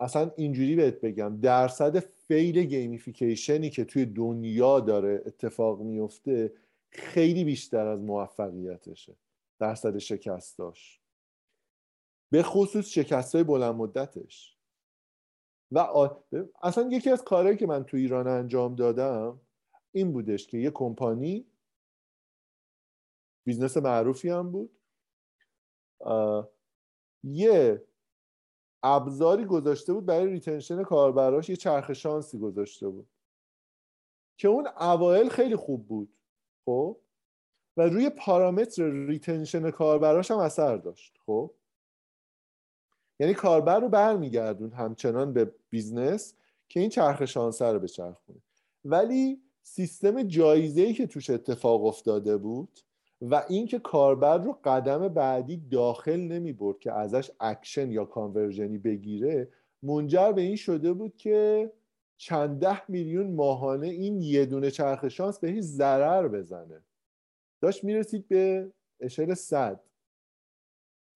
اصلا 0.00 0.30
اینجوری 0.36 0.76
بهت 0.76 1.00
بگم 1.00 1.40
درصد 1.40 1.98
fail 1.98 2.64
gamification 2.64 3.62
ی 3.62 3.70
که 3.70 3.84
توی 3.84 4.06
دنیا 4.06 4.80
داره 4.80 5.22
اتفاق 5.26 5.80
میفته 5.80 6.52
خیلی 6.90 7.44
بیشتر 7.44 7.86
از 7.86 8.02
موفقیتشه. 8.02 9.16
درصد 9.58 9.98
شکستاش. 9.98 11.00
به 12.30 12.42
خصوص 12.42 12.88
شکست 12.88 13.34
های 13.34 13.44
بلند 13.44 13.74
مدتش 13.74 14.57
و 15.72 15.88
اصلا 16.62 16.88
یکی 16.92 17.10
از 17.10 17.24
کارهایی 17.24 17.56
که 17.56 17.66
من 17.66 17.84
تو 17.84 17.96
ایران 17.96 18.28
انجام 18.28 18.74
دادم 18.74 19.40
این 19.92 20.12
بودش 20.12 20.46
که 20.46 20.58
یه 20.58 20.70
کمپانی 20.70 21.46
business 23.44 23.76
معروفی 23.76 24.28
هم 24.28 24.50
بود. 24.52 24.70
یه 27.24 27.88
ابزاری 28.82 29.44
گذاشته 29.44 29.92
بود 29.92 30.06
برای 30.06 30.26
retention 30.26 30.82
کاربراش 30.82 31.48
یه 31.48 31.56
چرخ 31.56 31.92
شانسی 31.92 32.38
گذاشته 32.38 32.88
بود 32.88 33.08
که 34.36 34.48
اون 34.48 34.66
اوایل 34.66 35.28
خیلی 35.28 35.56
خوب 35.56 35.88
بود 35.88 36.14
خب؟ 36.64 37.00
و 37.76 37.82
روی 37.82 38.10
پارامتر 38.10 38.90
retention 38.90 39.70
کاربراش 39.70 40.30
هم 40.30 40.38
اثر 40.38 40.76
داشت 40.76 41.18
خب؟ 41.26 41.54
یعنی 43.20 43.34
کاربر 43.34 43.80
رو 43.80 43.88
برمیگردوند 43.88 44.72
همچنان 44.72 45.32
به 45.32 45.52
business 45.70 46.34
که 46.68 46.80
این 46.80 46.88
چرخ 46.88 47.24
شانسه 47.24 47.66
رو 47.66 47.78
بچرخونه. 47.78 48.38
ولی 48.84 49.40
سیستم 49.62 50.22
جایزه 50.22 50.80
ای 50.80 50.94
که 50.94 51.06
توش 51.06 51.30
اتفاق 51.30 51.84
افتاده 51.84 52.36
بود 52.36 52.80
و 53.20 53.44
اینکه 53.48 53.78
کاربر 53.78 54.38
رو 54.38 54.58
قدم 54.64 55.08
بعدی 55.08 55.56
داخل 55.56 56.20
نمی 56.20 56.52
برد 56.52 56.78
که 56.78 56.92
ازش 56.92 57.30
اکشن 57.40 57.90
یا 57.90 58.04
conversion 58.04 58.71
ی 58.71 58.78
بگیره 58.78 59.48
منجر 59.82 60.32
به 60.32 60.40
این 60.42 60.56
شده 60.56 60.92
بود 60.92 61.16
که 61.16 61.72
چند 62.16 62.60
ده 62.60 62.90
میلیون 62.90 63.34
ماهانه 63.34 63.86
این 63.86 64.20
یه 64.20 64.46
دونه 64.46 64.70
چرخ 64.70 65.08
شانس 65.08 65.38
به 65.38 65.48
هیچ 65.48 65.64
ضرر 65.64 66.28
بزنه. 66.28 66.82
داشت 67.60 67.84
می‌رسید 67.84 68.28
به 68.28 68.72
اشل 69.00 69.34
صد. 69.34 69.80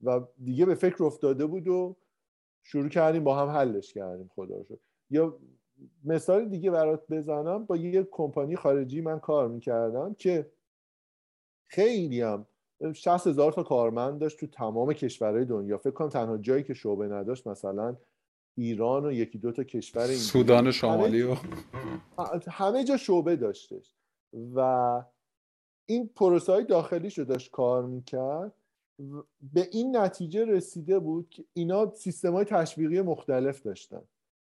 و 0.02 0.20
دیگه 0.44 0.66
به 0.66 0.74
فکر 0.74 1.04
افتاده 1.04 1.46
بود 1.46 1.68
و 1.68 1.96
شروع 2.62 2.88
کردیم 2.88 3.24
با 3.24 3.36
هم 3.36 3.48
حلش 3.48 3.92
کردیم 3.92 4.30
خدا 4.34 4.56
رو 4.56 4.78
یا 5.10 5.38
مثال 6.04 6.48
دیگه 6.48 6.70
برات 6.70 7.06
بزنم 7.10 7.64
با 7.64 7.76
یه 7.76 8.08
کمپانی 8.10 8.56
خارجی 8.56 9.00
من 9.00 9.20
کار 9.20 9.48
می‌کردم 9.48 10.14
که 10.14 10.52
خیلی 11.64 12.20
هم 12.20 12.46
60 12.92 13.26
هزار 13.26 13.52
تا 13.52 13.62
کارمند 13.62 14.20
داشت 14.20 14.40
تو 14.40 14.46
تمام 14.46 14.92
کشورهای 14.92 15.44
دنیا. 15.44 15.78
فکر 15.78 15.90
کنم 15.90 16.08
تنها 16.08 16.38
جایی 16.38 16.62
که 16.62 16.74
شعبه 16.74 17.08
نداشت 17.08 17.46
مثلا 17.46 17.96
ایران 18.56 19.06
و 19.06 19.12
یکی 19.12 19.38
دو 19.38 19.52
تا 19.52 19.64
کشور 19.64 20.06
سودان 20.06 20.70
شمالی 20.70 21.22
و 21.22 21.36
همه 22.50 22.84
جا 22.84 22.96
شعبه 22.96 23.36
داشتش. 23.36 23.94
و 24.54 25.02
این 25.86 26.10
پروسه 26.14 26.52
های 26.52 26.64
داخلیش 26.64 27.18
رو 27.18 27.24
داشت 27.24 27.50
کار 27.50 27.86
می‌کرد. 27.86 28.52
به 29.52 29.68
این 29.72 29.96
نتیجه 29.96 30.44
رسیده 30.44 30.98
بود 30.98 31.30
که 31.30 31.44
اینا 31.52 31.90
سیستم 31.94 32.32
های 32.32 32.44
تشویقی 32.44 33.00
مختلف 33.00 33.62
داشتن. 33.62 34.02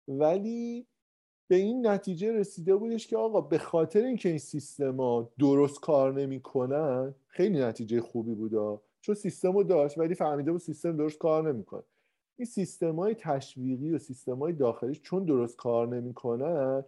ولی 0.08 0.88
به 1.48 1.56
این 1.56 1.88
نتیجه 1.88 2.32
رسیده 2.32 2.76
بودش 2.76 3.08
که 3.08 3.18
آقا 3.18 3.42
به 3.42 3.58
خاطر 3.58 4.04
اینکه 4.04 4.30
این 4.30 4.38
سیستما 4.38 5.30
درست 5.40 5.80
کار 5.80 6.14
نمی‌کنن 6.14 7.16
خیلی 7.28 7.60
نتیجه 7.60 8.02
خوبی 8.02 8.36
بود. 8.36 8.82
چون 9.02 9.16
سیستم 9.16 9.52
رو 9.52 9.64
داشت 9.64 9.98
ولی 9.98 10.16
فهمیده 10.16 10.52
بود 10.52 10.62
سیستم 10.62 10.98
درست 10.98 11.18
کار 11.18 11.54
نمی‌کنه. 11.54 11.84
این 12.38 12.46
سیستم 12.46 12.96
های 12.96 13.16
تشویقی 13.16 13.92
و 13.92 13.98
سیستم 13.98 14.40
های 14.40 14.54
داخلیش 14.54 15.02
چون 15.02 15.26
درست 15.26 15.58
کار 15.58 15.88
نمی‌کنن 15.88 16.86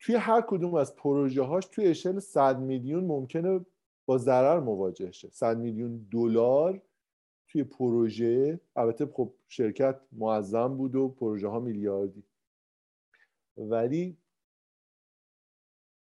توی 0.00 0.14
هر 0.14 0.40
کدوم 0.40 0.74
از 0.74 0.96
پروژه 0.96 1.42
هاش 1.42 1.66
توی 1.66 1.86
اشل 1.86 2.18
100 2.18 2.60
میلیون 2.60 3.04
ممکنه 3.04 3.60
با 4.10 4.18
ضرر 4.18 4.60
مواجه 4.60 5.10
شه. 5.10 5.28
100 5.30 5.58
میلیون 5.58 6.08
دلار 6.12 6.82
توی 7.48 7.64
پروژه 7.64 8.60
البته 8.76 9.06
خب 9.06 9.32
شرکت 9.48 10.00
معظم 10.12 10.76
بود 10.76 10.94
و 10.94 11.08
پروژه 11.08 11.48
ها 11.48 11.60
میلیاردی. 11.60 12.24
ولی 13.56 14.16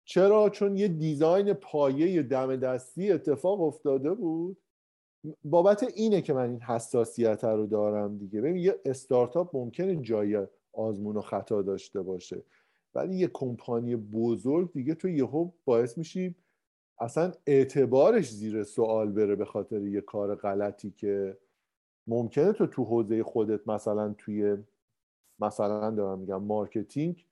چرا؟ 0.06 0.50
چون 0.50 0.78
یه 0.78 0.88
دیزاین 0.88 1.54
پایه 1.54 2.24
دم 2.24 2.56
دستی 2.56 3.12
اتفاق 3.12 3.62
افتاده 3.62 4.14
بود. 4.14 4.58
بابت 5.44 5.84
اینه 5.96 6.22
که 6.22 6.34
من 6.34 6.50
این 6.50 6.62
حساسیت 6.62 7.44
رو 7.44 7.68
دارم 7.68 8.18
دیگه. 8.18 8.42
ببین 8.42 8.58
یه 8.58 8.80
استارتاپ 8.86 9.56
ممکنه 9.56 9.96
جای 9.96 10.48
آزمون 10.74 11.18
و 11.18 11.22
خطا 11.22 11.62
داشته 11.62 12.02
باشه 12.02 12.44
ولی 12.96 13.16
یه 13.16 13.28
کمپانی 13.34 13.96
بزرگ 13.96 14.72
دیگه 14.74 14.96
تو 14.96 15.10
یهو 15.10 15.52
باعث 15.66 15.98
میشی 15.98 16.36
اصلا 17.04 17.32
اعتبارش 17.46 18.30
زیر 18.30 18.64
سوال 18.64 19.12
بره 19.12 19.36
به 19.36 19.46
خاطر 19.46 19.82
یه 19.82 20.02
کار 20.02 20.36
غلطی 20.36 20.92
که 20.92 21.38
ممکنه 22.08 22.54
تو 22.54 22.68
تو 22.68 22.84
حوزه 22.84 23.24
خودت 23.24 23.68
مثلا 23.68 24.16
توی 24.18 24.58
مثلا 25.40 25.92
دارم 25.92 26.20
میگم 26.20 26.44
marketing 26.44 27.26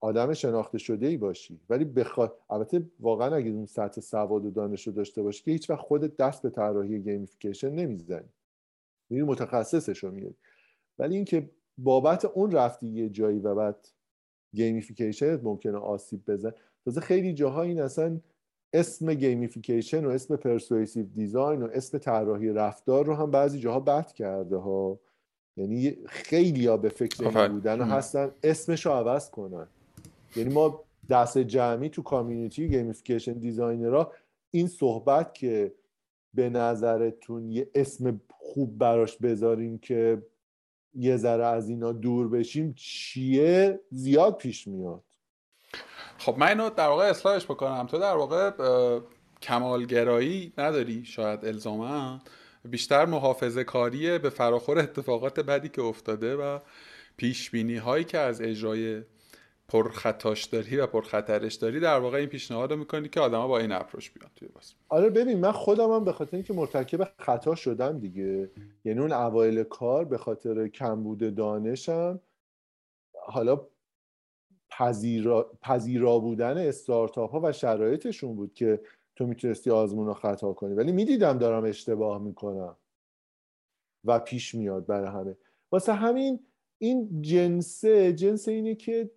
آدم 0.00 0.32
شناخته 0.32 0.78
شده 0.78 1.06
ای 1.06 1.16
باشی. 1.16 1.60
ولی 1.70 1.84
بخواد 1.84 2.38
البته 2.50 2.90
واقعا 3.00 3.34
اگه 3.34 3.50
اون 3.50 3.66
سطح 3.66 4.00
سواد 4.00 4.44
و 4.44 4.50
دانش 4.50 4.86
رو 4.86 4.92
داشته 4.92 5.22
باشی 5.22 5.44
که 5.44 5.50
هیچ 5.50 5.70
وقت 5.70 5.80
خودت 5.80 6.16
دست 6.16 6.42
به 6.42 6.50
طراحی 6.50 6.98
gamification 6.98 7.70
نمی‌زنی. 7.70 8.28
میری 9.10 9.22
متخصصش 9.22 9.98
رو 9.98 10.10
میاری 10.10 10.34
ولی 10.98 11.16
اینکه 11.16 11.50
بابت 11.78 12.24
اون 12.24 12.50
رفتی 12.50 12.86
یه 12.86 13.08
جایی 13.08 13.38
و 13.38 13.54
بعد 13.54 13.88
gamification 14.54 15.40
ممکنه 15.42 15.78
آسیب 15.78 16.24
بزنه 16.26 16.52
تازه 16.84 17.00
خیلی 17.00 17.34
جاها 17.34 17.62
این 17.62 17.80
اصلا 17.80 18.20
اسم 18.72 19.14
gamification 19.14 20.04
و 20.04 20.08
اسم 20.08 20.36
persuasive 20.36 21.06
design 21.14 21.62
و 21.62 21.68
اسم 21.72 21.98
طراحی 21.98 22.48
رفتار 22.48 23.06
رو 23.06 23.14
هم 23.14 23.30
بعضی 23.30 23.60
جاها 23.60 23.80
بد 23.80 24.12
کرده 24.12 24.56
ها. 24.56 24.98
یعنی 25.56 25.96
خیلی 26.06 26.66
ها 26.66 26.76
به 26.76 26.88
فکر 26.88 27.28
این 27.28 27.48
بودن 27.48 27.80
و 27.80 27.84
هستن 27.84 28.30
اسمش 28.42 28.86
رو 28.86 28.92
عوض 28.92 29.30
کنن. 29.30 29.66
یعنی 30.36 30.54
ما 30.54 30.84
دست 31.10 31.38
جمعی 31.38 31.88
تو 31.88 32.02
community 32.02 32.68
gamification 32.68 33.32
designer 33.32 34.03
ها 34.03 34.12
این 34.50 34.66
صحبت 34.66 35.34
که 35.34 35.72
به 36.34 36.50
نظرتون 36.50 37.50
یه 37.50 37.70
اسم 37.74 38.20
خوب 38.30 38.78
براش 38.78 39.16
بذاریم 39.16 39.78
که 39.78 40.22
یه 40.94 41.16
ذره 41.16 41.46
از 41.46 41.68
اینا 41.68 41.92
دور 41.92 42.28
بشیم 42.28 42.72
چیه؟ 42.76 43.80
زیاد 43.90 44.36
پیش 44.36 44.68
میاد. 44.68 45.02
خب 46.22 46.38
من 46.38 46.48
اینو 46.48 46.70
در 46.70 46.88
واقع 46.88 47.04
اصلاحش 47.04 47.44
بکنم. 47.44 47.86
تو 47.86 47.98
در 47.98 48.14
واقع 48.14 48.50
کمالگرایی 49.42 50.52
نداری 50.58 51.04
شاید 51.04 51.44
الزاما. 51.44 52.20
بیشتر 52.64 53.04
محافظه 53.04 53.64
کاریه 53.64 54.18
به 54.18 54.30
فراخور 54.30 54.78
اتفاقات 54.78 55.40
بدی 55.40 55.68
که 55.68 55.82
افتاده 55.82 56.36
و 56.36 56.58
پیش 57.16 57.50
بینی 57.50 57.76
هایی 57.76 58.04
که 58.04 58.18
از 58.18 58.40
اجرای 58.40 59.02
پرخطاش 59.68 60.44
داری 60.44 60.76
و 60.76 60.86
پرخطرش 60.86 61.54
داری 61.54 61.80
در 61.80 61.98
واقع 61.98 62.18
این 62.18 62.28
پیشنهاد 62.28 62.70
رو 62.72 62.78
می‌کنی 62.78 63.08
که 63.08 63.20
آدما 63.20 63.48
با 63.48 63.58
این 63.58 63.72
اپروش 63.72 64.10
بیان 64.10 64.30
توی 64.36 64.48
باز 64.48 64.72
آره 64.88 65.10
ببین 65.10 65.40
من 65.40 65.52
خودم 65.52 65.92
هم 65.92 66.04
به 66.04 66.12
خاطر 66.12 66.36
اینکه 66.36 66.54
مرتکب 66.54 67.08
خطا 67.18 67.54
شدم 67.54 67.98
دیگه. 67.98 68.50
یعنی 68.84 69.00
اون 69.00 69.12
اوایل 69.12 69.62
کار 69.62 70.04
به 70.04 70.18
خاطر 70.18 70.68
کمبود 70.68 71.34
دانشم 71.34 72.20
حالا 73.26 73.60
پذیرا, 74.78 75.50
پذیرا 75.62 76.18
بودن 76.18 76.58
استارتاپ 76.58 77.30
ها 77.30 77.40
و 77.42 77.52
شرایطشون 77.52 78.36
بود 78.36 78.54
که 78.54 78.80
تو 79.16 79.26
می‌تونستی 79.26 79.70
آزمون 79.70 80.06
رو 80.06 80.14
خطا 80.14 80.52
کنی. 80.52 80.74
ولی 80.74 80.92
می‌دیدم 80.92 81.38
دارم 81.38 81.64
اشتباه 81.64 82.22
می‌کنم. 82.22 82.76
و 84.04 84.18
پیش 84.18 84.54
میاد 84.54 84.86
برای 84.86 85.08
همه. 85.08 85.36
واسه 85.72 85.92
همین 85.92 86.40
این 86.78 87.22
جنسه 87.22 88.12
جنس 88.12 88.48
اینه 88.48 88.74
که 88.74 89.10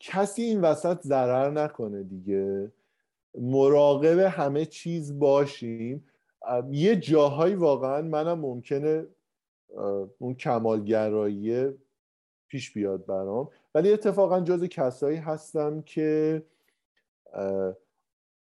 کسی 0.00 0.42
این 0.42 0.60
وسط 0.60 1.00
ضرر 1.02 1.50
نکنه 1.50 2.02
دیگه. 2.02 2.72
مراقب 3.38 4.18
همه 4.18 4.64
چیز 4.64 5.18
باشیم. 5.18 6.04
یه 6.70 6.96
جاهایی 6.96 7.54
واقعا 7.54 8.02
منم 8.02 8.40
ممکنه 8.40 9.06
اون 10.18 10.34
کمالگرایی 10.34 11.68
پیش 12.48 12.72
بیاد 12.72 13.06
برام. 13.06 13.48
ولی 13.74 13.92
اتفاقا 13.92 14.40
جز 14.40 14.64
کسایی 14.64 15.16
هستم 15.16 15.82
که 15.82 16.42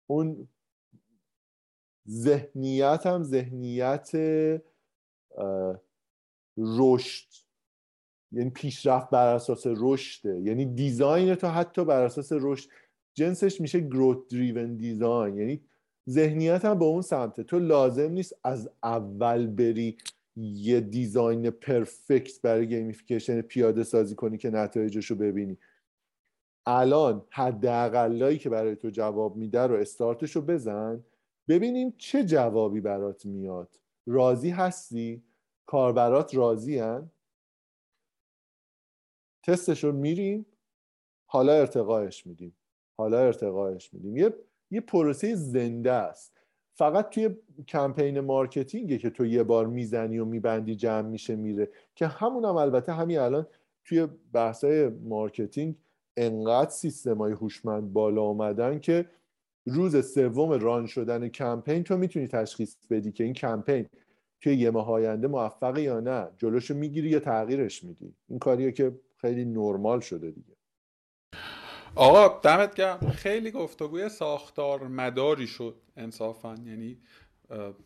اون 0.08 0.48
ذهنیت 2.10 3.24
ذهنیت 3.24 4.12
رشد 6.58 7.28
یعنی 8.32 8.49
پیشرفت 8.49 9.10
بر 9.10 9.36
اساس 9.36 9.64
رشده 9.66 10.41
یعنی 10.41 10.66
design 10.65 11.36
تو 11.36 11.48
حتی 11.48 11.86
بر 11.86 12.04
اساس 12.04 12.30
رشد. 12.32 12.70
جنسش 13.14 13.62
میشه 13.62 13.80
growth 13.80 14.28
driven 14.28 14.76
design 14.76 15.38
یعنی 15.38 15.62
ذهنیت 16.10 16.66
هم 16.66 16.80
به 16.80 16.86
اون 16.86 17.02
سمته. 17.02 17.44
تو 17.44 17.60
لازم 17.60 18.12
نیست 18.12 18.36
از 18.44 18.70
اول 18.84 19.48
بری 19.48 19.98
یه 20.38 20.80
design 20.80 21.49
perfect 21.49 22.41
برای 22.41 22.68
gamification 22.68 23.41
پیاده 23.41 23.84
سازی 23.84 24.15
کنی 24.15 24.38
که 24.38 24.49
نتایجش 24.49 25.05
رو 25.05 25.15
ببینی. 25.15 25.57
الان 26.65 27.26
حداقلایی 27.30 28.38
که 28.38 28.49
برای 28.49 28.76
تو 28.76 28.89
جواب 28.89 29.35
میده 29.35 29.61
رو 29.61 29.76
استارتش 29.76 30.35
رو 30.35 30.41
بزن. 30.41 31.03
ببینیم 31.47 31.93
چه 31.97 32.26
جوابی 32.26 32.81
برات 32.81 33.26
میاد. 33.26 33.80
راضی 34.07 34.49
هستی؟ 34.49 35.23
کاربرات 35.65 36.35
راضی 36.35 36.77
هن؟ 36.77 37.11
تستش 39.43 39.84
رو 39.84 39.91
میریم. 39.91 40.45
حالا 41.26 41.53
ارتقاش 41.53 42.27
میدیم. 42.27 42.55
حالا 42.97 43.19
ارتقاش 43.19 43.93
میدیم. 43.93 44.18
یه 44.18 44.34
یه 44.72 44.81
پروسه 44.81 45.35
زنده 45.35 45.91
است. 45.91 46.36
فقط 46.78 47.10
توی 47.10 47.30
کمپین 47.68 48.20
marketing 48.19 48.90
ه 48.90 48.98
که 48.98 49.10
تو 49.10 49.26
یه 49.26 49.44
بار 49.44 49.68
می‌زنی 49.68 50.20
و 50.20 50.26
میبندی 50.26 50.76
جمع 50.76 51.08
میشه 51.08 51.36
میره. 51.36 51.70
که 51.95 52.08
همون 52.08 52.45
هم 52.45 52.56
البته 52.56 52.94
همین 52.94 53.20
الان 53.20 53.48
توی 53.86 54.08
بحثای 54.34 54.88
marketing 54.90 55.76
انقدر 56.18 56.70
سیستم 56.70 57.18
های 57.18 57.32
هوشمند 57.32 57.94
بالا 57.94 58.24
آمدن 58.24 58.80
که 58.80 59.06
روز 59.66 60.14
سوم 60.14 60.52
ران 60.52 60.86
شدن 60.86 61.28
کمپین 61.28 61.84
تو 61.84 61.98
می‌تونی 61.98 62.28
تشخیص 62.28 62.76
بدی 62.90 63.12
که 63.12 63.24
این 63.24 63.34
کمپین 63.34 63.86
توی 64.41 64.56
یه 64.56 64.70
ماه 64.70 64.91
آینده 64.91 65.28
موفقه 65.28 65.82
یا 65.82 65.99
نه. 65.99 66.28
جلوشو 66.38 66.74
می‌گیری 66.74 67.10
یا 67.10 67.20
تغییرش 67.20 67.84
میدی. 67.84 68.14
این 68.30 68.40
کاریه 68.40 68.72
که 68.72 68.99
خیلی 69.16 69.45
نرمال 69.45 69.99
شده 69.99 70.32
دیگه. 70.32 70.54
آقا 71.98 72.40
دمت 72.40 72.76
گرم. 72.76 72.99
خیلی 72.99 73.52
گفتگوی 73.52 74.10
ساختار 74.10 74.88
مداری 74.88 75.48
شد 75.48 75.76
انصافا. 75.95 76.56
یعنی 76.65 76.98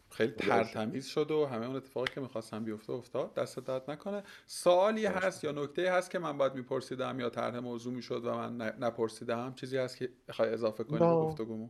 خیلی 0.10 0.32
ترتمیز 0.32 1.06
شد 1.06 1.32
و 1.32 1.46
همه 1.46 1.66
اون 1.66 1.76
اتفاقی 1.76 2.14
که 2.14 2.22
می‌خواستم 2.22 2.64
بیفته 2.64 2.94
افتاد 2.94 3.34
دست 3.34 3.60
داد 3.60 3.92
نکنه. 3.92 4.24
سوالی 4.46 5.06
هست 5.06 5.44
یا 5.44 5.52
نکته 5.52 5.92
هست 5.92 6.12
که 6.12 6.20
من 6.20 6.38
باید 6.38 6.56
میپرسیدم 6.56 7.20
یا 7.20 7.30
طرح 7.30 7.60
موضوع 7.60 7.94
می‌شد 7.94 8.26
و 8.26 8.34
من 8.34 8.58
نپرسیدم؟ 8.80 9.54
چیزی 9.56 9.78
هست 9.78 9.98
که 9.98 10.10
بخوای 10.28 10.50
اضافه 10.50 10.84
کنی 10.84 11.00
به 11.00 11.06
گفتگومو 11.06 11.70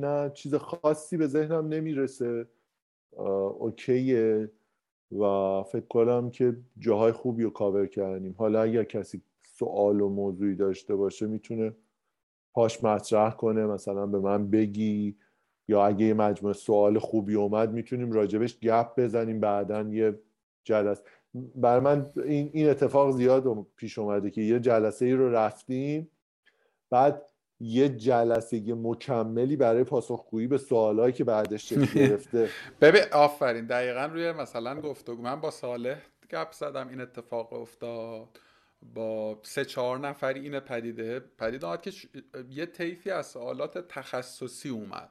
نه 0.00 0.30
چیز 0.30 0.54
خاصی 0.54 1.16
به 1.16 1.26
ذهنم 1.26 1.68
نمی‌رسه. 1.68 2.48
اوکیه. 3.58 4.50
و 5.12 5.62
فکر 5.62 5.86
کنم 5.86 6.30
که 6.30 6.56
جاهای 6.78 7.12
خوبی 7.12 7.42
رو 7.42 7.50
کاور 7.50 7.86
کردیم. 7.86 8.34
حالا 8.38 8.62
اگر 8.62 8.84
کسی 8.84 9.22
سوال 9.58 10.00
و 10.00 10.08
موضوعی 10.08 10.54
داشته 10.54 10.96
باشه 10.96 11.26
می‌تونه 11.26 11.72
پاش 12.52 12.84
مطرح 12.84 13.34
کنه 13.34 13.66
مثلا 13.66 14.06
به 14.06 14.18
من 14.18 14.50
بگی. 14.50 15.16
یا 15.68 15.86
اگه 15.86 16.06
یه 16.06 16.14
مجموعه 16.14 16.54
سوال 16.54 16.98
خوبی 16.98 17.34
اومد 17.34 17.72
می‌تونیم 17.72 18.12
راجبش 18.12 18.60
گپ 18.60 19.00
بزنیم 19.00 19.40
بعدا 19.40 19.82
یه 19.82 20.18
جلسه. 20.64 21.02
بر 21.54 21.80
من 21.80 22.06
این, 22.24 22.50
این 22.52 22.70
اتفاق 22.70 23.10
زیاد 23.10 23.66
پیش 23.76 23.98
اومده 23.98 24.30
که 24.30 24.40
یه 24.40 24.60
جلسه 24.60 25.04
ای 25.04 25.12
رو 25.12 25.30
رفتیم 25.30 26.10
بعد 26.90 27.30
یه 27.60 27.88
جلسه 27.88 28.74
مکملی 28.74 29.56
برای 29.56 29.84
پاسخگویی 29.84 30.46
به 30.46 30.58
سوالایی 30.58 31.12
که 31.12 31.24
بعدش 31.24 31.68
شکل 31.68 32.00
گرفته. 32.06 32.48
ببین 32.80 33.02
آفرین. 33.12 33.66
دقیقا 33.66 34.04
روی 34.12 34.32
مثلا 34.32 34.80
گفتگو. 34.80 35.22
من 35.22 35.40
با 35.40 35.50
صالح 35.50 36.02
گپ 36.30 36.52
زدم 36.52 36.88
این 36.88 37.00
اتفاق 37.00 37.52
افتاد. 37.52 38.28
با 38.94 39.40
سه 39.42 39.64
چهار 39.64 39.98
نفری 39.98 40.40
این 40.40 40.60
پدیده. 40.60 41.20
پدیده 41.20 41.66
آمد 41.66 41.82
که 41.82 41.92
یه 42.50 42.66
طیفی 42.66 43.10
از 43.10 43.26
سوالات 43.26 43.88
تخصصی 43.88 44.68
اومد. 44.68 45.10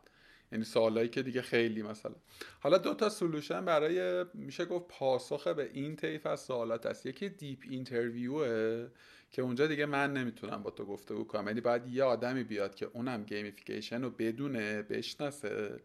یعنی 0.52 0.64
سوالایی 0.64 1.10
که 1.10 1.24
دیگه 1.24 1.42
خیلی 1.42 1.84
مثلا. 1.84 2.16
حالا 2.60 2.78
دو 2.78 2.94
تا 2.94 3.10
solution 3.10 3.66
برای 3.66 4.26
میشه 4.34 4.66
گفت 4.66 4.86
پاسخ 4.88 5.48
به 5.48 5.70
این 5.74 5.96
طیف 5.96 6.26
از 6.26 6.40
سوالات 6.40 6.86
هست 6.86 7.06
یکی 7.06 7.30
deep 7.30 7.60
interview 7.70 8.76
ه 8.76 8.88
که 9.32 9.42
اونجا 9.42 9.68
دیگه 9.68 9.86
من 9.86 10.14
نمی‌تونم 10.14 10.64
با 10.64 10.72
تو 10.72 10.86
گفتگو 10.86 11.24
کنم. 11.24 11.48
یعنی 11.48 11.62
باید 11.62 11.88
یه 11.88 12.04
آدمی 12.04 12.44
بیاد 12.44 12.76
که 12.76 12.90
اونم 12.94 13.24
gamification 13.24 14.02
رو 14.02 14.10
بدونه 14.10 14.82
بشناسه. 14.82 15.80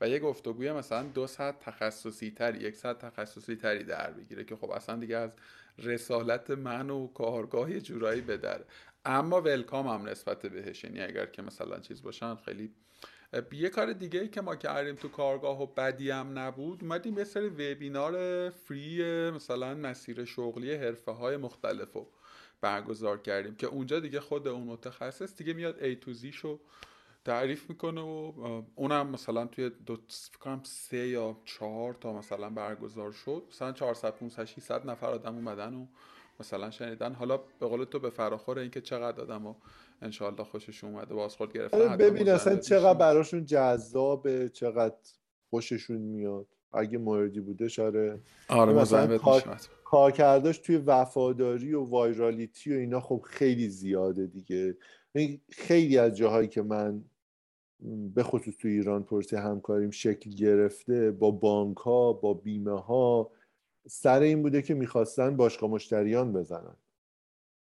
و 0.00 0.08
یه 0.08 0.18
گفتگوی 0.18 0.72
مثلا 0.72 1.02
دو 1.02 1.26
ساعت 1.26 1.60
تخصصی 1.60 2.30
تری 2.30 2.58
یک 2.58 2.76
ساعت 2.76 2.98
تخصصی 2.98 3.56
تری 3.56 3.84
در 3.84 4.10
بگیره 4.10 4.44
که 4.44 4.56
خب 4.56 4.70
اصلا 4.70 4.96
دیگه 4.96 5.16
از 5.16 5.32
رسالت 5.78 6.50
من 6.50 6.90
و 6.90 7.06
کارگاه 7.06 7.59
یه 7.59 7.80
جورایی 7.80 8.20
به 8.20 8.38
دره 8.38 8.64
اما 9.04 9.40
welcome 9.40 9.86
هم 9.86 10.08
نسبت 10.08 10.46
بهش 10.46 10.84
یعنی 10.84 11.00
اگر 11.00 11.26
که 11.26 11.42
مثلا 11.42 11.78
چیز 11.78 12.02
باشن 12.02 12.34
خیلی 12.34 12.74
یه 13.52 13.68
کار 13.68 13.92
دیگه 13.92 14.20
ای 14.20 14.28
که 14.28 14.40
ما 14.40 14.56
کردیم 14.56 14.94
تو 14.94 15.08
کارگاه 15.08 15.62
و 15.62 15.66
بدی 15.66 16.10
هم 16.10 16.38
نبود 16.38 16.84
اومدیم 16.84 17.18
یه 17.18 17.24
سری 17.24 17.48
وبینار 17.48 18.50
free 18.50 19.30
مثلا 19.30 19.74
مسیر 19.74 20.24
شغلی 20.24 20.74
حرفه 20.74 21.12
های 21.12 21.36
مختلف 21.36 21.92
رو 21.92 22.08
برگزار 22.60 23.18
کردیم 23.18 23.54
که 23.54 23.66
اونجا 23.66 24.00
دیگه 24.00 24.20
خود 24.20 24.48
اون 24.48 24.62
متخصص 24.62 25.36
دیگه 25.36 25.52
میاد 25.52 25.82
ای 25.82 25.96
تو 25.96 26.12
زیشو 26.12 26.60
تعریف 27.26 27.70
می‌کنه 27.70 28.00
و 28.00 28.32
اونم 28.74 29.10
مثلا 29.10 29.46
توی 29.46 29.70
دو 29.86 29.96
فکرم 30.08 30.60
سه 30.64 31.08
یا 31.08 31.36
چهار 31.44 31.94
تا 32.00 32.12
مثلا 32.12 32.50
برگزار 32.50 33.12
شد. 33.12 33.42
مثلا 33.50 33.72
400 33.72 34.10
500 34.10 34.44
600 34.44 34.90
نفر 34.90 35.06
آدم 35.06 35.34
اومدن 35.34 35.74
و 35.74 35.86
مثلا 36.40 36.70
شنیدن. 36.70 37.12
حالا 37.12 37.36
به 37.36 37.66
قول 37.66 37.84
تو 37.84 37.98
به 37.98 38.10
فراخور 38.10 38.58
اینکه 38.58 38.80
چقدر 38.80 39.20
آدم 39.20 39.46
و 39.46 39.54
انشالله 40.02 40.44
خوشش 40.44 40.84
اومده 40.84 41.14
بازخورد 41.14 41.52
گرفتن 41.52 41.80
آره، 41.80 41.96
ببین 41.96 42.28
اصلا 42.28 42.56
چقدر 42.56 42.98
براشون 42.98 43.44
جذابه 43.44 44.48
چقدر 44.48 44.96
خوششون 45.50 45.96
میاد. 45.96 46.46
اگه 46.72 46.98
موردی 46.98 47.40
بوده 47.40 47.68
شاره 47.68 48.20
آره 48.48 48.72
مثلا 48.72 49.18
کار... 49.18 49.60
کارکرداش 49.84 50.58
توی 50.58 50.76
وفاداری 50.76 51.74
و 51.74 51.84
وایرالیتی 51.84 52.74
و 52.74 52.78
اینا 52.78 53.00
خب 53.00 53.22
خیلی 53.26 53.68
زیاده 53.68 54.26
دیگه. 54.26 54.76
خیلی 55.50 55.98
از 55.98 56.16
جاهایی 56.16 56.48
که 56.48 56.62
من 56.62 57.04
به 58.14 58.22
خصوص 58.22 58.54
تو 58.56 58.68
ایران 58.68 59.02
پرسی 59.02 59.36
همکاریم 59.36 59.90
شکل 59.90 60.30
گرفته 60.30 61.10
با 61.10 61.30
بانک 61.30 61.76
ها 61.76 62.12
با 62.12 62.34
بیمه 62.34 62.80
ها 62.80 63.30
سر 63.88 64.20
این 64.20 64.42
بوده 64.42 64.62
که 64.62 64.74
می‌خواستن 64.74 65.36
باشگاه 65.36 65.70
مشتریان 65.70 66.32
بزنن. 66.32 66.76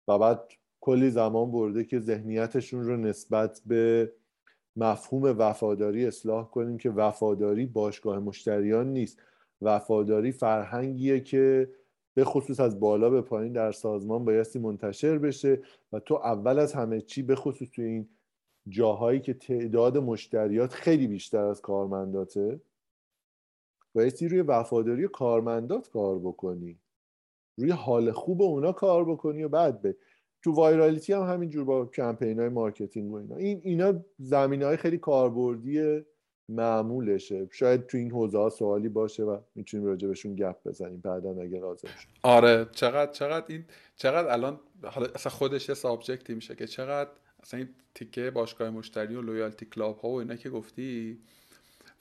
و 0.07 0.19
بعد 0.19 0.51
کلی 0.81 1.09
زمان 1.09 1.51
برده 1.51 1.83
که 1.83 1.99
ذهنیتشون 1.99 2.83
رو 2.83 2.97
نسبت 2.97 3.61
به 3.65 4.13
مفهوم 4.75 5.35
وفاداری 5.37 6.05
اصلاح 6.05 6.49
کنیم 6.49 6.77
که 6.77 6.89
وفاداری 6.89 7.65
باشگاه 7.65 8.19
مشتریان 8.19 8.93
نیست. 8.93 9.21
وفاداری 9.61 10.31
فرهنگیه 10.31 11.19
که 11.19 11.71
به 12.13 12.23
خصوص 12.25 12.59
از 12.59 12.79
بالا 12.79 13.09
به 13.09 13.21
پایین 13.21 13.53
در 13.53 13.71
سازمان 13.71 14.25
بایستی 14.25 14.59
منتشر 14.59 15.17
بشه 15.17 15.61
و 15.93 15.99
تو 15.99 16.13
اول 16.13 16.59
از 16.59 16.73
همه 16.73 17.01
چی 17.01 17.21
به 17.21 17.35
خصوص 17.35 17.69
تو 17.69 17.81
این 17.81 18.09
جاهایی 18.69 19.19
که 19.19 19.33
تعداد 19.33 19.97
مشتریات 19.97 20.73
خیلی 20.73 21.07
بیشتر 21.07 21.43
از 21.43 21.61
کارمنداته. 21.61 22.59
بایستی 23.95 24.27
روی 24.27 24.41
وفاداری 24.41 25.07
کارمندات 25.07 25.89
کار 25.89 26.19
بکنی. 26.19 26.79
روی 27.57 27.71
حال 27.71 28.11
خوب 28.11 28.41
اونا 28.41 28.71
کار 28.71 29.05
بکنی 29.05 29.43
و 29.43 29.49
بعد 29.49 29.81
به 29.81 29.95
تو 30.43 30.51
virality 30.51 31.13
هم 31.13 31.21
همینجور 31.21 31.63
با 31.63 31.85
کمپین 31.85 32.39
های 32.39 32.49
marketing 32.49 33.11
و 33.11 33.15
اینا. 33.15 33.35
این 33.35 33.61
اینا 33.63 33.93
زمینه 34.19 34.65
های 34.65 34.77
خیلی 34.77 34.97
کاربردی 34.97 36.01
معمولشه. 36.49 37.47
شاید 37.51 37.85
تو 37.85 37.97
این 37.97 38.11
حوزه 38.11 38.49
سوالی 38.49 38.89
باشه 38.89 39.23
و 39.23 39.37
می‌تونیم 39.55 39.85
راجع 39.85 40.07
بهشون 40.07 40.35
گپ 40.35 40.55
بزنیم 40.65 40.99
بعدا 40.99 41.41
اگه 41.41 41.59
لازم 41.59 41.87
شد. 41.87 42.07
آره 42.23 42.67
چقدر 42.71 43.11
چقدر 43.11 43.45
این 43.47 43.65
چقدر 43.95 44.31
الان 44.31 44.59
حالا 44.83 45.07
اصلا 45.15 45.31
خودش 45.31 45.69
یه 45.69 45.75
subject 45.75 46.28
ی 46.28 46.35
میشه 46.35 46.55
که 46.55 46.67
چقدر 46.67 47.09
مثلا 47.47 47.59
این 47.59 47.69
تیکه 47.95 48.31
باشگاه 48.31 48.69
مشتری 48.69 49.15
و 49.15 49.21
loyalty 49.21 49.65
club 49.65 49.99
ها 49.99 50.09
و 50.09 50.19
اینا 50.19 50.35
که 50.35 50.49
گفتی 50.49 51.17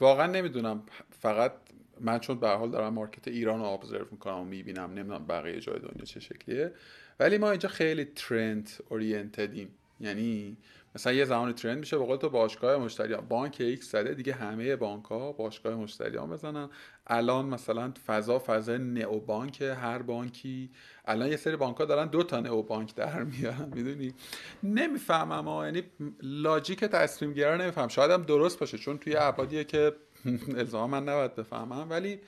واقعا 0.00 0.26
نمی‌دونم. 0.26 0.82
فقط 1.20 1.52
من 2.00 2.18
چون 2.18 2.40
به 2.40 2.44
هر 2.44 2.48
حال 2.48 2.70
دارم 2.70 2.94
market 2.94 3.28
ایران 3.28 3.58
رو 3.60 3.64
observe 3.64 4.06
می‌کنم 4.10 4.38
و 4.38 4.44
می‌بینم 4.44 4.90
نمی‌دونم 4.90 5.26
بقیه 5.26 5.60
جای 5.60 5.78
دنیا 5.78 6.04
چه 6.04 6.20
شکلیه. 6.20 6.72
ولی 7.20 7.38
ما 7.38 7.50
اینجا 7.50 7.68
خیلی 7.68 8.04
trend 8.04 8.70
oriented 8.88 9.52
یم 9.52 9.68
یعنی 10.00 10.56
مثلا 10.96 11.12
یه 11.12 11.24
زمان 11.24 11.52
trend 11.52 11.78
میشه 11.78 11.98
به 11.98 12.16
تو 12.16 12.28
باشگاه 12.28 12.76
مشتری 12.76 13.14
بانک 13.16 13.56
X 13.60 13.92
زده 13.92 14.14
دیگه 14.14 14.32
همه 14.32 14.76
بانک 14.76 15.04
ها 15.04 15.32
باشگاه 15.32 15.74
مشتری 15.74 16.16
ها 16.16 16.26
بزنن. 16.26 16.68
الان 17.06 17.46
مثلا 17.46 17.92
فضا 18.06 18.38
فضا 18.38 18.76
neo 18.76 19.20
bank 19.20 19.62
هر 19.62 20.02
بانکی. 20.02 20.70
الان 21.04 21.28
یه 21.28 21.36
سری 21.36 21.56
بانک 21.56 21.76
ها 21.76 21.84
دارن 21.84 22.06
دو 22.06 22.22
تا 22.22 22.40
neo 22.40 22.62
bank 22.62 22.94
در 22.94 23.22
میارن 23.22 23.72
می‌دونی؟ 23.74 24.14
نمی‌فهمم 24.62 25.48
ها 25.48 25.64
یعنی 25.64 25.82
logic 26.22 26.84
تصمیم 26.84 27.32
گیرا 27.32 27.56
نمیفهمم. 27.56 27.88
شاید 27.88 28.10
هم 28.10 28.22
درست 28.22 28.58
باشه 28.58 28.78
چون 28.78 28.98
توی 28.98 29.16
ابعادیه 29.16 29.64
که 29.64 29.92
الزاما 30.58 30.86
من 30.86 31.08
نباید 31.08 31.34
بفهمم. 31.34 31.90
ولی 31.90 32.20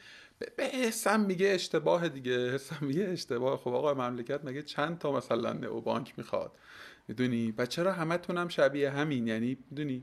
به 0.57 0.65
حسم 0.65 1.21
میگه 1.21 1.49
اشتباه 1.49 2.09
دیگه 2.09 2.55
حسم 2.55 2.77
میگه 2.81 3.05
اشتباه. 3.05 3.57
خب 3.59 3.69
آقا 3.75 3.95
مملکت 3.95 4.41
مگه 4.45 4.63
چند 4.63 4.99
تا 4.99 5.13
مثلا 5.13 5.53
neo 5.53 5.81
bank 5.81 6.15
می‌خواد؟ 6.17 6.53
می‌دونی؟ 7.09 7.55
و 7.59 7.67
چرا 7.67 7.93
همه 7.93 8.19
تونم 8.19 8.49
شبیه 8.49 8.91
همین؟ 8.91 9.27
یعنی 9.27 9.59
می‌دونی؟ 9.71 10.03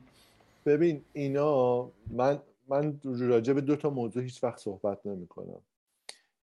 ببین 0.66 1.02
اینا 1.14 1.92
من 2.08 2.40
من 2.68 3.00
راجع 3.04 3.54
به 3.54 3.62
دو 3.62 3.76
تا 3.76 3.90
موضوع 3.90 4.24
هیچ 4.24 4.44
وقت 4.44 4.60
صحبت 4.60 5.06
نمی 5.06 5.28
کنم 5.28 5.62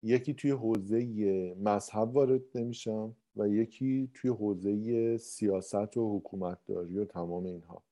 یکی 0.04 0.34
توی 0.34 0.52
حوزه 0.52 1.56
مذهب 1.64 2.16
وارد 2.16 2.42
نمیشم 2.56 3.16
و 3.36 3.48
یکی 3.48 4.10
توی 4.14 4.30
حوزه 4.30 5.18
سیاست 5.18 5.98
و 5.98 6.18
حکومتداری 6.18 6.98
و 6.98 7.06
تمام 7.06 7.46
اینها. 7.46 7.84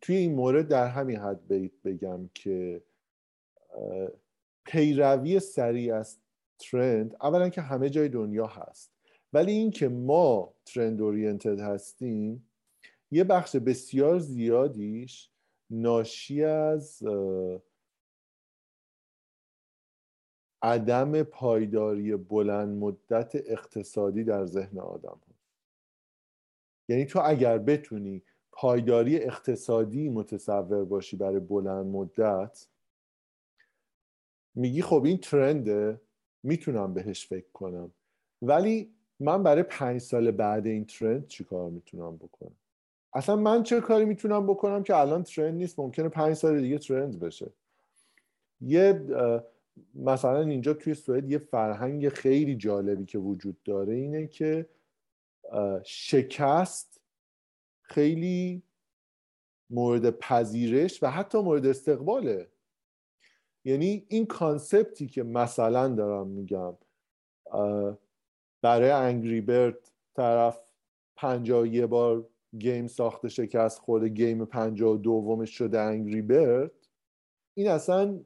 توی 0.00 0.16
این 0.16 0.34
مورد 0.34 0.68
در 0.68 0.88
همین 0.88 1.16
حد 1.16 1.48
بگم 1.84 2.30
که 2.34 2.82
پیروی 4.64 5.40
سریع 5.40 5.94
از 5.94 6.18
ترند 6.58 7.16
اولا 7.20 7.48
که 7.48 7.60
همه 7.60 7.90
جای 7.90 8.08
دنیا 8.08 8.46
هست. 8.46 8.95
ولی 9.32 9.52
اینکه 9.52 9.88
ما 9.88 10.54
ترند 10.64 11.02
اورینتد 11.02 11.60
هستیم 11.60 12.48
یه 13.10 13.24
بخش 13.24 13.56
بسیار 13.56 14.18
زیادیش 14.18 15.30
ناشی 15.70 16.44
از 16.44 17.02
عدم 20.62 21.22
پایداری 21.22 22.16
بلند 22.16 22.78
مدت 22.78 23.32
اقتصادی 23.34 24.24
در 24.24 24.46
ذهن 24.46 24.78
آدم 24.78 25.20
هست. 25.28 25.36
یعنی 26.88 27.04
تو 27.04 27.20
اگر 27.24 27.58
بتونی 27.58 28.22
پایداری 28.52 29.16
اقتصادی 29.16 30.08
متصور 30.08 30.84
باشی 30.84 31.16
برای 31.16 31.40
بلند 31.40 31.86
مدت 31.86 32.68
میگی 34.54 34.82
خب 34.82 35.04
این 35.04 35.18
ترنده 35.18 36.00
می‌تونم 36.42 36.94
بهش 36.94 37.26
فکر 37.26 37.50
کنم 37.52 37.92
ولی 38.42 38.95
من 39.20 39.42
برای 39.42 39.62
پنج 39.62 40.00
سال 40.00 40.30
بعد 40.30 40.66
این 40.66 40.84
ترند 40.84 41.26
چیکار 41.26 41.70
می‌تونم 41.70 42.16
بکنم؟ 42.16 42.56
اصلا 43.12 43.36
من 43.36 43.62
چه 43.62 43.80
کاری 43.80 44.04
می‌تونم 44.04 44.46
بکنم 44.46 44.82
که 44.82 44.96
الان 44.96 45.22
ترند 45.22 45.54
نیست؟ 45.54 45.78
ممکنه 45.78 46.08
پنج 46.08 46.34
سال 46.34 46.60
دیگه 46.60 46.78
ترند 46.78 47.20
بشه. 47.20 47.50
یه 48.60 49.02
مثلا 49.94 50.40
اینجا 50.40 50.74
توی 50.74 50.94
سوئد 50.94 51.30
یه 51.30 51.38
فرهنگ 51.38 52.08
خیلی 52.08 52.56
جالبی 52.56 53.04
که 53.04 53.18
وجود 53.18 53.62
داره 53.64 53.94
اینه 53.94 54.26
که 54.26 54.66
شکست 55.84 57.00
خیلی 57.82 58.62
مورد 59.70 60.10
پذیرش 60.10 61.02
و 61.02 61.06
حتی 61.06 61.38
مورد 61.38 61.66
استقباله. 61.66 62.48
یعنی 63.64 64.04
این 64.08 64.26
concept 64.26 64.96
ی 64.96 65.06
که 65.06 65.22
مثلا 65.22 65.88
دارم 65.88 66.26
میگم 66.26 66.74
برای 68.62 68.90
Angry 68.90 69.40
Bird 69.40 69.90
طرف 70.16 70.72
پنجاه 71.16 71.68
یه 71.68 71.86
بار 71.86 72.28
game 72.58 72.86
ساخته 72.86 73.28
شکست 73.28 73.78
خورده 73.78 74.08
game 74.08 74.44
پنجاه 74.44 74.96
دومش 74.96 75.50
شده 75.58 75.80
Angry 75.80 76.22
Bird 76.22 76.72
این 77.54 77.68
اصلا 77.68 78.20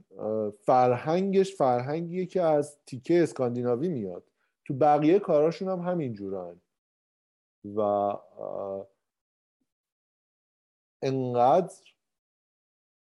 فرهنگش 0.65 1.55
فرهنگیه 1.55 2.27
که 2.27 2.43
از 2.43 2.79
تیکه 2.87 3.23
اسکاندیناوی 3.23 3.89
میاد. 3.89 4.31
تو 4.65 4.75
بقیه 4.75 5.19
کاراشون 5.19 5.69
هم 5.69 5.81
همین 5.81 6.13
جورن. 6.13 6.61
و 7.65 7.81
انقدر 11.03 11.75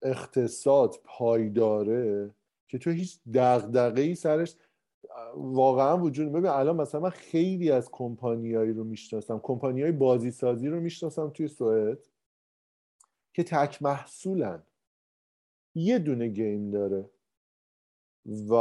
اقتصاد 0.02 0.96
پایداره 1.04 2.30
که 2.68 2.78
تو 2.78 2.90
هیچ 2.90 3.20
دغدغه 3.34 4.02
ای 4.02 4.14
سرش 4.14 4.56
واقعا 5.34 5.98
وجود 5.98 6.32
ببین 6.32 6.46
الان 6.46 6.76
مثلا 6.76 7.00
من 7.00 7.10
خیلی 7.10 7.70
از 7.70 7.88
کمپانیایی 7.90 8.72
رو 8.72 8.84
می‌شناسم. 8.84 9.40
کمپانی 9.42 9.82
های 9.82 9.92
بازی 9.92 10.30
سازی 10.30 10.68
رو 10.68 10.80
می‌شناسم 10.80 11.30
توی 11.30 11.48
سوئد 11.48 11.98
که 13.34 13.42
تک 13.42 13.82
محصولن. 13.82 14.62
یه 15.74 15.98
دونه 15.98 16.28
گیم 16.28 16.70
داره 16.70 17.10
و 18.50 18.54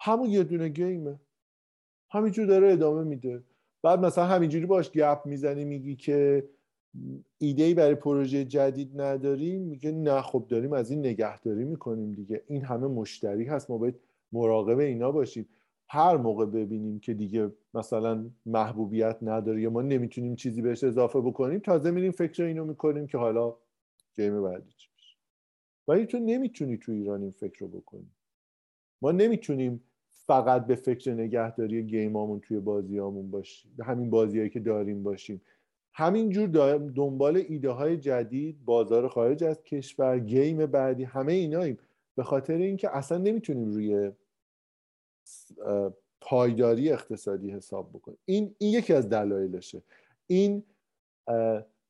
همون 0.00 0.30
یه 0.30 0.44
دونه 0.44 0.68
گیمه. 0.68 1.20
همینجور 2.10 2.46
داره 2.46 2.72
ادامه 2.72 3.04
میده. 3.04 3.42
بعد 3.82 4.00
مثلا 4.00 4.24
همینجوری 4.24 4.66
باش 4.66 4.90
گپ 4.90 5.26
می‌زنی 5.26 5.64
میگی 5.64 5.96
که 5.96 6.48
ایده 7.38 7.74
برای 7.74 7.94
پروژه 7.94 8.44
جدید 8.44 9.00
نداریم. 9.00 9.62
میگه 9.62 9.92
نه 9.92 10.22
خب 10.22 10.46
داریم 10.48 10.72
از 10.72 10.90
این 10.90 11.00
نگهداری 11.00 11.64
می‌کنیم 11.64 12.12
دیگه. 12.12 12.42
این 12.46 12.64
همه 12.64 12.86
مشتری 12.86 13.44
هست. 13.44 13.70
ما 13.70 13.78
باید 13.78 14.00
مراقب 14.34 14.78
اینا 14.78 15.12
باشیم. 15.12 15.48
هر 15.88 16.16
موقع 16.16 16.46
ببینیم 16.46 17.00
که 17.00 17.14
دیگه 17.14 17.50
مثلا 17.74 18.30
محبوبیت 18.46 19.18
نداره 19.22 19.62
یا 19.62 19.70
ما 19.70 19.82
نمی‌تونیم 19.82 20.36
چیزی 20.36 20.62
بهش 20.62 20.84
اضافه 20.84 21.20
بکنیم 21.20 21.58
تازه 21.58 21.90
میریم 21.90 22.12
فکر 22.12 22.44
اینو 22.44 22.64
می‌کنیم 22.64 23.06
که 23.06 23.18
حالا 23.18 23.56
گیم 24.16 24.42
بعدی 24.42 24.72
چی 24.76 24.88
بشه 24.98 25.16
ولی 25.88 26.06
تو 26.06 26.18
نمی‌تونی 26.18 26.76
تو 26.76 26.92
ایران 26.92 27.22
این 27.22 27.30
فکر 27.30 27.60
رو 27.60 27.68
بکنی. 27.68 28.10
ما 29.02 29.12
نمی‌تونیم 29.12 29.82
فقط 30.12 30.66
به 30.66 30.74
فکر 30.74 31.12
نگهداری 31.12 31.82
گیمامون 31.82 32.40
توی 32.40 32.60
بازیامون 32.60 33.30
باشیم. 33.30 33.76
همین 33.82 34.10
بازیهایی 34.10 34.50
که 34.50 34.60
داریم 34.60 35.02
باشیم. 35.02 35.40
همینجور 35.92 36.48
دنبال 36.94 37.36
ایده 37.48 37.70
های 37.70 37.96
جدید 37.96 38.64
بازار 38.64 39.08
خارج 39.08 39.44
از 39.44 39.62
کشور 39.62 40.18
گیم 40.18 40.66
بعدی 40.66 41.04
همه 41.04 41.32
ایناییم. 41.32 41.78
به 42.16 42.22
خاطر 42.22 42.56
اینکه 42.56 42.96
اصلا 42.96 43.18
نمی‌تونیم 43.18 43.72
روی 43.72 44.12
پایداری 46.20 46.92
اقتصادی 46.92 47.50
حساب 47.50 47.90
بکنیم 47.92 48.18
این, 48.24 48.54
این 48.58 48.72
یکی 48.72 48.92
از 48.92 49.08
دلایلشه. 49.08 49.82
این 50.26 50.62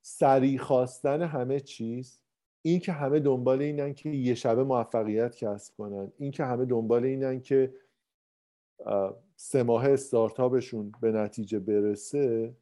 سریع 0.02 0.58
خواستن 0.58 1.22
همه 1.22 1.60
چیز 1.60 2.20
این 2.62 2.80
که 2.80 2.92
همه 2.92 3.20
دنبال 3.20 3.62
اینن 3.62 3.94
که 3.94 4.10
یه 4.10 4.34
شبه 4.34 4.64
موفقیت 4.64 5.36
کسب 5.36 5.76
کنن 5.76 6.12
این 6.18 6.30
که 6.30 6.44
همه 6.44 6.64
دنبال 6.64 7.04
اینن 7.04 7.40
که 7.40 7.74
سه 9.36 9.62
ماه 9.62 9.90
استارتاپشون 9.90 10.92
به 11.00 11.12
نتیجه 11.12 11.58
برسه 11.58 12.54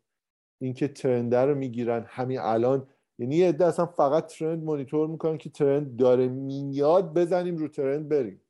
اینکه 0.60 0.88
ترند 0.88 1.34
رو 1.34 1.54
می‌گیرن. 1.54 2.04
همین 2.08 2.38
الان 2.38 2.86
یعنی 3.18 3.36
یه 3.36 3.56
اصلا 3.60 3.86
فقط 3.86 4.26
ترند 4.26 4.64
مانیتور 4.64 5.08
می‌کنن 5.08 5.38
که 5.38 5.50
ترند 5.50 5.96
داره 5.96 6.28
میاد 6.28 7.14
بزنیم 7.14 7.56
رو 7.56 7.68
ترند 7.68 8.08
بریم. 8.08 8.41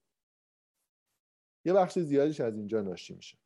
یه 1.64 1.72
بخش 1.72 1.98
زیادیش 1.98 2.40
از 2.40 2.56
اینجا 2.56 2.80
ناشی 2.80 3.14
میشه. 3.14 3.36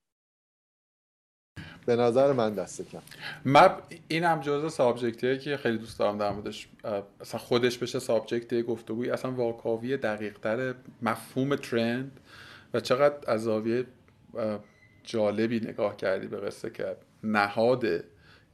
به 1.86 1.96
نظر 1.96 2.32
من 2.32 2.54
دسته 2.54 2.84
کم. 2.84 3.02
من 3.44 3.70
این 4.08 4.24
هم 4.24 4.40
جزء 4.40 4.68
سابجکتیه 4.68 5.38
که 5.38 5.56
خیلی 5.56 5.78
دوست 5.78 5.98
دارم 5.98 6.18
در 6.18 6.32
موردش 6.32 6.68
اصلا 7.20 7.40
خودش 7.40 7.78
بشه 7.78 7.98
سابجکت 7.98 8.62
گفتگوی 8.62 9.10
اصلا 9.10 9.32
واکاوی 9.32 9.96
دقیق 9.96 10.38
تر 10.38 10.74
مفهوم 11.02 11.56
ترند 11.56 12.20
و 12.74 12.80
چقدر 12.80 13.32
از 13.32 13.42
زاویه 13.42 13.86
جالبی 15.02 15.60
نگاه 15.60 15.96
کردی 15.96 16.26
به 16.26 16.36
قصه 16.36 16.70
که 16.70 16.96
نهاد 17.24 17.84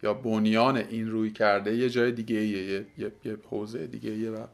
یا 0.03 0.15
بنیان 0.15 0.77
این 0.77 1.11
روی 1.11 1.31
کرده 1.31 1.77
یه 1.77 1.91
جای 1.91 2.13
دیگه 2.13 2.37
یه 2.37 2.87
یه, 2.99 3.13
یه 3.25 3.37
حوزه 3.51 3.87
دیگه 3.87 4.31
و 4.31 4.47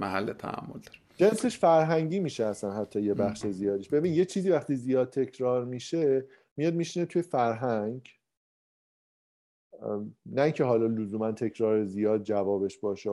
محل 0.00 0.32
تعامل 0.32 0.72
داره. 0.72 1.03
جنسش 1.16 1.58
فرهنگی 1.58 2.20
میشه 2.20 2.44
اصلا 2.44 2.70
حتی 2.70 3.02
یه 3.02 3.14
بخش 3.14 3.46
زیادیش. 3.46 3.88
ببین 3.88 4.14
یه 4.14 4.24
چیزی 4.24 4.50
وقتی 4.50 4.76
زیاد 4.76 5.10
تکرار 5.10 5.64
میشه 5.64 6.26
میاد 6.56 6.74
میشینه 6.74 7.06
توی 7.06 7.22
فرهنگ. 7.22 8.08
نه 10.26 10.42
اینکه 10.42 10.64
حالا 10.64 10.86
لزوما 10.86 11.32
تکرار 11.32 11.84
زیاد 11.84 12.22
جوابش 12.22 12.78
باشه 12.78 13.10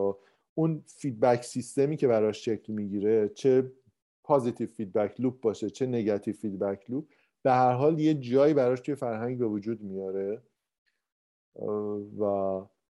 اون 0.55 0.83
feedback 0.87 1.43
سیستمی 1.43 1.97
که 1.97 2.07
براش 2.07 2.45
شکل 2.45 2.73
می‌گیره 2.73 3.29
چه 3.29 3.71
positive 4.23 4.67
feedback 4.67 5.21
loop 5.21 5.41
باشه 5.41 5.69
چه 5.69 5.85
negative 5.85 6.33
feedback 6.33 6.89
loop 6.89 7.05
به 7.43 7.51
هر 7.51 7.71
حال 7.71 7.99
یه 7.99 8.13
جایی 8.13 8.53
براش 8.53 8.79
توی 8.79 8.95
فرهنگ 8.95 9.37
به 9.37 9.45
وجود 9.45 9.81
میاره. 9.81 10.41
و 12.19 12.23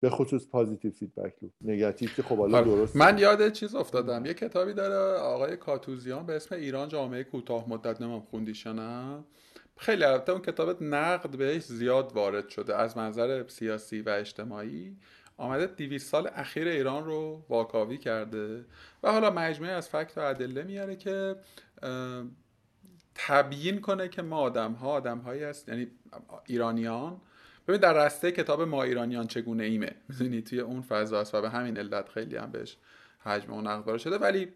به 0.01 0.11
خصوص 0.11 0.49
positive 0.49 0.91
feedback 0.91 1.35
loop 1.43 1.53
negative 1.61 2.11
که 2.17 2.23
خب 2.23 2.39
حالا 2.39 2.63
درست 2.63 2.97
من 2.97 3.19
یاد 3.19 3.53
چیز 3.53 3.75
افتادم. 3.75 4.27
یه 4.27 4.35
کتابی 4.35 4.75
داره 4.75 5.19
آقای 5.19 5.57
کاتوزیان 5.57 6.27
به 6.27 6.37
اسم 6.37 6.55
ایران 6.55 6.89
جامعه 6.89 7.25
کوتاه 7.25 7.69
مدت 7.69 8.01
نمی‌دونم 8.01 8.21
خوندیش 8.21 8.67
نه؟ 8.67 9.25
خیلی 9.77 10.05
البته 10.05 10.33
اون 10.33 10.43
کتاب 10.43 10.83
نقد 10.83 11.37
بهش 11.37 11.63
زیاد 11.63 12.13
وارد 12.13 12.49
شده. 12.49 12.77
از 12.77 12.97
منظر 12.97 13.49
سیاسی 13.49 14.01
و 14.01 14.09
اجتماعی 14.09 14.97
آمده 15.37 15.67
200 15.67 16.11
سال 16.11 16.31
اخیر 16.35 16.69
ایران 16.69 17.05
رو 17.05 17.43
واکاوی 17.49 17.99
کرده. 17.99 18.65
و 19.03 19.13
حالا 19.13 19.31
مجموعه 19.31 19.73
از 19.73 19.89
فکت 19.89 20.19
و 20.19 20.21
ادله 20.21 20.63
میاره 20.63 20.97
که 20.97 21.37
تبیین 23.15 23.81
کنه 23.81 24.09
که 24.09 24.23
ما 24.23 24.39
آدم 24.39 24.73
ها 24.73 24.89
آدم 24.89 25.19
هایی 25.19 25.43
هست. 25.43 25.69
یعنی 25.69 25.87
ایرانیان 26.47 27.21
ببین 27.69 27.81
در 27.81 28.07
رسته 28.07 28.33
کتاب 28.33 28.63
ما 28.63 28.83
ایرانیان 28.83 29.27
چگونه 29.27 29.65
ایمه؟ 29.65 29.95
می‌دونی؟ 30.09 30.43
توی 30.43 30.61
اون 30.61 30.83
فضا 30.83 31.21
است 31.21 31.35
و 31.35 31.41
به 31.43 31.51
همین 31.51 31.79
علت 31.79 32.09
خیلی 32.09 32.37
هم 32.37 32.51
بهش 32.51 32.77
حجم 33.19 33.53
اون 33.53 33.67
اخبار 33.67 33.99
شده. 33.99 34.19
ولی 34.19 34.53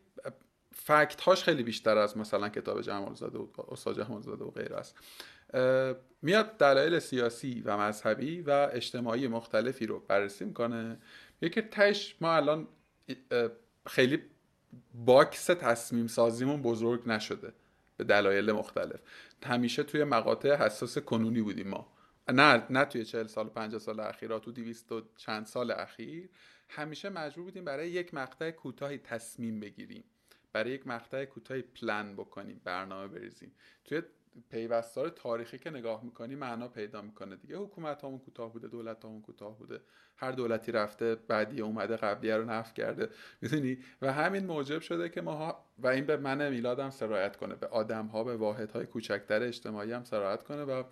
fact 0.75 1.21
هاش 1.21 1.45
خیلی 1.45 1.63
بیشتر 1.63 1.99
از 1.99 2.17
مثلا 2.17 2.49
کتاب 2.49 2.81
جمال 2.81 3.15
زاده 3.15 3.39
و 3.39 3.47
استاد 3.69 4.03
جمال 4.05 4.23
زاده 4.23 4.45
و 4.45 4.51
غیر 4.51 4.75
است. 4.75 4.99
میاد 6.23 6.57
دلایل 6.57 6.99
سیاسی 6.99 7.63
و 7.65 7.77
مذهبی 7.77 8.41
و 8.41 8.69
اجتماعی 8.73 9.29
مختلفی 9.29 9.87
رو 9.87 9.99
بررسی 10.09 10.45
می‌کنه. 10.45 10.99
یکیش 11.43 12.17
ما 12.21 12.33
الان 12.33 12.69
خیلی 13.87 14.23
box 14.95 15.47
تصمیم 15.47 16.07
سازیمون 16.07 16.63
بزرگ 16.63 17.09
نشده 17.09 17.53
به 17.97 18.05
دلایل 18.05 18.53
مختلف. 18.53 19.01
همیشه 19.47 19.83
توی 19.83 20.05
مقاطع 20.05 20.55
حساس 20.55 20.99
کنونی 20.99 21.41
بودیم 21.41 21.69
ما. 21.69 21.93
نه 22.33 22.67
نه 22.71 22.85
توی 22.85 23.05
40 23.05 23.27
سال 23.27 23.49
50 23.49 23.81
سال 23.81 24.01
اخیر 24.01 24.39
تو 24.39 24.53
200 24.53 24.93
و 24.93 25.03
چند 25.17 25.47
سال 25.47 25.71
اخیر. 25.71 26.29
همیشه 26.69 27.09
مجبور 27.09 27.45
بودیم 27.45 27.65
برای 27.65 27.91
یک 27.91 28.15
مقطع 28.15 28.51
کوتاهی 28.51 28.99
تصمیم 28.99 29.61
بگیریم. 29.61 30.05
برای 30.53 30.71
یک 30.71 30.87
مقطع 30.87 31.25
کوتاهی 31.25 31.63
پلن 31.63 32.17
بکنیم 32.17 32.61
برنامه 32.65 33.09
بریزیم. 33.09 33.53
توی 33.85 34.03
پیوستار 34.51 35.09
تاریخی 35.09 35.59
که 35.59 35.71
نگاه 35.71 36.05
می‌کنی 36.05 36.35
معنا 36.35 36.69
پیدا 36.69 37.03
می‌کنه 37.03 37.37
دیگه. 37.37 37.57
حکومت 37.57 38.05
همون 38.05 38.19
کوتاه 38.19 38.53
بوده 38.53 38.69
دولت 38.69 39.05
همون 39.05 39.23
کوتاه 39.23 39.59
بوده. 39.59 39.81
هر 40.17 40.33
دولتی 40.33 40.73
رفته 40.73 41.15
بعدی 41.15 41.61
اومده 41.61 41.97
قبلیه 41.97 42.37
رو 42.37 42.45
نفت 42.45 42.75
کرده. 42.75 43.09
می‌دونی؟ 43.41 43.79
و 44.03 44.13
همین 44.13 44.47
موجب 44.47 44.81
شده 44.81 45.09
که 45.09 45.21
ماها 45.21 45.65
و 45.79 45.87
این 45.87 46.07
به 46.07 46.17
من 46.17 46.49
میلادم 46.49 46.91
سرایت 46.91 47.37
کنه. 47.37 47.55
به 47.55 47.67
آدم 47.67 48.07
ها 48.07 48.25
به 48.25 48.37
واحد 48.37 48.71
های 48.71 48.87
کوچکتر 48.87 49.43
اجتماعی 49.43 49.93
هم 49.93 50.05
سرایت 50.05 50.43
کنه 50.43 50.63
و 50.63 50.83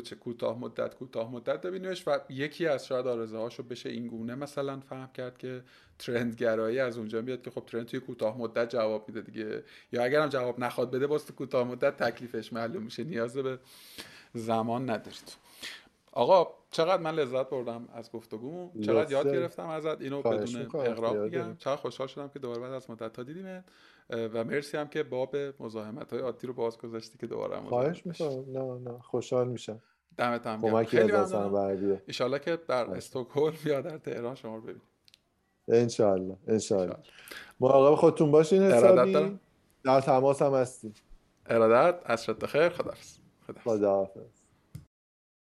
کوتاه 0.00 0.58
مدت 0.58 0.94
کوتاه 0.94 1.32
مدت. 1.32 1.60
ببینیمش 1.60 2.08
و 2.08 2.18
یکی 2.28 2.66
از 2.66 2.86
شاید 2.86 3.06
آرزوهاشو 3.06 3.62
بشه 3.62 3.88
این 3.88 4.06
گونه 4.06 4.34
مثلا 4.34 4.80
فهم 4.80 5.10
کرد 5.12 5.38
که 5.38 5.62
ترند 5.98 6.34
گرایی 6.34 6.78
از 6.78 6.98
اونجا 6.98 7.22
میاد 7.22 7.42
که 7.42 7.50
خب 7.50 7.64
ترند 7.66 7.86
توی 7.86 8.00
کوتاه 8.00 8.38
مدت 8.38 8.70
جواب 8.70 9.08
میده 9.08 9.20
دیگه. 9.20 9.64
یا 9.92 10.04
اگرم 10.04 10.28
جواب 10.28 10.60
نخواد 10.60 10.90
بده 10.90 11.06
باز 11.06 11.26
تو 11.26 11.34
کوتاه 11.34 11.68
مدت 11.68 11.96
تکلیفش 11.96 12.52
معلوم 12.52 12.82
میشه 12.82 13.04
نیاز 13.04 13.36
به 13.36 13.58
زمان 14.34 14.90
ندارید. 14.90 15.36
آقا 16.12 16.54
چقدر 16.70 17.02
من 17.02 17.14
لذت 17.14 17.50
بردم 17.50 17.88
از 17.92 18.12
گفتگو 18.12 18.70
چقدر 18.82 19.12
یاد 19.12 19.32
گرفتم 19.32 19.68
ازت. 19.68 20.00
اینو 20.00 20.22
بدون 20.22 20.66
اقراق 20.74 21.16
میگم. 21.16 21.56
چقدر 21.56 21.76
خوشحال 21.76 22.08
شدم 22.08 22.28
که 22.28 22.38
دوباره 22.38 22.60
بعد 22.60 22.72
از 22.72 22.90
مدت 22.90 23.16
ها 23.16 23.22
دیدیم 23.22 23.64
و 24.10 24.44
مرسی 24.44 24.76
هم 24.76 24.88
که 24.88 25.02
باب 25.02 25.36
مزاحمت 25.60 26.12
های 26.12 26.22
عادی 26.22 26.46
رو 26.46 26.52
باز 26.52 26.78
گذاشتی 26.78 27.18
که 27.18 27.26
دوباره 27.26 27.60
خواهش 27.60 28.06
می‌کنم. 28.06 28.44
نه 28.58 28.90
نه. 28.90 28.98
خوشحال 28.98 29.48
میشم. 29.48 29.82
دمت 30.16 30.46
هم 30.46 30.60
گرم. 30.60 30.84
خیلی 30.84 31.12
ممنونم. 31.12 31.54
ان 32.20 32.38
که 32.38 32.58
در 32.68 32.90
استکهلم 32.90 33.54
یا 33.64 33.80
در 33.80 33.98
تهران 33.98 34.34
شما 34.34 34.56
رو 34.56 34.62
ببینیم. 34.62 34.82
انشالله. 35.68 36.36
انشالله. 36.46 36.96
مراقب 37.60 37.94
خودتون 37.94 38.30
باشین 38.30 38.62
حسابی. 38.62 39.38
در 39.84 40.00
تماس 40.00 40.42
هم 40.42 40.54
هستیم. 40.54 40.94
ارادت. 41.46 42.02
از 42.04 42.26
خیر. 42.26 42.68
خداحافظ. 42.68 43.18
خداحافظ. 43.64 44.41